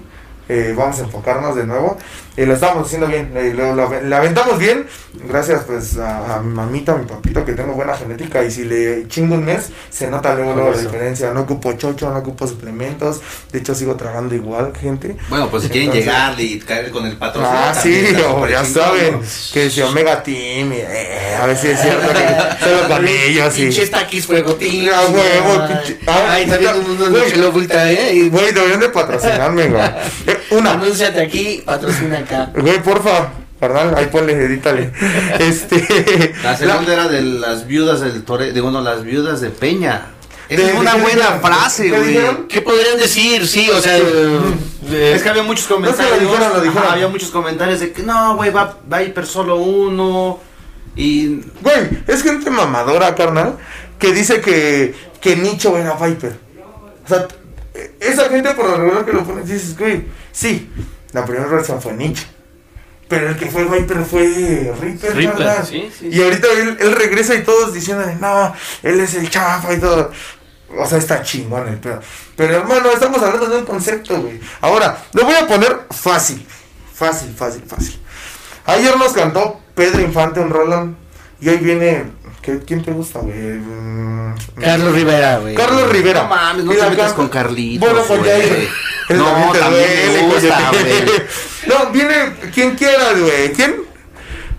Eh, 0.49 0.73
vamos 0.77 0.99
a 0.99 1.03
enfocarnos 1.03 1.55
de 1.55 1.65
nuevo 1.65 1.97
y 2.37 2.45
lo 2.45 2.53
estamos 2.53 2.85
haciendo 2.85 3.07
bien, 3.07 3.31
le, 3.33 3.53
lo, 3.53 3.83
aventamos 4.15 4.59
bien, 4.59 4.85
gracias 5.29 5.63
pues 5.65 5.97
a, 5.97 6.35
a 6.35 6.41
mi 6.41 6.53
mamita, 6.53 6.91
a 6.93 6.97
mi 6.97 7.05
papito 7.05 7.45
que 7.45 7.53
tengo 7.53 7.73
buena 7.73 7.95
genética 7.95 8.43
y 8.43 8.51
si 8.51 8.65
le 8.65 9.07
chingo 9.07 9.35
un 9.35 9.45
mes 9.45 9.69
se 9.89 10.07
nota 10.07 10.35
luego, 10.35 10.53
luego 10.53 10.71
la 10.71 10.77
diferencia, 10.81 11.31
no 11.31 11.41
ocupo 11.41 11.71
chocho, 11.73 12.09
no 12.09 12.17
ocupo 12.19 12.45
suplementos, 12.47 13.21
de 13.51 13.59
hecho 13.59 13.73
sigo 13.73 13.95
tragando 13.95 14.35
igual 14.35 14.73
gente. 14.79 15.15
Bueno, 15.29 15.49
pues 15.49 15.63
si 15.63 15.69
quieren 15.69 15.89
Entonces- 15.91 16.05
llegarle 16.11 16.43
y 16.43 16.59
caer 16.59 16.91
con 16.91 17.05
el 17.05 17.17
patrocinio. 17.17 17.57
Ah, 17.57 17.71
también 17.73 18.15
sí, 18.15 18.21
o 18.21 18.47
ya 18.47 18.65
saben, 18.65 19.19
que 19.53 19.69
si 19.69 19.81
Omega 19.81 20.21
Team, 20.23 20.73
y, 20.73 20.77
eh, 20.79 21.37
a 21.41 21.45
ver 21.45 21.57
si 21.57 21.67
es 21.69 21.79
cierto 21.81 22.07
que 22.09 22.63
solo 22.65 22.87
con 22.87 23.07
ellos 23.07 23.53
sí. 23.53 23.61
Pinches 23.63 23.91
taquis 23.91 24.25
fuegotín. 24.25 24.89
Ah, 24.93 25.01
huevo, 25.09 25.67
pinche- 25.67 25.97
ah, 26.07 26.25
Ay, 26.31 26.45
también 26.47 26.73
de 27.13 27.37
Lobulta, 27.37 27.89
¿eh? 27.91 28.13
Y 28.15 28.29
Güey, 28.29 28.51
deberían 28.51 28.79
de 28.81 28.89
patrocinarme, 28.89 29.67
güey. 29.67 29.83
Eh, 30.27 30.37
una, 30.51 30.73
Anúnciate 30.73 31.21
aquí, 31.21 31.61
patrocina 31.65 32.24
acá. 32.25 32.51
Güey, 32.55 32.81
porfa, 32.83 33.29
carnal, 33.59 33.95
ahí 33.95 34.07
ponle, 34.07 34.33
edítale. 34.33 34.91
Este. 35.39 36.33
La 36.43 36.55
segunda 36.57 36.93
era 36.93 37.07
de 37.07 37.21
las 37.21 37.65
viudas 37.67 38.01
del 38.01 38.23
Tore, 38.23 38.51
digo, 38.53 38.71
no, 38.71 38.81
las 38.81 39.03
viudas 39.03 39.41
de 39.41 39.49
Peña. 39.49 40.07
¿De- 40.49 40.55
es 40.55 40.67
de 40.67 40.73
una 40.73 40.95
buena 40.97 41.39
frase, 41.41 41.89
¿Qué 41.89 41.97
güey. 41.97 42.47
¿Qué 42.47 42.61
podrían 42.61 42.97
decir? 42.99 43.47
Sí, 43.47 43.67
o 43.71 43.81
sea. 43.81 43.97
eh, 43.97 45.13
Es 45.15 45.23
que 45.23 45.29
había 45.29 45.41
muchos 45.41 45.67
No, 45.69 45.77
comentarios. 45.77 46.21
lo 46.21 46.29
dijeron, 46.29 46.53
lo 46.53 46.61
dijeron. 46.61 46.83
ajá, 46.83 46.93
había 46.93 47.07
muchos 47.07 47.29
comentarios 47.31 47.79
de 47.79 47.91
que 47.91 48.03
no, 48.03 48.35
güey, 48.35 48.51
va, 48.51 48.77
va 48.91 48.99
Viper 48.99 49.25
solo 49.25 49.55
uno. 49.55 50.39
Y 50.95 51.41
Güey, 51.61 51.89
es 52.07 52.21
gente 52.23 52.49
mamadora, 52.51 53.15
carnal, 53.15 53.57
que 53.97 54.13
dice 54.13 54.39
que, 54.39 54.93
que 55.19 55.35
Nicho 55.35 55.75
era 55.77 55.93
Viper. 55.95 56.37
O 57.03 57.07
sea, 57.07 57.27
esa 57.99 58.29
gente 58.29 58.51
por 58.51 58.69
lo 58.69 58.77
regular 58.77 59.03
que 59.05 59.13
lo 59.13 59.23
pone, 59.23 59.41
dices, 59.41 59.75
güey, 59.77 60.05
sí, 60.31 60.69
la 61.15 61.25
primera 61.25 61.47
versión 61.47 61.81
fue 61.81 61.93
Nicho. 61.93 62.23
Pero 63.07 63.29
el 63.29 63.37
que 63.37 63.45
fue 63.47 63.63
Viper 63.65 64.03
fue 64.03 64.73
Reaper, 64.81 65.15
Reaper, 65.15 65.45
carnal. 65.45 65.65
sí, 65.65 65.89
sí, 65.97 66.09
Y 66.11 66.21
ahorita 66.23 66.47
él, 66.53 66.77
él 66.79 66.91
regresa 66.93 67.35
y 67.35 67.43
todos 67.43 67.73
diciéndole, 67.73 68.15
no, 68.15 68.53
él 68.83 68.99
es 68.99 69.13
el 69.13 69.29
chafa 69.29 69.73
y 69.73 69.79
todo. 69.79 70.11
O 70.77 70.85
sea, 70.87 70.97
está 70.97 71.21
chingón 71.21 71.67
el 71.67 71.77
pedo. 71.77 71.99
Pero 72.35 72.55
hermano, 72.57 72.89
estamos 72.91 73.21
hablando 73.21 73.45
de 73.47 73.57
un 73.59 73.65
concepto, 73.65 74.19
güey. 74.21 74.39
Ahora, 74.61 74.97
lo 75.13 75.23
voy 75.23 75.35
a 75.35 75.47
poner 75.47 75.81
fácil. 75.91 76.45
Fácil, 76.93 77.33
fácil, 77.37 77.63
fácil. 77.67 77.99
Ayer 78.65 78.97
nos 78.97 79.13
cantó 79.13 79.61
Pedro 79.75 80.01
Infante 80.01 80.39
un 80.39 80.49
rolón. 80.49 80.97
Y 81.39 81.49
hoy 81.49 81.57
viene. 81.57 82.05
¿qué- 82.41 82.59
¿Quién 82.65 82.83
te 82.83 82.91
gusta, 82.91 83.19
güey? 83.19 83.35
Mm, 83.37 84.35
Carlos 84.59 84.93
Rivera, 84.95 85.37
güey. 85.39 85.53
Carlos 85.55 85.89
Rivera. 85.91 86.23
No 86.23 86.29
mames, 86.29 86.65
no 86.65 86.71
te 86.71 86.77
metas 86.77 86.95
canta- 86.97 87.15
con 87.15 87.29
Carlitos, 87.29 87.87
Bueno, 87.87 88.05
con 88.07 88.19
güey. 88.19 88.67
No, 89.09 89.51
te 89.51 89.59
también 89.59 89.85
duele, 90.07 90.21
me 90.27 90.33
gusta, 90.33 90.69
coño. 90.71 90.81
güey. 90.81 91.21
No, 91.67 91.91
viene 91.91 92.33
quien 92.53 92.75
quiera, 92.75 93.13
güey. 93.13 93.51
¿Quién? 93.53 93.75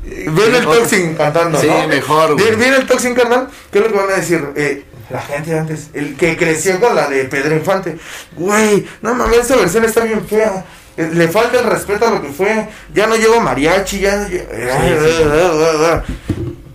Viene 0.04 0.58
el. 0.58 0.64
Toxin 0.64 1.14
cantando, 1.14 1.60
Sí, 1.60 1.66
¿no? 1.66 1.88
mejor, 1.88 2.32
güey. 2.34 2.44
Viene, 2.44 2.56
viene 2.62 2.76
el 2.76 2.86
Toxin, 2.86 3.14
carnal. 3.14 3.48
¿Qué 3.72 3.78
es 3.78 3.84
lo 3.84 3.90
que 3.92 3.98
van 3.98 4.10
a 4.10 4.16
decir? 4.16 4.44
Eh, 4.54 4.84
la 5.10 5.20
gente 5.22 5.50
de 5.50 5.58
antes, 5.58 5.88
el 5.94 6.16
que 6.16 6.36
creció 6.36 6.78
con 6.80 6.94
la 6.94 7.08
de 7.08 7.24
Pedro 7.24 7.54
Infante. 7.56 7.96
Güey, 8.36 8.86
no 9.02 9.14
mames, 9.14 9.38
esta 9.40 9.56
versión 9.56 9.84
está 9.84 10.00
bien 10.04 10.26
fea. 10.26 10.64
Eh, 10.96 11.10
Le 11.12 11.28
falta 11.28 11.58
el 11.60 11.66
respeto 11.66 12.06
a 12.06 12.10
lo 12.10 12.22
que 12.22 12.28
fue. 12.28 12.68
Ya 12.94 13.06
no 13.06 13.16
llevo 13.16 13.40
mariachi, 13.40 13.98
ya 14.00 14.16
no 14.16 14.28
llevo... 14.28 14.48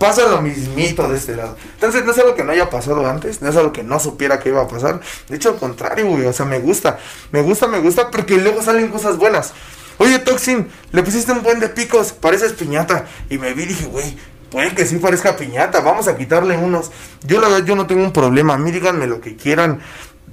Pasa 0.02 0.28
lo 0.28 0.41
mismito 0.41 1.08
de 1.08 1.16
este 1.16 1.36
lado. 1.36 1.56
Entonces 1.76 2.04
no 2.04 2.12
es 2.12 2.18
algo 2.18 2.34
que 2.34 2.43
no 2.43 2.52
haya 2.52 2.72
pasado 2.72 3.08
antes, 3.08 3.39
no 3.43 3.49
es 3.49 3.56
algo 3.56 3.72
que 3.72 3.84
no 3.84 3.99
supiera 3.99 4.39
que 4.39 4.49
iba 4.49 4.60
a 4.60 4.68
pasar. 4.68 4.99
De 5.30 5.36
hecho, 5.36 5.49
al 5.49 5.58
contrario, 5.58 6.08
güey. 6.08 6.26
O 6.26 6.34
sea, 6.34 6.47
me 6.47 6.58
gusta. 6.58 6.97
Me 7.32 7.43
gusta, 7.43 7.68
me 7.68 7.80
gusta 7.80 8.10
porque 8.10 8.38
luego 8.38 8.64
salen 8.64 8.88
cosas 8.88 9.18
buenas. 9.18 9.54
Oye, 9.99 10.18
Toxin, 10.18 10.68
le 10.91 11.04
pusiste 11.04 11.32
un 11.32 11.43
buen 11.43 11.60
de 11.60 11.70
picos, 11.70 12.14
pareces 12.14 12.54
piñata. 12.54 13.06
Y 13.30 13.38
me 13.38 13.54
vi 13.54 13.62
y 13.62 13.66
dije, 13.68 13.86
güey, 13.86 14.18
puede 14.49 14.74
que 14.74 14.88
sí 14.88 14.95
parezca 14.97 15.36
piñata, 15.36 15.82
vamos 15.82 16.08
a 16.08 16.18
quitarle 16.18 16.58
unos. 16.58 16.89
Yo 17.24 17.39
la 17.39 17.49
verdad, 17.49 17.68
yo 17.68 17.76
no 17.76 17.86
tengo 17.86 18.02
un 18.02 18.12
problema, 18.12 18.56
a 18.56 18.58
mí 18.58 18.72
díganme 18.72 19.06
lo 19.06 19.22
que 19.22 19.36
quieran. 19.36 19.82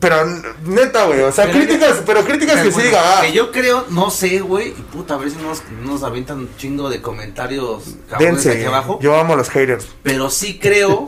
Pero 0.00 0.24
neta, 0.64 1.06
güey, 1.06 1.20
o 1.22 1.32
sea, 1.32 1.46
Pero- 1.46 1.58
críticas, 1.58 2.02
pero 2.06 2.24
críticas 2.24 2.56
que 2.60 2.68
sí 2.68 2.70
Bueno, 2.70 2.88
diga, 2.90 3.18
ah, 3.18 3.22
Que 3.22 3.32
yo 3.32 3.50
creo, 3.50 3.84
no 3.90 4.10
sé, 4.10 4.38
güey. 4.40 4.68
Y 4.68 4.82
puta, 4.92 5.14
a 5.14 5.16
ver 5.16 5.30
si 5.30 5.36
nos, 5.38 5.62
nos 5.84 6.02
avientan 6.04 6.38
un 6.38 6.50
chingo 6.56 6.88
de 6.88 7.02
comentarios 7.02 7.82
dense, 8.18 8.52
aquí 8.52 8.64
abajo. 8.64 8.98
yo 9.02 9.18
amo 9.18 9.34
a 9.34 9.36
los 9.36 9.50
haters. 9.50 9.86
Pero 10.04 10.30
sí 10.30 10.58
creo 10.60 11.06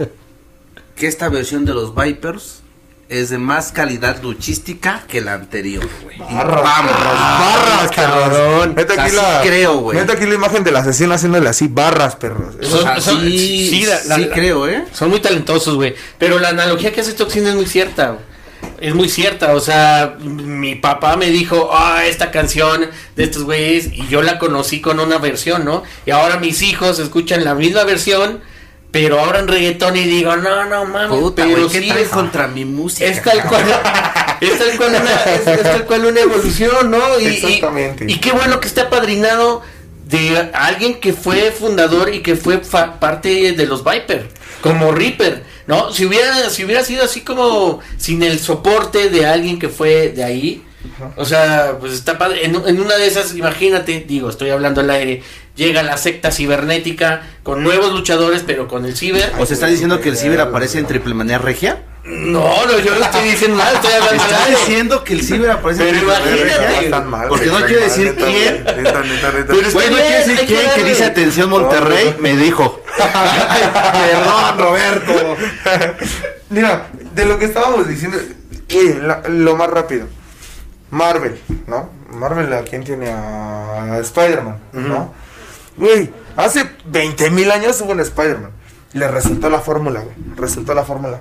que 0.97 1.07
esta 1.07 1.28
versión 1.28 1.64
de 1.64 1.72
los 1.74 1.95
Vipers 1.95 2.62
es 3.09 3.28
de 3.30 3.38
más 3.38 3.72
calidad 3.72 4.22
luchística 4.22 5.03
que 5.09 5.20
la 5.20 5.34
anterior, 5.34 5.84
güey. 6.05 6.18
Barras, 6.18 6.62
vamos. 6.62 6.93
barras, 6.93 7.91
cabrón. 7.93 8.30
perros. 8.30 8.76
Neta 8.76 8.93
aquí, 8.95 9.03
Así 9.03 9.16
la, 9.16 9.41
creo, 9.43 9.78
güey. 9.78 9.99
neta 9.99 10.12
aquí 10.12 10.26
la 10.26 10.34
imagen 10.34 10.62
de 10.64 10.70
la 10.72 10.78
asesina 10.80 11.14
haciéndole 11.16 11.49
así, 11.49 11.66
barras, 11.68 12.14
perros. 12.16 12.55
Sea, 12.61 13.01
Son- 13.01 13.20
sí, 13.20 13.68
sí, 13.70 13.84
la- 13.86 14.01
la- 14.05 14.16
sí 14.16 14.24
la- 14.26 14.34
creo, 14.34 14.68
¿eh? 14.68 14.84
Son 14.93 15.11
muy 15.11 15.20
talentosos, 15.20 15.74
güey. 15.74 15.95
Pero 16.18 16.38
la 16.38 16.49
analogía 16.51 16.93
que 16.93 17.01
hace 17.01 17.12
Toxin 17.12 17.47
es 17.47 17.55
muy 17.55 17.66
cierta. 17.66 18.11
güey. 18.11 18.30
Es 18.81 18.95
muy 18.95 19.09
cierta. 19.09 19.55
O 19.55 19.61
sea, 19.61 20.17
mi 20.21 20.75
papá 20.75 21.17
me 21.17 21.27
dijo, 21.31 21.71
ah, 21.73 22.05
esta 22.07 22.31
canción 22.31 22.89
de 23.17 23.25
estos 23.25 23.43
güeyes. 23.45 23.89
Y 23.93 24.07
yo 24.09 24.23
la 24.23 24.39
conocí 24.39 24.81
con 24.81 25.01
una 25.01 25.19
versión, 25.19 25.65
¿no? 25.65 25.83
Y 26.07 26.11
ahora 26.13 26.39
mis 26.39 26.63
hijos 26.63 26.99
escuchan 26.99 27.45
la 27.45 27.55
misma 27.55 27.85
versión. 27.85 28.41
Pero 28.93 29.21
ahora 29.21 29.39
en 29.39 29.47
reggaetón 29.47 29.97
y 29.97 30.03
digo, 30.03 30.35
no, 30.37 30.65
no 30.65 30.85
mames. 30.85 31.17
Puta, 31.17 31.45
pero 31.45 31.59
güey, 31.59 31.69
¿qué 31.69 31.81
sí 31.81 31.91
es- 31.97 32.09
contra 32.09 32.49
mi 32.49 32.65
música? 32.65 33.07
es 33.09 33.23
tal 33.23 33.41
cual 33.45 33.63
es 34.41 34.59
tal 34.59 34.77
cual 34.77 34.91
una, 35.01 35.15
es, 35.33 35.47
es 35.47 35.63
tal 35.63 35.85
cual 35.87 36.07
una 36.07 36.21
evolución, 36.21 36.91
¿no? 36.91 37.21
Y, 37.21 37.25
y- 37.25 37.27
Exactamente. 37.29 38.07
Y, 38.09 38.19
qué 38.19 38.33
bueno 38.33 38.59
que 38.59 38.67
esté 38.67 38.81
apadrinado 38.81 39.63
de 40.07 40.51
alguien 40.55 40.99
que 40.99 41.13
fue 41.13 41.53
fundador 41.53 42.13
y 42.13 42.21
que 42.21 42.35
fue 42.35 42.59
fa- 42.59 42.99
parte 42.99 43.53
de 43.53 43.67
los 43.67 43.85
Viper, 43.85 44.27
como 44.61 44.91
Reaper, 44.91 45.45
¿no? 45.71 45.93
Si 45.93 46.05
hubiera, 46.05 46.51
si 46.51 46.64
hubiera 46.64 46.83
sido 46.83 47.05
así 47.05 47.21
como 47.21 47.79
sin 47.97 48.25
el 48.25 48.41
soporte 48.41 49.09
de 49.09 49.25
alguien 49.25 49.57
que 49.57 49.68
fue 49.68 50.09
de 50.09 50.25
ahí, 50.25 50.64
o 51.16 51.25
sea, 51.25 51.77
pues 51.79 51.93
está 51.93 52.18
padre. 52.18 52.45
En, 52.45 52.57
en 52.66 52.81
una 52.81 52.97
de 52.97 53.07
esas, 53.07 53.37
imagínate, 53.37 54.01
digo, 54.01 54.31
estoy 54.31 54.51
hablando 54.51 54.81
al 54.81 54.91
aire, 54.91 55.23
llega 55.57 55.83
la 55.83 55.97
secta 55.97 56.31
cibernética 56.31 57.23
con 57.43 57.63
nuevos 57.63 57.93
luchadores, 57.93 58.43
pero 58.47 58.69
con 58.69 58.85
el 58.87 58.97
ciber. 58.97 59.33
¿O 59.39 59.47
se 59.47 59.55
está 59.55 59.67
diciendo 59.67 60.01
que 60.01 60.09
el 60.11 60.17
ciber 60.17 60.41
aparece 60.41 60.79
en 60.79 60.87
Triple 60.87 61.15
Manía 61.15 61.39
Regia? 61.39 61.83
No, 62.03 62.67
no, 62.67 62.79
yo 62.79 62.95
no 62.95 63.05
estoy 63.05 63.29
diciendo 63.29 63.59
nada, 63.59 63.73
estoy 63.75 63.93
hablando 63.93 64.23
Está 64.25 64.47
diciendo 64.47 65.05
que 65.05 65.13
el 65.13 65.23
ciber 65.23 65.51
aparece 65.51 65.85
Pero 65.85 65.99
en 65.99 66.05
Triple 66.07 66.19
Manía. 66.19 66.45
Regia. 66.47 67.29
Porque 67.29 67.47
no 67.47 67.53
mal, 67.61 67.69
decir 67.69 68.07
neta, 68.07 68.25
quién. 68.25 68.65
Neta, 68.65 68.75
neta, 69.03 69.33
neta. 69.33 69.45
Pero 69.53 69.71
Güey, 69.71 69.91
no 69.91 69.97
bien, 69.97 70.13
decir 70.13 70.47
quién 70.47 70.61
que 70.75 70.85
dice 70.85 71.05
atención 71.05 71.51
Monterrey, 71.51 72.17
me 72.19 72.37
dijo. 72.37 72.83
Perdón, 72.97 74.59
Roberto. 74.59 75.37
Mira, 76.49 76.87
de 77.15 77.25
lo 77.27 77.39
que 77.39 77.45
estábamos 77.45 77.87
diciendo, 77.87 78.19
la- 79.03 79.23
lo 79.29 79.57
más 79.57 79.69
rápido. 79.71 80.07
Marvel, 80.91 81.39
¿no? 81.67 81.91
Marvel, 82.11 82.53
¿a 82.53 82.63
quién 82.63 82.83
tiene? 82.83 83.09
A 83.11 83.99
Spider-Man, 84.01 84.59
¿no? 84.73 85.15
Güey, 85.81 86.11
hace 86.37 86.64
20 86.87 87.31
mil 87.31 87.51
años 87.51 87.81
hubo 87.81 87.93
un 87.93 88.01
Spider-Man. 88.01 88.53
Le 88.93 89.09
resultó 89.09 89.49
la 89.51 89.61
fórmula, 89.61 90.01
güey. 90.01 90.14
Resultó 90.37 90.74
la 90.74 90.85
fórmula. 90.85 91.20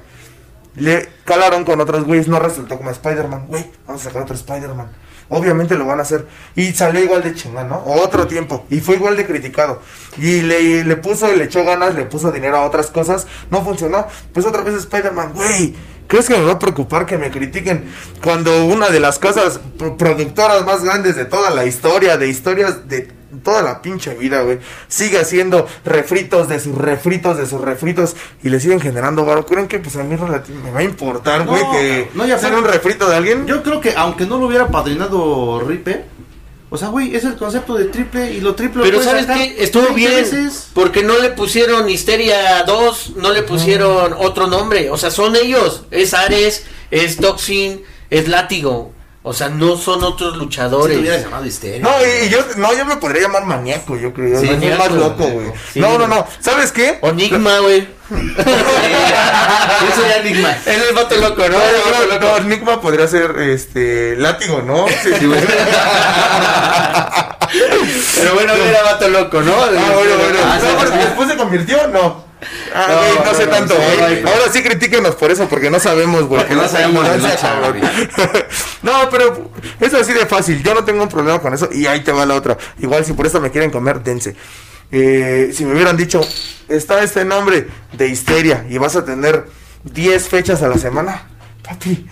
Le 0.75 1.09
calaron 1.25 1.65
con 1.65 1.81
otros 1.81 2.03
güeyes, 2.03 2.27
no 2.27 2.39
resultó 2.39 2.77
como 2.77 2.91
Spider-Man. 2.91 3.47
Güey, 3.47 3.65
vamos 3.87 4.01
a 4.01 4.05
sacar 4.05 4.21
otro 4.23 4.35
Spider-Man. 4.35 4.89
Obviamente 5.29 5.75
lo 5.75 5.85
van 5.85 5.99
a 5.99 6.01
hacer. 6.01 6.27
Y 6.55 6.73
salió 6.73 7.03
igual 7.03 7.21
de 7.23 7.35
chingón, 7.35 7.69
¿no? 7.69 7.83
Otro 7.85 8.27
tiempo. 8.27 8.65
Y 8.69 8.79
fue 8.79 8.95
igual 8.95 9.15
de 9.15 9.25
criticado. 9.25 9.81
Y 10.17 10.41
le, 10.41 10.83
le 10.83 10.95
puso, 10.97 11.27
le 11.33 11.43
echó 11.45 11.63
ganas, 11.63 11.95
le 11.95 12.05
puso 12.05 12.31
dinero 12.31 12.57
a 12.57 12.65
otras 12.65 12.87
cosas. 12.87 13.27
No 13.51 13.63
funcionó. 13.63 14.07
Pues 14.33 14.45
otra 14.45 14.61
vez 14.63 14.73
Spider-Man, 14.75 15.33
güey. 15.33 15.75
¿Crees 16.07 16.27
que 16.27 16.35
me 16.35 16.43
va 16.45 16.53
a 16.53 16.59
preocupar 16.59 17.05
que 17.05 17.19
me 17.19 17.29
critiquen 17.29 17.85
cuando 18.23 18.65
una 18.65 18.89
de 18.89 18.99
las 18.99 19.19
cosas 19.19 19.59
pro- 19.77 19.95
productoras 19.95 20.65
más 20.65 20.83
grandes 20.83 21.15
de 21.15 21.25
toda 21.25 21.51
la 21.51 21.65
historia, 21.65 22.17
de 22.17 22.27
historias 22.27 22.87
de 22.89 23.11
toda 23.43 23.61
la 23.61 23.81
pinche 23.81 24.13
vida, 24.15 24.41
güey, 24.41 24.59
sigue 24.87 25.19
haciendo 25.19 25.67
refritos 25.85 26.47
de 26.49 26.59
sus 26.59 26.75
refritos 26.75 27.37
de 27.37 27.45
sus 27.45 27.61
refritos 27.61 28.15
y 28.43 28.49
le 28.49 28.59
siguen 28.59 28.79
generando 28.79 29.25
varo? 29.25 29.45
¿Creen 29.45 29.67
que 29.67 29.79
pues 29.79 29.95
a 29.95 30.03
mí 30.03 30.15
me 30.15 30.71
va 30.71 30.79
a 30.79 30.83
importar, 30.83 31.45
No, 31.45 31.51
güey, 31.51 31.63
que 31.71 32.09
no, 32.13 32.25
ya 32.25 32.35
hacer 32.35 32.53
un 32.53 32.63
refrito 32.63 33.09
de 33.09 33.15
alguien? 33.15 33.47
Yo 33.47 33.63
creo 33.63 33.81
que 33.81 33.93
aunque 33.95 34.25
no 34.25 34.37
lo 34.37 34.47
hubiera 34.47 34.67
padrinado 34.67 35.61
Ripe, 35.67 36.05
o 36.71 36.77
sea, 36.77 36.89
güey, 36.89 37.15
es 37.15 37.23
el 37.23 37.35
concepto 37.35 37.73
de 37.73 37.85
triple 37.85 38.31
y 38.31 38.41
lo 38.41 38.53
triple 38.53 38.83
lo 38.83 38.85
Pero 38.85 39.01
¿sabes 39.03 39.25
qué? 39.25 39.55
Estuvo 39.57 39.85
20 39.85 39.99
bien. 39.99 40.11
veces. 40.11 40.69
Porque 40.73 41.01
no 41.01 41.17
le 41.17 41.31
pusieron 41.31 41.89
Histeria 41.89 42.63
2, 42.63 43.13
no 43.15 43.31
le 43.31 43.41
pusieron 43.41 44.13
otro 44.13 44.45
nombre. 44.45 44.91
O 44.91 44.97
sea, 44.97 45.09
son 45.09 45.35
ellos. 45.35 45.85
Es 45.89 46.13
Ares, 46.13 46.65
es 46.91 47.17
Toxin, 47.17 47.81
es 48.11 48.27
Látigo. 48.27 48.93
O 49.21 49.33
sea, 49.33 49.49
no 49.49 49.75
son 49.75 50.01
otros 50.03 50.33
Si 50.33 50.39
luchadores. 50.39 50.95
te 50.95 51.01
hubieras 51.01 51.23
llamado. 51.23 51.43
No, 51.81 51.89
y, 52.05 52.25
y 52.25 52.29
yo, 52.29 52.39
no, 52.55 52.73
yo 52.73 52.85
me 52.85 52.95
podría 52.95 53.23
llamar 53.23 53.45
maníaco, 53.45 53.97
yo 53.97 54.13
creo. 54.13 54.39
Sí, 54.39 54.47
maníaco, 54.47 54.77
más 54.83 54.91
loco, 54.93 55.23
güey. 55.27 55.47
Sí, 55.73 55.81
no, 55.81 55.97
no, 55.97 56.07
no. 56.07 56.25
¿Sabes 56.39 56.71
qué? 56.71 56.99
O 57.01 57.09
Enigma, 57.09 57.59
güey. 57.59 57.81
Yo 58.09 58.15
soy 59.95 60.11
Enigma. 60.21 60.51
Él 60.65 60.81
es 60.81 60.89
el 60.89 60.95
vato 60.95 61.17
loco, 61.17 61.41
¿no? 61.49 61.57
No, 61.57 61.59
no, 61.59 62.05
loco. 62.13 62.25
no, 62.25 62.37
Enigma 62.37 62.79
podría 62.81 63.07
ser 63.09 63.37
este 63.39 64.15
látigo, 64.15 64.61
¿no? 64.61 64.87
Sí, 64.87 65.09
sí, 65.19 65.25
güey. 65.25 65.41
Pero 68.15 68.33
bueno, 68.35 68.53
era 68.53 68.83
vato 68.83 69.07
loco, 69.09 69.41
¿no? 69.41 69.53
Ah, 69.53 69.67
bueno, 69.69 70.15
bueno. 70.17 70.39
Ah, 70.45 70.59
sí, 70.61 70.67
No, 70.75 70.97
después 71.03 71.29
se 71.29 71.35
convirtió, 71.35 71.87
no. 71.89 72.28
Ah, 72.73 72.87
No, 72.89 72.97
güey, 72.97 73.15
no, 73.15 73.25
no, 73.25 73.33
sé 73.37 73.45
no, 73.45 73.51
tanto, 73.51 73.75
güey. 73.75 74.19
Ahora 74.23 74.51
sí 74.51 74.63
critíquenos 74.63 75.15
por 75.15 75.31
eso, 75.31 75.47
porque 75.49 75.69
no 75.69 75.79
sabemos, 75.79 76.23
güey. 76.23 76.41
Porque 76.41 76.55
no 76.55 76.67
sabemos 76.67 77.03
de 77.03 77.35
cabrón. 77.35 77.79
güey. 77.79 77.91
No, 78.81 79.09
pero 79.09 79.51
es 79.79 79.93
así 79.93 80.13
de 80.13 80.25
fácil. 80.25 80.63
Yo 80.63 80.73
no 80.73 80.85
tengo 80.85 81.03
un 81.03 81.09
problema 81.09 81.39
con 81.39 81.53
eso. 81.53 81.69
Y 81.71 81.85
ahí 81.85 82.01
te 82.01 82.11
va 82.13 82.25
la 82.25 82.35
otra. 82.35 82.57
Igual, 82.79 83.03
si 83.03 83.13
por 83.13 83.25
eso 83.27 83.41
me 83.41 83.51
quieren 83.51 83.71
comer, 83.71 84.01
dense. 84.01 84.35
Eh, 84.91 85.51
si 85.53 85.65
me 85.65 85.73
hubieran 85.73 85.97
dicho, 85.97 86.21
está 86.67 87.03
este 87.03 87.25
nombre 87.25 87.67
de 87.93 88.07
histeria 88.07 88.65
y 88.69 88.77
vas 88.77 88.95
a 88.95 89.03
tener 89.05 89.45
10 89.83 90.27
fechas 90.29 90.63
a 90.63 90.67
la 90.67 90.77
semana, 90.77 91.27
papi. 91.63 92.07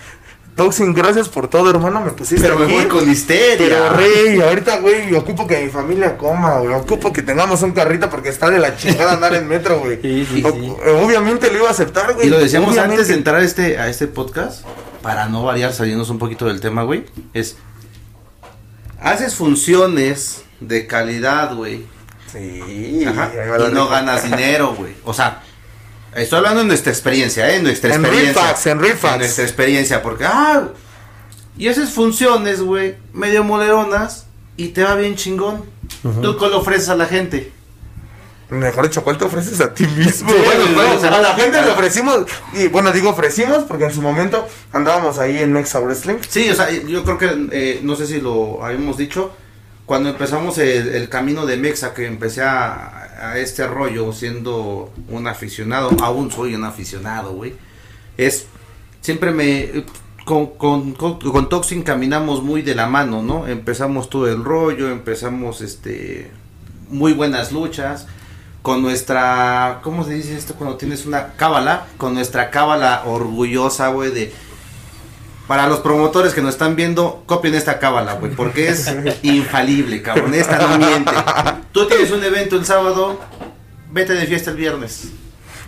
Toxin, 0.57 0.93
gracias 0.93 1.29
por 1.29 1.47
todo, 1.47 1.69
hermano. 1.69 2.01
Me 2.01 2.11
pusiste 2.11 2.41
Pero 2.45 2.57
me 2.59 2.65
aquí. 2.65 2.73
voy 2.73 2.85
con 2.87 3.09
histeria. 3.09 3.57
Pero 3.57 3.89
rey, 3.95 4.41
ahorita 4.41 4.79
güey, 4.79 5.13
ocupo 5.15 5.47
que 5.47 5.63
mi 5.63 5.69
familia 5.69 6.17
coma, 6.17 6.57
güey. 6.59 6.73
Ocupo 6.73 7.13
que 7.13 7.21
tengamos 7.21 7.61
un 7.61 7.71
carrito 7.71 8.09
porque 8.09 8.29
está 8.29 8.49
de 8.49 8.59
la 8.59 8.75
chingada 8.75 9.13
andar 9.13 9.33
en 9.35 9.47
metro, 9.47 9.79
güey. 9.79 9.99
Sí, 10.01 10.27
sí, 10.29 10.43
O- 10.43 10.51
sí. 10.51 10.73
Obviamente 11.05 11.49
lo 11.51 11.59
iba 11.59 11.67
a 11.67 11.71
aceptar, 11.71 12.15
güey. 12.15 12.27
Y 12.27 12.29
lo 12.29 12.39
decíamos 12.39 12.71
Obviamente. 12.71 12.95
antes 12.95 13.07
de 13.07 13.13
entrar 13.13 13.35
a 13.37 13.43
este, 13.43 13.77
a 13.77 13.87
este 13.87 14.07
podcast, 14.07 14.65
para 15.03 15.27
no 15.29 15.43
variar, 15.43 15.71
saliéndonos 15.73 16.09
un 16.09 16.17
poquito 16.17 16.45
del 16.47 16.59
tema, 16.59 16.83
güey, 16.83 17.05
es... 17.33 17.55
Haces 18.99 19.35
funciones 19.35 20.41
de 20.59 20.87
calidad, 20.87 21.55
güey. 21.55 21.85
Sí, 22.31 23.05
Ajá, 23.07 23.31
y 23.69 23.73
no 23.73 23.87
ganas 23.87 24.23
dinero, 24.23 24.73
güey. 24.75 24.93
O 25.05 25.13
sea, 25.13 25.43
estoy 26.24 26.38
hablando 26.38 26.61
de 26.61 26.68
nuestra 26.68 26.91
experiencia, 26.91 27.53
¿eh? 27.53 27.61
Nuestra 27.61 27.93
En 27.93 28.03
experiencia. 28.05 28.55
En 28.72 28.80
Rifax. 28.80 29.18
nuestra 29.18 29.43
experiencia, 29.43 30.01
porque, 30.01 30.26
ah, 30.26 30.70
y 31.57 31.68
haces 31.68 31.89
funciones, 31.89 32.61
güey, 32.61 32.95
medio 33.13 33.43
moleronas, 33.43 34.26
y 34.57 34.70
te 34.70 34.84
va 34.84 34.95
bien 34.95 35.15
chingón. 35.15 35.63
¿Tú 36.22 36.38
qué 36.38 36.47
le 36.47 36.55
ofreces 36.55 36.89
a 36.89 36.95
la 36.95 37.05
gente? 37.05 37.51
Mejor 38.49 38.88
dicho, 38.88 39.03
¿cuál 39.03 39.18
te 39.18 39.26
ofreces 39.26 39.59
a 39.59 39.74
ti 39.74 39.86
mismo? 39.86 40.30
Sí, 40.32 40.38
Bueno, 40.74 40.91
a 41.15 41.22
la 41.22 41.36
gente 41.36 41.61
le 41.61 41.70
ofrecimos, 41.70 42.26
y 42.53 42.68
bueno, 42.68 42.91
digo 42.91 43.09
ofrecimos 43.09 43.65
porque 43.65 43.86
en 43.86 43.93
su 43.93 44.01
momento 44.01 44.47
andábamos 44.72 45.20
ahí 45.20 45.38
en 45.39 45.51
Mexa 45.51 45.80
Wrestling. 45.80 46.15
Sí, 46.30 46.49
o 46.49 46.55
sea, 46.55 46.72
yo 46.72 47.03
creo 47.03 47.18
que, 47.18 47.47
eh, 47.51 47.80
no 47.84 47.95
sé 47.95 48.07
si 48.07 48.22
lo 48.22 48.63
habíamos 48.63 48.97
dicho, 48.97 49.32
cuando 49.88 50.09
empezamos 50.09 50.57
el, 50.57 51.07
camino 51.07 51.45
de 51.45 51.55
Mexa, 51.55 51.93
que 51.93 52.05
empecé 52.05 52.41
a, 52.43 53.33
este 53.38 53.65
rollo 53.65 54.11
siendo 54.11 54.91
un 55.09 55.27
aficionado, 55.27 55.89
aún 56.01 56.29
soy 56.29 56.53
un 56.53 56.65
aficionado, 56.65 57.33
güey, 57.33 57.55
es, 58.17 58.47
siempre 58.99 59.31
me, 59.31 59.85
con, 60.25 60.47
con, 60.57 60.91
con, 60.91 61.19
con 61.19 61.49
Toxin 61.49 61.83
caminamos 61.83 62.43
muy 62.43 62.61
de 62.63 62.75
la 62.75 62.85
mano, 62.85 63.23
¿no? 63.23 63.47
Empezamos 63.47 64.09
todo 64.09 64.27
el 64.27 64.43
rollo, 64.43 64.89
empezamos, 64.89 65.61
este, 65.61 66.31
muy 66.89 67.13
buenas 67.13 67.53
luchas, 67.53 68.07
con 68.61 68.81
nuestra, 68.81 69.79
¿cómo 69.83 70.03
se 70.03 70.15
dice 70.15 70.35
esto 70.35 70.55
cuando 70.55 70.75
tienes 70.75 71.05
una 71.05 71.35
cábala? 71.38 71.88
Con 71.95 72.13
nuestra 72.13 72.51
cábala 72.51 73.03
orgullosa, 73.05 73.88
güey, 73.88 74.11
de 74.11 74.33
para 75.47 75.67
los 75.67 75.79
promotores 75.79 76.33
que 76.33 76.41
nos 76.41 76.51
están 76.51 76.75
viendo, 76.75 77.23
copien 77.25 77.55
esta 77.55 77.79
cábala, 77.79 78.13
güey, 78.15 78.33
porque 78.33 78.67
es 78.67 78.93
infalible, 79.23 80.01
cabrón. 80.01 80.33
Esta 80.33 80.57
no 80.57 80.77
miente. 80.77 81.11
Tú 81.71 81.87
tienes 81.87 82.11
un 82.11 82.23
evento 82.23 82.57
el 82.57 82.65
sábado, 82.65 83.19
vete 83.91 84.13
de 84.13 84.25
fiesta 84.25 84.51
el 84.51 84.57
viernes. 84.57 85.09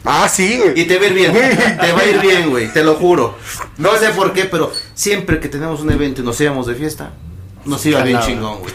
Ah, 0.03 0.27
sí, 0.30 0.57
güey. 0.57 0.82
Y 0.82 0.86
te 0.86 0.97
va 0.97 1.05
a 1.05 1.07
ir 1.07 1.13
bien, 1.13 1.34
te 1.82 1.91
va 1.93 1.99
a 2.01 2.05
ir 2.05 2.19
bien, 2.19 2.49
güey, 2.49 2.71
te 2.73 2.84
lo 2.84 2.95
juro. 2.95 3.38
No 3.77 3.95
sé 3.97 4.09
por 4.09 4.34
qué, 4.34 4.45
pero 4.45 4.71
siempre 4.93 5.39
que 5.39 5.47
tenemos 5.47 5.80
un 5.80 5.91
evento 5.91 6.21
y 6.21 6.25
nos 6.25 6.39
íbamos 6.41 6.67
de 6.67 6.75
fiesta, 6.75 7.11
nos 7.65 7.86
iba 7.86 8.01
bien 8.03 8.19
chingón, 8.19 8.59
güey. 8.59 8.73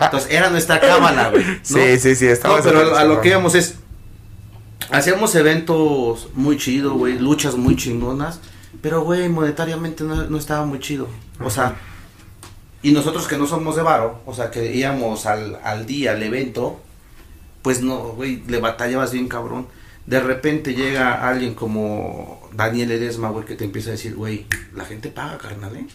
Entonces 0.00 0.30
era 0.30 0.48
nuestra 0.48 0.80
cábala, 0.80 1.28
güey. 1.30 1.44
¿no? 1.44 1.54
Sí, 1.62 1.98
sí, 1.98 2.14
sí, 2.14 2.26
estaba 2.26 2.56
No, 2.56 2.62
pero 2.62 2.96
a, 2.96 3.00
a 3.00 3.04
lo 3.04 3.20
que 3.20 3.28
íbamos 3.28 3.54
es. 3.54 3.74
Hacíamos 4.90 5.34
eventos 5.36 6.28
muy 6.34 6.58
chidos, 6.58 6.92
güey, 6.92 7.18
luchas 7.18 7.54
muy 7.54 7.76
chingonas. 7.76 8.40
Pero, 8.82 9.02
güey, 9.02 9.28
monetariamente 9.28 10.04
no, 10.04 10.24
no 10.24 10.36
estaba 10.36 10.66
muy 10.66 10.80
chido. 10.80 11.08
O 11.40 11.48
sea, 11.48 11.76
y 12.82 12.90
nosotros 12.90 13.28
que 13.28 13.38
no 13.38 13.46
somos 13.46 13.76
de 13.76 13.82
varo, 13.82 14.20
o 14.26 14.34
sea, 14.34 14.50
que 14.50 14.74
íbamos 14.74 15.24
al, 15.26 15.58
al 15.62 15.86
día, 15.86 16.12
al 16.12 16.22
evento, 16.22 16.80
pues 17.62 17.80
no, 17.80 17.98
güey, 18.08 18.42
le 18.48 18.58
batallabas 18.58 19.12
bien 19.12 19.28
cabrón. 19.28 19.68
de 20.06 20.20
repente 20.20 20.74
llega 20.74 21.28
alguien 21.28 21.54
como 21.54 22.50
Daniel 22.52 22.90
Edesma, 22.90 23.30
güey, 23.30 23.44
que 23.44 23.54
te 23.54 23.64
empieza 23.64 23.90
a 23.90 23.92
decir, 23.92 24.16
güey, 24.16 24.46
la 24.74 24.84
gente 24.84 25.08
paga, 25.10 25.38
carnal, 25.38 25.76
¿eh? 25.76 25.86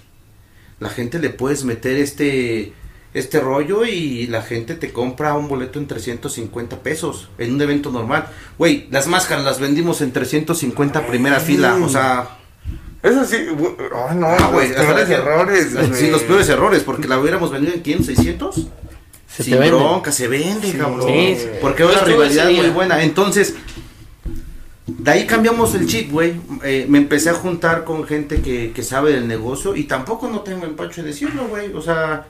La 0.79 0.89
gente 0.89 1.19
le 1.19 1.29
puedes 1.29 1.65
meter 1.65 1.97
este 1.97 2.73
este 3.13 3.39
rollo 3.39 3.83
y 3.85 4.27
la 4.27 4.43
gente 4.43 4.75
te 4.75 4.93
compra 4.93 5.33
un 5.33 5.47
boleto 5.47 5.79
en 5.79 5.87
350 5.87 6.83
pesos 6.83 7.29
en 7.37 7.55
un 7.55 7.61
evento 7.61 7.91
normal. 7.91 8.27
Güey, 8.57 8.87
las 8.91 9.07
máscaras 9.07 9.43
las 9.43 9.59
vendimos 9.59 10.01
en 10.01 10.11
350 10.11 11.07
primera 11.07 11.39
fila, 11.39 11.75
o 11.75 11.89
sea... 11.89 12.29
Eso 13.07 13.25
sí, 13.25 13.35
ay, 13.37 14.17
no, 14.17 14.27
Ah, 14.27 14.49
güey, 14.51 14.69
los 14.69 14.77
peores 14.77 15.09
errores. 15.09 15.75
Sí, 15.93 16.09
los 16.11 16.23
peores 16.23 16.49
errores, 16.49 16.83
porque 16.83 17.07
la 17.07 17.19
hubiéramos 17.19 17.51
vendido 17.51 17.73
en 17.73 17.81
500, 17.81 18.05
600. 18.15 18.67
Se 19.27 19.43
Sin 19.43 19.59
te 19.59 19.69
bronca, 19.69 20.11
se 20.11 20.27
vende, 20.27 20.71
cabrón. 20.73 21.07
Sí, 21.07 21.35
sí. 21.37 21.47
Porque 21.61 21.83
era 21.83 21.91
una 21.91 22.01
rivalidad 22.01 22.49
muy 22.49 22.69
buena. 22.69 23.03
Entonces, 23.03 23.53
de 24.87 25.11
ahí 25.11 25.27
cambiamos 25.27 25.75
el 25.75 25.85
chip, 25.85 26.11
güey. 26.11 26.33
Eh, 26.63 26.85
me 26.89 26.97
empecé 26.97 27.29
a 27.29 27.33
juntar 27.33 27.83
con 27.83 28.05
gente 28.05 28.41
que, 28.41 28.71
que 28.73 28.83
sabe 28.83 29.11
del 29.11 29.27
negocio 29.27 29.75
y 29.75 29.83
tampoco 29.83 30.27
no 30.29 30.41
tengo 30.41 30.65
empacho 30.65 31.01
de 31.01 31.09
decirlo, 31.09 31.47
güey. 31.49 31.73
O 31.73 31.81
sea, 31.81 32.27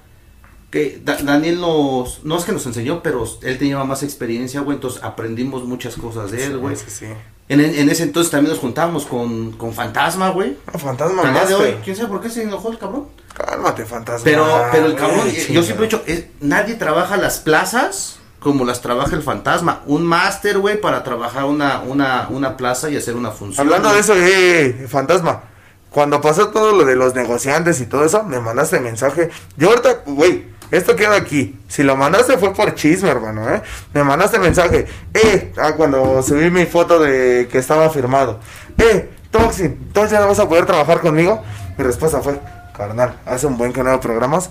que 0.72 1.00
Da- 1.04 1.18
Daniel 1.22 1.62
nos, 1.62 2.24
no 2.26 2.38
es 2.38 2.44
que 2.46 2.52
nos 2.52 2.66
enseñó, 2.66 3.02
pero 3.04 3.24
él 3.44 3.58
tenía 3.58 3.82
más 3.84 4.02
experiencia, 4.04 4.62
güey. 4.62 4.76
Entonces 4.76 5.04
aprendimos 5.04 5.64
muchas 5.66 5.96
cosas 5.96 6.32
de 6.32 6.44
él, 6.46 6.58
güey. 6.58 6.76
Sí, 6.76 6.86
sí, 6.88 7.06
sí. 7.06 7.14
En, 7.50 7.62
en 7.62 7.90
ese 7.90 8.04
entonces 8.04 8.30
también 8.30 8.52
nos 8.52 8.60
juntábamos 8.60 9.06
con, 9.06 9.54
con 9.54 9.74
Fantasma, 9.74 10.30
güey. 10.32 10.58
Ah, 10.68 10.78
Fantasma 10.78 11.24
día 11.32 11.46
de 11.46 11.56
hoy, 11.56 11.78
quién 11.84 11.96
sabe 11.96 12.10
por 12.10 12.20
qué 12.22 12.30
se 12.30 12.44
enojó 12.44 12.72
el 12.72 12.78
cabrón. 12.78 13.06
Cálmate, 13.34 13.86
fantasma. 13.86 14.24
Pero, 14.24 14.46
pero 14.72 14.88
el 14.88 14.96
cabrón, 14.96 15.22
Ay, 15.24 15.36
eh, 15.38 15.54
yo 15.54 15.64
siempre 15.64 15.86
he 15.86 15.90
dicho, 15.90 16.04
es- 16.08 16.26
nadie 16.42 16.74
trabaja 16.76 17.16
las 17.18 17.40
plazas 17.40 18.18
como 18.40 18.66
las 18.66 18.82
trabaja 18.82 19.16
el 19.16 19.24
fantasma. 19.24 19.82
Un 19.86 20.04
máster, 20.04 20.58
güey, 20.60 20.82
para 20.82 21.04
trabajar 21.04 21.46
una, 21.46 21.80
una, 21.82 22.28
una 22.30 22.58
plaza 22.58 22.90
y 22.90 22.98
hacer 22.98 23.16
una 23.16 23.32
función. 23.32 23.66
Hablando 23.66 23.94
de 23.94 24.00
eso, 24.00 24.14
eh, 24.16 24.86
fantasma. 24.90 25.44
Cuando 25.90 26.20
pasó 26.20 26.50
todo 26.50 26.74
lo 26.74 26.84
de 26.84 26.96
los 26.96 27.16
negociantes 27.16 27.80
y 27.80 27.86
todo 27.86 28.04
eso, 28.06 28.24
me 28.24 28.40
mandaste 28.40 28.80
mensaje. 28.80 29.30
Yo 29.56 29.70
ahorita, 29.70 30.02
güey, 30.06 30.46
esto 30.72 30.96
queda 30.96 31.16
aquí. 31.16 31.60
Si 31.68 31.84
lo 31.84 31.96
mandaste 31.96 32.38
fue 32.38 32.54
por 32.54 32.76
chisme, 32.76 33.10
hermano, 33.10 33.50
¿eh? 33.50 33.62
Me 33.94 34.04
mandaste 34.04 34.40
mensaje. 34.40 34.86
Eh, 35.14 35.54
ah, 35.58 35.74
cuando 35.76 36.22
subí 36.22 36.50
mi 36.50 36.66
foto 36.66 37.00
de 37.00 37.48
que 37.52 37.58
estaba 37.58 37.90
firmado. 37.90 38.40
Eh, 38.78 39.10
Toxin, 39.32 39.78
¿entonces 39.88 40.12
ya 40.12 40.20
no 40.20 40.28
vas 40.28 40.40
a 40.40 40.48
poder 40.48 40.66
trabajar 40.66 41.00
conmigo? 41.00 41.42
Mi 41.78 41.84
respuesta 41.84 42.22
fue, 42.22 42.40
carnal, 42.76 43.20
hace 43.26 43.48
un 43.48 43.58
buen 43.58 43.74
no 43.74 43.90
hago 43.90 44.00
programas. 44.00 44.50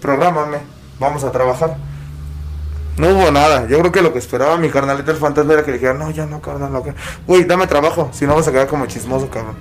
Prográmame, 0.00 0.58
vamos 0.98 1.24
a 1.24 1.32
trabajar. 1.32 1.76
No 2.96 3.08
hubo 3.08 3.30
nada. 3.30 3.66
Yo 3.66 3.78
creo 3.80 3.92
que 3.92 4.02
lo 4.02 4.12
que 4.12 4.18
esperaba 4.18 4.56
mi 4.56 4.70
carnalita 4.70 5.10
el 5.10 5.16
fantasma 5.16 5.54
era 5.54 5.64
que 5.64 5.72
le 5.72 5.78
dijera, 5.78 5.94
no, 5.94 6.10
ya 6.10 6.26
no, 6.26 6.40
carnal, 6.40 6.72
no, 6.72 6.84
Güey, 7.26 7.44
dame 7.44 7.66
trabajo, 7.66 8.10
si 8.12 8.26
no 8.26 8.34
vas 8.34 8.46
a 8.46 8.52
quedar 8.52 8.66
como 8.66 8.86
chismoso, 8.86 9.28
cabrón. 9.28 9.56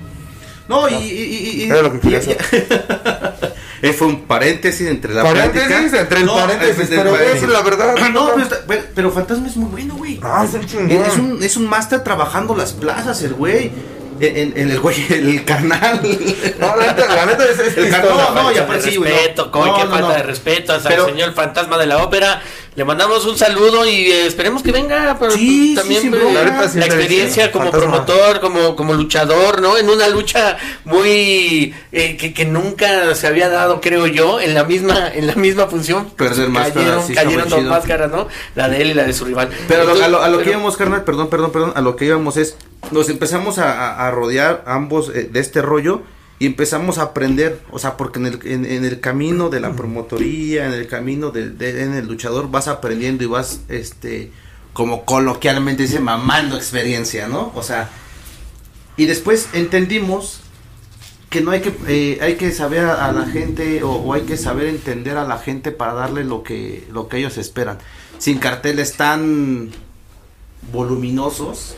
No, 0.68 0.88
y... 0.90 0.94
y, 0.94 0.98
y- 0.98 1.64
y- 1.64 1.70
Era 1.70 1.82
lo 1.82 1.92
que 1.92 2.00
quería 2.00 2.20
y- 2.20 2.38
Eh, 3.84 3.92
fue 3.92 4.08
un 4.08 4.22
paréntesis 4.22 4.88
entre 4.88 5.14
la 5.14 5.24
paréntesis, 5.24 5.68
plática. 5.68 6.00
entre 6.00 6.20
el 6.22 6.26
No, 6.26 6.36
paréntesis, 6.36 6.86
pero 6.90 7.12
paréntesis. 7.12 7.44
es 7.44 7.50
la 7.50 7.62
verdad. 7.64 7.96
No, 8.14 8.30
pero, 8.34 8.44
está- 8.44 8.60
pero, 8.66 8.82
pero 8.96 9.12
Fantasma 9.12 9.48
es 9.48 9.58
muy 9.58 9.70
bueno, 9.70 9.96
güey. 9.98 10.22
Ah, 10.24 10.46
es. 10.48 10.54
Es 10.56 11.18
un, 11.18 11.44
es 11.44 11.58
un 11.58 11.68
máster 11.68 12.02
trabajando 12.02 12.56
las 12.56 12.72
plazas, 12.72 13.22
el 13.24 13.34
güey. 13.34 13.72
En, 14.28 14.58
el 14.70 14.80
güey, 14.80 14.96
el 15.10 15.44
carnal. 15.46 16.00
No, 16.60 16.76
la 16.76 16.88
neta, 16.94 17.16
la 17.16 17.26
neta 17.26 17.44
es, 17.46 17.60
es 17.60 17.78
El 17.78 17.90
carnal, 17.90 18.34
no, 18.36 18.52
ya 18.52 18.62
de 18.62 18.68
pues 18.68 18.84
sí, 18.84 18.96
güey, 18.96 19.12
no. 19.12 19.18
respeto, 19.18 19.52
coy, 19.52 19.70
No, 19.70 19.76
qué 19.78 19.84
no, 19.86 19.90
falta 19.92 20.08
no. 20.08 20.14
de 20.14 20.24
respeto 20.24 20.74
hasta 20.74 20.90
Pero- 20.90 21.06
el 21.08 21.12
señor 21.14 21.34
fantasma 21.34 21.78
de 21.78 21.88
la 21.88 22.04
ópera. 22.04 22.42
Le 22.76 22.84
mandamos 22.86 23.24
un 23.26 23.38
saludo 23.38 23.86
y 23.86 24.12
eh, 24.12 24.26
esperemos 24.26 24.64
que 24.64 24.72
venga, 24.72 25.16
pero 25.20 25.32
Sí, 25.34 25.70
sí, 25.70 25.76
también 25.76 26.12
la, 26.34 26.40
Ahorita 26.40 26.70
sí 26.70 26.80
te 26.80 26.86
experiencia 26.88 27.52
como 27.52 27.66
fantasma. 27.72 28.04
promotor, 28.06 28.40
como, 28.40 28.76
como 28.76 28.94
luchador, 28.96 29.62
¿no? 29.62 29.78
En 29.78 29.88
una 29.92 30.08
lucha 30.08 30.58
muy 31.04 31.74
eh, 31.92 32.18
que, 32.18 32.34
que 32.34 32.46
nunca 32.46 33.14
se 33.14 33.28
había 33.28 33.50
dado, 33.50 33.80
creo 33.80 34.08
yo, 34.08 34.40
en 34.40 34.56
la 34.56 34.64
misma 34.64 35.08
en 35.14 35.28
la 35.28 35.36
misma 35.36 35.68
función. 35.68 36.10
Perder 36.12 36.50
máscaras, 36.50 37.06
cayeron, 37.06 37.14
cayeron 37.16 37.50
dos 37.50 37.60
chido. 37.60 37.70
máscaras, 37.72 38.10
¿no? 38.12 38.28
La 38.56 38.68
de 38.70 38.82
él 38.82 38.90
y 38.92 38.94
la 38.96 39.04
de 39.04 39.14
su 39.14 39.26
rival. 39.26 39.50
Pero 39.68 39.84
a 39.92 40.08
lo, 40.08 40.22
a 40.24 40.28
lo- 40.30 40.40
que 40.40 40.50
íbamos, 40.50 40.76
carnal, 40.76 41.04
perdón, 41.04 41.30
perdón, 41.30 41.52
perdón, 41.52 41.74
a 41.76 41.82
lo 41.82 41.96
que 41.96 42.06
íbamos 42.06 42.38
es, 42.38 42.56
nos 42.92 43.10
empezamos 43.10 43.58
a, 43.60 44.10
rodear 44.12 44.64
ambos 44.68 45.10
eh, 45.10 45.30
de 45.32 45.40
este 45.40 45.62
rollo 45.62 46.02
y 46.40 46.46
empezamos 46.48 46.98
a 46.98 47.04
aprender, 47.04 47.62
o 47.72 47.80
sea, 47.80 47.96
porque 47.98 48.20
en 48.20 48.26
el, 48.28 48.40
en, 48.46 48.66
en 48.66 48.86
el 48.86 49.00
camino 49.00 49.50
de 49.50 49.60
la 49.60 49.74
promotoría, 49.76 50.66
en 50.66 50.74
el 50.74 50.88
camino 50.88 51.32
de, 51.32 51.50
de- 51.50 51.84
en 51.84 51.94
el 51.94 52.08
luchador, 52.08 52.50
vas 52.52 52.68
aprendiendo 52.68 53.24
y 53.24 53.28
vas, 53.28 53.62
este, 53.70 54.32
como 54.74 55.06
coloquialmente 55.06 55.84
dice, 55.84 56.00
mamando 56.00 56.56
experiencia, 56.58 57.28
¿no? 57.28 57.52
O 57.56 57.64
sea, 57.64 57.90
y 58.98 59.06
después 59.06 59.50
entendimos 59.54 60.42
que 61.30 61.42
no 61.42 61.50
hay 61.52 61.62
que 61.62 61.74
eh, 61.88 62.20
hay 62.22 62.36
que 62.36 62.52
saber 62.52 62.86
a, 62.86 63.06
a 63.06 63.12
la 63.12 63.26
gente 63.26 63.82
o, 63.82 63.92
o 63.92 64.14
hay 64.14 64.22
que 64.22 64.38
saber 64.38 64.68
entender 64.68 65.18
a 65.18 65.24
la 65.24 65.40
gente 65.40 65.72
para 65.72 65.94
darle 65.94 66.24
lo 66.24 66.44
que 66.44 66.88
lo 66.92 67.08
que 67.08 67.18
ellos 67.18 67.40
esperan 67.40 67.80
sin 68.20 68.38
carteles 68.38 68.94
tan 68.98 69.72
voluminosos 70.72 71.76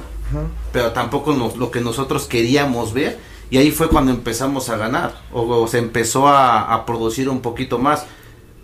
pero 0.71 0.91
tampoco 0.91 1.33
nos- 1.33 1.57
lo 1.57 1.71
que 1.71 1.81
nosotros 1.81 2.25
queríamos 2.27 2.93
ver 2.93 3.17
y 3.49 3.57
ahí 3.57 3.71
fue 3.71 3.89
cuando 3.89 4.11
empezamos 4.11 4.69
a 4.69 4.77
ganar 4.77 5.13
o, 5.31 5.41
o 5.41 5.67
se 5.67 5.77
empezó 5.77 6.27
a, 6.27 6.73
a 6.73 6.85
producir 6.85 7.29
un 7.29 7.41
poquito 7.41 7.77
más 7.79 8.05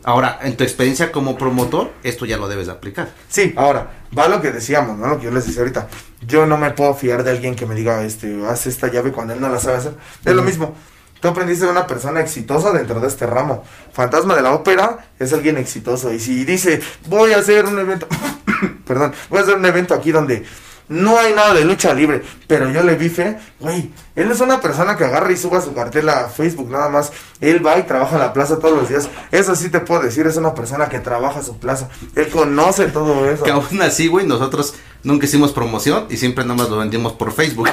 ahora 0.03 0.39
en 0.41 0.57
tu 0.57 0.63
experiencia 0.63 1.11
como 1.11 1.37
promotor 1.37 1.91
esto 2.03 2.25
ya 2.25 2.37
lo 2.37 2.47
debes 2.47 2.65
de 2.65 2.71
aplicar 2.73 3.11
Sí, 3.29 3.53
ahora, 3.55 3.91
va 4.17 4.27
lo 4.27 4.41
que 4.41 4.51
decíamos, 4.51 4.97
¿no? 4.97 5.07
Lo 5.07 5.17
que 5.19 5.25
yo 5.25 5.31
les 5.31 5.45
decía 5.45 5.61
ahorita. 5.61 5.87
Yo 6.27 6.45
no 6.45 6.57
me 6.57 6.71
puedo 6.71 6.93
fiar 6.95 7.23
de 7.23 7.31
alguien 7.31 7.55
que 7.55 7.65
me 7.65 7.75
diga, 7.75 8.03
este, 8.03 8.45
haz 8.45 8.67
esta 8.67 8.91
llave 8.91 9.11
cuando 9.11 9.33
él 9.33 9.39
no 9.41 9.47
la 9.49 9.59
sabe 9.59 9.77
hacer. 9.77 9.93
Es 10.25 10.33
lo 10.33 10.41
mismo. 10.43 10.75
Tú 11.21 11.27
aprendiste 11.29 11.65
de 11.65 11.71
una 11.71 11.85
persona 11.87 12.19
exitosa 12.19 12.71
dentro 12.73 12.99
de 12.99 13.07
este 13.07 13.25
ramo. 13.27 13.63
Fantasma 13.93 14.35
de 14.35 14.41
la 14.41 14.53
ópera 14.53 15.11
es 15.19 15.31
alguien 15.33 15.57
exitoso. 15.57 16.11
Y 16.11 16.19
si 16.19 16.43
dice, 16.45 16.81
voy 17.07 17.31
a 17.33 17.37
hacer 17.37 17.65
un 17.65 17.79
evento, 17.79 18.07
perdón, 18.87 19.13
voy 19.29 19.39
a 19.39 19.43
hacer 19.43 19.55
un 19.55 19.65
evento 19.65 19.93
aquí 19.93 20.11
donde 20.11 20.43
no 20.91 21.17
hay 21.17 21.33
nada 21.33 21.53
de 21.53 21.63
lucha 21.63 21.93
libre, 21.93 22.21
pero 22.47 22.69
yo 22.69 22.83
le 22.83 22.95
vi 22.95 23.07
fe, 23.07 23.37
güey, 23.61 23.91
él 24.13 24.29
es 24.29 24.41
una 24.41 24.59
persona 24.59 24.97
que 24.97 25.05
agarra 25.05 25.31
y 25.31 25.37
suba 25.37 25.61
su 25.61 25.73
cartel 25.73 26.09
a 26.09 26.27
Facebook 26.27 26.69
nada 26.69 26.89
más. 26.89 27.13
Él 27.39 27.65
va 27.65 27.79
y 27.79 27.83
trabaja 27.83 28.15
en 28.15 28.21
la 28.21 28.33
plaza 28.33 28.59
todos 28.59 28.75
los 28.77 28.89
días. 28.89 29.09
Eso 29.31 29.55
sí 29.55 29.69
te 29.69 29.79
puedo 29.79 30.01
decir, 30.01 30.27
es 30.27 30.35
una 30.35 30.53
persona 30.53 30.89
que 30.89 30.99
trabaja 30.99 31.41
su 31.43 31.57
plaza. 31.57 31.87
Él 32.13 32.27
conoce 32.27 32.87
todo 32.87 33.29
eso. 33.29 33.43
que 33.45 33.51
aún 33.51 33.81
así 33.81 34.07
güey 34.07 34.27
nosotros 34.27 34.75
nunca 35.03 35.25
hicimos 35.25 35.53
promoción 35.53 36.07
y 36.09 36.17
siempre 36.17 36.43
nada 36.43 36.55
más 36.55 36.69
lo 36.69 36.77
vendimos 36.77 37.13
por 37.13 37.31
Facebook 37.31 37.69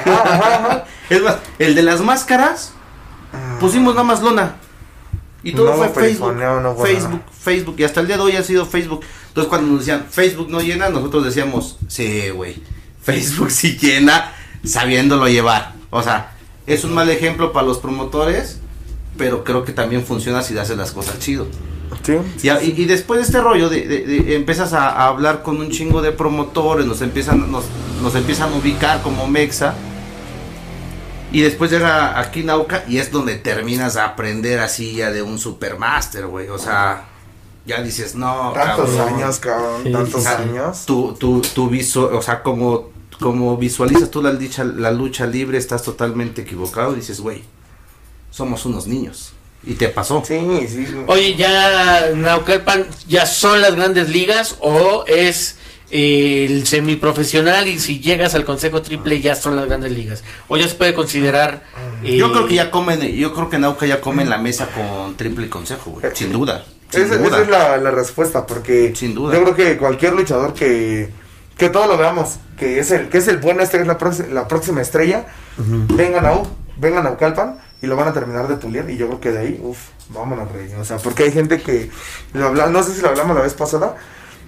es 1.10 1.20
más 1.20 1.36
el 1.58 1.74
de 1.74 1.82
las 1.82 2.00
máscaras 2.00 2.72
pusimos 3.60 3.94
nada 3.94 4.04
más 4.04 4.22
lona 4.22 4.56
y 5.42 5.52
todo 5.52 5.66
No 5.66 5.76
fue 5.76 5.88
Facebook, 5.88 6.34
no 6.36 6.76
Facebook, 6.76 7.20
Facebook 7.38 7.74
y 7.78 7.84
hasta 7.84 8.00
el 8.00 8.06
día 8.06 8.16
de 8.16 8.22
hoy 8.22 8.36
ha 8.36 8.42
sido 8.42 8.66
Facebook. 8.66 9.04
Entonces 9.28 9.48
cuando 9.48 9.68
nos 9.68 9.80
decían 9.80 10.06
Facebook 10.10 10.48
no 10.50 10.60
llena, 10.60 10.88
nosotros 10.88 11.24
decíamos, 11.24 11.78
sí, 11.86 12.30
güey, 12.30 12.62
Facebook 13.12 13.50
sí 13.52 13.76
llena, 13.78 14.32
sabiéndolo 14.64 15.28
llevar. 15.28 15.74
O 15.90 16.02
sea, 16.02 16.32
es 16.66 16.84
un 16.84 16.92
mal 16.94 17.08
ejemplo 17.10 17.52
para 17.52 17.66
los 17.66 17.78
promotores, 17.78 18.60
pero 19.16 19.42
creo 19.44 19.64
que 19.64 19.72
también 19.72 20.04
funciona 20.04 20.42
si 20.42 20.56
haces 20.58 20.76
las 20.76 20.92
cosas 20.92 21.18
chido. 21.18 21.46
Sí. 22.04 22.16
Y, 22.42 22.48
a- 22.50 22.62
y- 22.62 22.74
y 22.76 22.84
después 22.84 23.18
de 23.20 23.24
este 23.26 23.40
rollo, 23.40 23.68
de, 23.70 23.86
de- 23.88 24.02
de- 24.04 24.36
empiezas 24.36 24.72
a, 24.74 24.88
a 24.90 25.06
hablar 25.08 25.42
con 25.42 25.56
un 25.58 25.70
chingo 25.70 26.02
de 26.02 26.12
promotores, 26.12 26.84
nos 26.86 27.00
empiezan, 27.00 27.50
nos, 27.50 27.64
nos 28.02 28.14
empiezan 28.14 28.52
a 28.52 28.56
ubicar 28.56 29.02
como 29.02 29.26
Mexa. 29.26 29.74
Y 31.30 31.42
después 31.42 31.70
llega 31.70 32.18
aquí 32.18 32.42
Nauca 32.42 32.84
y 32.88 32.98
es 32.98 33.10
donde 33.12 33.36
terminas 33.36 33.96
a 33.96 34.04
aprender 34.06 34.60
así 34.60 34.94
ya 34.96 35.10
de 35.10 35.22
un 35.22 35.38
supermaster, 35.38 36.26
güey. 36.26 36.48
O 36.48 36.58
sea, 36.58 37.04
ya 37.66 37.82
dices, 37.82 38.14
no, 38.14 38.52
Tantos 38.54 38.90
cabrón. 38.96 39.14
años, 39.14 39.38
cabrón. 39.38 39.82
Sí, 39.84 39.92
tantos 39.92 40.26
años. 40.26 40.86
Tu, 40.86 41.12
tu, 41.18 41.40
tu 41.42 41.68
visu- 41.70 42.10
o 42.16 42.22
sea, 42.22 42.42
como, 42.42 42.90
como 43.20 43.56
visualizas 43.56 44.10
tú 44.10 44.22
la 44.22 44.32
lucha, 44.32 44.64
la 44.64 44.90
lucha 44.92 45.26
libre, 45.26 45.58
estás 45.58 45.82
totalmente 45.82 46.42
equivocado. 46.42 46.92
Dices, 46.94 47.20
güey, 47.20 47.42
somos 48.30 48.64
unos 48.66 48.86
niños. 48.86 49.32
Y 49.64 49.74
te 49.74 49.88
pasó. 49.88 50.22
Sí, 50.24 50.38
sí. 50.68 50.86
Oye, 51.08 51.34
ya 51.34 52.10
Naucalpan 52.14 52.86
ya 53.08 53.26
son 53.26 53.60
las 53.60 53.74
grandes 53.74 54.08
ligas 54.08 54.56
o 54.60 55.04
es 55.08 55.56
eh, 55.90 56.46
el 56.48 56.66
semiprofesional 56.66 57.66
y 57.66 57.80
si 57.80 57.98
llegas 57.98 58.34
al 58.36 58.44
Consejo 58.44 58.82
Triple 58.82 59.20
ya 59.20 59.34
son 59.34 59.56
las 59.56 59.66
grandes 59.66 59.90
ligas. 59.92 60.22
O 60.46 60.56
ya 60.56 60.68
se 60.68 60.74
puede 60.76 60.94
considerar. 60.94 61.64
eh, 62.04 62.16
Yo 62.16 62.30
creo 62.32 62.46
que 62.46 62.54
ya 62.54 62.70
comen, 62.70 63.00
yo 63.16 63.34
creo 63.34 63.50
que 63.50 63.58
Nauca 63.58 63.84
ya 63.86 64.00
come 64.00 64.22
en 64.22 64.30
la 64.30 64.38
mesa 64.38 64.68
con 64.68 65.16
triple 65.16 65.48
consejo, 65.50 65.90
güey. 65.90 66.06
Sin 66.14 66.30
duda. 66.32 66.64
Sin 66.90 67.02
Esa, 67.02 67.16
duda. 67.16 67.26
esa 67.28 67.42
es 67.42 67.48
la, 67.48 67.76
la 67.78 67.90
respuesta, 67.90 68.46
porque 68.46 68.94
Sin 68.94 69.14
duda. 69.14 69.34
yo 69.34 69.42
creo 69.42 69.54
que 69.56 69.76
cualquier 69.76 70.12
luchador 70.14 70.54
que, 70.54 71.10
que 71.58 71.68
todo 71.68 71.86
lo 71.86 71.98
veamos, 71.98 72.38
que 72.58 72.78
es 72.78 72.90
el, 72.90 73.08
que 73.08 73.18
es 73.18 73.28
el 73.28 73.36
bueno, 73.38 73.62
este 73.62 73.78
es 73.80 73.86
la, 73.86 73.98
la 74.32 74.48
próxima 74.48 74.80
estrella, 74.80 75.26
vengan 75.58 76.24
a 76.24 76.32
U, 76.34 76.48
vengan 76.76 77.06
a 77.06 77.10
Ucalpan 77.10 77.58
y 77.82 77.86
lo 77.86 77.96
van 77.96 78.08
a 78.08 78.12
terminar 78.12 78.48
de 78.48 78.56
pulir 78.56 78.88
y 78.88 78.96
yo 78.96 79.06
creo 79.08 79.20
que 79.20 79.32
de 79.32 79.38
ahí, 79.40 79.60
uff, 79.62 79.78
vámonos 80.08 80.50
rey. 80.52 80.72
O 80.80 80.84
sea, 80.84 80.96
porque 80.98 81.24
hay 81.24 81.32
gente 81.32 81.60
que, 81.60 81.90
lo 82.32 82.46
habla, 82.46 82.66
no 82.68 82.82
sé 82.82 82.94
si 82.94 83.02
lo 83.02 83.08
hablamos 83.08 83.36
la 83.36 83.42
vez 83.42 83.54
pasada, 83.54 83.96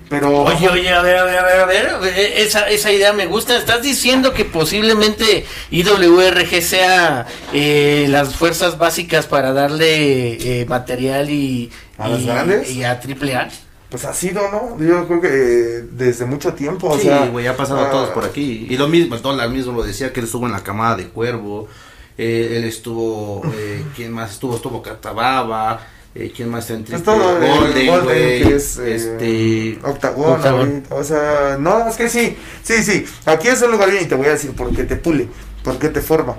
Pero 0.08 0.42
Oye, 0.42 0.68
oye, 0.68 0.90
a 0.92 1.02
ver, 1.02 1.18
a 1.18 1.24
ver, 1.24 1.38
a 1.38 1.44
ver, 1.44 1.60
a 1.60 1.98
ver, 1.98 2.18
eh, 2.18 2.42
esa, 2.42 2.68
esa 2.68 2.90
idea 2.90 3.12
me 3.12 3.26
gusta. 3.26 3.56
¿Estás 3.56 3.82
diciendo 3.82 4.32
que 4.32 4.44
posiblemente 4.44 5.46
IWRG 5.70 6.62
sea 6.62 7.26
eh, 7.52 8.06
las 8.08 8.34
fuerzas 8.34 8.76
básicas 8.78 9.26
para 9.26 9.52
darle 9.52 10.62
eh, 10.62 10.66
material 10.66 11.30
y, 11.30 11.70
¿A 11.98 12.08
las 12.08 12.20
y- 12.22 12.26
grandes? 12.26 12.70
y 12.70 12.82
a 12.82 12.92
AAA? 12.92 13.48
Pues 13.90 14.04
ha 14.04 14.14
sido, 14.14 14.40
¿no? 14.50 14.78
Yo 14.82 15.06
creo 15.08 15.20
que 15.20 15.28
eh, 15.28 15.84
desde 15.90 16.24
mucho 16.24 16.54
tiempo, 16.54 16.88
o 16.88 16.96
sí, 16.96 17.02
sea, 17.04 17.26
güey, 17.26 17.46
ha 17.48 17.56
pasado 17.56 17.80
ah, 17.80 17.90
todos 17.90 18.10
por 18.10 18.24
aquí. 18.24 18.66
Y 18.70 18.76
lo 18.76 18.88
mismo, 18.88 19.16
el 19.16 19.22
dólar 19.22 19.50
mismo 19.50 19.72
lo 19.72 19.82
decía, 19.82 20.12
que 20.12 20.20
él 20.20 20.26
estuvo 20.26 20.46
en 20.46 20.52
la 20.52 20.62
camada 20.62 20.96
de 20.96 21.08
Cuervo. 21.08 21.68
eh, 22.16 22.54
él 22.56 22.64
estuvo, 22.64 23.42
eh, 23.54 23.84
¿quién 23.96 24.12
más 24.12 24.32
estuvo? 24.32 24.56
Estuvo 24.56 24.80
Catababa. 24.80 25.80
Eh, 26.12 26.32
¿Quién 26.34 26.48
más 26.48 26.64
está 26.64 26.74
en 26.74 26.84
triple? 26.84 27.12
el 27.14 27.20
Golden, 27.20 27.86
Golden, 27.86 28.04
güey, 28.04 28.42
que 28.42 28.56
es 28.56 28.78
eh, 28.78 28.94
este... 28.96 29.78
octagón, 29.88 30.32
Octagón. 30.32 30.68
ahorita, 30.68 30.94
o 30.96 31.04
sea, 31.04 31.56
no, 31.56 31.88
es 31.88 31.96
que 31.96 32.08
sí, 32.08 32.36
sí, 32.64 32.82
sí, 32.82 33.04
aquí 33.26 33.46
es 33.46 33.62
un 33.62 33.70
lugar 33.70 33.92
bien 33.92 34.02
y 34.02 34.06
te 34.06 34.16
voy 34.16 34.26
a 34.26 34.30
decir 34.30 34.52
porque 34.56 34.82
te 34.82 34.96
pule, 34.96 35.28
porque 35.62 35.88
te 35.88 36.00
forma. 36.00 36.36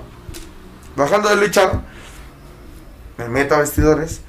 Bajando 0.94 1.30
de 1.30 1.36
luchar, 1.36 1.80
me 3.16 3.30
meto 3.30 3.54
a 3.54 3.60
vestidores 3.60 4.20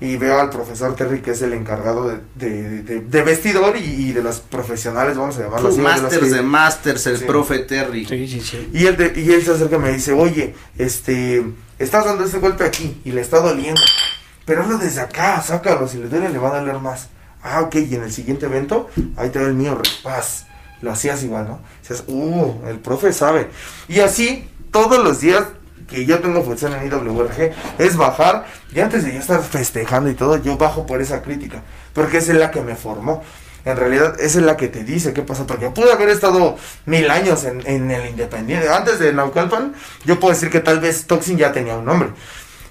y 0.00 0.16
veo 0.16 0.40
al 0.40 0.48
profesor 0.50 0.94
Terry 0.96 1.20
que 1.20 1.32
es 1.32 1.42
el 1.42 1.52
encargado 1.52 2.08
de, 2.08 2.20
de, 2.34 2.82
de- 2.82 3.00
de 3.00 3.22
vestidor 3.22 3.76
y, 3.76 3.80
y 4.08 4.12
de 4.12 4.22
los 4.22 4.40
profesionales, 4.40 5.16
vamos 5.16 5.36
a 5.38 5.42
llamarlo 5.42 5.68
Los 5.68 5.78
así. 5.78 5.82
de 5.82 5.88
Masters 6.02 6.22
que- 6.22 6.30
de 6.30 6.42
Masters, 6.42 7.06
el 7.06 7.18
Sí. 7.18 7.24
profe 7.26 7.58
Terry. 7.60 8.04
Sí, 8.06 8.26
sí, 8.28 8.40
sí. 8.40 8.70
y 8.72 8.86
él, 8.86 8.96
te- 8.96 9.20
y 9.20 9.30
él 9.32 9.42
se 9.44 9.52
acerca 9.52 9.76
y 9.76 9.78
me 9.80 9.92
dice, 9.92 10.12
oye, 10.12 10.54
este, 10.78 11.44
estás 11.78 12.04
dando 12.06 12.24
ese 12.24 12.38
golpe 12.38 12.64
aquí 12.64 13.00
y 13.04 13.12
le 13.12 13.20
está 13.20 13.40
doliendo. 13.40 13.80
Pero 14.46 14.62
hazlo 14.62 14.78
desde 14.78 15.00
acá, 15.02 15.40
sácalo, 15.42 15.86
si 15.86 15.98
le 15.98 16.08
duele 16.08 16.28
le 16.30 16.38
va 16.38 16.56
a 16.56 16.60
doler 16.60 16.78
más. 16.78 17.08
Ah, 17.42 17.60
ok, 17.60 17.74
y 17.76 17.94
en 17.94 18.02
el 18.02 18.12
siguiente 18.12 18.46
evento, 18.46 18.88
ahí 19.16 19.30
te 19.30 19.38
va 19.38 19.46
el 19.46 19.54
mío, 19.54 19.74
repaz. 19.80 20.46
Lo 20.82 20.90
hacías 20.90 21.22
igual, 21.22 21.46
¿no? 21.46 21.60
Dices, 21.82 22.04
uh, 22.06 22.54
el 22.68 22.78
profe 22.78 23.12
sabe. 23.12 23.48
Y 23.88 24.00
así, 24.00 24.48
todos 24.72 25.02
los 25.04 25.20
días 25.20 25.44
que 25.90 26.06
yo 26.06 26.20
tengo 26.20 26.42
función 26.42 26.72
en 26.72 26.86
IWRG, 26.86 27.52
es 27.78 27.96
bajar, 27.96 28.46
y 28.72 28.80
antes 28.80 29.04
de 29.04 29.12
yo 29.12 29.18
estar 29.18 29.42
festejando 29.42 30.08
y 30.08 30.14
todo, 30.14 30.36
yo 30.36 30.56
bajo 30.56 30.86
por 30.86 31.02
esa 31.02 31.20
crítica, 31.22 31.62
porque 31.92 32.18
es 32.18 32.28
la 32.28 32.50
que 32.50 32.60
me 32.62 32.76
formó. 32.76 33.22
En 33.64 33.76
realidad, 33.76 34.18
esa 34.18 34.38
es 34.38 34.44
la 34.44 34.56
que 34.56 34.68
te 34.68 34.84
dice 34.84 35.12
qué 35.12 35.22
pasa, 35.22 35.46
porque 35.46 35.68
pude 35.68 35.92
haber 35.92 36.08
estado 36.08 36.56
mil 36.86 37.10
años 37.10 37.44
en, 37.44 37.66
en 37.66 37.90
el 37.90 38.08
Independiente. 38.08 38.70
Antes 38.70 38.98
de 38.98 39.12
Naucalpan, 39.12 39.74
yo 40.06 40.18
puedo 40.18 40.32
decir 40.32 40.48
que 40.48 40.60
tal 40.60 40.80
vez 40.80 41.06
Toxin 41.06 41.36
ya 41.36 41.52
tenía 41.52 41.76
un 41.76 41.84
nombre. 41.84 42.08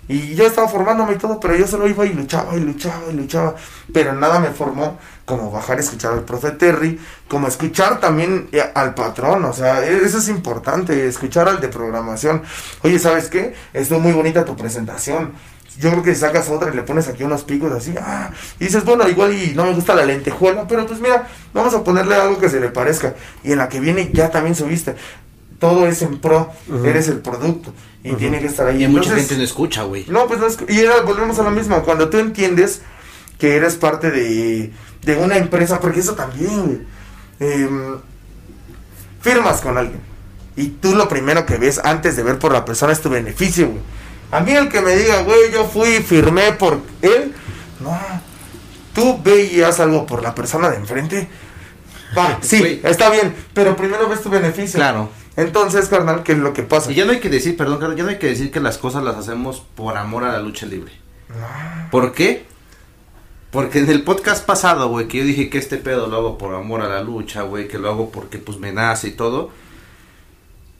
Y 0.10 0.34
yo 0.34 0.45
estaba 0.47 0.68
formándome 0.68 1.14
y 1.14 1.18
todo, 1.18 1.39
pero 1.39 1.55
yo 1.55 1.68
solo 1.68 1.88
iba 1.88 2.03
y 2.03 2.14
luchaba 2.14 2.55
y 2.55 2.60
luchaba 2.60 3.03
y 3.12 3.14
luchaba. 3.16 3.55
Pero 3.93 4.14
nada 4.14 4.39
me 4.39 4.49
formó 4.49 4.97
como 5.24 5.51
bajar 5.51 5.78
a 5.78 5.82
escuchar 5.82 6.14
al 6.14 6.24
profe 6.24 6.49
Terry, 6.51 6.99
como 7.28 7.47
escuchar 7.47 7.99
también 7.99 8.49
eh, 8.51 8.64
al 8.74 8.95
patrón. 8.95 9.45
O 9.45 9.53
sea, 9.53 9.86
e- 9.88 10.03
eso 10.03 10.18
es 10.18 10.28
importante, 10.28 11.07
escuchar 11.07 11.47
al 11.47 11.62
de 11.62 11.68
programación. 11.68 12.41
Oye, 12.82 12.97
¿sabes 12.97 13.30
qué? 13.30 13.53
Estuvo 13.72 13.99
muy 13.99 14.12
bonita 14.12 14.43
tu 14.45 14.55
presentación. 14.57 15.34
Yo 15.80 15.91
creo 15.91 16.01
que 16.01 16.16
si 16.16 16.22
sacas 16.22 16.49
otra 16.49 16.72
y 16.74 16.76
le 16.76 16.82
pones 16.82 17.07
aquí 17.07 17.24
unos 17.24 17.43
picos 17.43 17.72
así, 17.72 17.93
ah, 18.01 18.32
y 18.60 18.66
dices, 18.66 18.84
bueno, 18.84 19.07
igual 19.07 19.32
y 19.34 19.53
no 19.55 19.64
me 19.64 19.74
gusta 19.74 19.93
la 19.95 20.03
lentejuela, 20.05 20.68
pero 20.68 20.86
pues 20.88 20.99
mira, 20.99 21.28
vamos 21.53 21.74
a 21.76 21.84
ponerle 21.84 22.16
algo 22.16 22.39
que 22.39 22.49
se 22.49 22.60
le 22.60 22.70
parezca. 22.70 23.14
Y 23.43 23.51
en 23.51 23.60
la 23.60 23.70
que 23.70 23.80
viene 23.80 24.10
ya 24.12 24.30
también 24.32 24.55
subiste. 24.55 24.95
Todo 25.60 25.88
es 25.88 26.01
en 26.01 26.20
pro, 26.20 26.51
eres 26.86 27.07
el 27.10 27.20
producto 27.20 27.74
y 28.03 28.14
tiene 28.14 28.39
que 28.39 28.47
estar 28.47 28.68
ahí. 28.68 28.84
Y 28.84 28.88
mucha 28.88 29.16
gente 29.16 29.38
no 29.38 29.43
escucha, 29.43 29.84
güey. 29.84 30.05
no, 30.07 30.26
pues 30.28 30.39
no 30.39 30.47
es, 30.47 30.57
y 30.68 30.80
era, 30.80 31.01
volvemos 31.01 31.38
a 31.39 31.43
lo 31.43 31.51
mismo, 31.51 31.84
cuando 31.84 32.10
tú 32.10 32.18
entiendes 32.18 32.82
que 33.38 33.55
eres 33.55 33.76
parte 33.76 34.10
de, 34.10 34.72
de 35.03 35.18
una 35.18 35.38
empresa, 35.38 35.80
porque 35.80 35.99
eso 35.99 36.16
también, 36.16 36.66
güey, 36.66 36.82
em, 37.39 37.97
firmas 39.22 39.62
con 39.62 39.78
alguien 39.78 40.10
y 40.60 40.68
tú 40.68 40.93
lo 40.93 41.07
primero 41.07 41.45
que 41.45 41.57
ves 41.57 41.80
antes 41.82 42.18
de 42.18 42.24
ver 42.24 42.38
por 42.38 42.51
la 42.51 42.66
persona 42.66 42.91
es 42.91 43.01
tu 43.01 43.10
beneficio, 43.10 43.68
güey. 43.68 43.80
A 44.32 44.41
mí 44.41 44.51
el 44.51 44.68
que 44.68 44.82
me 44.82 44.95
diga, 44.95 45.22
güey, 45.22 45.51
yo 45.53 45.66
fui 45.66 45.88
y 45.88 46.03
firmé 46.03 46.51
por 46.51 46.82
él, 47.01 47.34
no, 47.80 47.97
tú 48.93 49.20
ve 49.24 49.45
y 49.45 49.62
haz 49.62 49.80
algo 49.80 50.05
por 50.05 50.22
la 50.22 50.36
persona 50.36 50.70
de 50.70 50.76
enfrente. 50.76 51.30
Va, 52.16 52.39
sí, 52.41 52.82
está 52.84 53.10
bien, 53.10 53.34
pero 53.53 53.76
primero 53.78 54.10
ves 54.10 54.22
tu 54.22 54.30
beneficio. 54.30 54.78
Claro. 54.78 55.10
Entonces, 55.39 55.87
carnal, 55.87 56.23
¿qué 56.23 56.33
es 56.33 56.37
lo 56.37 56.51
que 56.51 56.63
pasa? 56.63 56.91
Y 56.91 56.95
ya 56.95 57.05
no 57.05 57.11
hay 57.11 57.21
que 57.21 57.29
decir, 57.29 57.55
perdón, 57.55 57.79
Carlos, 57.79 57.97
ya 57.97 58.03
no 58.03 58.09
hay 58.09 58.19
que 58.19 58.27
decir 58.27 58.51
que 58.51 58.59
las 58.59 58.77
cosas 58.77 59.03
las 59.03 59.15
hacemos 59.15 59.63
por 59.75 59.95
amor 59.95 60.25
a 60.25 60.33
la 60.33 60.39
lucha 60.39 60.65
libre. 60.65 60.91
¿Por 61.91 62.11
qué? 62.11 62.45
Porque 63.49 63.79
en 63.79 63.89
el 63.89 64.03
podcast 64.03 64.45
pasado, 64.45 64.89
güey, 64.89 65.07
que 65.07 65.19
yo 65.19 65.23
dije 65.23 65.49
que 65.49 65.57
este 65.57 65.77
pedo 65.77 66.07
lo 66.07 66.17
hago 66.17 66.37
por 66.37 66.53
amor 66.53 66.81
a 66.81 66.89
la 66.89 67.01
lucha, 67.01 67.43
güey, 67.43 67.69
que 67.69 67.77
lo 67.79 67.89
hago 67.89 68.11
porque 68.11 68.37
pues 68.37 68.59
me 68.59 68.73
nace 68.73 69.07
y 69.07 69.11
todo. 69.11 69.49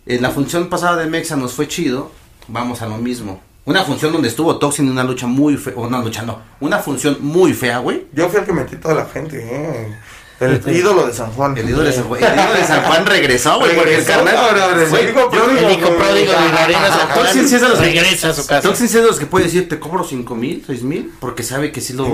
En 0.06 0.22
la 0.22 0.32
función 0.32 0.68
pasada 0.68 0.98
de 0.98 1.08
Mexa 1.08 1.38
nos 1.38 1.54
fue 1.54 1.70
chido, 1.70 2.12
vamos 2.50 2.82
a 2.82 2.88
lo 2.88 2.98
mismo. 2.98 3.42
Una 3.64 3.86
función 3.86 4.12
donde 4.12 4.28
estuvo 4.28 4.58
Toxin 4.58 4.88
en 4.88 4.92
una 4.92 5.06
lucha 5.06 5.26
muy 5.26 5.56
fea, 5.56 5.74
o 5.78 5.88
una 5.88 6.02
lucha 6.02 6.24
no, 6.24 6.42
una 6.60 6.80
función 6.80 7.18
muy 7.22 7.54
fea, 7.54 7.78
güey. 7.78 8.08
Yo 8.12 8.28
fui 8.28 8.40
el 8.40 8.46
que 8.46 8.54
metí 8.54 8.76
toda 8.76 8.96
la 8.96 9.06
gente, 9.06 9.38
eh. 9.40 9.96
El 10.40 10.62
ídolo 10.76 11.06
de 11.08 11.14
San 11.14 11.32
Juan. 11.32 11.58
El 11.58 11.70
ídolo 11.70 11.84
de 11.84 11.92
San 11.94 12.04
Juan, 12.06 12.24
el 12.24 12.34
ídolo 12.40 12.54
de 12.54 12.64
San 12.66 12.84
Juan 12.84 13.06
regresó, 13.06 13.60
güey, 13.60 13.76
porque 13.76 13.96
el 13.96 14.06
carnal... 14.06 14.36
güey, 14.90 15.04
el 15.04 15.10
hijo 15.10 15.30
yo- 15.32 15.98
pródigo, 15.98 16.32
de 16.32 16.50
la 16.54 16.64
arena 16.64 16.88
San 16.88 17.08
Juan 17.10 17.28
es 17.56 17.62
de 17.62 17.70
los 17.70 17.80
regresa 17.80 18.30
a 18.30 18.34
su 18.34 18.48
casa. 18.48 18.62
Toxin 18.62 18.88
sí 18.88 18.96
es 18.98 19.04
de 19.04 19.08
los 19.10 19.20
que 19.20 19.26
puede 19.26 19.46
decir, 19.46 19.68
te 19.68 19.80
cobro 19.80 20.04
cinco 20.04 20.36
mil, 20.36 20.64
seis 20.66 20.82
mil, 20.84 21.12
porque 21.20 21.44
sabe 21.44 21.72
que 21.74 21.82
sí 21.82 21.94
Y 21.94 21.96
los 21.98 22.08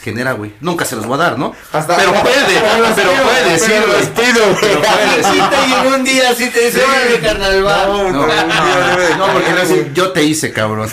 genera, 0.00 0.32
güey. 0.32 0.52
Nunca 0.60 0.84
se 0.84 0.96
los 0.96 1.10
va 1.10 1.14
a 1.14 1.18
dar, 1.18 1.38
¿no? 1.38 1.54
Hasta- 1.72 1.96
pero 1.96 2.12
puede, 2.22 2.34
Pero 2.94 3.10
puede 3.22 3.50
güey. 3.86 4.00
Pero 4.14 4.80
puede 4.82 5.16
decir. 5.16 5.42
te 5.50 5.66
llegó 5.68 5.96
un 5.96 6.04
día, 6.04 6.34
sí 6.34 6.50
te 6.50 6.66
dice, 6.66 6.82
carnal, 7.22 7.66
va. 7.66 7.86
No, 8.12 8.26
No, 8.26 8.26
no, 9.26 9.32
porque 9.32 9.52
decir, 9.54 9.92
yo 9.94 10.10
te 10.12 10.22
hice, 10.24 10.52
cabrón. 10.52 10.88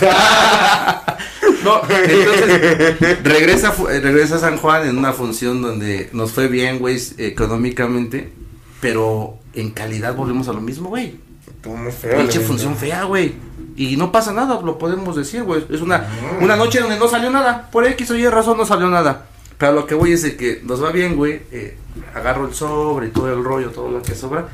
Entonces 1.89 3.17
regresa, 3.24 3.74
eh, 3.91 3.99
regresa 3.99 4.36
a 4.36 4.39
San 4.39 4.57
Juan 4.57 4.88
en 4.88 4.97
una 4.97 5.13
función 5.13 5.61
donde 5.61 6.09
nos 6.13 6.32
fue 6.32 6.47
bien, 6.47 6.80
güey, 6.80 6.99
económicamente, 7.17 8.32
pero 8.82 9.38
en 9.53 9.72
calidad 9.72 10.15
volvemos 10.15 10.47
a 10.47 10.53
lo 10.53 10.61
mismo, 10.61 10.89
güey. 10.89 11.17
Pinche 12.17 12.39
función 12.39 12.76
fea, 12.76 13.03
güey. 13.03 13.34
Y 13.76 13.97
no 13.97 14.11
pasa 14.11 14.34
nada, 14.34 14.61
lo 14.61 14.78
podemos 14.78 15.15
decir, 15.15 15.43
güey. 15.43 15.65
Es 15.70 15.82
una, 15.82 16.07
una 16.41 16.55
noche 16.55 16.80
donde 16.80 16.97
no 16.97 17.07
salió 17.07 17.30
nada. 17.30 17.70
Por 17.72 17.86
X 17.86 18.11
o 18.11 18.15
Y 18.15 18.28
razón 18.28 18.57
no 18.57 18.65
salió 18.65 18.89
nada. 18.89 19.26
Pero 19.57 19.74
lo 19.74 19.86
que 19.86 19.95
voy 19.95 20.13
es 20.13 20.22
de 20.22 20.38
que 20.38 20.61
nos 20.63 20.84
va 20.84 20.91
bien, 20.91 21.15
güey. 21.15 21.41
eh, 21.51 21.78
agarro 22.15 22.47
el 22.47 22.53
sobre 22.53 23.07
y 23.07 23.09
todo 23.11 23.32
el 23.34 23.43
rollo, 23.43 23.72
todo 23.72 23.89
lo 23.89 24.01
que 24.01 24.15
sobra. 24.15 24.47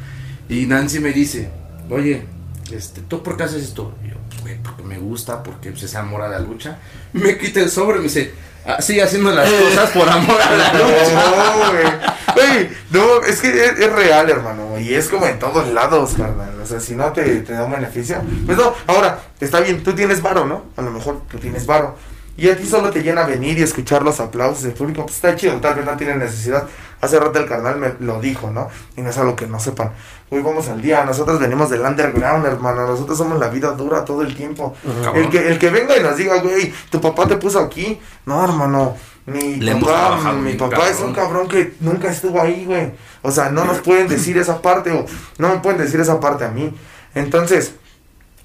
Y 0.49 0.65
Nancy 0.65 0.99
me 0.99 1.11
dice, 1.11 1.49
oye, 1.89 2.23
este, 2.71 3.01
¿tú 3.01 3.21
por 3.23 3.37
qué 3.37 3.43
haces 3.43 3.63
esto? 3.63 3.93
Y 4.03 4.09
yo, 4.09 4.15
güey, 4.45 4.59
porque 4.61 4.83
me 4.83 4.99
gusta, 4.99 5.41
porque 5.41 5.71
pues, 5.71 5.83
es 5.83 5.95
amor 5.95 6.21
a 6.21 6.29
la 6.29 6.39
lucha. 6.39 6.77
Me 7.13 7.35
quita 7.35 7.61
el 7.61 7.69
sobre 7.71 7.97
y 7.97 8.01
me 8.01 8.03
dice, 8.03 8.31
ah, 8.63 8.79
sigue 8.79 9.01
haciendo 9.01 9.31
las 9.31 9.49
cosas 9.63 9.89
por 9.89 10.07
amor 10.07 10.39
a 10.39 10.55
la 10.55 10.73
lucha. 10.73 11.13
No, 11.13 11.71
güey. 11.71 12.15
Güey, 12.35 12.69
no, 12.91 13.23
es 13.23 13.41
que 13.41 13.47
es, 13.49 13.79
es 13.79 13.91
real, 13.91 14.29
hermano. 14.29 14.79
Y 14.79 14.93
es 14.93 15.09
como 15.09 15.25
en 15.25 15.39
todos 15.39 15.67
lados, 15.69 16.13
carnal. 16.15 16.59
O 16.61 16.65
sea, 16.67 16.79
si 16.79 16.95
no 16.95 17.11
te, 17.11 17.23
te 17.41 17.53
da 17.53 17.63
un 17.63 17.71
beneficio. 17.71 18.21
Pues 18.45 18.55
no, 18.55 18.71
ahora, 18.85 19.19
está 19.39 19.61
bien, 19.61 19.81
tú 19.81 19.93
tienes 19.93 20.21
varo, 20.21 20.45
¿no? 20.45 20.65
A 20.77 20.83
lo 20.83 20.91
mejor 20.91 21.21
tú 21.27 21.39
tienes 21.39 21.65
varo. 21.65 21.95
Y 22.37 22.49
a 22.49 22.57
ti 22.57 22.67
solo 22.67 22.91
te 22.91 23.01
llena 23.01 23.23
venir 23.23 23.57
y 23.57 23.63
escuchar 23.63 24.03
los 24.03 24.19
aplausos 24.19 24.63
del 24.63 24.73
público. 24.73 25.03
Pues 25.03 25.15
está 25.15 25.35
chido, 25.35 25.55
tal 25.61 25.75
vez 25.75 25.85
no 25.85 25.95
tiene 25.97 26.15
necesidad. 26.17 26.67
Hace 27.01 27.19
rato 27.19 27.39
el 27.39 27.47
carnal 27.47 27.77
me 27.77 27.93
lo 27.99 28.19
dijo, 28.19 28.51
¿no? 28.51 28.69
Y 28.97 29.01
no 29.01 29.09
es 29.09 29.17
algo 29.17 29.35
que 29.35 29.47
no 29.47 29.59
sepan. 29.59 29.91
Hoy 30.29 30.41
vamos 30.41 30.67
al 30.69 30.81
día. 30.81 31.03
Nosotros 31.05 31.39
venimos 31.39 31.69
del 31.69 31.81
underground, 31.81 32.45
hermano. 32.45 32.87
Nosotros 32.87 33.17
somos 33.17 33.39
la 33.39 33.49
vida 33.49 33.71
dura 33.71 34.03
todo 34.03 34.21
el 34.23 34.35
tiempo. 34.35 34.73
El 35.13 35.29
que, 35.29 35.47
el 35.47 35.59
que 35.59 35.69
venga 35.69 35.95
y 35.97 36.01
nos 36.01 36.17
diga, 36.17 36.41
güey, 36.41 36.73
tu 36.89 36.99
papá 36.99 37.27
te 37.27 37.37
puso 37.37 37.59
aquí. 37.59 37.99
No, 38.25 38.43
hermano. 38.43 38.95
Mi 39.27 39.55
Le 39.55 39.75
papá, 39.75 40.33
mi 40.33 40.53
papá 40.53 40.87
es 40.89 40.99
un 40.99 41.11
cabrón 41.13 41.47
que 41.47 41.73
nunca 41.79 42.11
estuvo 42.11 42.39
ahí, 42.39 42.65
güey. 42.65 42.91
O 43.23 43.31
sea, 43.31 43.49
no 43.49 43.65
nos 43.65 43.79
pueden 43.79 44.07
decir 44.07 44.37
esa 44.37 44.61
parte 44.61 44.91
o 44.91 45.05
no 45.39 45.49
me 45.49 45.57
pueden 45.57 45.79
decir 45.79 45.99
esa 45.99 46.19
parte 46.19 46.45
a 46.45 46.49
mí. 46.49 46.71
Entonces, 47.15 47.73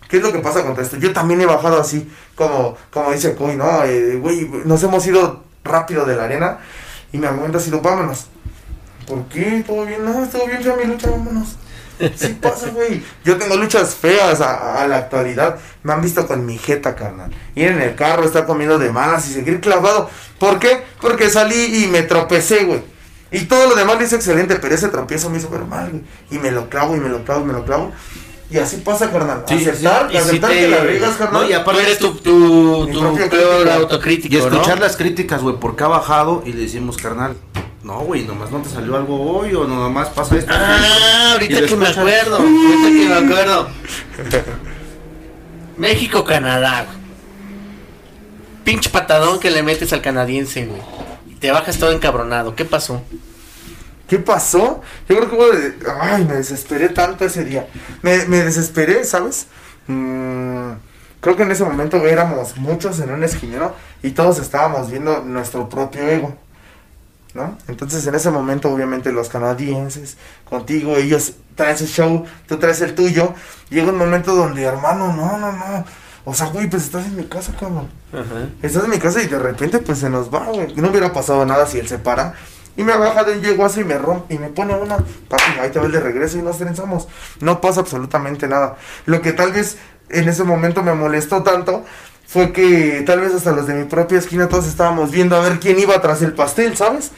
¿qué 0.09 0.16
es 0.18 0.22
lo 0.22 0.33
que 0.33 0.39
pasa 0.39 0.62
con 0.62 0.78
esto? 0.81 0.97
Yo 0.97 1.12
también 1.12 1.41
he 1.43 1.47
bajado 1.47 1.78
así, 1.78 2.11
como, 2.35 2.76
como 2.91 3.12
dice 3.12 3.35
Coy, 3.35 3.57
¿no? 3.57 3.85
Eh, 3.85 4.16
Güey, 4.16 4.48
nos 4.65 4.82
hemos 4.82 5.07
ido 5.07 5.43
rápido 5.65 6.07
de 6.07 6.16
la 6.16 6.24
arena 6.24 6.59
y 7.12 7.19
mi 7.19 7.27
argumento 7.27 7.59
ha 7.59 7.61
sido, 7.61 7.82
vámonos. 7.82 8.28
¿Por 9.07 9.24
qué? 9.24 9.62
¿Todo 9.66 9.85
bien? 9.85 10.02
No, 10.02 10.27
todo 10.28 10.47
bien, 10.47 10.62
fea 10.62 10.77
mi 10.77 10.85
lucha, 10.85 11.11
vámonos. 11.11 11.57
Sí 12.16 12.39
pasa, 12.40 12.68
güey. 12.70 13.02
Yo 13.24 13.36
tengo 13.36 13.56
luchas 13.56 13.94
feas 13.94 14.40
a, 14.40 14.82
a 14.82 14.86
la 14.89 14.98
actualidad. 14.98 15.59
Me 15.82 15.93
han 15.93 16.01
visto 16.01 16.27
con 16.27 16.47
mi 16.47 16.59
jeta, 16.59 16.94
carnal. 16.94 17.31
Ir 17.55 17.68
en 17.68 17.81
el 17.82 17.94
carro, 17.94 18.24
estar 18.24 18.47
comiendo 18.47 18.78
de 18.78 18.90
malas 18.90 19.28
y 19.28 19.32
seguir 19.32 19.60
clavado. 19.60 20.09
¿Por 20.39 20.59
qué? 20.59 20.82
Porque 21.01 21.31
salí 21.31 21.85
y 21.85 21.86
me 21.89 22.02
tropecé, 22.02 22.64
güey. 22.64 22.82
Y 23.32 23.44
todo 23.44 23.68
lo 23.68 23.77
demás 23.77 23.97
lo 23.97 24.05
hice 24.05 24.16
excelente, 24.16 24.56
pero 24.56 24.74
ese 24.74 24.89
tropiezo 24.89 25.31
me 25.31 25.39
hizo 25.39 25.48
ver 25.51 25.64
mal, 25.64 25.90
güey. 25.90 26.02
Y 26.31 26.39
me 26.39 26.51
lo 26.51 26.68
clavo, 26.68 26.97
y 26.97 27.01
me 27.01 27.09
lo 27.09 27.24
clavo, 27.24 27.43
y 27.43 27.44
me 27.44 27.52
lo 27.52 27.64
clavo. 27.64 27.93
Y 28.51 28.59
así 28.59 28.78
pasa, 28.78 29.12
carnal. 29.12 29.44
Sí, 29.47 29.55
aceptar, 29.55 30.09
sí, 30.09 30.14
y 30.14 30.16
aceptar 30.16 30.51
si 30.51 30.56
que 30.59 30.68
la 30.68 30.78
riegas, 30.78 31.16
carnal. 31.16 31.43
No, 31.43 31.48
y 31.48 31.52
aparte 31.52 31.82
eres 31.82 31.98
tu, 31.98 32.14
tu, 32.16 32.89
tu 32.93 33.01
propio 33.01 33.31
peor 33.31 33.68
autocrítico, 33.68 34.35
Y 34.35 34.39
escuchar 34.39 34.78
¿no? 34.78 34.86
las 34.86 34.97
críticas, 34.97 35.43
güey, 35.43 35.56
porque 35.60 35.85
ha 35.85 35.89
bajado 35.89 36.43
y 36.44 36.52
le 36.52 36.62
decimos, 36.62 36.97
carnal, 36.97 37.36
No, 37.82 38.01
güey, 38.01 38.24
nomás 38.24 38.51
no 38.51 38.61
te 38.61 38.69
salió 38.69 38.97
algo 38.97 39.39
hoy 39.39 39.55
o 39.55 39.66
nomás 39.66 40.11
pasa 40.11 40.36
esto. 40.36 40.52
Ah, 40.55 41.32
ahorita 41.32 41.66
que 41.66 41.77
me 41.77 41.89
acuerdo. 41.89 42.36
Ahorita 42.36 42.89
que 42.89 43.09
me 43.09 43.15
acuerdo. 43.15 43.69
México, 45.78 46.24
Canadá, 46.24 46.85
güey. 46.85 47.01
Pinche 48.65 48.90
patadón 48.90 49.40
que 49.40 49.51
le 49.51 49.62
metes 49.62 49.93
al 49.94 50.02
canadiense, 50.02 50.66
güey. 50.66 50.82
Y 51.31 51.35
te 51.36 51.51
bajas 51.51 51.78
todo 51.78 51.93
encabronado. 51.93 52.55
¿Qué 52.55 52.66
pasó? 52.66 53.02
¿Qué 54.07 54.19
pasó? 54.19 54.82
Yo 55.09 55.16
creo 55.16 55.31
que 55.31 55.36
hubo 55.36 55.51
de... 55.51 55.74
Ay, 56.01 56.24
me 56.24 56.35
desesperé 56.35 56.90
tanto 56.90 57.24
ese 57.24 57.44
día. 57.44 57.66
Me, 58.02 58.27
me 58.27 58.43
desesperé, 58.43 59.05
¿sabes? 59.05 59.47
Mm, 59.86 60.73
creo 61.20 61.36
que 61.36 61.44
en 61.44 61.52
ese 61.52 61.65
momento 61.65 61.98
güey, 61.98 62.12
éramos 62.12 62.57
muchos 62.59 63.01
en 63.01 63.11
un 63.11 63.24
esquinero 63.24 63.74
y 64.02 64.11
todos 64.11 64.39
estábamos 64.39 64.90
viendo 64.90 65.23
nuestro 65.23 65.69
propio 65.69 66.07
ego. 66.07 66.36
¿No? 67.35 67.57
Entonces 67.69 68.07
en 68.07 68.15
ese 68.15 68.31
momento 68.31 68.70
obviamente 68.70 69.12
los 69.12 69.28
canadienses 69.28 70.16
contigo, 70.44 70.97
ellos 70.97 71.35
traen 71.55 71.78
su 71.78 71.86
show, 71.86 72.24
tú 72.48 72.59
traes 72.59 72.81
el 72.81 72.94
tuyo. 72.94 73.35
Llega 73.69 73.90
un 73.90 73.98
momento 73.98 74.35
donde, 74.35 74.62
hermano, 74.62 75.12
no, 75.12 75.39
no, 75.39 75.52
no. 75.52 75.85
O 76.24 76.35
sea, 76.35 76.47
güey, 76.47 76.69
pues 76.69 76.85
estás 76.85 77.07
en 77.07 77.16
mi 77.16 77.24
casa, 77.24 77.52
cabrón. 77.59 77.89
Estás 78.62 78.85
en 78.85 78.90
mi 78.90 78.98
casa 78.98 79.23
y 79.23 79.27
de 79.27 79.39
repente 79.39 79.78
pues 79.78 79.98
se 79.98 80.11
nos 80.11 80.32
va, 80.32 80.47
güey. 80.47 80.74
No 80.74 80.90
hubiera 80.90 81.12
pasado 81.12 81.44
nada 81.47 81.66
si 81.66 81.78
él 81.78 81.89
se 81.89 81.98
para. 81.98 82.35
Y 82.77 82.85
me 82.85 82.97
baja 82.97 83.24
de 83.24 83.35
un 83.35 83.43
yeguazo 83.43 83.81
y 83.81 83.85
me 83.85 83.98
rompe 83.98 84.35
y 84.35 84.39
me 84.39 84.48
pone 84.48 84.74
una. 84.74 84.97
Papi, 84.97 85.59
ahí 85.61 85.70
te 85.70 85.78
va 85.78 85.86
el 85.86 85.93
de 85.93 86.01
regreso 86.01 86.39
y 86.39 86.43
nos 86.43 86.59
trenzamos. 86.59 87.09
No 87.40 87.61
pasa 87.61 87.81
absolutamente 87.81 88.48
nada. 88.48 88.77
Lo 89.07 89.20
que 89.23 89.32
tal 89.32 89.52
vez 89.52 89.77
en 90.09 90.28
ese 90.28 90.44
momento 90.44 90.82
me 90.82 90.94
molestó 90.94 91.43
tanto 91.43 91.85
fue 92.31 92.52
que 92.52 93.02
tal 93.05 93.20
vez 93.20 93.35
hasta 93.35 93.51
los 93.51 93.66
de 93.66 93.74
mi 93.74 93.85
propia 93.85 94.19
esquina 94.19 94.48
todos 94.48 94.69
estábamos 94.69 95.11
viendo 95.11 95.35
a 95.35 95.40
ver 95.40 95.59
quién 95.59 95.81
iba 95.81 96.01
tras 96.01 96.23
el 96.23 96.32
pastel, 96.32 96.77
¿sabes? 96.77 97.11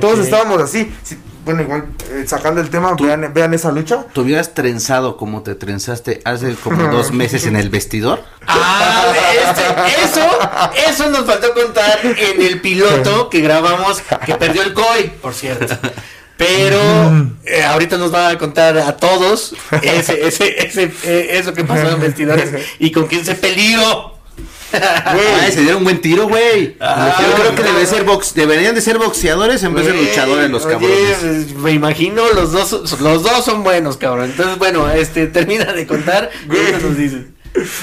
Todos 0.00 0.18
estábamos 0.18 0.60
así. 0.60 0.92
Sí, 1.04 1.16
bueno, 1.44 1.62
igual, 1.62 1.84
eh, 2.10 2.24
sacando 2.26 2.60
el 2.60 2.68
tema, 2.68 2.96
vean, 3.00 3.32
vean 3.32 3.54
esa 3.54 3.70
lucha. 3.70 4.04
¿Te 4.12 4.18
hubieras 4.18 4.54
trenzado 4.54 5.16
como 5.16 5.44
te 5.44 5.54
trenzaste 5.54 6.20
hace 6.24 6.56
como 6.56 6.82
dos 6.90 7.12
meses 7.12 7.46
en 7.46 7.54
el 7.54 7.68
vestidor? 7.68 8.24
Ah, 8.48 9.04
este, 9.48 10.04
eso, 10.04 10.26
eso 10.88 11.10
nos 11.10 11.24
faltó 11.24 11.54
contar 11.54 12.00
en 12.02 12.42
el 12.42 12.60
piloto 12.60 13.30
que 13.30 13.42
grabamos, 13.42 14.02
que 14.24 14.34
perdió 14.34 14.64
el 14.64 14.74
COI, 14.74 15.12
por 15.22 15.32
cierto. 15.32 15.78
Pero 16.36 16.80
eh, 17.44 17.62
ahorita 17.62 17.98
nos 17.98 18.12
va 18.12 18.30
a 18.30 18.38
contar 18.38 18.76
a 18.78 18.96
todos 18.96 19.54
ese, 19.80 20.26
ese, 20.26 20.66
ese, 20.66 20.92
eh, 21.04 21.28
eso 21.38 21.54
que 21.54 21.62
pasó 21.62 21.88
en 21.88 22.00
vestidores 22.00 22.50
y 22.80 22.90
con 22.90 23.06
quién 23.06 23.24
se 23.24 23.36
peleó. 23.36 24.15
Ay, 25.40 25.52
se 25.52 25.60
dieron 25.60 25.78
un 25.78 25.84
buen 25.84 26.00
tiro, 26.00 26.28
güey. 26.28 26.76
Ah, 26.80 27.16
Yo 27.20 27.34
creo 27.42 27.54
que 27.54 27.62
debe 27.62 27.86
ser 27.86 28.04
box, 28.04 28.34
deberían 28.34 28.74
de 28.74 28.80
ser 28.80 28.98
boxeadores 28.98 29.62
en 29.62 29.74
vez 29.74 29.86
de 29.86 29.92
luchadores 29.94 30.50
los 30.50 30.64
Oye, 30.64 30.74
cabrones. 30.74 31.16
pues, 31.20 31.54
me 31.56 31.72
imagino 31.72 32.22
los 32.34 32.52
dos, 32.52 33.00
los 33.00 33.22
dos 33.22 33.44
son 33.44 33.62
buenos, 33.64 33.96
cabrón. 33.96 34.30
Entonces, 34.30 34.58
bueno, 34.58 34.88
este 34.90 35.26
termina 35.26 35.72
de 35.72 35.86
contar 35.86 36.30
y 36.50 36.56
ahorita 36.56 36.78
nos 36.78 36.96
dices. 36.96 37.20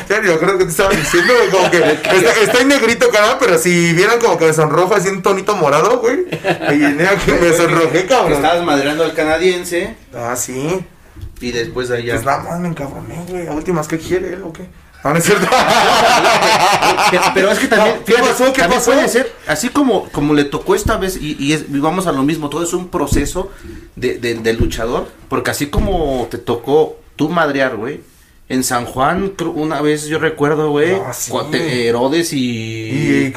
Serio, 0.08 0.40
creo 0.40 0.58
que 0.60 0.66
te 0.66 0.70
estaba 0.70 0.92
diciendo, 0.92 1.34
güey, 1.36 1.50
como 1.50 1.72
que 1.72 1.78
está- 2.18 2.42
estoy 2.44 2.66
negrito, 2.66 3.10
cara, 3.10 3.40
pero 3.40 3.58
si 3.58 3.92
vieran 3.94 4.20
como 4.20 4.38
que 4.38 4.46
me 4.46 4.54
sonrojo 4.54 4.94
así 4.94 5.10
un 5.10 5.24
tonito 5.24 5.56
morado, 5.56 5.98
güey. 6.00 6.20
Y 6.30 6.80
que 7.26 7.32
me 7.42 7.54
sonrojé, 7.58 8.06
cabrón. 8.06 8.34
estabas 8.34 8.64
madreando 8.64 9.04
al 9.04 9.16
canadiense 9.16 9.96
Ah, 10.16 10.36
sí. 10.36 10.80
y 11.42 11.52
después 11.52 11.90
ya. 11.90 11.96
Pues 12.14 12.24
nada 12.24 12.44
más 12.44 12.60
me 12.60 12.68
encabroné, 12.68 13.16
güey. 13.28 13.48
A 13.48 13.52
últimas, 13.54 13.88
¿qué 13.88 13.98
quiere 13.98 14.34
él 14.34 14.44
o 14.44 14.54
qué? 14.54 14.68
No, 15.04 15.12
no 15.12 15.18
es 15.18 15.26
cierto. 15.26 15.48
Pero- 17.12 17.24
Pero 17.34 17.52
es 17.52 17.60
que 17.60 17.68
también, 17.68 17.98
¿Qué 18.06 18.14
fíjate, 18.14 18.30
pasó? 18.30 18.46
¿Qué 18.54 18.62
también 18.62 18.80
pasó? 18.80 18.92
puede 18.92 19.08
ser, 19.10 19.34
así 19.48 19.70
como, 19.70 20.10
como 20.10 20.34
le 20.34 20.46
tocó 20.46 20.76
esta 20.76 20.98
vez, 20.98 21.18
y, 21.18 21.36
y, 21.40 21.54
es- 21.54 21.66
y 21.72 21.80
vamos 21.80 22.08
a 22.08 22.12
lo 22.12 22.24
mismo, 22.24 22.50
todo 22.50 22.64
es 22.64 22.74
un 22.74 22.88
proceso 22.90 23.52
de, 23.96 24.18
de- 24.18 24.36
luchador, 24.54 25.08
porque 25.30 25.52
así 25.52 25.68
como 25.68 26.28
te 26.32 26.38
tocó 26.38 26.98
tú 27.16 27.30
madrear, 27.30 27.76
güey, 27.76 28.02
en 28.50 28.64
San 28.64 28.86
Juan, 28.86 29.34
una 29.56 29.82
vez 29.82 30.06
yo 30.06 30.20
recuerdo, 30.20 30.70
güey, 30.72 30.94
Ah, 31.06 31.14
sí. 31.14 31.32
Herodes 31.88 32.34
y, 32.34 32.40
Y 33.28 33.32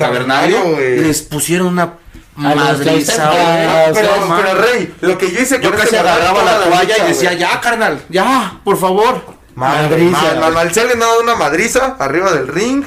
güey. 0.74 1.00
les 1.00 1.22
pusieron 1.22 1.68
una 1.68 1.94
madriza, 2.36 3.30
güey. 3.30 3.40
Ah, 3.42 3.86
pero, 3.94 4.54
Rey, 4.54 4.94
lo 5.00 5.16
que 5.18 5.30
yo 5.30 5.40
hice 5.40 5.60
Yo 5.60 5.70
con 5.70 5.78
casi 5.78 5.88
ese 5.88 5.98
agarraba 5.98 6.40
morral 6.42 6.60
la 6.60 6.66
toalla 6.76 7.04
y 7.04 7.08
decía, 7.08 7.32
ya, 7.34 7.60
carnal, 7.60 8.02
ya, 8.08 8.60
por 8.64 8.78
favor. 8.78 9.35
Madriza. 9.56 10.10
mal, 10.10 10.38
mal, 10.40 10.52
mal. 10.52 10.72
Dado 10.72 11.20
una 11.20 11.34
madriza 11.34 11.96
arriba 11.98 12.32
del 12.32 12.46
ring, 12.46 12.84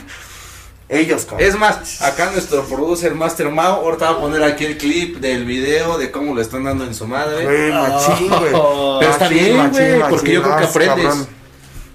ellos, 0.88 1.26
cabrón. 1.26 1.48
Es 1.48 1.56
más, 1.58 2.02
acá 2.02 2.32
nuestro 2.32 2.64
producer 2.64 3.14
Master 3.14 3.50
Mao, 3.50 3.82
ahorita 3.82 4.12
va 4.12 4.18
a 4.18 4.20
poner 4.22 4.44
aquí 4.44 4.66
el 4.66 4.78
clip 4.78 5.18
del 5.18 5.46
video 5.46 5.98
de 5.98 6.10
cómo 6.12 6.34
le 6.34 6.42
están 6.42 6.64
dando 6.64 6.84
en 6.86 6.96
su 6.96 7.06
madre. 7.08 7.44
Güey, 7.44 7.72
machín, 7.72 8.28
güey. 8.30 8.52
Oh. 8.54 8.98
Pero 9.00 9.12
está 9.12 9.26
Machín, 9.26 9.44
bien, 9.44 9.58
machín, 9.58 9.72
güey, 9.72 9.92
machín, 10.00 10.10
porque 10.10 10.32
yo 10.32 10.42
creo 10.44 10.58
que 10.58 10.64
aprendes. 10.64 11.06
cabrón. 11.06 11.39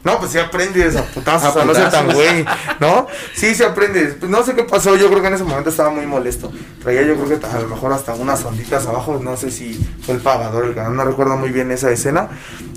No, 0.05 0.19
pues 0.19 0.33
sí 0.33 0.39
aprendes 0.39 0.95
a 0.97 1.03
putazos, 1.03 1.49
A 1.49 1.53
sea, 1.53 1.65
no 1.65 1.75
sé 1.75 1.81
tan 1.85 2.07
putazos. 2.07 2.15
güey, 2.15 2.45
¿no? 2.81 3.07
Sí, 3.35 3.55
sí 3.55 3.63
aprendes. 3.63 4.15
Pues 4.21 4.31
no 4.31 4.45
sé 4.45 4.55
qué 4.55 4.65
pasó, 4.65 4.95
yo 4.97 5.09
creo 5.09 5.23
que 5.23 5.29
en 5.29 5.35
ese 5.35 5.45
momento 5.45 5.71
estaba 5.71 5.91
muy 5.91 6.05
molesto. 6.07 6.53
Traía 6.83 7.03
yo 7.03 7.17
creo 7.17 7.41
que 7.41 7.47
a 7.47 7.59
lo 7.61 7.69
mejor 7.69 7.93
hasta 7.93 8.15
unas 8.15 8.45
onditas 8.45 8.87
abajo, 8.87 9.19
no 9.23 9.37
sé 9.37 9.51
si 9.51 9.75
fue 10.05 10.15
el 10.17 10.21
pagador 10.21 10.67
el 10.67 10.75
canal, 10.75 10.95
no 10.95 11.05
recuerdo 11.05 11.37
muy 11.37 11.49
bien 11.51 11.71
esa 11.73 11.91
escena. 11.91 12.29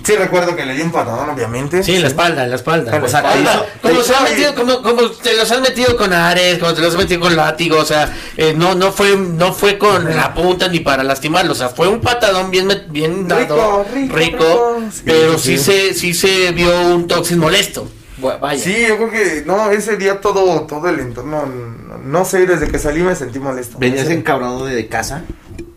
Sí 0.03 0.15
recuerdo 0.15 0.55
que 0.55 0.65
le 0.65 0.73
di 0.73 0.81
un 0.83 0.91
patadón, 0.91 1.29
obviamente. 1.29 1.83
Sí, 1.83 1.95
en 1.95 2.01
la 2.03 2.07
espalda, 2.07 2.45
en 2.45 2.49
la 2.51 2.55
espalda. 2.55 2.95
En 2.95 3.01
la 3.01 3.07
O 3.07 3.09
sea, 3.09 3.19
espalda. 3.19 3.65
como, 3.81 4.01
se 4.01 4.15
han 4.15 4.23
metido, 4.23 4.55
como, 4.55 4.81
como 4.81 5.09
te 5.11 5.35
los 5.35 5.51
han 5.51 5.61
metido 5.61 5.97
con 5.97 6.13
Ares, 6.13 6.59
como 6.59 6.73
te 6.73 6.81
los 6.81 6.93
han 6.93 6.99
metido 6.99 7.19
con 7.19 7.35
látigo, 7.35 7.77
o 7.77 7.83
sea, 7.85 8.15
eh, 8.37 8.53
no, 8.55 8.73
no 8.73 8.93
fue, 8.93 9.17
no 9.17 9.53
fue 9.53 9.77
con 9.77 10.15
la 10.15 10.33
punta 10.33 10.69
ni 10.69 10.79
para 10.79 11.03
lastimarlo, 11.03 11.51
o 11.51 11.55
sea, 11.55 11.67
fue 11.67 11.89
un 11.89 11.99
patadón 11.99 12.49
bien, 12.51 12.69
bien 12.89 13.27
dado, 13.27 13.85
Rico, 13.93 14.15
rico, 14.15 14.15
rico. 14.15 14.81
Sí, 14.93 15.01
pero 15.05 15.37
sí, 15.37 15.57
sí, 15.57 15.63
se, 15.63 15.93
sí 15.93 16.13
se 16.13 16.51
vio 16.53 16.71
un 16.95 17.05
toxin 17.17 17.39
molesto. 17.39 17.89
Vaya. 18.19 18.63
Sí, 18.63 18.75
yo 18.87 18.97
creo 18.97 19.11
que, 19.11 19.43
no, 19.45 19.69
ese 19.69 19.95
día 19.95 20.19
todo, 20.21 20.61
todo 20.61 20.89
el 20.89 20.99
entorno, 20.99 21.45
no, 21.45 21.97
no 21.99 22.25
sé, 22.25 22.47
desde 22.47 22.67
que 22.67 22.79
salí 22.79 23.01
me 23.01 23.15
sentí 23.15 23.39
molesto. 23.39 23.77
Venías 23.77 24.05
Ese- 24.05 24.13
encabronado 24.15 24.65
de 24.65 24.87
casa 24.87 25.23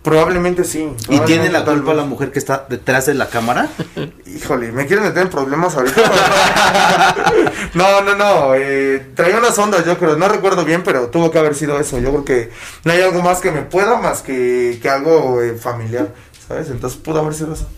Probablemente 0.02 0.64
sí. 0.64 0.88
y 1.10 1.20
tiene 1.20 1.50
la 1.50 1.62
culpa 1.62 1.92
la 1.92 2.04
mujer 2.04 2.32
que 2.32 2.38
está 2.38 2.64
detrás 2.70 3.04
de 3.04 3.12
la 3.12 3.28
cámara. 3.28 3.68
Híjole, 4.26 4.72
¿me 4.72 4.86
quieren 4.86 5.04
meter 5.04 5.24
en 5.24 5.28
problemas 5.28 5.76
ahorita? 5.76 6.00
no, 7.74 8.00
no, 8.00 8.14
no. 8.16 8.54
Eh, 8.54 9.10
traía 9.14 9.36
unas 9.36 9.58
ondas, 9.58 9.84
yo 9.84 9.98
creo. 9.98 10.16
No 10.16 10.26
recuerdo 10.28 10.64
bien, 10.64 10.82
pero 10.82 11.08
tuvo 11.08 11.30
que 11.30 11.38
haber 11.38 11.54
sido 11.54 11.78
eso. 11.78 11.98
Yo 11.98 12.10
creo 12.10 12.24
que 12.24 12.50
no 12.84 12.92
hay 12.92 13.02
algo 13.02 13.20
más 13.20 13.40
que 13.40 13.50
me 13.50 13.60
pueda 13.60 13.98
más 13.98 14.22
que, 14.22 14.78
que 14.80 14.88
algo 14.88 15.42
eh, 15.42 15.56
familiar, 15.58 16.14
¿sabes? 16.48 16.70
Entonces 16.70 16.98
pudo 16.98 17.20
haber 17.20 17.34
sido 17.34 17.52
eso. 17.52 17.68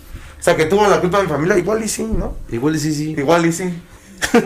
O 0.42 0.44
sea, 0.44 0.56
que 0.56 0.64
tuvo 0.64 0.88
la 0.88 1.00
culpa 1.00 1.18
de 1.18 1.22
mi 1.22 1.30
familia, 1.30 1.56
igual 1.56 1.84
y 1.84 1.88
sí, 1.88 2.02
¿no? 2.02 2.34
Igual 2.50 2.76
sí, 2.76 2.92
sí. 2.92 3.14
Igual 3.16 3.46
y 3.46 3.52
sí. 3.52 3.72
Pues, 4.32 4.44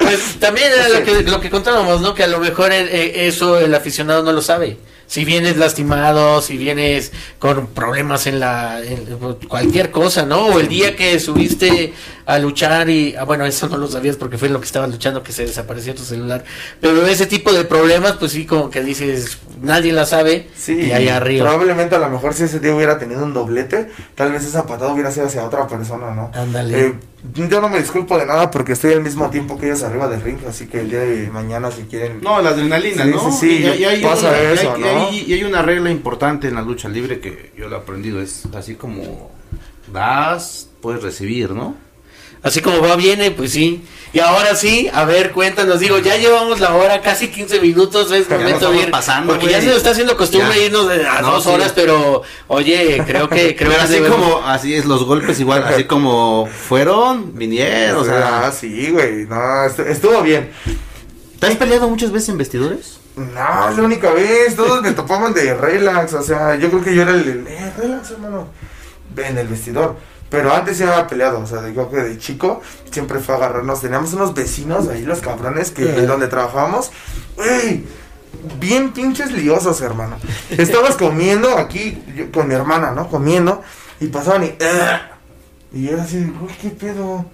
pues, 0.00 0.40
también 0.40 0.72
era 0.72 0.88
lo 0.88 1.04
que, 1.04 1.22
lo 1.24 1.40
que 1.42 1.50
contábamos, 1.50 2.00
¿no? 2.00 2.14
Que 2.14 2.22
a 2.24 2.26
lo 2.26 2.38
mejor 2.38 2.72
eh, 2.72 2.88
eh, 2.90 3.26
eso 3.26 3.58
el 3.58 3.74
aficionado 3.74 4.22
no 4.22 4.32
lo 4.32 4.40
sabe. 4.40 4.78
Si 5.06 5.26
vienes 5.26 5.58
lastimado, 5.58 6.40
si 6.40 6.56
vienes 6.56 7.12
con 7.38 7.66
problemas 7.66 8.26
en 8.26 8.40
la 8.40 8.80
en 8.82 9.04
cualquier 9.46 9.90
cosa, 9.90 10.24
¿no? 10.24 10.46
O 10.46 10.58
el 10.58 10.68
día 10.68 10.96
que 10.96 11.20
subiste 11.20 11.92
a 12.26 12.38
luchar 12.38 12.88
y 12.90 13.14
ah, 13.16 13.24
bueno, 13.24 13.44
eso 13.46 13.68
no 13.68 13.76
lo 13.76 13.86
sabías 13.88 14.16
porque 14.16 14.38
fue 14.38 14.48
lo 14.48 14.60
que 14.60 14.66
estabas 14.66 14.90
luchando 14.90 15.22
que 15.22 15.32
se 15.32 15.44
desapareció 15.46 15.94
tu 15.94 16.02
celular. 16.02 16.44
Pero 16.80 17.06
ese 17.06 17.26
tipo 17.26 17.52
de 17.52 17.64
problemas, 17.64 18.12
pues 18.12 18.32
sí 18.32 18.46
como 18.46 18.70
que 18.70 18.82
dices, 18.82 19.38
nadie 19.60 19.92
la 19.92 20.06
sabe 20.06 20.48
Sí, 20.56 20.74
y 20.80 20.92
ahí 20.92 21.08
arriba. 21.08 21.46
probablemente 21.48 21.94
a 21.96 21.98
lo 21.98 22.08
mejor 22.10 22.34
si 22.34 22.44
ese 22.44 22.60
día 22.60 22.74
hubiera 22.74 22.98
tenido 22.98 23.24
un 23.24 23.34
doblete, 23.34 23.90
tal 24.14 24.32
vez 24.32 24.44
esa 24.44 24.66
patada 24.66 24.92
hubiera 24.92 25.10
sido 25.10 25.26
hacia 25.26 25.44
otra 25.44 25.66
persona, 25.66 26.14
¿no? 26.14 26.30
Ándale. 26.34 26.80
Eh, 26.86 26.94
yo 27.34 27.60
no 27.60 27.68
me 27.68 27.78
disculpo 27.78 28.18
de 28.18 28.26
nada 28.26 28.50
porque 28.50 28.72
estoy 28.72 28.94
al 28.94 29.02
mismo 29.02 29.30
tiempo 29.30 29.56
que 29.56 29.66
ellos 29.66 29.82
arriba 29.84 30.08
del 30.08 30.20
ring, 30.22 30.38
así 30.48 30.66
que 30.66 30.80
el 30.80 30.90
día 30.90 31.00
de 31.00 31.28
mañana 31.30 31.70
si 31.70 31.82
quieren... 31.82 32.20
No, 32.20 32.42
la 32.42 32.50
adrenalina, 32.50 33.04
Sí, 33.04 33.10
¿no? 33.10 33.30
sí, 33.32 33.38
sí, 33.38 33.46
Y, 33.78 33.80
y 33.82 33.84
hay, 33.84 34.02
pasa 34.02 34.28
una- 34.30 34.42
y 34.42 34.46
hay- 34.46 34.54
eso, 34.54 34.74
y 34.76 34.80
¿no? 34.80 34.86
hay- 35.06 35.24
y 35.28 35.32
hay 35.34 35.44
una 35.44 35.62
regla 35.62 35.90
importante 35.90 36.48
en 36.48 36.56
la 36.56 36.62
lucha 36.62 36.88
libre 36.88 37.20
que 37.20 37.52
yo 37.56 37.68
lo 37.68 37.76
he 37.76 37.78
aprendido, 37.78 38.20
es 38.20 38.42
así 38.56 38.74
como 38.74 39.30
das, 39.92 40.68
puedes 40.80 41.02
recibir, 41.02 41.50
¿no? 41.50 41.76
Así 42.42 42.60
como 42.60 42.80
va, 42.80 42.96
viene, 42.96 43.30
pues 43.30 43.52
sí. 43.52 43.84
Y 44.12 44.18
ahora 44.18 44.54
sí, 44.56 44.90
a 44.92 45.04
ver, 45.04 45.30
cuéntanos, 45.30 45.80
digo, 45.80 45.98
ya 45.98 46.16
llevamos 46.18 46.60
la 46.60 46.74
hora, 46.74 47.00
casi 47.00 47.28
15 47.28 47.60
minutos, 47.60 48.10
es 48.12 48.28
momento 48.28 48.70
de 48.70 48.78
ir. 48.80 48.90
pasando, 48.90 49.32
porque 49.32 49.48
ya 49.48 49.60
se 49.60 49.68
nos 49.68 49.76
está 49.76 49.90
haciendo 49.90 50.16
costumbre 50.18 50.58
Ya. 50.58 50.64
irnos 50.66 50.86
a 50.90 51.22
No, 51.22 51.30
dos 51.32 51.44
sí. 51.44 51.50
horas, 51.50 51.72
pero 51.74 52.22
oye, 52.48 53.02
creo 53.06 53.28
que, 53.30 53.56
creo 53.56 53.70
Pero 53.70 53.70
que 53.70 53.84
así 53.84 53.92
debemos- 53.94 54.18
como, 54.18 54.46
así 54.46 54.74
es, 54.74 54.84
los 54.84 55.04
golpes 55.04 55.40
igual, 55.40 55.62
así 55.64 55.84
como 55.84 56.46
fueron, 56.46 57.34
vinieron, 57.38 58.02
o 58.02 58.04
sea... 58.04 58.48
ah, 58.48 58.52
sí, 58.52 58.90
güey, 58.90 59.24
no, 59.26 59.36
estu- 59.36 59.86
estuvo 59.86 60.20
bien. 60.20 60.50
¿Te 61.38 61.46
has 61.46 61.56
peleado 61.56 61.88
muchas 61.88 62.12
veces 62.12 62.28
en 62.28 62.38
vestidores? 62.38 62.98
No, 63.16 63.68
es 63.70 63.76
la 63.78 63.82
única 63.82 64.10
vez, 64.12 64.54
todos 64.56 64.82
me 64.82 64.92
topaban 64.92 65.32
de 65.32 65.54
relax, 65.54 66.12
o 66.14 66.22
sea, 66.22 66.56
yo 66.56 66.68
creo 66.70 66.84
que 66.84 66.94
yo 66.94 67.02
era 67.02 67.12
el, 67.12 67.20
el, 67.28 67.46
eh, 67.46 67.72
relax, 67.78 68.10
hermano, 68.10 68.48
en 69.16 69.38
el 69.38 69.48
vestidor. 69.48 69.96
Pero 70.32 70.52
antes 70.52 70.78
ya 70.78 70.90
había 70.92 71.06
peleado, 71.06 71.38
o 71.40 71.46
sea, 71.46 71.62
digo 71.62 71.88
que 71.90 71.98
de 71.98 72.18
chico 72.18 72.60
siempre 72.90 73.20
fue 73.20 73.34
a 73.34 73.38
agarrarnos. 73.38 73.80
Teníamos 73.82 74.12
unos 74.14 74.34
vecinos 74.34 74.88
ahí, 74.88 75.04
los 75.04 75.20
cabrones, 75.20 75.70
que 75.70 75.84
Eh. 75.84 76.06
donde 76.06 76.26
trabajábamos. 76.26 76.90
¡Ey! 77.38 77.86
bien 78.58 78.92
pinches 78.92 79.30
liosos, 79.30 79.80
hermano. 79.82 80.16
Estabas 80.50 80.96
comiendo 80.96 81.56
aquí 81.58 82.02
yo- 82.16 82.32
con 82.32 82.48
mi 82.48 82.54
hermana, 82.54 82.90
¿no? 82.92 83.06
Comiendo 83.08 83.62
y 84.00 84.06
pasaban 84.08 84.42
y... 84.44 84.54
y 85.78 85.88
era 85.88 86.02
así, 86.02 86.24
güey, 86.40 86.52
¿qué 86.60 86.70
pedo? 86.70 87.24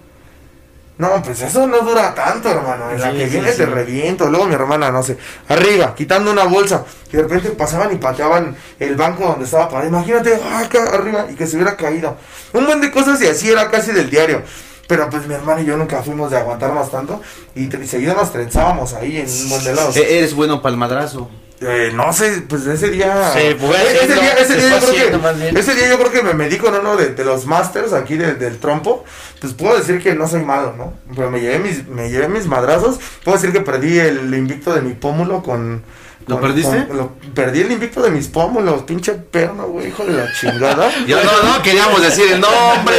No, 0.99 1.23
pues 1.23 1.41
eso 1.41 1.65
no 1.65 1.79
dura 1.79 2.13
tanto, 2.13 2.49
hermano. 2.51 2.91
En 2.91 2.99
la 2.99 3.11
Sí, 3.11 3.17
que 3.17 3.25
sí, 3.25 3.31
viene 3.31 3.51
sí. 3.53 3.57
te 3.59 3.65
reviento. 3.65 4.29
Luego 4.29 4.45
mi 4.47 4.53
hermana, 4.53 4.91
no 4.91 5.01
sé, 5.01 5.17
arriba, 5.47 5.95
quitando 5.95 6.29
una 6.29 6.43
bolsa. 6.43 6.83
Y 7.11 7.15
de 7.15 7.23
repente 7.23 7.49
pasaban 7.51 7.91
y 7.93 7.95
pateaban 7.95 8.55
el 8.79 8.95
banco 8.97 9.23
donde 9.25 9.45
estaba 9.45 9.69
parado. 9.69 9.87
Imagínate, 9.89 10.37
ah, 10.43 10.59
acá 10.59 10.83
arriba, 10.83 11.25
y 11.31 11.35
que 11.35 11.47
se 11.47 11.55
hubiera 11.55 11.75
caído. 11.77 12.17
Un 12.53 12.65
buen 12.65 12.81
de 12.81 12.91
cosas 12.91 13.19
y 13.21 13.27
así 13.27 13.49
era 13.49 13.71
casi 13.71 13.91
del 13.93 14.09
diario. 14.09 14.43
Pero 14.87 15.09
pues 15.09 15.25
mi 15.25 15.35
hermano 15.35 15.61
y 15.61 15.65
yo 15.65 15.77
nunca 15.77 16.03
fuimos 16.03 16.31
de 16.31 16.37
aguantarnos 16.37 16.91
tanto. 16.91 17.21
Y, 17.55 17.73
y 17.73 17.87
seguido 17.87 18.13
nos 18.13 18.31
trenzábamos 18.33 18.93
ahí 18.93 19.17
en 19.19 19.29
un 19.29 19.49
buen 19.49 19.63
de 19.63 19.73
lados. 19.73 19.95
E- 19.95 20.17
Eres 20.17 20.33
bueno 20.33 20.61
para 20.61 20.73
el 20.73 20.77
madrazo. 20.79 21.29
Eh, 21.61 21.91
no 21.93 22.13
sé, 22.13 22.43
pues 22.47 22.65
ese 22.67 22.89
día. 22.89 23.31
Se 23.33 23.55
fue 23.55 23.75
Eh, 23.75 23.99
ese, 24.03 24.13
día 24.13 24.33
ese, 24.33 24.53
se 24.61 24.67
día 24.67 24.79
fue 24.79 24.95
yo 24.97 25.07
creo 25.19 25.21
que, 25.51 25.59
ese 25.59 25.75
día 25.75 25.89
yo 25.89 25.97
creo 25.99 26.11
que 26.11 26.21
me 26.23 26.33
medí 26.33 26.57
con 26.57 26.73
uno 26.73 26.95
de, 26.95 27.09
de 27.13 27.25
los 27.25 27.45
masters 27.45 27.91
aquí 27.91 28.15
de- 28.15 28.35
del 28.35 28.59
trompo. 28.59 29.03
Pues 29.41 29.53
puedo 29.53 29.77
decir 29.77 30.01
que 30.01 30.15
no 30.15 30.27
soy 30.27 30.43
malo, 30.43 30.73
¿no? 30.77 30.93
Pero 31.15 31.29
me 31.29 31.41
llevé 31.41 31.59
mis, 31.59 31.85
me 31.87 32.09
llevé 32.09 32.29
mis 32.29 32.45
madrazos. 32.47 32.99
Puedo 33.25 33.37
decir 33.37 33.51
que 33.51 33.59
perdí 33.61 33.99
el 33.99 34.33
invicto 34.33 34.73
de 34.73 34.81
mi 34.81 34.93
pómulo 34.93 35.43
con. 35.43 35.83
¿Lo 36.27 36.35
con- 36.39 36.47
perdiste? 36.47 36.87
con- 36.87 36.95
lo- 36.97 37.11
perdí 37.33 37.61
el 37.61 37.71
invicto 37.71 38.01
de 38.03 38.11
mis 38.11 38.27
pómulos, 38.27 38.83
pinche 38.83 39.13
perno, 39.13 39.67
güey, 39.67 39.87
hijo 39.89 40.05
de 40.05 40.13
la 40.13 40.31
chingada. 40.39 40.89
Yo 41.07 41.21
no, 41.23 41.43
no 41.43 41.61
queríamos 41.61 42.01
decir 42.01 42.31
el 42.31 42.39
nombre, 42.39 42.95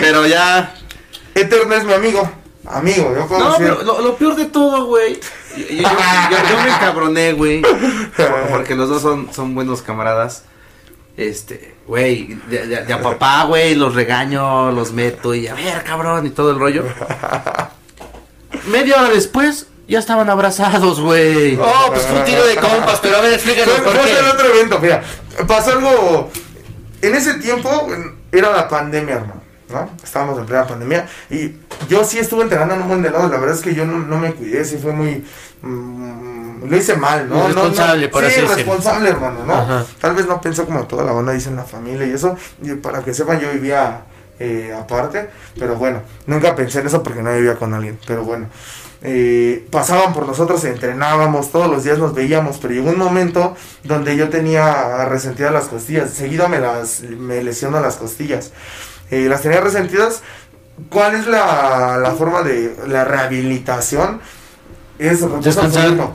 pero 0.00 0.26
ya. 0.26 0.74
Eterno 1.34 1.74
es 1.74 1.84
mi 1.84 1.92
amigo. 1.92 2.28
Amigo, 2.66 3.14
yo 3.14 3.26
puedo 3.26 3.40
No, 3.44 3.50
decir. 3.52 3.66
pero 3.66 3.82
lo, 3.82 4.00
lo 4.00 4.16
peor 4.16 4.36
de 4.36 4.46
todo, 4.46 4.86
güey. 4.86 5.20
Yo, 5.56 5.66
yo- 5.68 5.82
yo- 5.82 6.48
yo 6.50 6.62
me 6.62 6.68
encabroné, 6.68 7.32
güey. 7.32 7.62
por- 7.62 8.48
Porque 8.50 8.74
los 8.74 8.88
dos 8.88 9.02
son, 9.02 9.32
son 9.32 9.54
buenos 9.54 9.82
camaradas. 9.82 10.44
Este, 11.16 11.76
güey, 11.86 12.34
de, 12.48 12.66
de- 12.66 12.84
de 12.84 12.92
a 12.92 13.00
papá, 13.00 13.44
güey, 13.44 13.74
los 13.76 13.94
regaño, 13.94 14.72
los 14.72 14.92
meto 14.92 15.32
y 15.34 15.46
a 15.46 15.54
ver, 15.54 15.84
cabrón, 15.84 16.26
y 16.26 16.30
todo 16.30 16.50
el 16.50 16.58
rollo. 16.58 16.84
Media 18.66 19.00
hora 19.00 19.10
después, 19.10 19.66
ya 19.86 19.98
estaban 19.98 20.28
abrazados, 20.30 21.00
güey. 21.00 21.56
Oh, 21.56 21.86
pues 21.90 22.02
fue 22.02 22.18
un 22.18 22.24
tiro 22.24 22.44
de 22.46 22.56
compas, 22.56 22.98
pero 23.02 23.18
a 23.18 23.20
ver, 23.20 23.34
explícanos 23.34 23.74
Fue, 23.76 23.92
fue 23.92 24.18
el 24.18 24.26
otro 24.26 24.46
evento, 24.54 24.78
mira, 24.80 25.02
pasó 25.46 25.72
algo, 25.72 26.30
en 27.02 27.14
ese 27.14 27.34
tiempo 27.34 27.86
en- 27.92 28.16
era 28.32 28.50
la 28.50 28.68
pandemia, 28.68 29.14
hermano, 29.16 29.42
¿no? 29.70 29.90
Estábamos 30.02 30.38
en 30.38 30.46
plena 30.46 30.66
pandemia 30.66 31.06
y 31.30 31.52
yo 31.88 32.04
sí 32.04 32.18
estuve 32.18 32.42
entrenando 32.42 32.74
en 32.74 32.82
un 32.82 32.88
buen 32.88 33.02
de 33.02 33.10
lado, 33.10 33.28
la 33.28 33.38
verdad 33.38 33.56
es 33.56 33.62
que 33.62 33.74
yo 33.74 33.84
no, 33.84 33.98
no 33.98 34.18
me 34.18 34.32
cuidé, 34.34 34.64
sí 34.64 34.78
fue 34.78 34.92
muy, 34.92 35.24
mm, 35.62 36.64
lo 36.68 36.76
hice 36.76 36.96
mal, 36.96 37.28
¿no? 37.28 37.36
No, 37.36 37.48
Irresponsable, 37.50 38.06
no, 38.06 38.12
por 38.12 38.24
sí, 38.30 38.40
responsable, 38.40 39.08
hermano, 39.10 39.44
¿no? 39.46 39.54
Ajá. 39.54 39.84
Tal 40.00 40.14
vez 40.14 40.26
no 40.26 40.40
pensó 40.40 40.64
como 40.64 40.84
toda 40.84 41.04
la 41.04 41.12
banda 41.12 41.32
dice 41.32 41.48
en 41.50 41.56
la 41.56 41.64
familia 41.64 42.06
y 42.06 42.10
eso, 42.12 42.36
y 42.62 42.74
para 42.74 43.02
que 43.02 43.12
sepan 43.14 43.40
yo 43.40 43.50
vivía 43.52 44.02
eh, 44.38 44.74
aparte, 44.78 45.28
pero 45.58 45.76
bueno, 45.76 46.02
nunca 46.26 46.54
pensé 46.56 46.80
en 46.80 46.86
eso 46.86 47.02
porque 47.02 47.22
no 47.22 47.32
vivía 47.34 47.54
con 47.56 47.72
alguien, 47.74 47.98
pero 48.06 48.24
bueno. 48.24 48.46
eh, 49.06 49.66
pasaban 49.70 50.14
por 50.14 50.26
nosotros, 50.26 50.64
entrenábamos, 50.64 51.52
todos 51.52 51.70
los 51.70 51.84
días 51.84 51.98
nos 51.98 52.14
veíamos, 52.14 52.56
pero 52.58 52.72
llegó 52.72 52.88
un 52.88 52.98
momento 52.98 53.54
donde 53.82 54.16
yo 54.16 54.30
tenía 54.30 55.04
resentidas 55.04 55.52
las 55.52 55.66
costillas, 55.66 56.10
seguido 56.10 56.48
me 56.48 56.58
las 56.58 57.00
me 57.02 57.42
lesiono 57.42 57.80
las 57.80 57.96
costillas, 57.96 58.52
Eh, 59.14 59.28
las 59.28 59.42
tenía 59.42 59.60
resentidas. 59.60 60.22
¿Cuál 60.90 61.14
es 61.14 61.26
la, 61.26 61.98
la 62.02 62.12
forma 62.12 62.42
de 62.42 62.74
la 62.88 63.04
rehabilitación? 63.04 64.20
Eso, 64.96 65.40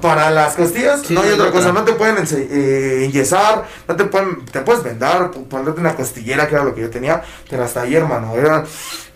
para 0.02 0.32
las 0.32 0.56
costillas 0.56 1.02
Sí, 1.06 1.14
no 1.14 1.22
hay 1.22 1.32
otra 1.32 1.52
cosa, 1.52 1.74
no 1.74 1.84
te 1.84 1.92
pueden 1.94 2.16
eh, 2.32 3.04
enyesar, 3.04 3.66
no 3.90 3.96
te 3.98 4.06
pueden, 4.06 4.46
te 4.46 4.62
puedes 4.62 4.84
vendar, 4.84 5.32
ponerte 5.32 5.82
una 5.82 5.96
costillera 5.96 6.48
que 6.48 6.56
era 6.56 6.64
lo 6.64 6.74
que 6.74 6.82
yo 6.82 6.90
tenía, 6.90 7.22
pero 7.50 7.66
hasta 7.66 7.82
ahí 7.82 7.96
hermano, 7.96 8.36
eran 8.36 8.64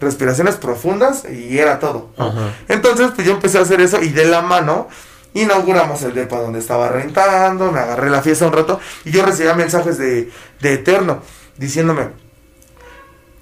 respiraciones 0.02 0.56
profundas 0.56 1.24
y 1.30 1.58
era 1.58 1.80
todo. 1.80 2.10
Ajá. 2.18 2.54
Entonces 2.68 3.12
pues 3.16 3.26
yo 3.26 3.34
empecé 3.34 3.58
a 3.58 3.62
hacer 3.62 3.80
eso 3.80 4.02
y 4.02 4.10
de 4.10 4.26
la 4.26 4.42
mano 4.42 4.90
inauguramos 5.34 6.04
el 6.04 6.14
depa 6.14 6.42
donde 6.42 6.60
estaba 6.60 6.90
rentando, 6.90 7.72
me 7.72 7.80
agarré 7.80 8.10
la 8.10 8.22
fiesta 8.22 8.46
un 8.46 8.54
rato 8.54 8.82
y 9.06 9.12
yo 9.12 9.26
recibía 9.26 9.54
mensajes 9.54 9.98
de, 9.98 10.30
de 10.60 10.74
Eterno 10.74 11.22
diciéndome, 11.58 12.10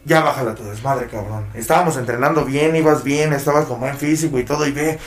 ya 0.05 0.21
bájala 0.21 0.55
tu 0.55 0.63
desmadre, 0.63 1.07
cabrón. 1.07 1.45
Estábamos 1.53 1.97
entrenando 1.97 2.45
bien, 2.45 2.75
ibas 2.75 3.03
bien, 3.03 3.33
estabas 3.33 3.65
con 3.65 3.79
buen 3.79 3.97
físico 3.97 4.39
y 4.39 4.43
todo, 4.43 4.65
y 4.65 4.71
ve. 4.71 4.99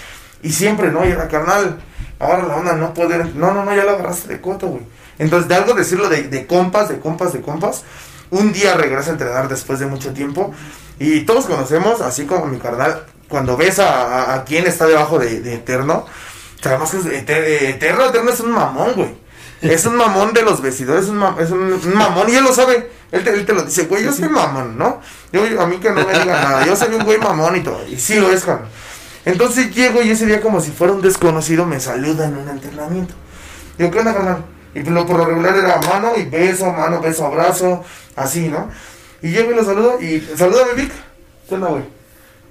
Y 0.43 0.53
siempre, 0.53 0.91
¿no? 0.93 1.07
Y 1.07 1.11
era 1.11 1.29
carnal, 1.29 1.81
ahora 2.19 2.43
la 2.47 2.57
onda 2.57 2.73
no 2.75 2.93
poder. 2.95 3.35
No, 3.35 3.53
no, 3.53 3.65
no, 3.65 3.75
ya 3.75 3.85
lo 3.85 3.93
agarraste 3.93 4.29
de 4.29 4.41
coto, 4.41 4.69
güey. 4.69 4.83
Entonces, 5.19 5.49
de 5.49 5.55
algo 5.55 5.75
decirlo 5.75 6.09
de, 6.09 6.25
de 6.25 6.47
compas, 6.47 6.89
de 6.89 6.99
compas, 7.01 7.33
de 7.33 7.41
compas. 7.41 7.83
Un 8.31 8.53
día 8.53 8.75
regresa 8.75 9.11
a 9.11 9.13
entrenar 9.13 9.49
después 9.49 9.79
de 9.79 9.87
mucho 9.87 10.13
tiempo. 10.13 10.53
Y 10.99 11.21
todos 11.21 11.47
conocemos, 11.47 12.01
así 12.01 12.27
como 12.27 12.47
mi 12.47 12.59
carnal, 12.59 13.05
cuando 13.29 13.57
ves 13.57 13.79
a, 13.79 14.33
a, 14.33 14.35
a 14.35 14.45
está 14.49 14.87
debajo 14.87 15.19
de, 15.19 15.41
de 15.41 15.55
Eterno, 15.55 16.05
sabemos 16.61 16.91
que 16.91 16.97
es 16.99 17.07
Eter- 17.07 17.45
Eterno, 17.71 18.07
Eterno 18.07 18.31
es 18.31 18.41
un 18.41 18.53
mamón, 18.53 18.93
güey. 18.95 19.24
Es 19.71 19.87
un 19.87 19.97
mamón 19.97 20.33
de 20.33 20.43
los 20.43 20.61
vestidores, 20.61 21.05
es 21.05 21.11
un, 21.11 21.23
es 21.39 21.51
un, 21.51 21.73
un 21.73 21.95
mamón 21.95 22.29
y 22.29 22.35
él 22.35 22.45
lo 22.45 22.55
sabe. 22.55 22.91
Él 23.11 23.25
te, 23.25 23.31
él 23.31 23.47
te 23.47 23.53
lo 23.53 23.63
dice, 23.63 23.85
güey, 23.85 24.05
yo 24.05 24.13
soy 24.13 24.29
mamón, 24.29 24.77
¿no? 24.77 25.01
Yo, 25.33 25.61
a 25.61 25.67
mí 25.67 25.79
que 25.79 25.91
no 25.91 26.05
me 26.05 26.13
digan 26.13 26.27
nada, 26.27 26.67
yo 26.67 26.77
soy 26.77 26.95
un 26.95 27.05
güey 27.05 27.19
mamón 27.19 27.57
y 27.57 27.61
todo. 27.61 27.87
Y 27.89 27.99
sí 27.99 28.17
lo 28.17 28.31
es, 28.31 28.45
cabrón. 28.45 28.69
Entonces 29.25 29.75
llego 29.75 30.03
y 30.03 30.11
ese 30.11 30.27
día 30.27 30.41
como 30.41 30.61
si 30.61 30.71
fuera 30.71 30.93
un 30.93 31.01
desconocido 31.01 31.65
me 31.65 31.81
saluda 31.81 32.27
en 32.27 32.37
un 32.37 32.49
entrenamiento. 32.49 33.15
Digo, 33.79 33.91
¿qué 33.91 33.99
onda, 34.01 34.15
carnal? 34.15 34.45
Y 34.75 34.83
lo, 34.83 35.07
por 35.07 35.19
lo 35.19 35.25
regular 35.25 35.57
era 35.57 35.81
mano 35.81 36.13
y 36.17 36.25
beso, 36.25 36.71
mano, 36.73 37.01
beso, 37.01 37.25
abrazo, 37.27 37.83
así, 38.17 38.49
¿no? 38.49 38.71
Y 39.23 39.31
llego 39.31 39.53
y 39.53 39.55
lo 39.55 39.65
saludo 39.65 40.01
y 40.01 40.21
salúdame, 40.37 40.75
Vic. 40.75 40.93
¿Qué 41.49 41.55
onda, 41.55 41.69
güey? 41.69 41.85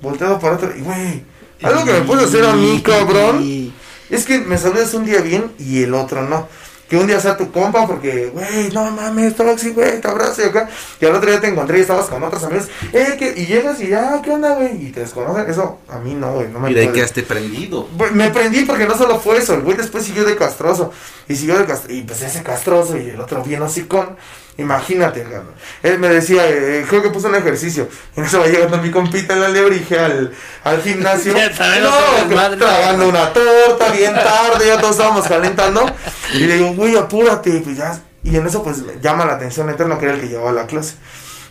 Volteado 0.02 0.40
para 0.40 0.56
otro 0.56 0.76
y, 0.76 0.82
güey, 0.82 1.24
algo 1.64 1.86
que 1.86 1.94
me 1.94 2.02
puedes 2.02 2.26
hacer 2.26 2.46
a 2.46 2.54
mí, 2.54 2.82
cabrón. 2.82 3.74
Es 4.10 4.26
que 4.26 4.40
me 4.40 4.58
saludas 4.58 4.94
un 4.94 5.06
día 5.06 5.22
bien 5.22 5.52
y 5.58 5.84
el 5.84 5.94
otro 5.94 6.22
no. 6.22 6.48
Que 6.94 6.98
un 6.98 7.08
día 7.08 7.20
sea 7.20 7.36
tu 7.36 7.52
compa 7.52 7.88
porque, 7.88 8.28
güey, 8.28 8.70
no 8.72 8.92
mames, 8.92 9.36
Toxi, 9.36 9.72
güey, 9.72 10.00
te 10.00 10.08
abrazo 10.08 10.44
y 10.44 10.46
acá. 10.46 10.70
Y 11.02 11.06
al 11.08 11.16
otro 11.16 11.28
día 11.28 11.42
te 11.42 11.48
encontré 11.48 11.80
y 11.80 11.82
estabas 11.82 12.06
con 12.06 12.22
otros 12.22 12.44
amigos. 12.44 12.68
Eh, 12.92 13.16
que, 13.18 13.34
y 13.36 13.48
llegas 13.48 13.82
y 13.82 13.88
ya, 13.88 14.22
¿qué 14.22 14.30
onda, 14.30 14.54
güey? 14.54 14.90
Y 14.90 14.92
te 14.92 15.00
desconocen. 15.00 15.50
Eso 15.50 15.80
a 15.90 15.98
mí 15.98 16.14
no, 16.14 16.34
güey, 16.34 16.50
no 16.50 16.60
me 16.60 16.70
Y 16.70 16.76
de 16.76 16.92
quedaste 16.92 17.24
prendido. 17.24 17.88
Pues, 17.98 18.12
Me 18.12 18.30
prendí 18.30 18.66
porque 18.66 18.86
no 18.86 18.96
solo 18.96 19.20
fue 19.20 19.40
eso, 19.40 19.56
el 19.56 19.62
güey 19.62 19.76
después 19.76 20.04
siguió 20.04 20.24
de 20.24 20.36
castroso. 20.36 20.92
Y 21.28 21.36
siguió 21.36 21.58
de 21.58 21.66
castroso. 21.66 21.96
Y 21.96 22.04
pues 22.04 22.22
ese 22.22 22.44
castroso 22.44 22.96
y 22.96 23.10
el 23.10 23.20
otro 23.20 23.42
bien 23.42 23.64
hocicón. 23.64 24.16
Imagínate, 24.58 25.24
cabrón. 25.24 25.56
Él 25.82 25.98
me 25.98 26.10
decía, 26.10 26.48
eh, 26.48 26.86
creo 26.88 27.02
que 27.02 27.10
puso 27.10 27.28
un 27.28 27.36
ejercicio. 27.36 27.88
Y 28.16 28.20
en 28.20 28.26
eso 28.28 28.40
va 28.40 28.48
llegando 28.48 28.78
mi 28.78 28.92
compita 28.92 29.34
en 29.34 29.42
la 29.42 29.50
lebrige 29.50 29.98
al, 29.98 30.32
al 30.64 30.82
gimnasio. 30.82 31.34
No, 31.82 32.58
tragando 32.58 33.10
una 33.10 33.34
torta 33.34 33.92
bien 33.92 34.14
tarde, 34.14 34.68
ya 34.68 34.78
todos 34.80 34.92
estábamos 34.92 35.28
calentando. 35.28 35.86
Y 36.34 36.40
le 36.46 36.58
digo, 36.58 36.74
güey, 36.74 36.96
apúrate. 36.96 37.62
Pues 37.62 37.78
ya. 37.78 38.00
Y 38.24 38.38
en 38.38 38.46
eso 38.46 38.64
pues 38.64 38.84
llama 39.02 39.26
la 39.26 39.34
atención 39.34 39.70
Eterno, 39.70 39.98
que 39.98 40.06
era 40.06 40.14
el 40.14 40.22
que 40.22 40.28
llevaba 40.28 40.52
la 40.52 40.68
clase. 40.68 40.96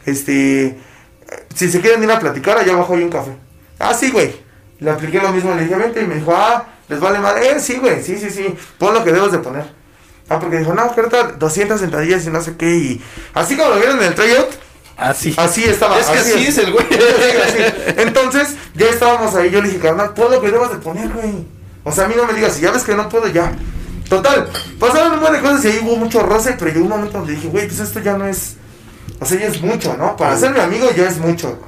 Este, 0.06 0.78
si 1.54 1.70
se 1.70 1.80
quieren 1.80 2.02
ir 2.02 2.10
a 2.10 2.20
platicar, 2.20 2.56
allá 2.56 2.72
abajo 2.72 2.94
hay 2.94 3.02
un 3.02 3.10
café. 3.10 3.32
Ah, 3.78 3.94
sí, 3.94 4.10
güey. 4.10 4.34
Le 4.78 4.90
apliqué 4.90 5.20
lo 5.20 5.30
mismo, 5.30 5.54
le 5.54 5.62
dije, 5.62 5.74
vente, 5.74 6.02
y 6.02 6.06
me 6.06 6.16
dijo, 6.16 6.32
ah, 6.34 6.66
les 6.88 6.98
vale 7.00 7.18
madre. 7.18 7.50
Eh, 7.50 7.60
sí, 7.60 7.78
güey, 7.78 8.02
sí, 8.02 8.16
sí, 8.16 8.30
sí. 8.30 8.54
Pon 8.78 8.94
lo 8.94 9.04
que 9.04 9.12
debes 9.12 9.32
de 9.32 9.38
poner. 9.38 9.81
Ah, 10.32 10.38
porque 10.40 10.58
dijo, 10.58 10.72
no, 10.72 10.82
ahorita 10.82 11.32
200 11.38 11.80
sentadillas 11.80 12.24
y 12.26 12.30
no 12.30 12.40
sé 12.40 12.56
qué. 12.56 12.74
Y 12.74 13.02
así 13.34 13.56
como 13.56 13.70
lo 13.70 13.76
vieron 13.76 13.98
en 13.98 14.04
el 14.04 14.14
tryout, 14.14 14.48
Así. 14.96 15.34
así 15.36 15.64
estaba. 15.64 15.98
Es 15.98 16.06
que 16.06 16.18
así 16.18 16.46
es 16.46 16.58
el 16.58 16.72
güey. 16.72 16.86
Así. 16.90 17.58
Entonces, 17.96 18.56
ya 18.74 18.86
estábamos 18.86 19.34
ahí. 19.34 19.50
Yo 19.50 19.60
le 19.60 19.68
dije, 19.68 19.80
carnal, 19.80 20.14
pon 20.14 20.30
lo 20.30 20.40
que 20.40 20.50
debas 20.50 20.70
de 20.70 20.78
poner, 20.78 21.10
güey. 21.10 21.46
O 21.84 21.92
sea, 21.92 22.04
a 22.04 22.08
mí 22.08 22.14
no 22.16 22.26
me 22.26 22.32
digas, 22.32 22.54
si 22.54 22.62
ya 22.62 22.70
ves 22.70 22.84
que 22.84 22.94
no 22.94 23.08
puedo, 23.08 23.26
ya. 23.26 23.52
Total, 24.08 24.48
pasaron 24.78 25.12
un 25.12 25.20
montón 25.20 25.34
de 25.34 25.40
cosas 25.40 25.64
y 25.64 25.68
ahí 25.68 25.80
hubo 25.82 25.96
mucho 25.96 26.22
roce, 26.22 26.54
pero 26.58 26.70
llegó 26.70 26.84
un 26.84 26.90
momento 26.90 27.18
donde 27.18 27.34
dije, 27.34 27.48
güey, 27.48 27.66
pues 27.66 27.80
esto 27.80 28.00
ya 28.00 28.16
no 28.16 28.26
es. 28.26 28.56
O 29.20 29.26
sea, 29.26 29.38
ya 29.38 29.46
es 29.46 29.60
mucho, 29.60 29.96
¿no? 29.96 30.16
Para 30.16 30.36
ser 30.36 30.52
mi 30.52 30.60
amigo 30.60 30.88
ya 30.96 31.08
es 31.08 31.18
mucho. 31.18 31.58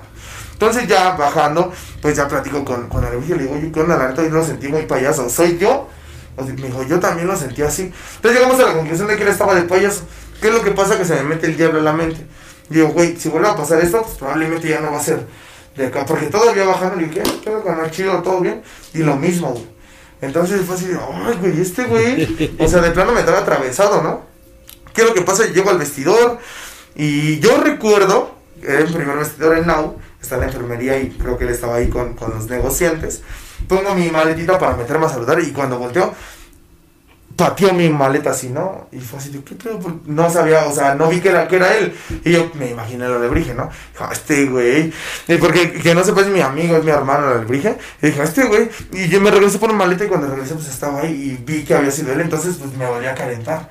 Entonces 0.53 0.87
ya 0.87 1.13
bajando, 1.17 1.73
pues 2.01 2.17
ya 2.17 2.29
platico 2.29 2.65
con, 2.65 2.89
con 2.89 3.05
el 3.05 3.23
y 3.25 3.29
le 3.29 3.43
digo, 3.45 3.55
oye, 3.55 3.73
¿qué 3.73 3.81
onda? 3.81 3.97
La 3.97 4.09
neta, 4.09 4.23
yo 4.23 4.31
lo 4.31 4.45
sentí 4.45 4.69
muy 4.69 4.83
payaso. 4.83 5.29
¿Soy 5.29 5.59
yo? 5.59 5.89
Me 6.37 6.67
dijo, 6.67 6.83
yo 6.85 7.01
también 7.01 7.29
lo 7.29 7.37
sentí 7.37 7.63
así. 7.63 7.93
Entonces 8.17 8.41
llegamos 8.41 8.61
a 8.61 8.69
la 8.69 8.75
conclusión 8.75 9.09
de 9.09 9.17
que 9.17 9.23
él 9.23 9.29
estaba 9.29 9.55
de 9.55 9.63
payaso. 9.63 10.03
¿Qué 10.41 10.49
es 10.49 10.55
lo 10.55 10.63
que 10.63 10.73
pasa? 10.73 10.99
Que 10.99 11.05
se 11.05 11.15
me 11.15 11.23
mete 11.23 11.47
el 11.47 11.57
diablo 11.57 11.79
en 11.79 11.85
la 11.85 11.93
mente. 11.93 12.27
Digo, 12.69 12.89
güey, 12.89 13.17
si 13.17 13.29
vuelve 13.29 13.49
a 13.49 13.57
pasar 13.57 13.81
esto, 13.81 14.03
pues 14.03 14.17
probablemente 14.17 14.69
ya 14.69 14.81
no 14.81 14.91
va 14.91 14.99
a 14.99 15.03
ser 15.03 15.27
de 15.77 15.87
acá. 15.87 16.05
Porque 16.07 16.27
todavía 16.27 16.65
bajando, 16.65 16.97
le 16.97 17.07
dije. 17.07 17.23
¿Qué 17.43 17.51
con 17.51 17.79
el 17.79 17.91
chido? 17.91 18.23
¿Todo 18.23 18.41
bien? 18.41 18.63
Y 18.93 18.99
lo 18.99 19.17
mismo, 19.17 19.51
güey. 19.51 19.75
Entonces 20.21 20.63
fue 20.65 20.75
así 20.75 20.87
ay, 20.87 21.37
güey, 21.41 21.61
este 21.61 21.85
güey. 21.85 22.57
O 22.59 22.69
sea, 22.69 22.81
de 22.81 22.91
plano 22.91 23.13
me 23.13 23.21
estaba 23.21 23.39
atravesado, 23.39 24.03
¿no? 24.03 24.23
¿Qué 24.95 25.03
es 25.03 25.09
lo 25.09 25.15
que 25.15 25.23
pasa? 25.23 25.47
Llego 25.47 25.71
al 25.71 25.79
vestidor 25.79 26.39
y 26.95 27.41
yo 27.41 27.59
recuerdo, 27.59 28.35
era 28.63 28.79
el 28.79 28.93
primer 28.93 29.19
vestidor 29.19 29.59
en 29.59 29.67
Now, 29.67 29.99
está 30.23 30.37
en 30.37 30.43
la 30.43 30.47
enfermería 30.47 30.99
y 30.99 31.11
creo 31.11 31.37
que 31.37 31.45
él 31.45 31.51
estaba 31.51 31.77
ahí 31.77 31.89
con, 31.89 32.15
con 32.15 32.31
los 32.31 32.49
negociantes. 32.49 33.23
Pongo 33.69 33.95
mi 33.95 34.11
maletita 34.11 34.59
para 34.59 34.77
meterme 34.77 35.07
a 35.07 35.09
saludar 35.09 35.41
y 35.41 35.53
cuando 35.53 35.79
volteo, 35.79 36.15
pateó 37.37 37.73
mi 37.73 37.89
maleta 37.89 38.31
así, 38.31 38.49
¿no? 38.49 38.89
Y 38.93 39.01
fue 39.01 39.19
así, 39.19 39.31
de, 39.31 39.43
¿qué 39.43 39.55
pedo? 39.55 39.79
No 40.07 40.31
sabía, 40.31 40.67
o 40.67 40.73
sea, 40.73 40.95
no 40.95 41.09
vi 41.09 41.21
que 41.21 41.31
era, 41.31 41.49
que 41.49 41.57
era 41.57 41.77
él. 41.77 41.95
Y 42.25 42.33
yo 42.33 42.51
me 42.55 42.71
imaginé 42.71 43.09
lo 43.09 43.21
de 43.21 43.29
Brige, 43.29 43.55
¿no? 43.55 43.71
Dijo, 43.93 44.13
este 44.13 44.47
güey. 44.47 44.93
Y 45.27 45.37
porque, 45.37 45.73
que 45.73 45.95
no 45.95 46.05
sepa, 46.05 46.21
es 46.21 46.29
mi 46.29 46.41
amigo, 46.41 46.77
es 46.77 46.85
mi 46.85 46.91
hermano, 46.91 47.33
el 47.33 47.47
Brige. 47.47 47.77
Y 48.03 48.07
dije, 48.07 48.23
este 48.23 48.45
güey. 48.45 48.71
Y 48.93 49.09
yo 49.09 49.21
me 49.21 49.31
regresé 49.31 49.59
por 49.59 49.71
mi 49.71 49.77
maleta 49.77 50.05
y 50.05 50.09
cuando 50.09 50.29
regresé, 50.29 50.55
pues 50.55 50.69
estaba 50.69 51.01
ahí 51.01 51.13
y 51.13 51.45
vi 51.45 51.65
que 51.65 51.75
había 51.75 51.91
sido 51.91 52.13
él. 52.13 52.21
Entonces, 52.21 52.57
pues 52.57 52.73
me 52.77 52.87
volví 52.87 53.07
a 53.07 53.15
calentar. 53.15 53.71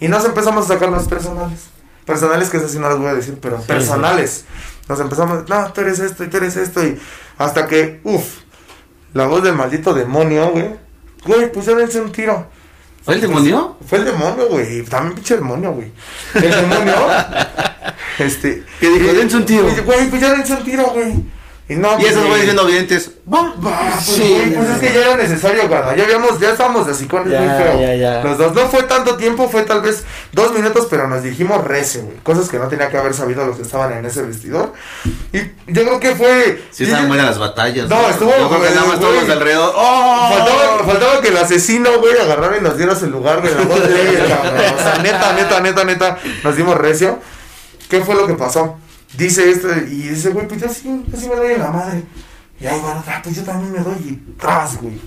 Y 0.00 0.08
nos 0.08 0.24
empezamos 0.24 0.64
a 0.64 0.74
sacar 0.74 0.88
los 0.88 1.06
personales. 1.06 1.68
Personales 2.04 2.48
que 2.48 2.56
eso 2.56 2.68
sí 2.68 2.78
no 2.78 2.88
les 2.88 2.98
voy 2.98 3.08
a 3.08 3.14
decir, 3.14 3.38
pero 3.40 3.60
personales. 3.60 4.44
Nos 4.88 4.98
empezamos, 5.00 5.48
no, 5.48 5.72
tú 5.72 5.82
eres 5.82 5.98
esto 5.98 6.24
y 6.24 6.28
tú 6.28 6.38
eres 6.38 6.56
esto. 6.56 6.82
Y 6.82 6.98
hasta 7.36 7.66
que, 7.66 8.00
uff, 8.04 8.24
la 9.14 9.26
voz 9.26 9.42
del 9.42 9.54
maldito 9.54 9.94
demonio, 9.94 10.50
güey. 10.50 10.70
Güey, 11.24 11.52
pues 11.52 11.66
ya 11.66 11.74
dense 11.74 12.00
un 12.00 12.12
tiro. 12.12 12.46
¿Fue 13.02 13.14
el 13.14 13.20
demonio? 13.20 13.76
Fue 13.86 13.98
el 13.98 14.04
demonio, 14.04 14.48
güey. 14.48 14.82
También 14.82 15.14
pinche 15.14 15.36
demonio, 15.36 15.72
güey. 15.72 15.90
El 16.34 16.50
demonio. 16.50 16.94
este. 18.18 18.64
¿Qué 18.80 18.88
dijo? 18.90 19.12
Dense 19.14 19.36
un 19.36 19.46
tiro. 19.46 19.62
Güey, 19.62 19.80
Güey, 19.80 20.10
pues 20.10 20.22
ya 20.22 20.32
dense 20.32 20.52
un 20.52 20.64
tiro, 20.64 20.84
güey. 20.90 21.14
Y 21.70 21.74
no, 21.76 21.98
Y 22.00 22.06
esos 22.06 22.24
güey, 22.26 22.46
güeyes. 22.46 23.10
Va. 23.30 23.52
pues, 23.60 23.74
Sí. 24.02 24.22
güey, 24.22 24.54
pues 24.54 24.70
es 24.70 24.78
que 24.78 24.86
ya 24.94 25.00
era 25.06 25.16
necesario. 25.16 25.68
Ya 25.68 26.04
habíamos, 26.04 26.40
ya 26.40 26.52
estábamos 26.52 26.88
así 26.88 27.04
con 27.06 27.28
Ya, 27.28 27.40
muy 27.40 27.62
feo. 27.62 27.78
ya, 27.80 27.94
ya. 27.94 28.22
Los 28.24 28.38
dos. 28.38 28.54
No 28.54 28.68
fue 28.68 28.84
tanto 28.84 29.16
tiempo, 29.16 29.50
fue 29.50 29.62
tal 29.64 29.82
vez 29.82 30.02
dos 30.32 30.52
minutos, 30.54 30.86
pero 30.88 31.08
nos 31.08 31.22
dijimos 31.22 31.62
rece, 31.64 32.00
güey. 32.00 32.16
Cosas 32.22 32.48
que 32.48 32.58
no 32.58 32.68
tenía 32.68 32.88
que 32.88 32.96
haber 32.96 33.12
sabido 33.12 33.44
los 33.44 33.56
que 33.56 33.62
estaban 33.62 33.92
en 33.92 34.06
ese 34.06 34.22
vestidor. 34.22 34.72
Y 35.32 35.40
yo 35.66 35.82
creo 35.84 36.00
que 36.00 36.14
fue. 36.14 36.62
Sí, 36.70 36.84
estaban 36.84 37.08
buenas 37.08 37.26
las 37.26 37.38
batallas. 37.38 37.86
No, 37.86 38.08
estuvo, 38.08 38.30
Yo 38.30 38.48
creo 38.48 38.62
que 38.62 38.70
nada 38.70 38.86
más 38.86 38.98
güey. 38.98 39.12
todos 39.16 39.28
alrededor. 39.28 39.72
¡Oh! 39.76 40.28
Faltaba, 40.32 40.84
faltaba 40.86 41.20
que 41.20 41.28
el 41.28 41.36
asesino, 41.36 41.98
güey, 42.00 42.18
agarrara 42.18 42.56
y 42.56 42.60
nos 42.62 42.78
diera 42.78 42.94
su 42.96 43.08
lugar, 43.10 43.42
güey. 43.42 43.54
la 43.54 43.62
voz 43.64 43.86
de 43.86 44.08
él, 44.08 44.26
cabrón. 44.26 44.54
O 44.74 44.82
sea, 44.82 44.98
neta, 45.02 45.32
neta, 45.34 45.60
neta, 45.60 45.84
neta. 45.84 46.18
Nos 46.44 46.56
dimos 46.56 46.78
recio. 46.78 47.18
¿Qué 47.90 48.00
fue 48.00 48.14
lo 48.14 48.26
que 48.26 48.34
pasó? 48.34 48.78
Dice 49.16 49.50
esto, 49.50 49.68
y 49.72 50.08
dice, 50.08 50.30
güey, 50.30 50.46
pues 50.46 50.60
yo 50.60 50.68
sí, 50.68 51.04
yo 51.06 51.18
sí 51.18 51.28
me 51.28 51.36
doy 51.36 51.52
en 51.52 51.60
la 51.60 51.70
madre. 51.70 52.02
Y 52.60 52.66
ahí, 52.66 52.78
bueno, 52.80 53.02
ah, 53.06 53.20
pues 53.22 53.36
yo 53.36 53.42
también 53.42 53.72
me 53.72 53.78
doy 53.78 53.96
y 53.96 54.34
tras, 54.38 54.80
güey. 54.80 55.00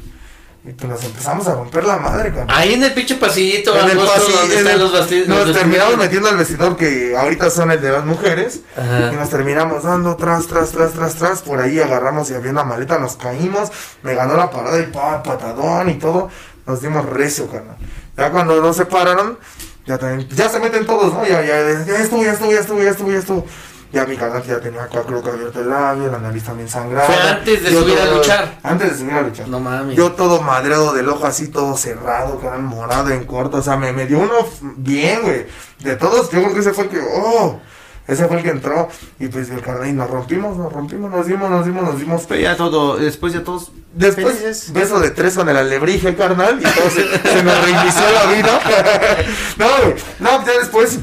Y 0.64 0.74
pues 0.74 0.92
nos 0.92 1.04
empezamos 1.04 1.48
a 1.48 1.56
romper 1.56 1.84
la 1.84 1.98
madre, 1.98 2.30
cabrón. 2.30 2.48
Ahí 2.52 2.76
en 2.76 2.84
el 2.84 2.94
pinche 2.94 3.16
pasillito, 3.16 3.76
En 3.76 3.90
el 3.90 3.98
pasillo, 3.98 4.38
donde 4.38 4.60
en 4.60 4.68
están 4.68 4.80
los 4.80 4.94
vestidos. 4.94 5.28
nos 5.28 5.54
terminamos 5.54 5.98
metiendo 5.98 6.30
al 6.30 6.38
vestidor 6.38 6.78
que 6.78 7.18
ahorita 7.18 7.50
son 7.50 7.72
el 7.72 7.82
de 7.82 7.92
las 7.92 8.06
mujeres. 8.06 8.62
Ajá. 8.78 9.12
Y 9.12 9.16
nos 9.16 9.30
terminamos 9.32 9.84
dando 9.84 10.16
tras, 10.18 10.46
tras, 10.46 10.70
tras, 10.72 10.94
tras, 10.94 11.16
tras. 11.16 11.42
Por 11.42 11.60
ahí 11.60 11.80
agarramos 11.80 12.30
y 12.30 12.36
había 12.36 12.52
una 12.52 12.64
maleta, 12.64 13.00
nos 13.00 13.16
caímos. 13.16 13.72
Me 14.04 14.14
ganó 14.14 14.36
la 14.36 14.52
parada 14.52 14.80
y 14.80 14.86
pa, 14.86 15.24
patadón 15.24 15.90
y 15.90 15.96
todo. 15.96 16.30
Nos 16.68 16.80
dimos 16.82 17.08
recio, 17.08 17.50
carnal. 17.50 17.78
Ya 18.16 18.30
cuando 18.30 18.62
nos 18.62 18.76
separaron, 18.76 19.40
ya 19.88 19.98
también, 19.98 20.30
ya 20.30 20.48
se 20.48 20.60
meten 20.60 20.86
todos, 20.86 21.12
¿no? 21.12 21.26
Ya, 21.26 21.42
ya, 21.42 21.84
ya 21.86 21.98
estuvo, 21.98 22.24
ya 22.24 22.34
estuvo, 22.34 22.52
ya 22.52 22.60
estuvo, 22.60 22.84
ya 22.84 22.92
estuvo, 22.92 23.12
ya 23.12 23.18
estuvo. 23.18 23.46
Ya 23.46 23.71
mi 23.92 24.16
carnal 24.16 24.44
ya 24.44 24.60
tenía 24.60 24.84
acá, 24.84 25.04
creo 25.06 25.22
que 25.22 25.30
abierto 25.30 25.60
el 25.60 25.70
labio, 25.70 26.10
la 26.10 26.20
nariz 26.20 26.44
también 26.44 26.70
sangrada. 26.70 27.08
Fue 27.08 27.16
antes 27.16 27.64
de 27.64 27.72
Yo 27.72 27.82
subir 27.82 28.00
a 28.00 28.06
luchar. 28.06 28.60
Antes 28.64 28.92
de 28.92 28.98
subir 28.98 29.14
a 29.14 29.22
luchar. 29.22 29.48
No 29.50 29.60
mames. 29.60 29.98
Yo 29.98 30.14
todo 30.14 30.42
madreado 30.42 30.94
del 30.94 31.10
ojo 31.10 31.26
así, 31.28 31.50
todo 31.50 31.76
cerrado, 31.76 32.40
carnal, 32.40 32.62
morado 32.62 33.10
en 33.10 33.26
corto. 33.26 33.58
O 33.58 33.62
sea, 33.62 33.76
me, 33.76 33.92
me 33.92 34.06
dio 34.06 34.20
uno 34.20 34.48
bien, 34.78 35.22
güey. 35.24 35.46
De 35.80 35.96
todos, 35.98 36.32
yo 36.32 36.42
creo 36.42 36.54
que 36.54 36.62
ese 36.62 36.74
fue 36.74 36.86
el 36.86 36.90
que, 36.90 37.00
oh, 37.02 37.60
ese 38.08 38.28
fue 38.28 38.38
el 38.38 38.44
que 38.44 38.50
entró. 38.50 38.88
Y 39.20 39.28
pues 39.28 39.50
el 39.50 39.62
carnal, 39.62 39.90
y 39.90 39.94
nos 39.94 40.10
rompimos, 40.10 40.58
nos 40.58 40.72
rompimos, 40.72 41.12
nos 41.12 41.28
dimos, 41.28 41.50
nos 41.50 41.66
dimos, 41.66 41.84
nos 41.84 42.00
dimos. 42.00 42.24
Pero 42.30 42.42
ya 42.42 42.56
todo, 42.56 42.96
después 42.96 43.34
ya 43.34 43.44
todos. 43.44 43.72
Después, 43.94 44.38
felices. 44.38 44.72
beso 44.72 45.02
de 45.02 45.12
tres 45.12 45.36
con 45.36 45.50
el 45.50 45.58
alebrije, 45.58 46.16
carnal, 46.16 46.60
y 46.62 46.64
todo 46.64 46.90
se, 46.90 47.30
se 47.30 47.44
nos 47.44 47.62
reinició 47.62 48.04
la 48.14 48.34
vida. 48.34 48.60
no, 49.58 49.68
güey, 49.84 49.96
no, 50.20 50.46
ya 50.46 50.60
después 50.60 51.00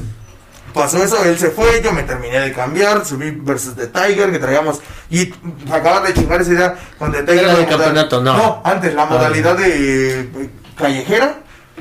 pasó 0.73 1.03
eso, 1.03 1.23
él 1.23 1.37
se 1.37 1.49
fue, 1.49 1.81
yo 1.83 1.91
me 1.91 2.03
terminé 2.03 2.39
de 2.39 2.53
cambiar, 2.53 3.05
subí 3.05 3.31
versus 3.31 3.75
de 3.75 3.87
Tiger, 3.87 4.31
que 4.31 4.39
traíamos, 4.39 4.81
y 5.09 5.33
acaban 5.71 6.03
de 6.03 6.13
chingar 6.13 6.41
esa 6.41 6.51
idea 6.51 6.75
con 6.97 7.11
The 7.11 7.23
Tiger. 7.23 7.67
Campeonato, 7.67 8.21
no. 8.21 8.37
No, 8.37 8.61
antes, 8.63 8.93
la 8.93 9.05
modalidad 9.05 9.57
de 9.57 10.49
callejera. 10.77 11.39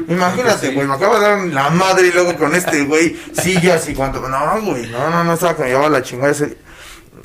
Imagínate, 0.09 0.71
güey, 0.75 0.87
me 0.87 0.95
acaba 0.95 1.19
de 1.19 1.27
dar 1.29 1.39
la 1.49 1.71
madre 1.71 2.07
y 2.07 2.13
luego 2.13 2.37
con 2.37 2.55
este 2.55 2.85
güey, 2.85 3.17
sillas 3.41 3.89
y 3.89 3.95
cuánto. 3.95 4.21
No, 4.29 4.61
güey, 4.63 4.87
no, 4.89 5.11
no, 5.11 5.25
no, 5.25 5.33
estaba 5.35 5.57
que 5.57 5.63
me 5.65 5.69
llevaba 5.71 5.89
la 5.89 6.03
chingada 6.03 6.31
ese 6.31 6.57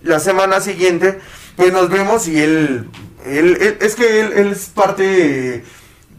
la 0.01 0.19
semana 0.19 0.59
siguiente, 0.59 1.19
pues 1.55 1.71
nos 1.71 1.89
vemos 1.89 2.27
y 2.27 2.41
él, 2.41 2.89
él, 3.25 3.57
él- 3.61 3.77
es 3.79 3.95
que 3.95 4.19
él, 4.21 4.33
él 4.35 4.47
es 4.51 4.65
parte, 4.65 5.63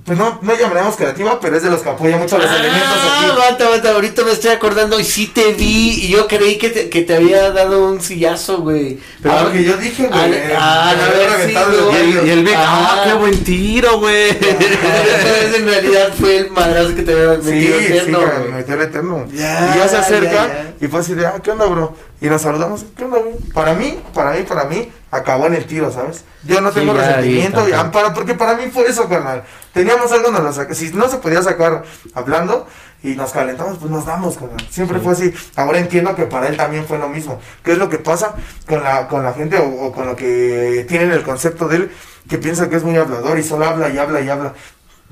pues 0.05 0.19
no, 0.19 0.39
no 0.43 0.55
llamaremos 0.55 0.97
creativa, 0.97 1.41
pero 1.41 1.57
es 1.57 1.63
de 1.63 1.71
los 1.71 1.81
que 1.81 1.89
apoya 1.89 2.19
mucho 2.19 2.37
a 2.37 2.41
los 2.41 2.51
elementos 2.51 2.89
Ah, 2.95 3.17
aquí. 3.23 3.31
aguanta, 3.31 3.65
aguanta, 3.65 3.91
ahorita 3.93 4.23
me 4.25 4.33
estoy 4.33 4.51
acordando 4.51 5.01
y 5.01 5.05
sí 5.05 5.29
te 5.29 5.55
vi 5.55 6.05
y 6.05 6.09
yo 6.09 6.29
creí 6.29 6.59
que 6.59 6.69
te, 6.71 6.91
que 6.91 7.03
te 7.03 7.17
había 7.17 7.51
dado 7.53 7.87
un 7.89 8.01
sillazo, 8.03 8.59
güey. 8.59 8.99
Ah, 9.25 9.45
lo 9.45 9.53
que 9.53 9.65
yo 9.65 9.77
dije, 9.79 10.07
güey, 10.07 10.21
Ah, 10.21 10.27
eh, 10.29 10.55
ah, 10.59 10.95
me 10.95 11.03
no 11.03 11.05
había 11.09 11.17
haber 11.27 11.39
reventado 11.39 11.93
Y 11.93 11.97
el, 11.97 12.27
y 12.27 12.31
el 12.31 12.45
Vic, 12.45 12.55
Ah. 12.57 12.95
¡ah, 12.99 13.05
qué 13.07 13.15
buen 13.15 13.45
tiro, 13.45 13.99
güey! 13.99 14.29
Entonces 14.41 15.55
en 15.57 15.67
realidad 15.67 16.13
fue 16.19 16.37
el 16.39 16.51
madrazo 16.51 16.95
que 16.95 17.03
te 17.03 17.13
había 17.13 17.43
Sí, 17.43 17.51
metido 17.51 17.79
sí, 17.79 17.85
eterno, 17.87 18.19
me 18.21 18.27
güey. 18.41 18.53
metió 18.53 18.75
el 18.75 18.81
eterno. 18.83 19.27
Ya, 19.33 19.73
y 19.75 19.79
ya 19.79 19.89
se 19.89 19.97
acerca 19.97 20.31
ya, 20.33 20.47
ya. 20.49 20.75
y 20.81 20.89
fue 20.89 21.01
así 21.01 21.15
de, 21.15 21.27
ah, 21.27 21.35
¿qué 21.43 21.51
onda, 21.51 21.67
bro? 21.67 21.97
Y 22.21 22.27
nos 22.27 22.43
saludamos, 22.43 22.85
¿qué 22.97 23.05
onda, 23.05 23.19
güey? 23.19 23.35
Para 23.53 23.75
mí, 23.75 23.99
para 24.13 24.33
mí, 24.33 24.43
para 24.43 24.65
mí, 24.65 24.89
acabó 25.15 25.47
en 25.47 25.55
el 25.55 25.65
tiro, 25.67 25.91
¿sabes? 25.93 26.25
Yo 26.45 26.61
no 26.61 26.71
tengo 26.71 26.93
resentimiento, 27.09 27.61
y, 27.69 27.73
para, 27.93 28.13
porque 28.15 28.35
para 28.35 28.55
mí 28.55 28.65
fue 28.73 28.87
eso, 28.89 29.09
carnal. 29.09 29.45
Teníamos 29.73 30.11
algo, 30.13 30.31
nos 30.31 30.43
lo 30.43 30.53
saca- 30.53 30.75
si 30.75 30.91
no 30.93 31.09
se 31.09 31.19
podía 31.19 31.43
sacar 31.43 31.85
hablando 32.15 32.67
y 33.03 33.15
nos 33.15 33.33
calentamos, 33.33 33.79
pues 33.79 33.91
nos 33.91 34.05
damos, 34.07 34.37
carnal. 34.37 34.67
Siempre 34.71 34.99
fue 35.01 35.13
así. 35.13 35.33
Ahora 35.57 35.79
entiendo 35.79 36.15
que 36.15 36.25
para 36.27 36.49
él 36.49 36.57
también 36.57 36.85
fue 36.87 36.99
lo 36.99 37.09
mismo. 37.09 37.41
¿Qué 37.63 37.73
es 37.73 37.79
lo 37.79 37.89
que 37.89 37.99
pasa 37.99 38.35
con 38.69 38.83
la, 38.83 39.09
con 39.09 39.23
la 39.23 39.33
gente 39.33 39.59
o, 39.59 39.87
o 39.87 39.93
con 39.93 40.07
lo 40.07 40.17
que 40.17 40.85
tienen 40.89 41.11
el 41.13 41.23
concepto 41.23 41.69
de 41.69 41.77
él? 41.77 41.91
Que 42.29 42.39
piensa 42.39 42.69
que 42.69 42.77
es 42.77 42.83
muy 42.85 42.97
hablador 42.97 43.39
y 43.39 43.43
solo 43.43 43.67
habla 43.67 43.89
y 43.91 43.99
habla 43.99 44.21
y 44.21 44.29
habla. 44.29 44.55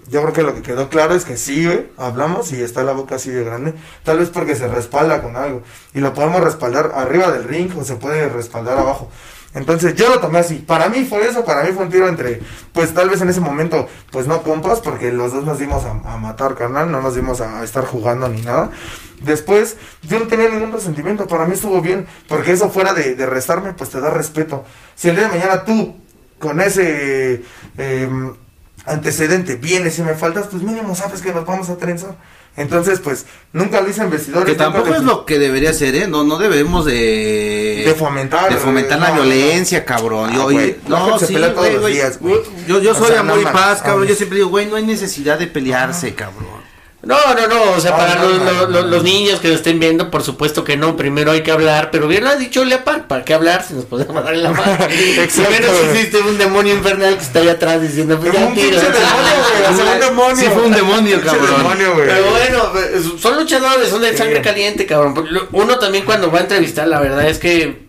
Yo 0.09 0.21
creo 0.23 0.33
que 0.33 0.43
lo 0.43 0.55
que 0.55 0.63
quedó 0.63 0.89
claro 0.89 1.15
es 1.15 1.25
que 1.25 1.37
sí, 1.37 1.65
güey, 1.65 1.87
hablamos 1.97 2.53
y 2.53 2.61
está 2.63 2.83
la 2.83 2.93
boca 2.93 3.15
así 3.15 3.31
de 3.31 3.45
grande. 3.45 3.73
Tal 4.03 4.19
vez 4.19 4.31
porque 4.31 4.57
se 4.57 4.67
respalda 4.67 5.23
con 5.23 5.37
algo. 5.37 5.63
Y 5.95 6.01
lo 6.01 6.13
podemos 6.13 6.41
respaldar 6.43 6.93
arriba 6.97 7.31
del 7.31 7.45
ring 7.45 7.71
o 7.79 7.85
se 7.85 7.95
puede 7.97 8.29
respaldar 8.29 8.79
abajo. 8.79 9.09
Entonces 9.55 9.95
yo 9.95 10.09
lo 10.09 10.21
tomé 10.21 10.39
así. 10.39 10.57
Para 10.57 10.89
mí 10.89 11.05
fue 11.05 11.27
eso, 11.27 11.45
para 11.45 11.63
mí 11.65 11.73
fue 11.73 11.85
un 11.85 11.91
tiro 11.91 12.09
entre, 12.09 12.41
pues 12.73 12.95
tal 12.95 13.11
vez 13.11 13.21
en 13.21 13.29
ese 13.29 13.41
momento, 13.41 13.89
pues 14.11 14.27
no 14.27 14.43
compas, 14.43 14.81
porque 14.81 15.13
los 15.13 15.33
dos 15.33 15.45
nos 15.45 15.59
dimos 15.59 15.85
a, 15.85 16.17
matar, 16.17 16.55
carnal, 16.55 16.91
no 16.91 17.03
nos 17.03 17.15
dimos 17.15 17.41
a, 17.41 17.63
estar 17.63 17.85
jugando 17.85 18.29
ni 18.29 18.41
nada. 18.43 18.71
Después, 19.21 19.77
yo 20.03 20.19
no 20.19 20.27
tenía 20.27 20.49
ningún 20.49 20.73
resentimiento, 20.73 21.27
para 21.27 21.45
mí 21.47 21.55
estuvo 21.55 21.81
bien, 21.81 22.07
porque 22.29 22.53
eso 22.53 22.71
fuera 22.71 22.95
de, 22.95 23.15
de 23.15 23.27
restarme, 23.27 23.73
pues 23.73 23.91
te 23.91 24.01
da 24.01 24.11
respeto. 24.11 24.65
Si 24.95 25.09
el 25.09 25.17
día 25.17 25.29
de 25.29 25.39
mañana 25.39 25.65
tú, 25.65 25.97
con 26.43 26.61
ese 26.61 27.45
em, 27.79 28.35
antecedente, 28.85 29.57
vienes 29.57 29.99
y 29.99 30.03
me 30.03 30.15
faltas, 30.15 30.49
pues 30.51 30.63
mínimo 30.63 30.95
sabes 30.95 31.23
que 31.23 31.33
nos 31.33 31.47
vamos 31.47 31.69
a 31.69 31.77
trenzar. 31.77 32.17
Entonces, 32.55 33.01
pues, 33.01 33.25
nunca 33.55 33.81
lo 33.81 33.89
hice 33.89 34.03
en 34.03 34.11
vestidores. 34.11 34.45
Que 34.45 34.55
tampoco 34.55 34.95
es 34.95 35.03
lo 35.03 35.25
que 35.25 35.39
debería 35.39 35.73
ser, 35.73 35.95
¿eh? 35.95 36.07
No, 36.07 36.23
no 36.23 36.37
debemos 36.37 36.85
de... 36.85 37.83
De 37.87 37.95
fomentar, 37.95 38.53
De 38.53 38.59
fomentar 38.59 39.01
la 39.01 39.09
no, 39.09 39.23
violencia, 39.23 39.87
cabrón. 39.87 40.31
Ah, 40.33 40.35
Yo, 40.35 40.51
la 40.51 40.67
no, 40.87 41.19
sí, 41.19 41.33
pelea 41.33 41.55
todos 41.55 41.63
güey, 41.63 41.73
los 41.73 41.81
güey. 41.81 41.95
días. 41.95 42.19
Yo, 42.69 42.81
yo 42.81 42.91
O 42.91 42.95
soy 42.95 43.09
sea, 43.09 43.21
amor 43.21 43.37
no 43.37 43.43
y 43.43 43.53
paz, 43.53 43.81
cabrón. 43.81 44.07
Yo 44.07 44.15
siempre 44.15 44.37
digo, 44.37 44.51
güey, 44.51 44.67
no 44.67 44.77
hay 44.77 44.85
necesidad 44.85 45.39
de 45.39 45.47
pelearse, 45.47 46.15
cabrón. 46.15 46.62
No, 47.05 47.17
no, 47.35 47.49
no, 47.49 47.73
o 47.73 47.81
sea, 47.81 47.91
No, 47.91 47.97
para 47.97 48.15
no, 48.15 48.29
los, 48.29 48.69
no, 48.71 48.83
los- 48.83 49.03
niños 49.03 49.41
que 49.41 49.49
lo 49.49 49.55
estén 49.55 49.81
viendo, 49.81 50.09
por 50.09 50.23
supuesto 50.23 50.63
que 50.63 50.77
no, 50.77 50.97
primero 50.97 51.33
hay 51.33 51.43
que 51.43 51.51
hablar, 51.51 51.91
pero 51.91 52.07
bien 52.07 52.23
lo 52.23 52.31
ha 52.31 52.37
dicho 52.37 52.65
Leopard, 52.65 53.03
¿para 53.09 53.25
qué 53.25 53.35
hablar 53.35 53.65
si 53.67 53.75
nos 53.75 53.87
podemos 53.87 54.23
dar 54.23 54.35
en 54.35 54.45
la 54.45 54.53
mano? 54.53 54.77
Exacto, 54.89 55.51
menos 55.51 55.71
existe 55.91 56.19
un 56.21 56.39
demonio 56.39 56.75
infernal 56.75 57.17
que 57.17 57.23
está 57.25 57.41
ahí 57.41 57.49
atrás 57.49 57.83
diciendo, 57.83 58.19
pues 58.21 58.33
ya 58.33 58.47
un 58.47 58.55
pinche 58.55 58.71
demonio, 58.71 58.93
güey, 58.93 59.73
o 59.73 59.77
sea, 59.77 59.95
un 59.95 60.01
demonio. 60.01 60.37
Sí, 60.37 60.47
fue 60.53 60.63
un 60.63 60.73
demonio, 60.73 61.21
cabrón. 61.23 61.57
demonio. 61.59 61.93
Pero 61.97 62.31
bueno, 62.31 63.19
son 63.19 63.37
luchadores, 63.37 63.89
son 63.89 64.01
de 64.03 64.17
sangre 64.17 64.41
caliente, 64.41 64.87
cabrón. 64.87 65.49
Uno 65.51 65.79
también 65.81 66.05
cuando 66.05 66.31
va 66.31 66.39
a 66.39 66.43
entrevistar, 66.43 66.87
la 66.87 67.01
verdad 67.01 67.29
es 67.29 67.39
que 67.39 67.82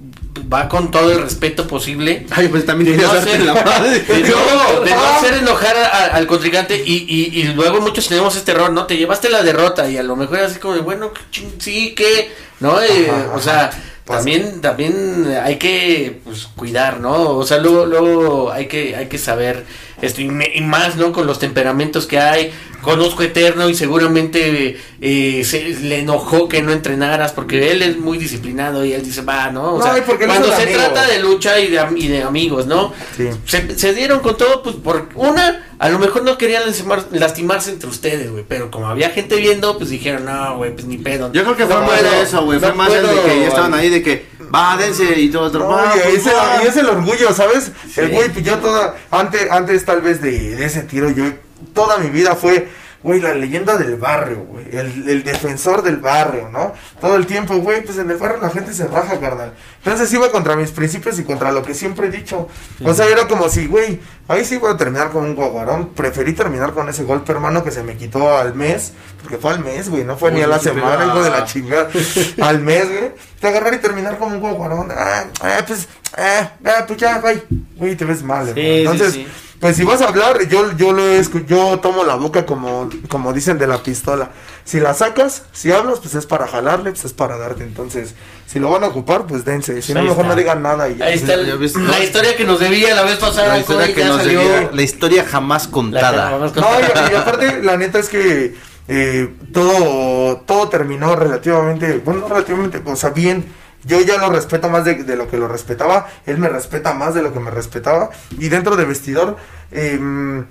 va 0.53 0.67
con 0.69 0.91
todo 0.91 1.11
el 1.11 1.21
respeto 1.21 1.67
posible. 1.67 2.25
Ay, 2.31 2.47
pues 2.47 2.65
también 2.65 2.97
De 2.97 3.03
no, 3.03 3.11
hacer, 3.11 3.41
la 3.41 3.53
madre. 3.53 3.99
de 3.99 4.19
no- 4.29 4.81
de 4.81 4.91
no 4.91 5.03
hacer 5.17 5.33
enojar 5.35 5.75
a- 5.77 6.15
al 6.15 6.27
contrincante 6.27 6.81
y, 6.85 7.05
y, 7.07 7.39
y 7.39 7.43
luego 7.53 7.81
muchos 7.81 8.07
tenemos 8.07 8.35
este 8.35 8.51
error, 8.51 8.71
¿no? 8.71 8.85
Te 8.85 8.97
llevaste 8.97 9.29
la 9.29 9.43
derrota 9.43 9.89
y 9.89 9.97
a 9.97 10.03
lo 10.03 10.15
mejor 10.15 10.39
así 10.39 10.59
como 10.59 10.73
de, 10.75 10.81
bueno, 10.81 11.11
sí, 11.59 11.93
que, 11.95 12.31
¿no? 12.59 12.81
Eh, 12.81 13.09
Ajá, 13.09 13.31
o 13.35 13.39
sea, 13.39 13.69
también, 14.05 14.59
también 14.59 15.33
hay 15.43 15.57
que 15.57 16.19
pues, 16.25 16.47
cuidar, 16.55 16.99
¿no? 16.99 17.29
O 17.37 17.45
sea, 17.45 17.57
luego, 17.59 17.85
luego 17.85 18.51
hay 18.51 18.67
que, 18.67 18.95
hay 18.95 19.07
que 19.07 19.17
saber 19.17 19.65
esto 20.01 20.21
y, 20.21 20.25
me- 20.27 20.51
y 20.53 20.61
más, 20.61 20.95
¿no? 20.95 21.11
Con 21.11 21.27
los 21.27 21.39
temperamentos 21.39 22.05
que 22.07 22.19
hay. 22.19 22.51
conozco 22.81 23.23
Eterno 23.23 23.69
y 23.69 23.75
seguramente 23.75 24.77
eh, 25.01 25.43
se, 25.45 25.69
le 25.81 25.99
enojó 25.99 26.49
que 26.49 26.61
no 26.61 26.71
entrenaras 26.73 27.31
porque 27.31 27.71
él 27.71 27.81
es 27.81 27.97
muy 27.97 28.17
disciplinado 28.17 28.83
y 28.83 28.91
él 28.93 29.03
dice, 29.03 29.21
va, 29.21 29.51
¿no? 29.51 29.75
O 29.75 29.77
No, 29.79 29.83
sea, 29.85 29.97
y 29.97 30.01
porque 30.01 30.25
él 30.25 30.29
cuando 30.29 30.53
se 30.53 30.63
amigo. 30.63 30.79
trata 30.79 31.07
de 31.07 31.19
lucha 31.19 31.59
y 31.59 31.67
de, 31.69 31.79
am- 31.79 31.95
y 31.95 32.07
de 32.09 32.23
amigos, 32.23 32.65
¿no? 32.67 32.91
Sí. 33.15 33.29
Se, 33.45 33.77
se 33.79 33.93
dieron 33.93 34.19
con 34.19 34.35
todo, 34.35 34.61
pues 34.63 34.75
por 34.75 35.07
una, 35.15 35.65
a 35.79 35.89
lo 35.89 35.97
mejor 35.99 36.23
no 36.23 36.37
querían 36.37 36.63
lastimar- 36.63 37.05
lastimarse 37.11 37.71
entre 37.71 37.89
ustedes, 37.89 38.29
güey, 38.31 38.43
pero 38.47 38.69
como 38.69 38.87
había 38.87 39.09
gente 39.11 39.37
viendo, 39.37 39.77
pues 39.77 39.89
dijeron, 39.89 40.25
no, 40.25 40.57
güey, 40.57 40.73
pues 40.73 40.85
ni 40.85 40.97
pedo. 40.97 41.31
Yo 41.31 41.43
creo 41.43 41.55
que 41.55 41.63
No 41.63 41.69
fue 41.69 41.79
más 41.81 41.89
puedo, 42.01 42.11
de 42.11 42.21
eso, 42.21 42.43
güey. 42.43 42.59
Fue 42.59 42.73
más 42.73 42.91
el 42.91 43.01
de 43.01 43.07
puedo, 43.07 43.23
que 43.25 43.39
ya 43.39 43.47
estaban 43.47 43.73
ahí, 43.73 43.89
de 43.89 44.03
que 44.03 44.25
va, 44.53 44.77
dense 44.77 45.19
y 45.19 45.29
todo. 45.29 45.57
No, 45.59 45.69
va, 45.69 45.93
y, 45.95 46.15
es 46.15 46.25
el, 46.27 46.33
y 46.63 46.67
es 46.67 46.77
el 46.77 46.87
orgullo, 46.87 47.33
¿sabes? 47.33 47.71
Sí. 47.93 48.01
El 48.01 48.09
güey, 48.09 48.29
pues 48.29 48.45
yo 48.45 48.57
toda, 48.59 48.95
antes, 49.11 49.49
antes 49.51 49.85
tal 49.85 50.01
vez 50.01 50.21
de, 50.21 50.55
de 50.55 50.65
ese 50.65 50.83
tiro, 50.83 51.09
yo, 51.09 51.25
toda 51.73 51.97
mi 51.97 52.09
vida 52.09 52.35
fue, 52.35 52.69
güey, 53.03 53.19
la 53.19 53.33
leyenda 53.33 53.77
del 53.77 53.95
barrio, 53.97 54.45
güey, 54.45 54.65
el, 54.71 55.09
el 55.09 55.23
defensor 55.23 55.81
del 55.81 55.97
barrio, 55.97 56.49
¿no? 56.49 56.73
Todo 57.01 57.15
el 57.15 57.25
tiempo, 57.25 57.55
güey, 57.57 57.83
pues 57.83 57.97
en 57.97 58.09
el 58.09 58.17
barrio 58.17 58.41
la 58.41 58.49
gente 58.49 58.73
se 58.73 58.87
raja, 58.87 59.19
carnal. 59.19 59.53
Entonces 59.83 60.11
iba 60.13 60.31
contra 60.31 60.55
mis 60.55 60.71
principios 60.71 61.19
y 61.19 61.23
contra 61.23 61.51
lo 61.51 61.63
que 61.63 61.73
siempre 61.73 62.07
he 62.07 62.11
dicho. 62.11 62.47
O 62.83 62.93
sea, 62.93 63.07
era 63.07 63.27
como 63.27 63.49
si, 63.49 63.67
güey, 63.67 63.99
ahí 64.27 64.45
sí 64.45 64.57
voy 64.57 64.71
a 64.71 64.77
terminar 64.77 65.11
con 65.11 65.23
un 65.23 65.35
guaguarón. 65.35 65.89
Preferí 65.89 66.33
terminar 66.33 66.73
con 66.73 66.89
ese 66.89 67.03
golpe, 67.03 67.31
hermano, 67.31 67.63
que 67.63 67.71
se 67.71 67.83
me 67.83 67.97
quitó 67.97 68.37
al 68.37 68.55
mes, 68.55 68.93
porque 69.21 69.37
fue 69.37 69.51
al 69.51 69.59
mes, 69.59 69.89
güey, 69.89 70.03
no 70.03 70.17
fue 70.17 70.31
ni 70.31 70.41
a 70.41 70.47
la 70.47 70.59
semana, 70.59 71.05
hijo 71.05 71.23
de 71.23 71.29
la 71.29 71.45
chingada. 71.45 71.89
al 72.41 72.59
mes, 72.59 72.87
güey. 72.89 73.11
Te 73.39 73.47
agarrar 73.47 73.73
y 73.73 73.79
terminar 73.79 74.17
como 74.17 74.35
un 74.35 74.41
guaguarón. 74.41 74.89
Ah, 74.91 75.25
ah, 75.41 75.63
pues, 75.67 75.87
ah, 76.17 76.51
ah, 76.65 76.83
pues 76.87 76.99
ya, 76.99 77.19
güey. 77.19 77.41
Güey, 77.75 77.95
te 77.95 78.05
ves 78.05 78.23
mal, 78.23 78.45
sí, 78.53 78.53
Entonces, 78.55 79.13
sí. 79.13 79.27
pues 79.59 79.75
si 79.75 79.83
vas 79.83 80.01
a 80.01 80.07
hablar, 80.07 80.47
yo, 80.47 80.71
yo 80.77 80.93
lo 80.93 81.21
yo 81.45 81.79
tomo 81.79 82.03
la 82.03 82.15
boca 82.15 82.45
como, 82.45 82.89
como 83.09 83.33
dicen 83.33 83.57
de 83.57 83.67
la 83.67 83.83
pistola. 83.83 84.31
Si 84.63 84.79
la 84.79 84.93
sacas, 84.93 85.43
si 85.51 85.71
hablas, 85.71 85.99
pues 85.99 86.15
es 86.15 86.25
para 86.25 86.47
jalarle, 86.47 86.91
pues 86.91 87.03
es 87.05 87.13
para 87.13 87.37
darte. 87.37 87.63
Entonces, 87.63 88.15
si 88.53 88.59
lo 88.59 88.69
van 88.69 88.83
a 88.83 88.87
ocupar, 88.87 89.25
pues 89.25 89.43
dense. 89.43 89.81
Si 89.81 89.93
no, 89.93 90.01
Ahí 90.01 90.05
mejor 90.05 90.21
está. 90.25 90.35
no 90.35 90.39
digan 90.39 90.61
nada 90.61 90.87
y 90.87 90.95
ya. 90.97 91.05
Ahí 91.05 91.15
está 91.15 91.33
el- 91.33 91.47
Ya 91.47 91.55
ves, 91.55 91.75
la 91.75 91.81
no. 91.97 92.03
historia 92.03 92.37
que 92.37 92.45
nos 92.45 92.59
debía 92.59 92.93
la 92.93 93.01
vez 93.01 93.17
pasada. 93.17 93.47
La 93.49 93.59
historia 93.59 93.85
Cody, 93.87 93.93
que 93.95 93.99
ya 94.01 94.07
nos 94.07 94.17
salió. 94.17 94.39
debía- 94.39 94.69
la 94.71 94.81
historia 94.83 95.25
jamás 95.25 95.65
La- 95.65 95.71
contada. 95.71 96.29
vamos 96.29 96.55
No, 96.55 96.67
y, 96.79 97.11
y 97.11 97.15
aparte, 97.15 97.63
la 97.63 97.75
neta 97.77 97.97
es 97.99 98.09
que 98.09 98.55
eh, 98.87 99.33
todo, 99.51 100.37
todo 100.45 100.69
terminó 100.69 101.15
relativamente, 101.15 101.97
bueno, 102.05 102.21
no 102.21 102.27
relativamente, 102.27 102.81
o 102.85 102.95
sea, 102.95 103.09
bien. 103.09 103.45
Yo 103.85 103.99
ya 103.99 104.17
lo 104.17 104.29
respeto 104.29 104.69
más 104.69 104.85
de, 104.85 105.03
de 105.03 105.15
lo 105.17 105.29
que 105.29 105.37
lo 105.37 105.49
respetaba. 105.49 106.07
Él 106.25 106.37
me 106.37 106.47
respeta 106.47 106.93
más 106.93 107.13
de 107.15 107.21
lo 107.21 107.33
que 107.33 107.39
me 107.41 107.51
respetaba. 107.51 108.11
Y 108.39 108.47
dentro 108.47 108.77
de 108.77 108.85
vestidor, 108.85 109.35
em, 109.71 110.45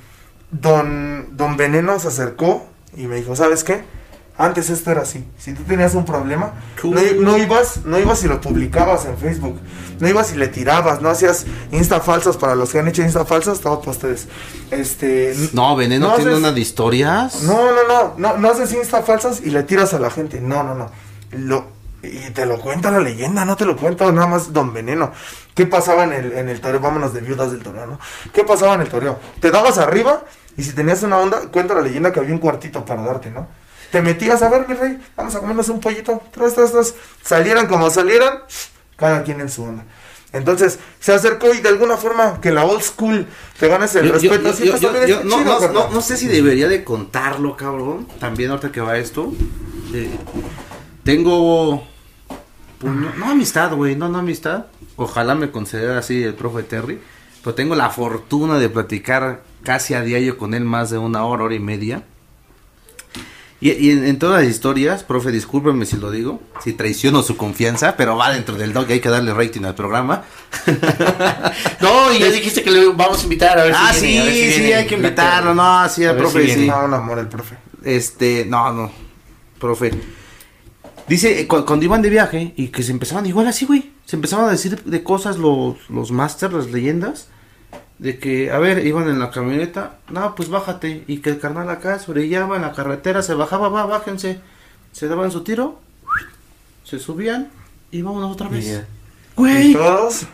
don, 0.51 1.29
don 1.37 1.57
Veneno 1.57 1.99
se 1.99 2.09
acercó 2.09 2.67
y 2.97 3.07
me 3.07 3.17
dijo, 3.17 3.35
¿sabes 3.37 3.65
qué? 3.65 3.85
Antes 4.43 4.71
esto 4.71 4.91
era 4.91 5.03
así. 5.03 5.25
Si 5.39 5.53
tú 5.55 5.63
tenías 5.63 5.95
un 5.95 6.05
problema, 6.05 6.53
no, 6.83 7.01
no 7.21 7.39
ibas, 7.39 7.85
no 7.85 7.99
ibas 7.99 8.25
y 8.25 8.29
lo 8.29 8.41
publicabas 8.41 9.05
en 9.05 9.17
Facebook. 9.17 9.61
No 10.01 10.09
ibas 10.09 10.33
y 10.33 10.37
le 10.37 10.49
tirabas, 10.49 11.01
no 11.01 11.09
hacías 11.11 11.47
insta 11.71 12.01
falsos 12.01 12.37
para 12.37 12.55
los 12.57 12.73
que 12.73 12.81
han 12.81 12.89
hecho 12.89 13.03
insta 13.03 13.25
falsos, 13.25 13.61
todo 13.61 13.79
para 13.79 13.93
ustedes. 13.93 14.27
Este, 14.71 15.35
No, 15.53 15.77
Veneno 15.77 16.09
no 16.09 16.15
tiene 16.17 16.33
haces- 16.33 16.39
una 16.39 16.53
de 16.53 16.61
historias. 16.61 17.43
no, 17.43 17.55
no, 17.73 17.87
no, 17.89 18.15
no, 18.17 18.37
no 18.39 18.49
haces 18.51 18.73
insta 18.73 19.03
falsas 19.03 19.41
y 19.45 19.51
le 19.51 19.63
tiras 19.63 19.95
a 19.95 19.99
la 20.01 20.11
gente. 20.11 20.41
No, 20.41 20.63
no, 20.65 20.75
no. 20.75 20.91
Lo, 21.33 21.67
y 22.03 22.31
te 22.31 22.47
lo 22.47 22.59
cuenta 22.59 22.91
la 22.91 22.99
leyenda, 22.99 23.45
no 23.45 23.55
te 23.57 23.65
lo 23.65 23.77
cuento 23.77 24.11
nada 24.11 24.27
más 24.27 24.53
Don 24.53 24.73
Veneno. 24.73 25.13
¿Qué 25.55 25.67
pasaba 25.67 26.03
en 26.05 26.13
el, 26.15 26.33
en 26.33 26.49
el 26.49 26.61
toreo? 26.61 26.81
Vámonos 26.81 27.13
de 27.15 27.21
viudas 27.21 27.53
del 27.53 27.63
toreo, 27.63 27.87
¿no? 27.87 28.01
¿Qué 28.33 28.43
pasaba 28.43 28.75
en 28.75 28.81
el 28.81 28.89
toreo? 28.89 29.19
Te 29.41 29.51
dabas 29.53 29.79
arriba 29.79 30.25
y 30.57 30.65
si 30.65 30.73
tenías 30.73 31.03
una 31.05 31.19
onda, 31.19 31.43
cuenta 31.53 31.75
la 31.75 31.83
leyenda 31.83 32.11
que 32.13 32.19
había 32.21 32.33
un 32.35 32.41
cuartito 32.41 32.85
para 32.85 33.03
darte, 33.03 33.31
¿no? 33.31 33.47
Te 33.93 34.03
metías 34.03 34.43
a 34.43 34.49
ver, 34.49 34.67
mi 34.67 34.75
rey, 34.75 34.99
vamos 35.17 35.35
a 35.37 35.39
comernos 35.41 35.69
un 35.69 35.79
pollito, 35.79 36.21
tras, 36.33 36.55
tras, 36.55 36.73
tras. 36.73 36.95
Salieran 37.23 37.69
como 37.69 37.89
salieran, 37.91 38.39
cada 38.97 39.23
quien 39.23 39.41
en 39.41 39.49
su 39.51 39.63
onda. 39.63 39.85
Entonces, 40.33 40.79
se 40.99 41.13
acercó 41.13 41.53
y 41.53 41.61
de 41.61 41.69
alguna 41.69 41.99
forma 41.99 42.41
que 42.41 42.51
la 42.53 42.65
old 42.65 42.81
school 42.83 43.27
te 43.61 43.69
ganes 43.69 43.95
el 43.95 44.07
Yo- 44.07 44.13
respeto. 44.15 44.53
yo- 44.65 45.07
yo- 45.07 45.25
no, 45.25 45.37
chido, 45.39 45.61
no- 45.61 45.69
no- 45.73 45.91
no 45.91 46.01
sé 46.01 46.17
si 46.17 46.27
debería 46.27 46.69
de 46.69 46.83
contarlo, 46.85 47.55
cabrón. 47.55 48.09
También 48.19 48.51
ahorita 48.51 48.73
que 48.73 48.81
va 48.81 48.97
esto. 48.97 49.31
Eh, 49.93 50.11
tengo... 51.05 51.87
pues, 52.79 52.95
no, 52.95 53.15
no 53.15 53.31
amistad, 53.31 53.75
güey. 53.75 53.95
No, 53.97 54.09
no 54.09 54.19
amistad. 54.21 54.67
Ojalá 54.97 55.35
me 55.35 55.51
considera 55.51 55.99
así 55.99 56.23
el 56.23 56.35
profe 56.35 56.63
Terry. 56.63 56.99
Pero 57.45 57.55
tengo 57.55 57.75
la 57.75 57.91
fortuna 57.91 58.59
de 58.59 58.69
platicar 58.69 59.43
casi 59.65 59.95
a 59.95 60.03
diario 60.03 60.39
con 60.39 60.55
él 60.55 60.65
más 60.65 60.91
de 60.91 60.99
una 60.99 61.25
hora, 61.25 61.45
hora 61.45 61.55
y 61.55 61.59
media. 61.61 62.05
Y, 63.63 63.71
y 63.71 63.91
en, 63.93 64.05
en 64.05 64.19
todas 64.19 64.43
las 64.43 64.51
historias, 64.51 65.05
profe, 65.05 65.31
discúlpeme 65.31 65.87
si 65.87 65.97
lo 65.97 66.11
digo, 66.11 66.43
si 66.63 66.73
traiciono 66.73 67.23
su 67.23 67.37
confianza, 67.37 67.97
pero 67.97 68.17
va 68.17 68.31
dentro 68.33 68.57
del 68.57 68.73
dog 68.73 68.87
y 68.91 68.95
hay 68.95 69.01
que 69.01 69.09
darle 69.09 69.33
rating 69.33 69.63
al 69.65 69.75
programa. 69.77 70.25
No, 71.81 72.13
y 72.13 72.19
ya 72.21 72.31
dijiste 72.31 72.63
que 72.63 72.71
le 72.71 72.89
vamos 72.93 73.21
a 73.21 73.23
invitar 73.25 73.59
a 73.59 73.65
ver 73.65 73.75
Ah, 73.77 73.93
si 73.93 74.01
sí, 74.01 74.07
viene, 74.07 74.21
a 74.23 74.25
ver 74.25 74.35
si 74.35 74.53
sí, 74.53 74.61
viene 74.61 74.75
hay 74.75 74.87
que 74.87 74.95
invitarlo, 74.95 75.55
no, 75.55 75.89
sí, 75.89 76.05
al 76.05 76.15
si 76.15 76.21
profe, 76.21 76.55
sí. 76.55 76.67
No, 76.67 76.85
un 76.85 76.95
amor 76.95 77.19
el 77.19 77.29
profe. 77.29 77.57
Este, 77.85 78.45
no, 78.49 78.73
no, 78.73 78.91
profe. 79.59 79.91
Dice, 81.09 81.41
eh, 81.41 81.47
cu- 81.49 81.65
cuando 81.65 81.85
iban 81.85 82.01
de 82.03 82.11
viaje 82.11 82.55
y 82.57 82.69
que 82.69 82.83
se 82.83 82.93
empezaban 82.93 83.27
igual 83.27 83.47
así, 83.49 83.65
güey. 83.65 83.91
Se 84.07 84.17
empezaban 84.17 84.47
a 84.47 84.53
decir 84.53 84.83
de 84.85 85.03
cosas 85.03 85.37
los, 85.39 85.77
los 85.91 86.11
masters, 86.13 86.53
las 86.55 86.71
leyendas. 86.71 87.29
De 88.03 88.19
que, 88.19 88.51
a 88.51 88.59
ver, 88.59 88.85
iban 88.85 89.09
en 89.09 89.21
la 89.21 89.31
camioneta. 89.31 89.99
No, 90.11 90.35
pues 90.35 90.49
bájate. 90.49 91.05
Y 91.07 91.19
que 91.19 91.31
el 91.31 91.39
carnal 91.39 91.71
acá 91.71 92.01
se 92.01 92.11
orillaba 92.11 92.57
en 92.57 92.63
la 92.63 92.73
carretera, 92.73 93.23
se 93.23 93.35
bajaba, 93.35 93.69
va, 93.69 93.87
bájense. 93.87 94.41
Se 94.91 95.07
daban 95.07 95.31
su 95.31 95.43
tiro. 95.45 95.81
Se 96.83 96.99
subían 96.99 97.49
y 97.93 98.03
vámonos 98.03 98.33
otra 98.33 98.49
vez. 98.49 98.67
Y 98.67 99.37
Güey. 99.37 99.73
todos. 99.73 100.27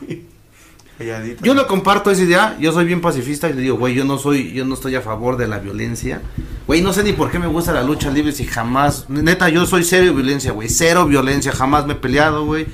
Yo 1.42 1.54
no 1.54 1.66
comparto 1.68 2.10
esa 2.10 2.22
idea, 2.22 2.56
yo 2.58 2.72
soy 2.72 2.84
bien 2.84 3.00
pacifista 3.00 3.48
y 3.48 3.52
le 3.52 3.60
digo, 3.60 3.76
güey, 3.76 3.94
yo 3.94 4.04
no 4.04 4.18
soy, 4.18 4.52
yo 4.52 4.64
no 4.64 4.74
estoy 4.74 4.96
a 4.96 5.00
favor 5.00 5.36
de 5.36 5.46
la 5.46 5.58
violencia. 5.60 6.20
Güey, 6.66 6.80
no 6.82 6.92
sé 6.92 7.04
ni 7.04 7.12
por 7.12 7.30
qué 7.30 7.38
me 7.38 7.46
gusta 7.46 7.72
la 7.72 7.84
lucha 7.84 8.10
libre 8.10 8.32
si 8.32 8.44
jamás, 8.44 9.08
neta, 9.08 9.48
yo 9.48 9.64
soy 9.64 9.84
cero 9.84 10.12
violencia, 10.12 10.50
güey, 10.50 10.68
cero 10.68 11.06
violencia, 11.06 11.52
jamás 11.52 11.86
me 11.86 11.92
he 11.92 11.96
peleado, 11.96 12.44
güey. 12.46 12.66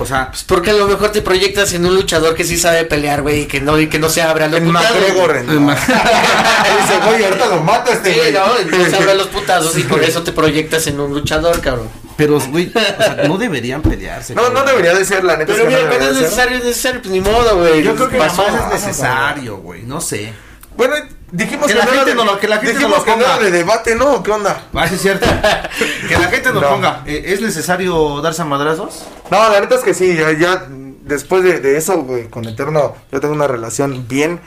O 0.00 0.06
sea, 0.06 0.28
Pues 0.30 0.44
porque 0.44 0.70
a 0.70 0.74
lo 0.74 0.86
mejor 0.86 1.10
te 1.10 1.22
proyectas 1.22 1.72
en 1.72 1.84
un 1.84 1.94
luchador 1.94 2.34
que 2.36 2.44
sí 2.44 2.56
sabe 2.56 2.84
pelear, 2.84 3.22
güey, 3.22 3.40
y 3.42 3.46
que 3.46 3.60
no, 3.60 3.78
y 3.80 3.88
que 3.88 3.98
no 3.98 4.08
se 4.08 4.22
abra 4.22 4.46
los 4.46 4.60
El 4.60 4.66
putazos. 4.66 4.90
McGregor. 4.96 5.36
en- 5.36 5.50
El 5.50 5.60
Ma- 5.60 5.74
Dice, 5.78 6.98
güey, 7.04 7.24
ahorita 7.24 7.46
lo 7.46 7.60
mato 7.62 7.92
este 7.92 8.12
Sí, 8.14 8.18
güey. 8.20 8.32
no, 8.32 8.46
no 8.78 8.90
se 8.90 8.96
abra 8.96 9.14
los 9.14 9.26
putazos 9.28 9.76
y 9.76 9.82
por 9.82 10.02
eso 10.02 10.22
te 10.22 10.32
proyectas 10.32 10.86
en 10.86 11.00
un 11.00 11.12
luchador, 11.12 11.60
cabrón. 11.60 11.88
pero, 12.16 12.38
güey, 12.40 12.68
o 12.74 13.02
sea, 13.02 13.24
no 13.26 13.38
deberían 13.38 13.82
pelearse. 13.82 14.34
No, 14.34 14.50
no 14.50 14.62
debería 14.64 14.94
de 14.94 15.04
ser, 15.04 15.24
la 15.24 15.36
neta. 15.36 15.52
Pero 15.52 15.68
es 15.68 15.74
que 15.74 15.82
mira, 15.84 15.88
no 15.88 15.92
es 15.92 15.98
debería 16.00 16.08
de 16.08 16.14
ser. 16.14 16.22
necesario, 16.24 16.58
es 16.58 16.64
necesario, 16.64 17.00
pues 17.02 17.12
ni 17.12 17.20
modo, 17.20 17.58
güey. 17.58 17.82
Yo 17.82 17.94
creo 17.96 18.08
que 18.08 18.18
Pasó. 18.18 18.44
jamás 18.44 18.74
es 18.74 18.86
necesario, 18.86 19.56
güey, 19.58 19.82
no 19.82 20.00
sé. 20.00 20.32
Bueno, 20.76 20.94
dijimos 21.30 21.66
Que 21.66 21.72
que, 21.74 21.78
la 21.78 21.86
gente 21.86 22.04
de- 22.10 22.14
no 22.14 22.24
lo- 22.24 22.38
que 22.38 22.48
la 22.48 22.56
gente 22.58 22.72
dijimos 22.74 22.90
no 22.92 22.98
lo 22.98 23.04
que 23.04 23.12
ponga. 23.24 23.38
de 23.38 23.50
debate, 23.50 23.94
¿no? 23.94 24.22
¿Qué 24.22 24.30
onda? 24.30 24.62
Ah, 24.74 24.88
sí, 24.88 24.94
es 24.96 25.02
cierto. 25.02 25.26
que 26.08 26.14
la 26.18 26.28
gente 26.28 26.52
nos 26.52 26.62
No. 26.62 26.68
ponga, 26.70 27.02
eh, 27.06 27.22
¿es 27.26 27.40
necesario 27.40 28.20
darse 28.20 28.42
a 28.42 28.44
madrazos? 28.44 29.04
No, 29.30 29.48
la 29.50 29.60
neta 29.60 29.74
es 29.76 29.82
que 29.82 29.94
sí, 29.94 30.16
ya, 30.16 30.32
ya 30.32 30.66
después 30.68 31.42
de, 31.42 31.60
de 31.60 31.76
eso, 31.76 32.02
güey, 32.02 32.28
con 32.28 32.46
Eterno, 32.46 32.94
yo 33.12 33.20
tengo 33.20 33.34
una 33.34 33.46
relación 33.46 34.06
bien, 34.08 34.40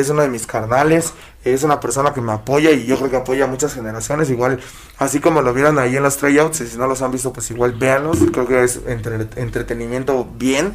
es 0.00 0.08
uno 0.10 0.22
de 0.22 0.28
mis 0.28 0.46
carnales, 0.46 1.12
es 1.44 1.62
una 1.62 1.80
persona 1.80 2.12
que 2.12 2.20
me 2.20 2.32
apoya 2.32 2.70
y 2.72 2.84
yo 2.84 2.96
creo 2.98 3.10
que 3.10 3.16
apoya 3.16 3.44
a 3.44 3.46
muchas 3.46 3.72
generaciones, 3.72 4.28
igual, 4.28 4.60
así 4.98 5.20
como 5.20 5.40
lo 5.40 5.54
vieron 5.54 5.78
ahí 5.78 5.96
en 5.96 6.02
los 6.02 6.16
tryouts, 6.18 6.60
y 6.60 6.66
si 6.66 6.76
no 6.76 6.86
los 6.86 7.00
han 7.00 7.10
visto, 7.10 7.32
pues 7.32 7.50
igual 7.50 7.72
véanlos, 7.72 8.18
creo 8.32 8.46
que 8.46 8.62
es 8.64 8.80
entre- 8.86 9.28
entretenimiento 9.36 10.26
bien, 10.36 10.74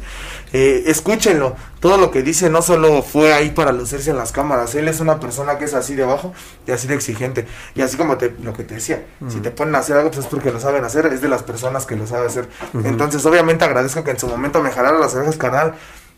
Eh, 0.56 0.84
escúchenlo, 0.86 1.56
todo 1.80 1.96
lo 1.96 2.12
que 2.12 2.22
dice 2.22 2.48
no 2.48 2.62
solo 2.62 3.02
fue 3.02 3.32
ahí 3.34 3.50
para 3.50 3.72
lucirse 3.72 4.10
en 4.10 4.16
las 4.16 4.30
cámaras, 4.30 4.74
él 4.76 4.86
es 4.86 5.00
una 5.00 5.18
persona 5.18 5.58
que 5.58 5.64
es 5.64 5.74
así 5.74 5.96
de 5.96 6.04
abajo 6.04 6.32
y 6.64 6.70
así 6.70 6.86
de 6.86 6.94
exigente, 6.94 7.46
y 7.74 7.82
así 7.82 7.96
como 7.96 8.18
te, 8.18 8.32
lo 8.40 8.52
que 8.52 8.62
te 8.62 8.74
decía, 8.76 9.04
si 9.28 9.40
te 9.40 9.50
ponen 9.50 9.74
a 9.74 9.78
hacer 9.78 9.96
algo, 9.96 10.10
pues 10.12 10.24
es 10.26 10.30
porque 10.30 10.52
lo 10.52 10.60
saben 10.60 10.84
hacer, 10.84 11.06
es 11.06 11.20
de 11.20 11.28
las 11.28 11.42
personas 11.42 11.86
que 11.86 11.96
lo 11.96 12.06
saben 12.06 12.28
hacer, 12.28 12.48
entonces 12.84 13.26
obviamente 13.26 13.64
agradezco 13.64 14.04
que 14.04 14.12
en 14.12 14.18
su 14.20 14.28
momento 14.28 14.62
me 14.62 14.70
jalaron 14.70 15.00
las 15.00 15.12
orejas, 15.16 15.36
carnal, 15.36 15.74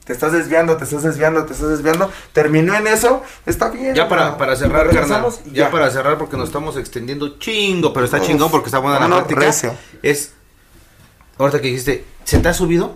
te 0.06 0.12
estás 0.12 0.32
desviando, 0.32 0.76
te 0.76 0.84
estás 0.84 1.02
desviando, 1.02 1.44
te 1.44 1.52
estás 1.52 1.68
desviando, 1.68 2.10
terminó 2.32 2.74
en 2.76 2.86
eso, 2.86 3.22
está 3.44 3.68
bien. 3.70 3.94
Ya 3.94 4.08
para, 4.08 4.38
para 4.38 4.54
cerrar, 4.56 4.88
carnal. 4.88 5.26
Ya, 5.52 5.70
para 5.70 5.90
cerrar, 5.90 6.16
porque 6.16 6.36
nos 6.36 6.48
estamos 6.48 6.76
extendiendo 6.76 7.38
chingo, 7.38 7.92
pero 7.92 8.06
está 8.06 8.18
Uf, 8.18 8.26
chingón 8.26 8.50
porque 8.50 8.66
está 8.68 8.78
buena 8.78 8.94
la 8.94 9.00
vámonos 9.00 9.26
práctica. 9.26 9.40
recio. 9.46 9.74
Es. 10.02 10.32
Ahorita 11.38 11.60
que 11.60 11.66
dijiste, 11.68 12.04
¿se 12.24 12.38
te 12.38 12.48
ha 12.48 12.54
subido? 12.54 12.94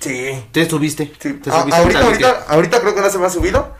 Sí. 0.00 0.44
¿Te 0.52 0.68
subiste? 0.70 1.12
Sí, 1.20 1.34
¿Te 1.34 1.50
a- 1.50 1.60
subiste 1.60 1.80
ahorita, 1.80 1.98
al 1.98 2.04
ahorita, 2.06 2.44
ahorita 2.48 2.80
creo 2.80 2.94
que 2.94 3.00
no 3.00 3.10
se 3.10 3.18
me 3.18 3.26
ha 3.26 3.30
subido. 3.30 3.74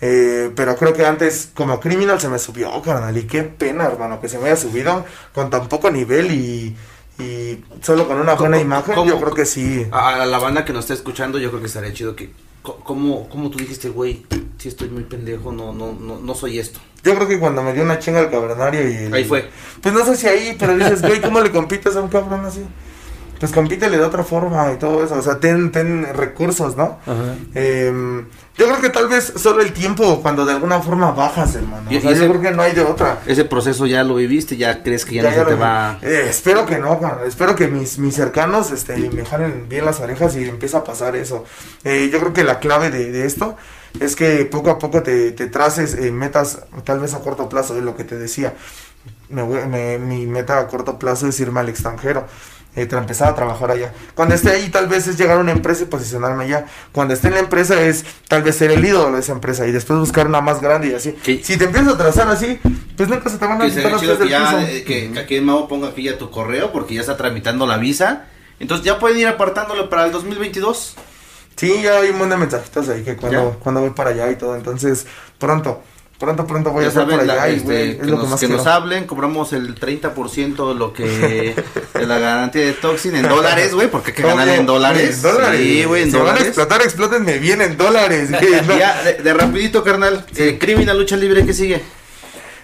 eh, 0.00 0.50
pero 0.56 0.76
creo 0.76 0.92
que 0.94 1.04
antes, 1.04 1.50
como 1.54 1.78
criminal, 1.80 2.20
se 2.20 2.28
me 2.28 2.38
subió, 2.38 2.80
carnal. 2.82 3.16
Y 3.18 3.26
qué 3.26 3.42
pena, 3.42 3.84
hermano, 3.84 4.20
que 4.20 4.28
se 4.28 4.38
me 4.38 4.46
haya 4.46 4.56
subido 4.56 5.04
con 5.34 5.50
tan 5.50 5.68
poco 5.68 5.90
nivel 5.90 6.30
y, 6.32 6.76
y 7.18 7.64
solo 7.82 8.06
con 8.06 8.18
una 8.20 8.34
buena 8.34 8.60
imagen, 8.60 8.94
cómo- 8.94 9.08
yo 9.10 9.20
creo 9.20 9.34
que 9.34 9.44
sí. 9.46 9.86
A, 9.90 10.24
la 10.26 10.38
banda 10.38 10.64
que 10.64 10.72
nos 10.72 10.84
está 10.84 10.94
escuchando, 10.94 11.38
yo 11.38 11.48
creo 11.50 11.60
que 11.60 11.66
estaría 11.66 11.92
chido 11.92 12.14
que. 12.16 12.30
¿Cómo, 12.62 13.28
cómo 13.30 13.48
tú 13.50 13.58
dijiste, 13.58 13.88
güey? 13.88 14.26
Si 14.58 14.68
estoy 14.68 14.88
muy 14.90 15.04
pendejo, 15.04 15.52
no, 15.52 15.72
no, 15.72 15.92
no, 15.92 16.18
no 16.20 16.34
soy 16.34 16.58
esto. 16.58 16.80
Yo 17.02 17.14
creo 17.14 17.26
que 17.26 17.38
cuando 17.38 17.62
me 17.62 17.72
dio 17.72 17.82
una 17.82 17.98
chinga 17.98 18.20
el 18.20 18.30
cavernario 18.30 18.82
y 18.90 18.94
el- 19.06 19.14
Ahí 19.14 19.24
fue. 19.24 19.48
Pues 19.80 19.94
no 19.94 20.04
sé 20.04 20.16
si 20.16 20.26
ahí, 20.26 20.56
pero 20.58 20.76
dices, 20.76 21.00
güey, 21.00 21.20
¿cómo 21.20 21.40
le 21.40 21.50
compites 21.50 21.96
a 21.96 22.00
un 22.02 22.08
cabrón 22.08 22.44
así? 22.44 22.60
Pues 23.38 23.52
compítele 23.52 23.96
de 23.98 24.02
otra 24.04 24.24
forma 24.24 24.72
y 24.72 24.78
todo 24.78 25.04
eso, 25.04 25.14
o 25.14 25.22
sea, 25.22 25.38
ten, 25.38 25.70
ten 25.70 26.06
recursos, 26.14 26.76
¿no? 26.76 26.98
Em, 27.54 28.26
yo 28.56 28.66
creo 28.66 28.80
que 28.80 28.90
tal 28.90 29.08
vez 29.08 29.32
solo 29.36 29.60
el 29.62 29.72
tiempo 29.72 30.20
cuando 30.22 30.44
de 30.44 30.52
alguna 30.52 30.80
forma 30.80 31.12
bajas, 31.12 31.54
hermano. 31.54 31.90
Y- 31.90 31.98
O 31.98 32.00
sea, 32.00 32.10
ese- 32.10 32.22
yo 32.24 32.28
creo 32.30 32.40
que 32.42 32.50
no 32.50 32.62
hay 32.62 32.72
de 32.72 32.82
otra. 32.82 33.20
Ese 33.26 33.44
proceso 33.44 33.86
ya 33.86 34.02
lo 34.02 34.16
viviste, 34.16 34.56
ya 34.56 34.82
crees 34.82 35.04
que 35.04 35.14
ya, 35.16 35.22
Ya, 35.22 35.30
no 35.30 35.36
ya 35.36 35.44
se 35.44 35.48
te 35.50 35.54
va. 35.54 35.98
Eh, 36.02 36.26
espero 36.28 36.66
que 36.66 36.78
no, 36.78 36.98
cabrón. 37.00 37.26
espero 37.28 37.54
que 37.54 37.68
mis, 37.68 37.98
mis 37.98 38.14
cercanos 38.16 38.72
este, 38.72 38.96
me 39.10 39.24
jalen 39.24 39.68
bien 39.68 39.84
las 39.84 40.00
orejas 40.00 40.34
y 40.36 40.48
empieza 40.48 40.78
a 40.78 40.84
pasar 40.84 41.14
eso. 41.14 41.44
Eh, 41.84 42.10
yo 42.12 42.18
creo 42.18 42.32
que 42.32 42.42
la 42.44 42.58
clave 42.58 42.90
de, 42.90 43.12
de 43.12 43.24
esto 43.24 43.56
es 44.00 44.16
que 44.16 44.44
poco 44.46 44.70
a 44.70 44.78
poco 44.78 45.02
te, 45.04 45.30
te 45.32 45.46
traces 45.46 45.94
eh, 45.94 46.10
metas, 46.10 46.60
tal 46.84 46.98
vez 46.98 47.14
a 47.14 47.20
corto 47.20 47.48
plazo, 47.48 47.76
es 47.78 47.84
lo 47.84 47.96
que 47.96 48.02
te 48.04 48.18
decía. 48.18 48.54
Me 49.30 49.44
me- 49.44 49.98
mi 49.98 50.26
meta 50.26 50.58
a 50.58 50.66
corto 50.66 50.98
plazo 50.98 51.28
es 51.28 51.38
irme 51.38 51.60
al 51.60 51.68
extranjero. 51.68 52.26
Eh, 52.76 52.88
empezar 52.90 53.28
a 53.28 53.34
trabajar 53.34 53.70
allá. 53.70 53.92
Cuando 54.14 54.34
esté 54.34 54.50
ahí, 54.50 54.68
tal 54.68 54.86
vez 54.88 55.06
es 55.06 55.18
llegar 55.18 55.38
a 55.38 55.40
una 55.40 55.52
empresa 55.52 55.82
y 55.82 55.86
posicionarme 55.86 56.44
allá. 56.44 56.66
Cuando 56.92 57.14
esté 57.14 57.28
en 57.28 57.34
la 57.34 57.40
empresa, 57.40 57.80
es 57.82 58.04
tal 58.28 58.42
vez 58.42 58.56
ser 58.56 58.70
el 58.70 58.84
ídolo 58.84 59.12
de 59.14 59.20
esa 59.20 59.32
empresa 59.32 59.66
y 59.66 59.72
después 59.72 59.98
buscar 59.98 60.26
una 60.26 60.40
más 60.40 60.60
grande 60.60 60.88
y 60.88 60.94
así. 60.94 61.16
Sí. 61.22 61.40
Si 61.42 61.56
te 61.56 61.64
empiezas 61.64 61.94
a 61.94 61.98
trazar 61.98 62.28
así, 62.28 62.58
pues 62.96 63.08
nunca 63.08 63.28
se 63.30 63.38
te 63.38 63.46
van 63.46 63.60
a 63.60 63.66
quitar 63.68 63.90
los 63.92 64.00
pies 64.00 64.18
del 64.18 64.28
ya, 64.28 64.44
piso. 64.44 64.58
eh, 64.60 64.84
que, 64.84 65.10
que 65.12 65.18
aquí 65.18 65.36
el 65.36 65.42
mago 65.44 65.66
ponga 65.68 65.88
aquí 65.88 66.02
ya 66.04 66.18
tu 66.18 66.30
correo 66.30 66.72
porque 66.72 66.94
ya 66.94 67.00
está 67.00 67.16
tramitando 67.16 67.66
la 67.66 67.78
visa. 67.78 68.26
Entonces 68.60 68.84
ya 68.84 68.98
pueden 68.98 69.18
ir 69.18 69.26
apartándolo 69.28 69.88
para 69.88 70.06
el 70.06 70.12
2022. 70.12 70.96
Sí, 71.56 71.82
ya 71.82 71.96
hay 71.98 72.10
un 72.10 72.18
montón 72.18 72.30
de 72.30 72.36
mensajitos 72.46 72.88
ahí 72.88 73.02
que 73.02 73.16
cuando, 73.16 73.52
¿Ya? 73.52 73.58
cuando 73.58 73.80
voy 73.80 73.90
para 73.90 74.10
allá 74.10 74.30
y 74.30 74.36
todo. 74.36 74.54
Entonces, 74.54 75.06
pronto, 75.38 75.82
pronto, 76.18 76.46
pronto 76.46 76.70
voy 76.72 76.84
a 76.84 76.88
estar 76.88 77.04
saben, 77.04 77.16
por 77.20 77.30
allá 77.30 77.34
la- 77.42 77.48
este, 77.48 77.64
güey, 77.64 77.90
es 77.92 77.96
que, 77.98 78.04
lo 78.04 78.16
nos, 78.16 78.24
que 78.24 78.30
más 78.30 78.40
que 78.40 78.46
quiero. 78.46 78.58
nos 78.62 78.66
hablen, 78.66 79.04
cobramos 79.06 79.52
el 79.52 79.74
30% 79.76 80.68
de 80.68 80.74
lo 80.74 80.92
que 80.92 81.54
de 81.94 82.06
la 82.06 82.18
garantía 82.18 82.64
de 82.66 82.72
Toxin 82.72 83.14
en 83.16 83.28
dólares, 83.28 83.74
güey, 83.74 83.88
porque 83.90 84.10
hay 84.10 84.16
que 84.16 84.22
ganar 84.22 84.48
en 84.48 84.66
dólares. 84.66 85.16
En 85.16 85.22
dólares. 85.22 85.60
Sí, 85.60 85.84
güey, 85.84 86.02
en 86.02 86.10
si 86.10 86.16
van 86.16 86.22
a 86.22 86.28
dólares. 86.30 86.46
explotar, 86.48 86.82
explótenme 86.82 87.38
bien 87.38 87.62
en 87.62 87.76
dólares. 87.76 88.30
¿no? 88.30 88.38
Ya, 88.78 89.02
de, 89.02 89.14
de 89.14 89.34
rapidito, 89.34 89.82
carnal. 89.84 90.24
Eh, 90.36 90.58
Criminal 90.60 90.98
Lucha 90.98 91.16
Libre, 91.16 91.44
¿qué 91.46 91.52
sigue? 91.54 91.82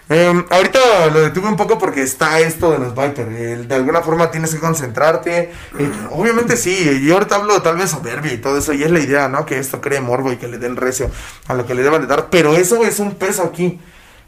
Em, 0.08 0.44
ahorita 0.50 1.06
lo 1.12 1.20
detuve 1.22 1.48
un 1.48 1.56
poco 1.56 1.78
porque 1.78 2.02
está 2.02 2.38
esto 2.40 2.70
de 2.72 2.78
los 2.78 2.94
Viper. 2.94 3.26
el- 3.28 3.66
de 3.68 3.74
alguna 3.74 4.02
forma 4.02 4.30
tienes 4.30 4.52
que 4.54 4.60
concentrarte. 4.60 5.50
eh, 5.78 5.90
obviamente 6.10 6.56
sí, 6.58 7.00
yo 7.04 7.14
ahorita 7.14 7.36
hablo 7.36 7.62
tal 7.62 7.76
vez 7.76 7.90
soberbia 7.90 8.32
y 8.32 8.36
todo 8.38 8.58
eso. 8.58 8.72
Y 8.74 8.82
es 8.82 8.90
la 8.90 9.00
idea, 9.00 9.28
¿no? 9.28 9.46
Que 9.46 9.58
esto 9.58 9.80
cree 9.80 10.00
morbo 10.00 10.30
y 10.32 10.36
que 10.36 10.46
le 10.48 10.58
den 10.58 10.76
recio 10.76 11.10
a 11.48 11.54
lo 11.54 11.66
que 11.66 11.74
le 11.74 11.82
deban 11.82 12.02
de 12.02 12.06
dar. 12.06 12.28
Pero 12.30 12.54
eso 12.54 12.84
es 12.84 12.98
un 13.00 13.14
peso 13.14 13.42
aquí. 13.44 13.80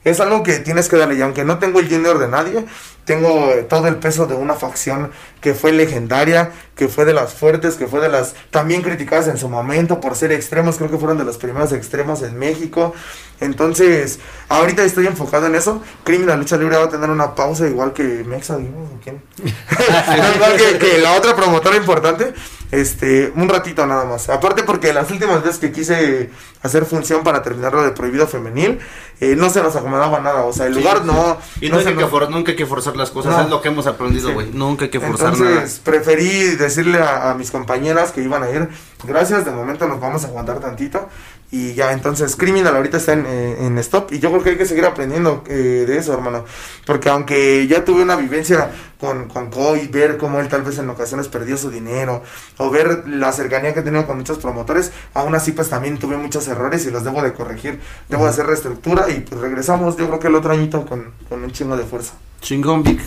Es 0.07 0.21
algo 0.21 0.45
que 0.45 0.61
tienes 0.61 0.89
que 0.89 0.97
darle. 0.97 1.17
Y 1.17 1.23
aunque 1.23 1.45
no 1.45 1.59
tengo 1.59 1.81
el 1.81 1.89
junior 1.89 2.21
de 2.21 2.29
nadie, 2.29 2.65
tengo 3.05 3.51
eh, 3.51 3.65
todo 3.65 3.89
el 3.89 3.97
peso 3.97 4.27
de 4.27 4.37
una 4.37 4.55
facción 4.55 5.11
que 5.41 5.53
fue 5.53 5.73
legendaria, 5.73 6.53
que 6.77 6.87
fue 6.87 7.05
de 7.05 7.13
las 7.13 7.35
fuertes, 7.35 7.75
que 7.75 7.89
fue 7.89 7.99
de 8.01 8.09
las 8.09 8.37
también 8.53 8.83
criticadas 8.83 9.27
en 9.27 9.37
su 9.37 9.49
momento 9.49 10.01
por 10.01 10.15
ser 10.15 10.31
extremos. 10.31 10.77
Creo 10.77 10.93
que 10.93 10.97
fueron 10.97 11.19
de 11.19 11.25
los 11.25 11.39
primeros 11.39 11.73
extremos 11.73 12.23
en 12.23 12.39
México. 12.39 12.95
Entonces, 13.41 14.21
ahorita 14.49 14.85
estoy 14.85 15.09
enfocado 15.09 15.47
en 15.47 15.57
eso. 15.57 15.83
Criminal 16.05 16.39
Lucha 16.39 16.57
Libre 16.57 16.77
va 16.77 16.85
a 16.85 16.89
tener 16.89 17.11
una 17.11 17.35
pausa 17.35 17.67
igual 17.67 17.93
que 17.93 18.05
Mexa, 18.05 18.59
digamos, 18.59 18.89
¿o 18.93 19.01
¿quién? 19.03 19.21
igual 20.37 20.57
que, 20.57 20.79
que 20.79 20.99
la 20.99 21.15
otra 21.15 21.35
promotora 21.35 21.77
importante. 21.77 22.33
Este, 22.73 23.33
un 23.37 23.49
ratito 23.49 23.87
nada 23.87 24.05
más. 24.05 24.29
Aparte 24.29 24.65
porque 24.65 24.93
las 24.93 25.11
últimas 25.11 25.43
veces 25.43 25.59
que 25.59 25.71
quise 25.73 26.31
hacer 26.63 26.85
función 26.85 27.23
para 27.23 27.43
terminar 27.43 27.73
lo 27.73 27.83
de 27.85 27.93
Prohibido 27.93 28.27
Femenil, 28.27 28.81
eh, 29.21 29.37
no 29.37 29.51
se 29.51 29.63
nos 29.63 29.77
acomodaba 29.77 30.19
nada. 30.21 30.45
O 30.45 30.53
sea, 30.53 30.67
el 30.67 30.75
lugar 30.75 31.05
no... 31.05 31.39
Y 31.61 31.69
no, 31.71 31.79
hay 31.79 31.85
se 31.85 31.91
que 31.95 32.01
nos- 32.01 32.11
for- 32.11 32.29
nunca 32.29 32.51
hay 32.51 32.57
que 32.57 32.67
forzar 32.67 32.97
las 32.97 33.11
cosas, 33.11 33.33
No. 33.37 33.43
es 33.43 33.51
lo 33.51 33.63
que 33.63 33.69
hemos 33.69 33.87
aprendido, 33.87 34.29
Sí. 34.29 34.35
güey. 34.35 34.51
Nunca 34.53 34.85
hay 34.87 34.91
que 34.91 34.99
forzar 35.01 35.33
Entonces 35.35 35.81
preferí 35.83 36.57
decirle 36.57 36.99
a, 36.99 37.31
a 37.31 37.35
mis 37.35 37.51
compañeras 37.53 38.11
que 38.11 38.21
iban 38.23 38.43
a 38.43 38.51
ir, 38.51 38.69
gracias, 39.05 39.45
de 39.45 39.53
momento 39.53 39.87
nos 39.87 40.01
vamos 40.01 40.25
a 40.25 40.27
aguantar 40.29 40.59
tantito. 40.59 41.09
Y 41.51 41.75
ya, 41.75 41.93
entonces 41.93 42.35
Criminal 42.35 42.75
ahorita 42.75 42.97
está 42.97 43.13
en, 43.13 43.25
eh, 43.27 43.67
en 43.67 43.79
stop 43.79 44.13
y 44.13 44.19
yo 44.19 44.31
creo 44.31 44.43
que 44.43 44.51
hay 44.51 44.57
que 44.57 44.67
seguir 44.67 44.85
aprendiendo 44.85 45.45
eh, 45.47 45.85
de 45.87 45.97
eso, 45.97 46.13
hermano. 46.13 46.45
Porque 46.85 47.09
aunque 47.09 47.67
ya 47.69 47.85
tuve 47.85 48.03
una 48.03 48.17
vivencia 48.17 48.71
con, 48.99 49.29
con 49.29 49.51
Coy, 49.51 49.87
ver 49.87 50.17
cómo 50.17 50.41
él 50.41 50.49
tal 50.49 50.63
vez 50.63 50.79
en 50.79 50.91
ocasiones 50.91 51.29
perdió 51.29 51.57
su 51.57 51.71
dinero, 51.71 52.23
o 52.59 52.71
ver 52.71 53.07
la 53.07 53.31
cercanía 53.33 53.73
que 53.75 53.81
he 53.81 53.83
tenido 53.85 54.07
con 54.07 54.17
muchos 54.17 54.39
promotores, 54.39 54.91
aún 55.15 55.35
así 55.35 55.53
pues 55.53 55.69
también 55.69 55.99
tuve 55.99 56.17
muchos 56.17 56.49
errores 56.49 56.85
y 56.87 56.91
los 56.91 57.05
debo 57.05 57.23
de 57.23 57.33
corregir. 57.33 57.81
Debo 58.09 58.25
de 58.25 58.31
hacer 58.31 58.47
reestructura 58.47 59.09
y 59.09 59.21
pues 59.21 59.41
regresamos, 59.41 59.97
yo 59.97 60.09
creo 60.09 60.19
que 60.19 60.29
el 60.29 60.35
otro 60.35 60.53
añito 60.53 60.85
con, 60.85 61.13
con 61.29 61.45
un 61.45 61.53
chingo 61.53 61.77
de 61.77 61.85
fuerza. 61.85 62.15
Chingón, 62.41 62.83
Vic. 62.83 63.01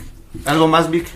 ¿Algo 0.46 0.68
más, 0.68 0.90
Vic? 0.90 1.08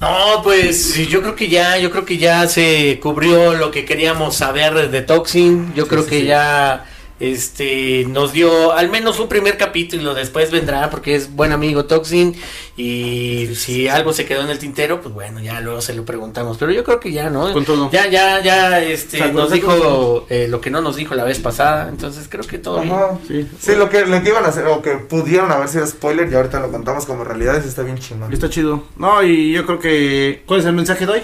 No, 0.00 0.40
pues 0.42 0.96
yo 1.08 1.20
creo 1.20 1.36
que 1.36 1.48
ya, 1.48 1.76
yo 1.76 1.90
creo 1.90 2.06
que 2.06 2.16
ya 2.16 2.48
se 2.48 2.98
cubrió 3.02 3.52
lo 3.52 3.70
que 3.70 3.84
queríamos 3.84 4.34
saber 4.34 4.90
de 4.90 5.02
Toxin. 5.02 5.74
Yo 5.74 5.86
creo 5.86 6.06
que 6.06 6.24
ya 6.24 6.86
este 7.20 8.04
nos 8.08 8.32
dio 8.32 8.72
al 8.72 8.90
menos 8.90 9.20
un 9.20 9.28
primer 9.28 9.56
capítulo, 9.56 10.14
después 10.14 10.50
vendrá 10.50 10.90
porque 10.90 11.14
es 11.14 11.34
buen 11.34 11.52
amigo 11.52 11.84
Toxin 11.84 12.34
y 12.76 13.50
si 13.54 13.88
algo 13.88 14.12
se 14.12 14.24
quedó 14.24 14.42
en 14.42 14.50
el 14.50 14.58
tintero, 14.58 15.00
pues 15.00 15.14
bueno, 15.14 15.40
ya 15.40 15.60
luego 15.60 15.82
se 15.82 15.94
lo 15.94 16.04
preguntamos, 16.04 16.56
pero 16.58 16.72
yo 16.72 16.82
creo 16.82 16.98
que 16.98 17.12
ya, 17.12 17.30
¿no? 17.30 17.52
Con 17.52 17.64
todo. 17.64 17.90
Ya 17.90 18.08
ya 18.08 18.40
ya 18.42 18.82
este 18.82 19.32
nos 19.32 19.52
dijo 19.52 20.26
eh, 20.30 20.48
lo 20.48 20.60
que 20.60 20.70
no 20.70 20.80
nos 20.80 20.96
dijo 20.96 21.14
la 21.14 21.24
vez 21.24 21.38
pasada, 21.38 21.88
entonces 21.88 22.26
creo 22.28 22.44
que 22.44 22.58
todo 22.58 22.80
bien. 22.80 22.94
Ajá. 22.94 23.18
Sí. 23.28 23.46
Sí, 23.58 23.74
lo 23.76 23.88
que, 23.90 24.06
lo 24.06 24.22
que 24.22 24.30
iban 24.30 24.44
a 24.44 24.48
hacer, 24.48 24.66
o 24.66 24.82
que 24.82 24.92
pudieron 24.92 25.52
haber 25.52 25.68
sido 25.68 25.86
spoiler, 25.86 26.30
y 26.30 26.34
ahorita 26.34 26.60
lo 26.60 26.70
contamos 26.70 27.04
como 27.04 27.24
realidades, 27.24 27.66
está 27.66 27.82
bien 27.82 27.98
chingón. 27.98 28.32
Está 28.32 28.48
chido. 28.48 28.84
No, 28.96 29.22
y 29.22 29.52
yo 29.52 29.66
creo 29.66 29.78
que. 29.78 30.42
¿Cuál 30.46 30.60
es 30.60 30.66
el 30.66 30.72
mensaje 30.72 31.06
de 31.06 31.12
hoy? 31.12 31.22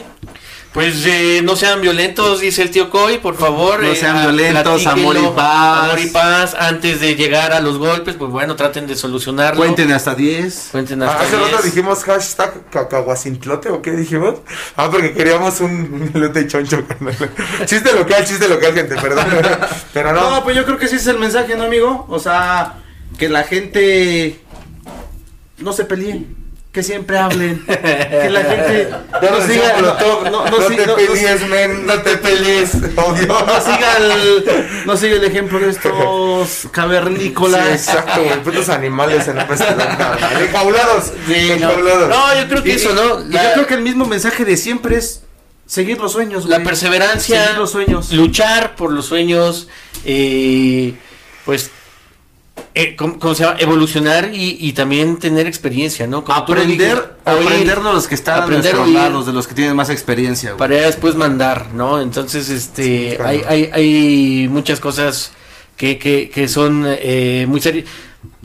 Pues 0.77 1.07
eh, 1.07 1.40
no 1.43 1.57
sean 1.57 1.81
violentos, 1.81 2.40
dice 2.40 2.61
el 2.61 2.70
tío 2.70 2.90
Coy, 2.90 3.16
por 3.16 3.35
favor. 3.35 3.82
No 3.82 3.93
eh, 3.93 3.97
sean 3.97 4.20
violentos, 4.20 4.86
amor 4.86 5.16
y 5.16 5.27
paz. 5.35 5.85
Amor 5.85 6.01
y 6.01 6.07
paz, 6.09 6.55
antes 6.55 7.01
de 7.01 7.15
llegar 7.15 7.55
a 7.55 7.61
los 7.61 7.78
golpes, 7.78 8.15
pues 8.16 8.31
bueno, 8.31 8.57
traten 8.57 8.86
de 8.86 8.94
solucionarlo. 8.94 9.57
Cuenten 9.57 9.90
hasta 9.93 10.15
10. 10.15 10.69
Cuenten 10.73 11.03
Ah, 11.03 11.12
hasta 11.12 11.24
hace 11.24 11.36
rato 11.36 11.62
10. 11.62 11.65
dijimos 11.65 12.05
hashtag 12.05 12.69
cacahuacintlote, 12.69 13.70
¿o 13.70 13.81
qué 13.81 13.93
dijimos? 13.93 14.35
Ah, 14.77 14.90
porque 14.90 15.15
queríamos 15.15 15.61
un, 15.61 16.11
elote 16.12 16.47
choncho. 16.47 16.85
chiste 17.65 17.94
local, 17.94 18.27
chiste 18.27 18.47
local, 18.47 18.74
gente, 18.74 18.97
perdón. 18.97 19.24
Pero 19.94 20.12
no. 20.12 20.31
No, 20.31 20.44
pues 20.44 20.57
yo 20.57 20.66
creo 20.66 20.77
que 20.77 20.89
sí 20.89 20.97
es 20.97 21.07
el 21.07 21.19
mensaje, 21.19 21.57
¿no, 21.57 21.65
amigo? 21.65 22.05
O 22.11 22.19
sea, 22.19 22.81
que 23.16 23.31
la 23.31 23.44
gente 23.44 24.40
no 25.57 25.73
se 25.73 25.86
pelee. 25.86 26.27
Que 26.77 26.82
siempre 26.82 27.16
hablen. 27.16 27.65
Que 27.65 28.28
la 28.31 28.43
gente 28.44 28.89
no 29.23 29.31
nos 29.31 29.44
siga. 29.44 29.81
No, 29.81 29.94
no, 29.94 30.31
no, 30.31 30.51
no, 30.51 30.66
te 30.66 30.86
no- 30.86 30.94
pelees, 30.94 31.48
men, 31.48 31.86
no 31.86 32.03
te 32.03 32.19
pelees. 32.19 32.74
Obvio. 32.74 33.28
no 33.28 33.61
siga 33.62 33.97
el, 33.97 34.44
no 34.85 34.94
siga 34.98 35.16
el 35.16 35.24
ejemplo 35.24 35.59
de 35.59 35.70
estos 35.70 36.48
Sí, 36.61 36.69
cavernícolas. 36.69 37.66
exacto, 37.70 38.23
güey, 38.23 38.43
putos 38.43 38.69
animales 38.69 39.27
en 39.27 39.36
restaurante. 39.48 39.97
carnal. 39.98 40.43
Enjaulados. 40.43 41.05
Sí, 41.27 41.47
no. 41.48 41.55
enjaulados. 41.70 42.09
No, 42.11 42.35
yo 42.43 42.48
creo 42.48 42.62
que 42.62 42.69
Y- 42.69 42.73
eso, 42.73 42.93
¿no? 42.93 43.20
La, 43.20 43.43
yo 43.44 43.53
creo 43.55 43.66
que 43.69 43.74
el 43.74 43.81
mismo 43.82 44.05
mensaje 44.05 44.44
de 44.44 44.59
siempre 44.59 44.98
es 44.98 45.23
seguir 45.65 45.97
los 45.98 46.12
sueños, 46.12 46.44
la 46.44 46.57
güey. 46.57 46.66
perseverancia, 46.66 47.43
Seguir 47.43 47.59
los 47.59 47.70
sueños. 47.70 48.12
luchar 48.12 48.77
por 48.77 48.93
los 48.93 49.07
sueños, 49.07 49.69
eh, 50.05 50.93
pues, 51.47 51.70
eh, 52.78 52.94
¿cómo, 52.94 53.19
cómo 53.19 53.35
se 53.35 53.43
llama? 53.44 53.57
Evolucionar 53.59 54.35
y, 54.35 54.59
y 54.61 54.74
también 54.74 55.16
tener 55.19 55.47
experiencia, 55.47 56.07
¿no? 56.07 56.23
Como 56.24 56.36
Aprender, 56.39 57.16
aprender 57.24 57.78
de 57.78 57.82
los 57.82 58.07
que 58.07 58.15
están 58.15 58.43
a 58.43 58.47
nuestros 58.47 58.89
lados, 58.90 59.24
de 59.24 59.32
los 59.32 59.47
que 59.47 59.55
tienen 59.55 59.74
más 59.74 59.89
experiencia, 59.89 60.51
güey. 60.51 60.59
para 60.59 60.77
ya 60.77 60.86
después 60.86 61.15
mandar, 61.15 61.73
¿no? 61.73 62.03
Entonces, 62.03 62.51
este, 62.51 63.12
Sí, 63.12 63.16
claro. 63.16 63.31
hay, 63.31 63.43
hay, 63.48 63.70
hay 63.73 64.48
muchas 64.48 64.78
cosas 64.78 65.32
que, 65.78 65.97
que, 65.98 66.28
que 66.28 66.48
son 66.48 66.85
eh, 66.86 67.47
muy 67.48 67.62
serias. 67.62 67.86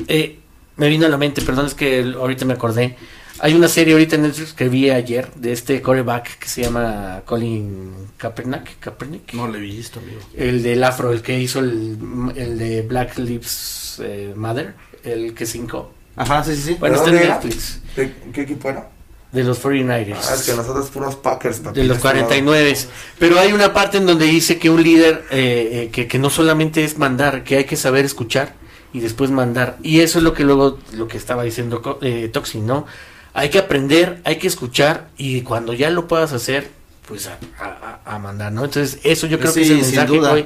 Eh, 0.07 0.39
me 0.77 0.87
vino 0.87 1.05
a 1.05 1.09
la 1.09 1.17
mente, 1.17 1.41
perdón, 1.41 1.65
es 1.65 1.73
que 1.75 2.13
ahorita 2.17 2.45
me 2.45 2.53
acordé. 2.53 2.95
Hay 3.43 3.55
una 3.55 3.67
serie 3.67 3.93
ahorita 3.93 4.15
en 4.17 4.21
Netflix 4.21 4.53
que 4.53 4.69
vi 4.69 4.89
ayer 4.91 5.31
de 5.33 5.51
este 5.51 5.81
coreback 5.81 6.37
que 6.37 6.47
se 6.47 6.61
llama 6.61 7.21
Colin 7.25 7.91
Kaepernick, 8.17 8.79
Kaepernick. 8.79 9.33
No 9.33 9.47
lo 9.47 9.57
he 9.57 9.61
visto, 9.61 9.99
amigo. 9.99 10.19
El 10.35 10.61
del 10.61 10.83
afro, 10.83 11.11
el 11.11 11.21
que 11.23 11.39
hizo 11.39 11.59
el, 11.59 11.97
el 12.35 12.59
de 12.59 12.83
Black 12.83 13.17
Lives 13.17 13.99
eh, 14.03 14.33
Matter, 14.35 14.75
el 15.03 15.33
que 15.33 15.47
cinco. 15.47 15.91
Ajá, 16.15 16.43
sí, 16.43 16.55
sí, 16.55 16.61
sí. 16.61 16.77
Bueno, 16.79 17.01
¿De 17.01 17.09
está 17.09 17.23
en? 17.23 17.29
Netflix. 17.29 17.79
¿De 17.95 18.13
¿Qué 18.31 18.41
equipo 18.41 18.69
era? 18.69 18.89
De 19.31 19.43
los 19.43 19.63
49ers. 19.63 20.17
Ah, 20.29 20.35
es 20.35 20.43
que 20.43 20.53
nosotros 20.53 20.89
puros 20.89 21.15
Packers, 21.15 21.59
papi, 21.61 21.79
de 21.79 21.85
los 21.87 21.97
este 21.97 22.07
lado. 22.13 22.27
49. 22.27 22.77
Pero 23.17 23.39
hay 23.39 23.53
una 23.53 23.73
parte 23.73 23.97
en 23.97 24.05
donde 24.05 24.25
dice 24.25 24.59
que 24.59 24.69
un 24.69 24.83
líder, 24.83 25.23
eh, 25.31 25.69
eh, 25.85 25.89
que, 25.91 26.05
que 26.07 26.19
no 26.19 26.29
solamente 26.29 26.83
es 26.83 26.97
mandar, 26.99 27.43
que 27.43 27.55
hay 27.57 27.63
que 27.63 27.77
saber 27.77 28.05
escuchar 28.05 28.53
y 28.93 28.99
después 28.99 29.31
mandar. 29.31 29.77
Y 29.81 30.01
eso 30.01 30.19
es 30.19 30.23
lo 30.25 30.33
que 30.33 30.43
luego, 30.43 30.77
lo 30.93 31.07
que 31.07 31.17
estaba 31.17 31.43
diciendo 31.43 31.81
Co- 31.81 31.97
eh, 32.01 32.29
Toxin, 32.31 32.67
¿no? 32.67 32.85
Hay 33.33 33.49
que 33.49 33.59
aprender, 33.59 34.21
hay 34.23 34.37
que 34.37 34.47
escuchar 34.47 35.09
y 35.17 35.41
cuando 35.41 35.73
ya 35.73 35.89
lo 35.89 36.07
puedas 36.07 36.33
hacer, 36.33 36.69
pues 37.07 37.27
a, 37.27 37.37
a- 37.59 38.15
a 38.15 38.19
mandar, 38.19 38.51
¿no? 38.51 38.65
Entonces, 38.65 38.99
eso 39.03 39.27
yo 39.27 39.39
creo 39.39 39.53
que 39.53 39.61
es 39.61 39.69
el 39.69 39.77
sin 39.83 39.85
mensaje 39.87 40.07
duda. 40.17 40.33
hoy. 40.33 40.45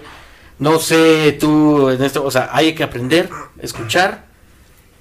No 0.58 0.80
sé 0.80 1.36
tú 1.40 1.90
en 1.90 2.02
esto, 2.04 2.24
o 2.24 2.32
sea, 2.32 2.50
hay 2.54 2.74
que 2.76 2.84
aprender, 2.84 3.30
escuchar 3.60 4.26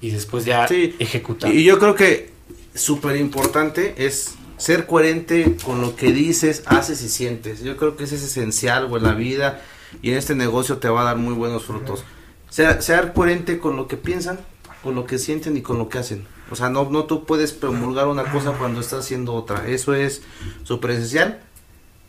y 0.01 0.11
después 0.11 0.43
ya 0.45 0.67
Sí. 0.67 0.95
ejecutar. 0.99 1.53
Y 1.53 1.63
yo 1.63 1.79
creo 1.79 1.95
que 1.95 2.31
súper 2.73 3.15
importante 3.15 3.93
es 3.97 4.35
ser 4.57 4.85
coherente 4.85 5.55
con 5.63 5.79
lo 5.81 5.95
que 5.95 6.11
dices, 6.11 6.63
haces 6.65 7.01
y 7.01 7.09
sientes. 7.09 7.61
Yo 7.63 7.77
creo 7.77 7.95
que 7.95 8.03
eso 8.03 8.15
es 8.15 8.23
esencial, 8.23 8.87
güey, 8.87 9.01
en 9.01 9.07
la 9.07 9.15
vida 9.15 9.61
y 10.01 10.11
en 10.11 10.17
este 10.17 10.35
negocio 10.35 10.77
te 10.77 10.89
va 10.89 11.01
a 11.01 11.05
dar 11.05 11.17
muy 11.17 11.33
buenos 11.33 11.63
frutos. 11.65 12.03
Ser, 12.49 12.81
ser 12.81 13.13
coherente 13.13 13.57
con 13.59 13.75
lo 13.77 13.87
que 13.87 13.95
piensan, 13.97 14.39
con 14.85 14.93
lo 14.93 15.07
que 15.07 15.17
sienten 15.17 15.57
y 15.57 15.63
con 15.63 15.79
lo 15.79 15.89
que 15.89 15.97
hacen. 15.97 16.27
O 16.51 16.55
sea, 16.55 16.69
no, 16.69 16.87
no 16.91 17.05
tú 17.05 17.25
puedes 17.25 17.53
promulgar 17.53 18.07
una 18.07 18.31
cosa 18.31 18.51
cuando 18.51 18.81
estás 18.81 18.99
haciendo 18.99 19.33
otra. 19.33 19.67
Eso 19.67 19.95
es 19.95 20.21
súper 20.63 20.91
esencial. 20.91 21.39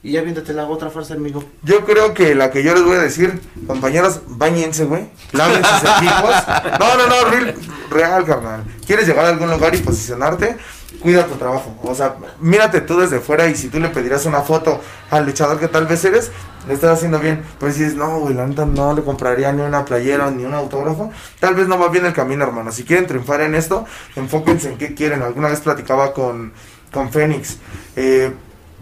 Y 0.03 0.13
ya 0.13 0.21
viéndote 0.21 0.53
la 0.53 0.67
otra 0.67 0.91
frase, 0.91 1.15
amigo. 1.15 1.43
Yo 1.63 1.87
creo 1.87 2.13
que 2.13 2.35
la 2.35 2.51
que 2.51 2.63
yo 2.63 2.75
les 2.75 2.85
voy 2.85 2.97
a 2.97 3.01
decir, 3.01 3.41
compañeros, 3.67 4.21
bañense, 4.27 4.85
güey. 4.85 5.09
Laven 5.33 5.65
sus 5.65 5.91
equipos. 5.91 6.35
No, 6.79 6.97
no, 6.99 7.07
no, 7.09 7.31
real, 7.31 7.55
real, 7.91 8.25
carnal. 8.27 8.65
¿Quieres 8.87 9.09
llegar 9.09 9.25
a 9.25 9.29
algún 9.31 9.51
lugar 9.51 9.75
y 9.75 9.79
posicionarte? 9.79 10.59
Cuida 11.07 11.25
tu 11.25 11.37
trabajo. 11.37 11.73
O 11.85 11.95
sea, 11.95 12.17
mírate 12.41 12.81
tú 12.81 12.99
desde 12.99 13.21
fuera 13.21 13.47
y 13.47 13.55
si 13.55 13.69
tú 13.69 13.79
le 13.79 13.91
pedirías 13.91 14.27
una 14.27 14.41
foto 14.41 14.81
al 15.09 15.25
luchador 15.25 15.61
que 15.61 15.69
tal 15.69 15.87
vez 15.87 16.05
eres, 16.05 16.33
le 16.67 16.75
estás 16.75 16.99
haciendo 16.99 17.21
bien. 17.21 17.45
Pero 17.61 17.73
si 17.73 17.85
dices, 17.85 17.95
no, 17.97 18.19
güey, 18.19 18.35
la 18.35 18.45
neta 18.45 18.67
no 18.67 18.93
le 18.93 19.03
compraría 19.03 19.53
ni 19.53 19.63
una 19.63 19.85
playera 19.85 20.33
ni 20.33 20.45
un 20.45 20.53
autógrafo, 20.53 21.13
tal 21.39 21.55
vez 21.55 21.69
no 21.69 21.79
va 21.79 21.91
bien 21.91 22.07
el 22.07 22.13
camino, 22.13 22.43
hermano. 22.43 22.73
Si 22.73 22.83
quieren 22.83 23.07
triunfar 23.07 23.41
en 23.43 23.55
esto, 23.55 23.85
enfóquense 24.17 24.69
en 24.73 24.79
qué 24.79 24.95
quieren. 24.95 25.23
Alguna 25.23 25.47
vez 25.47 25.61
platicaba 25.61 26.13
con, 26.13 26.53
con 26.93 27.13
Fénix. 27.13 27.59
Eh, 27.95 28.33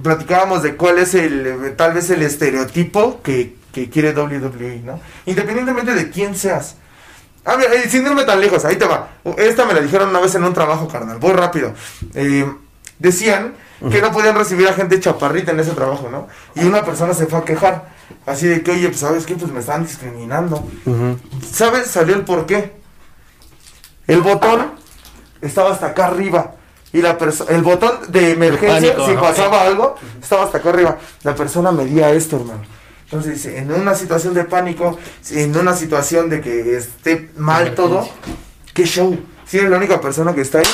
platicábamos 0.02 0.62
de 0.62 0.76
cuál 0.76 1.00
es 1.00 1.14
el, 1.14 1.74
tal 1.76 1.92
vez 1.92 2.08
el 2.08 2.22
estereotipo 2.22 3.20
que, 3.20 3.54
que 3.70 3.90
quiere 3.90 4.18
WWE, 4.18 4.80
¿no? 4.82 4.98
Independientemente 5.26 5.92
de 5.92 6.08
quién 6.08 6.34
seas. 6.34 6.76
A 7.44 7.56
ver, 7.56 7.72
eh, 7.74 7.88
sin 7.88 8.06
irme 8.06 8.24
tan 8.24 8.40
lejos, 8.40 8.64
ahí 8.64 8.76
te 8.76 8.86
va. 8.86 9.08
Esta 9.36 9.66
me 9.66 9.74
la 9.74 9.80
dijeron 9.80 10.08
una 10.08 10.20
vez 10.20 10.34
en 10.34 10.44
un 10.44 10.54
trabajo, 10.54 10.88
carnal. 10.88 11.18
Voy 11.18 11.32
rápido. 11.32 11.72
Eh, 12.14 12.50
decían 12.98 13.54
que 13.90 14.00
no 14.00 14.12
podían 14.12 14.34
recibir 14.34 14.66
a 14.66 14.72
gente 14.72 14.98
chaparrita 14.98 15.52
en 15.52 15.60
ese 15.60 15.72
trabajo, 15.72 16.08
¿no? 16.10 16.26
Y 16.54 16.64
una 16.66 16.84
persona 16.84 17.12
se 17.12 17.26
fue 17.26 17.40
a 17.40 17.44
quejar. 17.44 17.88
Así 18.24 18.46
de 18.46 18.62
que, 18.62 18.70
oye, 18.70 18.88
pues, 18.88 19.00
¿sabes 19.00 19.26
qué? 19.26 19.34
Pues 19.34 19.52
me 19.52 19.60
están 19.60 19.84
discriminando. 19.84 20.64
¿Sabes? 21.52 21.88
Salió 21.88 22.14
el 22.14 22.22
por 22.22 22.46
qué. 22.46 22.72
El 24.06 24.22
botón 24.22 24.72
estaba 25.42 25.72
hasta 25.72 25.88
acá 25.88 26.06
arriba. 26.06 26.54
Y 26.92 27.02
la 27.02 27.18
el 27.48 27.62
botón 27.62 27.90
de 28.08 28.30
emergencia, 28.30 28.92
pánico, 28.92 29.06
si 29.06 29.14
¿no? 29.14 29.20
pasaba 29.20 29.62
algo, 29.62 29.96
estaba 30.22 30.44
hasta 30.44 30.58
acá 30.58 30.70
arriba. 30.70 30.96
La 31.24 31.34
persona 31.34 31.72
medía 31.72 32.10
esto, 32.10 32.36
hermano. 32.36 32.62
Entonces, 33.04 33.34
dice, 33.34 33.58
en 33.58 33.70
una 33.70 33.94
situación 33.94 34.34
de 34.34 34.44
pánico, 34.44 34.98
en 35.30 35.56
una 35.56 35.74
situación 35.74 36.30
de 36.30 36.40
que 36.40 36.76
esté 36.76 37.30
mal 37.36 37.74
todo, 37.74 38.08
¿qué 38.72 38.84
show? 38.84 39.18
Si 39.46 39.58
eres 39.58 39.70
la 39.70 39.76
única 39.76 40.00
persona 40.00 40.34
que 40.34 40.40
está 40.40 40.58
ahí, 40.58 40.64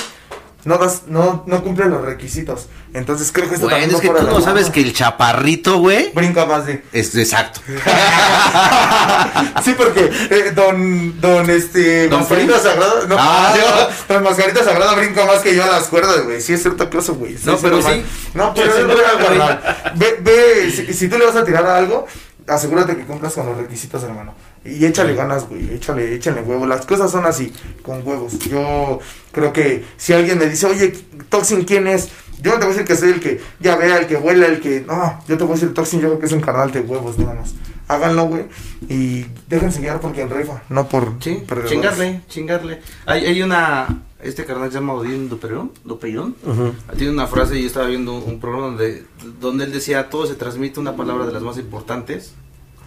no, 0.65 0.78
das, 0.78 1.03
no, 1.07 1.45
no 1.47 1.62
cumple 1.62 1.87
los 1.87 2.03
requisitos. 2.03 2.66
Entonces, 2.93 3.31
creo 3.32 3.49
que 3.49 3.55
esto 3.55 3.66
Bueno, 3.66 3.78
también 3.81 3.91
es 3.91 4.11
va 4.11 4.15
que 4.15 4.20
tú 4.27 4.27
no 4.31 4.41
sabes 4.41 4.70
que 4.70 4.81
el 4.81 4.93
chaparrito, 4.93 5.78
güey, 5.78 6.11
Brinca 6.12 6.45
más 6.45 6.66
de... 6.66 6.82
es 6.93 7.15
exacto. 7.15 7.61
sí, 9.65 9.74
porque 9.77 10.11
eh, 10.31 10.53
don, 10.55 11.20
don, 11.20 11.49
este, 11.51 12.09
Don 12.09 12.20
Mascarita. 12.20 12.59
Sagrada, 12.59 13.07
no, 13.09 13.16
Ah, 13.19 13.55
yo, 14.09 14.15
don 14.15 14.24
Mascarita 14.24 14.65
Sagrada 14.65 14.95
brinca 14.95 15.24
más 15.24 15.39
que 15.39 15.55
yo 15.55 15.65
a 15.65 15.69
las 15.69 15.85
cuerdas, 15.89 16.24
güey, 16.24 16.41
sí 16.41 16.53
es 16.53 16.62
cierto 16.62 16.91
que 16.91 16.99
eso, 16.99 17.15
güey. 17.15 17.37
No, 17.45 17.57
pero 17.59 17.77
normal. 17.77 18.05
sí. 18.05 18.31
No, 18.35 18.55
pero 18.55 18.73
Sí, 18.73 18.78
sí. 18.78 19.91
Ve, 19.95 20.19
ve, 20.20 20.70
si, 20.70 20.93
si 20.95 21.09
tú 21.09 21.19
le 21.19 21.27
vas 21.27 21.37
a 21.37 21.45
tirar 21.45 21.65
a 21.66 21.77
algo, 21.77 22.07
asegúrate 22.47 22.97
que 22.97 23.05
cumplas 23.05 23.32
con 23.35 23.47
los 23.47 23.57
requisitos, 23.57 24.03
hermano. 24.03 24.35
Y 24.65 24.85
échale 24.85 25.15
ganas, 25.15 25.49
güey, 25.49 25.73
échale, 25.74 26.15
échale 26.15 26.43
huevo. 26.43 26.66
Las 26.66 26.85
cosas 26.85 27.11
son 27.11 27.24
así, 27.24 27.53
con 27.82 28.07
huevos. 28.07 28.39
Yo 28.41 28.99
creo 29.32 29.53
que 29.53 29.85
si 29.97 30.12
alguien 30.12 30.39
me 30.39 30.47
dice, 30.49 30.66
oye, 30.66 30.93
Toxin, 31.31 31.65
¿quién 31.65 31.87
es? 31.87 32.11
Yo 32.43 32.53
no 32.53 32.59
te 32.59 32.66
voy 32.66 32.74
a 32.74 32.78
decir 32.78 32.87
que 32.87 32.97
soy 32.97 33.11
el 33.11 33.20
que 33.20 33.41
ya 33.61 33.77
vea, 33.77 33.99
el 33.99 34.07
que 34.07 34.16
huela, 34.16 34.47
el 34.47 34.61
que... 34.61 34.81
No, 34.87 35.23
yo 35.28 35.37
te 35.39 35.45
voy 35.45 35.53
a 35.53 35.55
decir 35.57 35.74
Toxin, 35.74 36.01
yo 36.01 36.09
creo 36.09 36.19
que 36.20 36.27
es 36.27 36.32
un 36.32 36.41
canal 36.41 36.70
de 36.73 36.81
huevos, 36.81 37.19
nada 37.19 37.35
más. 37.35 37.55
Háganlo, 37.89 38.27
güey. 38.27 38.45
Y 38.89 39.27
déjense 39.49 39.81
guiar 39.81 40.01
porque 40.01 40.23
en 40.23 40.31
rifa, 40.31 40.62
no 40.69 40.89
por 40.89 41.15
Sí, 41.20 41.43
perdedores. 41.47 41.73
chingarle, 41.73 42.20
chingarle. 42.28 42.81
Hay, 43.07 43.27
hay 43.27 43.43
una, 43.43 44.03
este 44.23 44.45
carnal 44.45 44.69
se 44.70 44.74
llama 44.77 44.93
Odín 44.95 45.28
Duperón, 45.28 45.73
Dupeirón, 45.85 46.37
Ujú. 46.47 46.73
tiene 46.97 47.12
una 47.12 47.27
frase 47.27 47.59
y 47.59 47.62
yo 47.62 47.66
estaba 47.66 47.87
viendo 47.89 48.15
un 48.19 48.39
programa 48.41 48.66
donde, 48.69 49.05
donde 49.41 49.65
él 49.65 49.73
decía, 49.73 50.09
todo 50.09 50.27
se 50.27 50.35
transmite 50.35 50.78
una 50.81 50.97
palabra 50.97 51.27
de 51.27 51.32
las 51.32 51.43
más 51.43 51.59
importantes, 51.59 52.32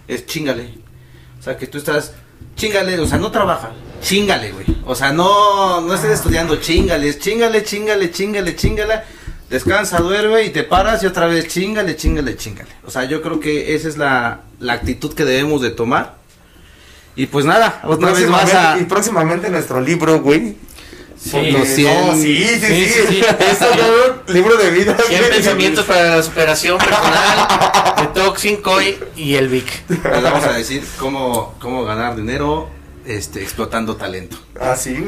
es 0.08 0.24
chingale. 0.26 0.74
O 1.44 1.46
sea, 1.46 1.58
que 1.58 1.66
tú 1.66 1.76
estás, 1.76 2.12
chingale, 2.56 2.98
o 2.98 3.06
sea, 3.06 3.18
no 3.18 3.30
trabaja, 3.30 3.70
chingale, 4.00 4.50
güey. 4.52 4.64
O 4.86 4.94
sea, 4.94 5.12
no, 5.12 5.82
no 5.82 5.92
estés 5.92 6.12
estudiando, 6.12 6.56
chingale, 6.56 7.18
chingale, 7.18 7.62
chingale, 7.62 8.10
chingale, 8.10 8.56
chingale. 8.56 9.02
Descansa, 9.50 9.98
duerme 9.98 10.44
y 10.44 10.48
te 10.48 10.62
paras 10.62 11.02
y 11.02 11.06
otra 11.06 11.26
vez 11.26 11.46
chingale, 11.48 11.96
chingale, 11.96 12.38
chingale. 12.38 12.70
O 12.86 12.90
sea, 12.90 13.04
yo 13.04 13.20
creo 13.20 13.40
que 13.40 13.74
esa 13.74 13.88
es 13.88 13.98
la, 13.98 14.40
la 14.58 14.72
actitud 14.72 15.12
que 15.12 15.26
debemos 15.26 15.60
de 15.60 15.70
tomar. 15.70 16.14
Y 17.14 17.26
pues 17.26 17.44
nada, 17.44 17.82
otra 17.84 18.12
vez 18.12 18.26
a... 18.54 18.78
Y 18.80 18.84
próximamente 18.84 19.50
nuestro 19.50 19.82
libro, 19.82 20.22
güey. 20.22 20.56
Sí, 21.24 21.30
Porque- 21.32 21.52
los 21.52 21.68
cien- 21.68 22.06
no, 22.06 22.14
sí, 22.14 22.36
sí, 22.36 22.58
sí. 22.60 22.66
Sí, 22.66 22.86
sí, 22.88 23.00
sí. 23.08 23.22
Eso 23.50 23.66
no, 24.26 24.32
libro 24.34 24.56
de 24.58 24.70
vida. 24.70 24.94
100 25.08 25.20
güey. 25.20 25.30
pensamientos 25.32 25.86
para 25.86 26.16
la 26.16 26.22
superación 26.22 26.76
personal 26.76 27.96
de 27.96 28.06
Toxin, 28.20 28.56
Koi 28.58 28.98
y 29.16 29.34
el 29.36 29.48
Vic. 29.48 29.64
Les 29.88 30.22
vamos 30.22 30.44
a 30.44 30.52
decir 30.52 30.84
cómo, 30.98 31.54
cómo 31.60 31.82
ganar 31.84 32.14
dinero 32.14 32.68
este, 33.06 33.42
explotando 33.42 33.96
talento. 33.96 34.36
Ah, 34.60 34.76
sí. 34.76 34.94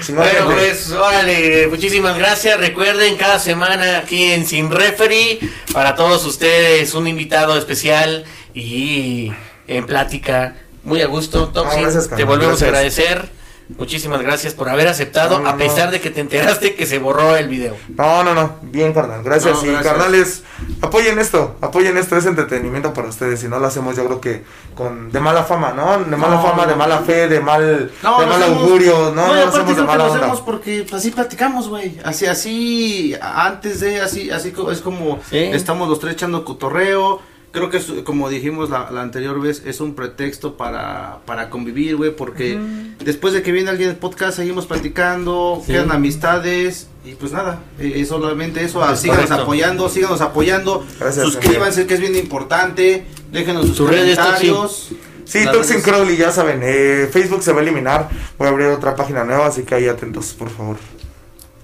Sí. 0.00 0.12
Bueno, 0.12 0.46
pues, 0.46 0.90
órale, 0.92 1.66
muchísimas 1.68 2.16
gracias. 2.18 2.58
Recuerden, 2.58 3.16
cada 3.16 3.38
semana 3.38 3.98
aquí 3.98 4.32
en 4.32 4.46
Sin 4.46 4.70
Referee, 4.70 5.38
para 5.72 5.94
todos 5.94 6.24
ustedes, 6.24 6.94
un 6.94 7.06
invitado 7.06 7.56
especial 7.56 8.24
y 8.54 9.32
en 9.66 9.86
plática 9.86 10.56
muy 10.82 11.00
a 11.02 11.06
gusto. 11.06 11.48
Toxin, 11.48 11.82
gracias, 11.82 12.10
te 12.10 12.24
volvemos 12.24 12.60
a 12.62 12.66
gracias. 12.66 13.08
agradecer. 13.08 13.33
Muchísimas 13.78 14.20
gracias 14.20 14.52
por 14.52 14.68
haber 14.68 14.88
aceptado, 14.88 15.38
No, 15.38 15.44
no, 15.44 15.48
a 15.50 15.56
pesar 15.56 15.90
de 15.90 15.98
que 16.00 16.10
te 16.10 16.20
enteraste 16.20 16.74
que 16.74 16.84
se 16.84 16.98
borró 16.98 17.34
el 17.36 17.48
video. 17.48 17.74
No, 17.96 18.22
no, 18.22 18.34
no. 18.34 18.56
Bien, 18.62 18.92
carnal. 18.92 19.22
Gracias. 19.22 19.54
No, 19.62 19.64
y 19.64 19.72
gracias. 19.72 19.92
carnales, 19.92 20.42
apoyen 20.82 21.18
esto. 21.18 21.56
Apoyen 21.62 21.96
esto. 21.96 22.16
Es 22.18 22.26
entretenimiento 22.26 22.92
para 22.92 23.08
ustedes. 23.08 23.40
Si 23.40 23.48
no 23.48 23.58
lo 23.58 23.66
hacemos, 23.66 23.96
yo 23.96 24.04
creo 24.04 24.20
que 24.20 24.44
con 24.74 25.10
de 25.10 25.18
mala 25.18 25.44
fama, 25.44 25.72
¿no? 25.72 25.98
De 26.04 26.16
mala 26.16 26.36
No, 26.36 26.42
fama, 26.42 26.66
de 26.66 26.74
mala 26.76 26.98
fe, 27.00 27.26
de 27.26 27.40
mal, 27.40 27.90
No, 28.02 28.20
de 28.20 28.26
mal 28.26 28.42
hacemos- 28.42 28.62
augurio. 28.62 29.12
No, 29.14 29.34
no, 29.34 29.48
hacemos 29.48 29.76
de 29.76 29.82
mala 29.82 29.96
lo 30.04 30.12
onda. 30.12 30.18
hacemos 30.26 30.40
porque 30.42 30.82
pues, 30.82 31.00
así 31.00 31.10
platicamos, 31.10 31.68
güey. 31.68 31.98
Así, 32.04 32.26
así, 32.26 33.16
antes 33.20 33.80
de, 33.80 34.00
así, 34.02 34.30
así 34.30 34.52
es 34.70 34.80
como 34.82 35.20
Sí. 35.30 35.38
estamos 35.38 35.88
los 35.88 35.98
tres 36.00 36.12
echando 36.14 36.44
cotorreo. 36.44 37.20
Creo 37.54 37.70
que, 37.70 37.76
es, 37.76 37.86
como 38.04 38.28
dijimos 38.28 38.68
la, 38.68 38.90
la 38.90 39.00
anterior 39.00 39.40
vez, 39.40 39.62
es 39.64 39.80
un 39.80 39.94
pretexto 39.94 40.56
para, 40.56 41.20
para 41.24 41.48
convivir, 41.50 41.94
güey, 41.96 42.14
porque 42.14 42.58
después 43.02 43.32
de 43.32 43.42
que 43.42 43.52
viene 43.52 43.70
alguien 43.70 43.88
del 43.90 43.96
podcast, 43.98 44.36
seguimos 44.36 44.66
platicando, 44.66 45.62
Sí. 45.64 45.72
quedan 45.72 45.92
amistades, 45.92 46.88
y 47.04 47.12
pues 47.14 47.30
nada, 47.30 47.60
eh, 47.78 47.92
es 47.96 48.08
solamente 48.08 48.62
eso. 48.64 48.82
ah, 48.82 48.96
síganos 48.96 49.26
correcto. 49.26 49.42
apoyando, 49.44 49.88
síganos 49.88 50.20
apoyando, 50.20 50.84
Gracias, 50.98 51.24
suscríbanse, 51.26 51.86
que 51.86 51.94
es 51.94 52.00
bien 52.00 52.16
importante, 52.16 53.06
déjenos 53.30 53.68
sus 53.68 53.88
redes, 53.88 54.18
comentarios. 54.18 54.88
Sí, 55.24 55.44
Toxin 55.44 55.80
Crowley, 55.80 56.16
ya 56.18 56.30
saben. 56.32 56.60
Eh, 56.62 57.08
Facebook 57.10 57.42
se 57.42 57.52
va 57.52 57.60
a 57.60 57.62
eliminar. 57.62 58.10
Voy 58.36 58.46
a 58.46 58.50
abrir 58.50 58.66
otra 58.66 58.94
página 58.94 59.24
nueva, 59.24 59.46
así 59.46 59.62
que 59.62 59.74
ahí 59.76 59.88
atentos, 59.88 60.34
por 60.34 60.50
favor. 60.50 60.76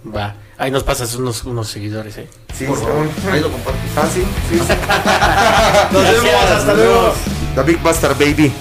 Va, 0.07 0.35
ahí 0.61 0.71
nos 0.71 0.85
pasas 0.85 1.15
unos, 1.17 1.43
unos 1.45 1.69
seguidores, 1.69 2.19
¿eh? 2.19 2.29
Sí, 2.57 2.67
Por 2.67 2.79
favor, 2.79 3.09
ahí 3.33 3.41
lo 3.41 3.51
comparto. 3.51 3.81
Ah, 3.97 4.07
sí, 4.13 4.23
sí, 4.51 4.59
sí. 4.59 4.59
Nos 5.93 6.03
Gracias, 6.03 6.23
vemos, 6.23 6.51
hasta 6.51 6.75
luego. 6.75 7.15
The 7.55 7.63
Big 7.63 7.83
Buster 7.83 8.15
Baby. 8.15 8.53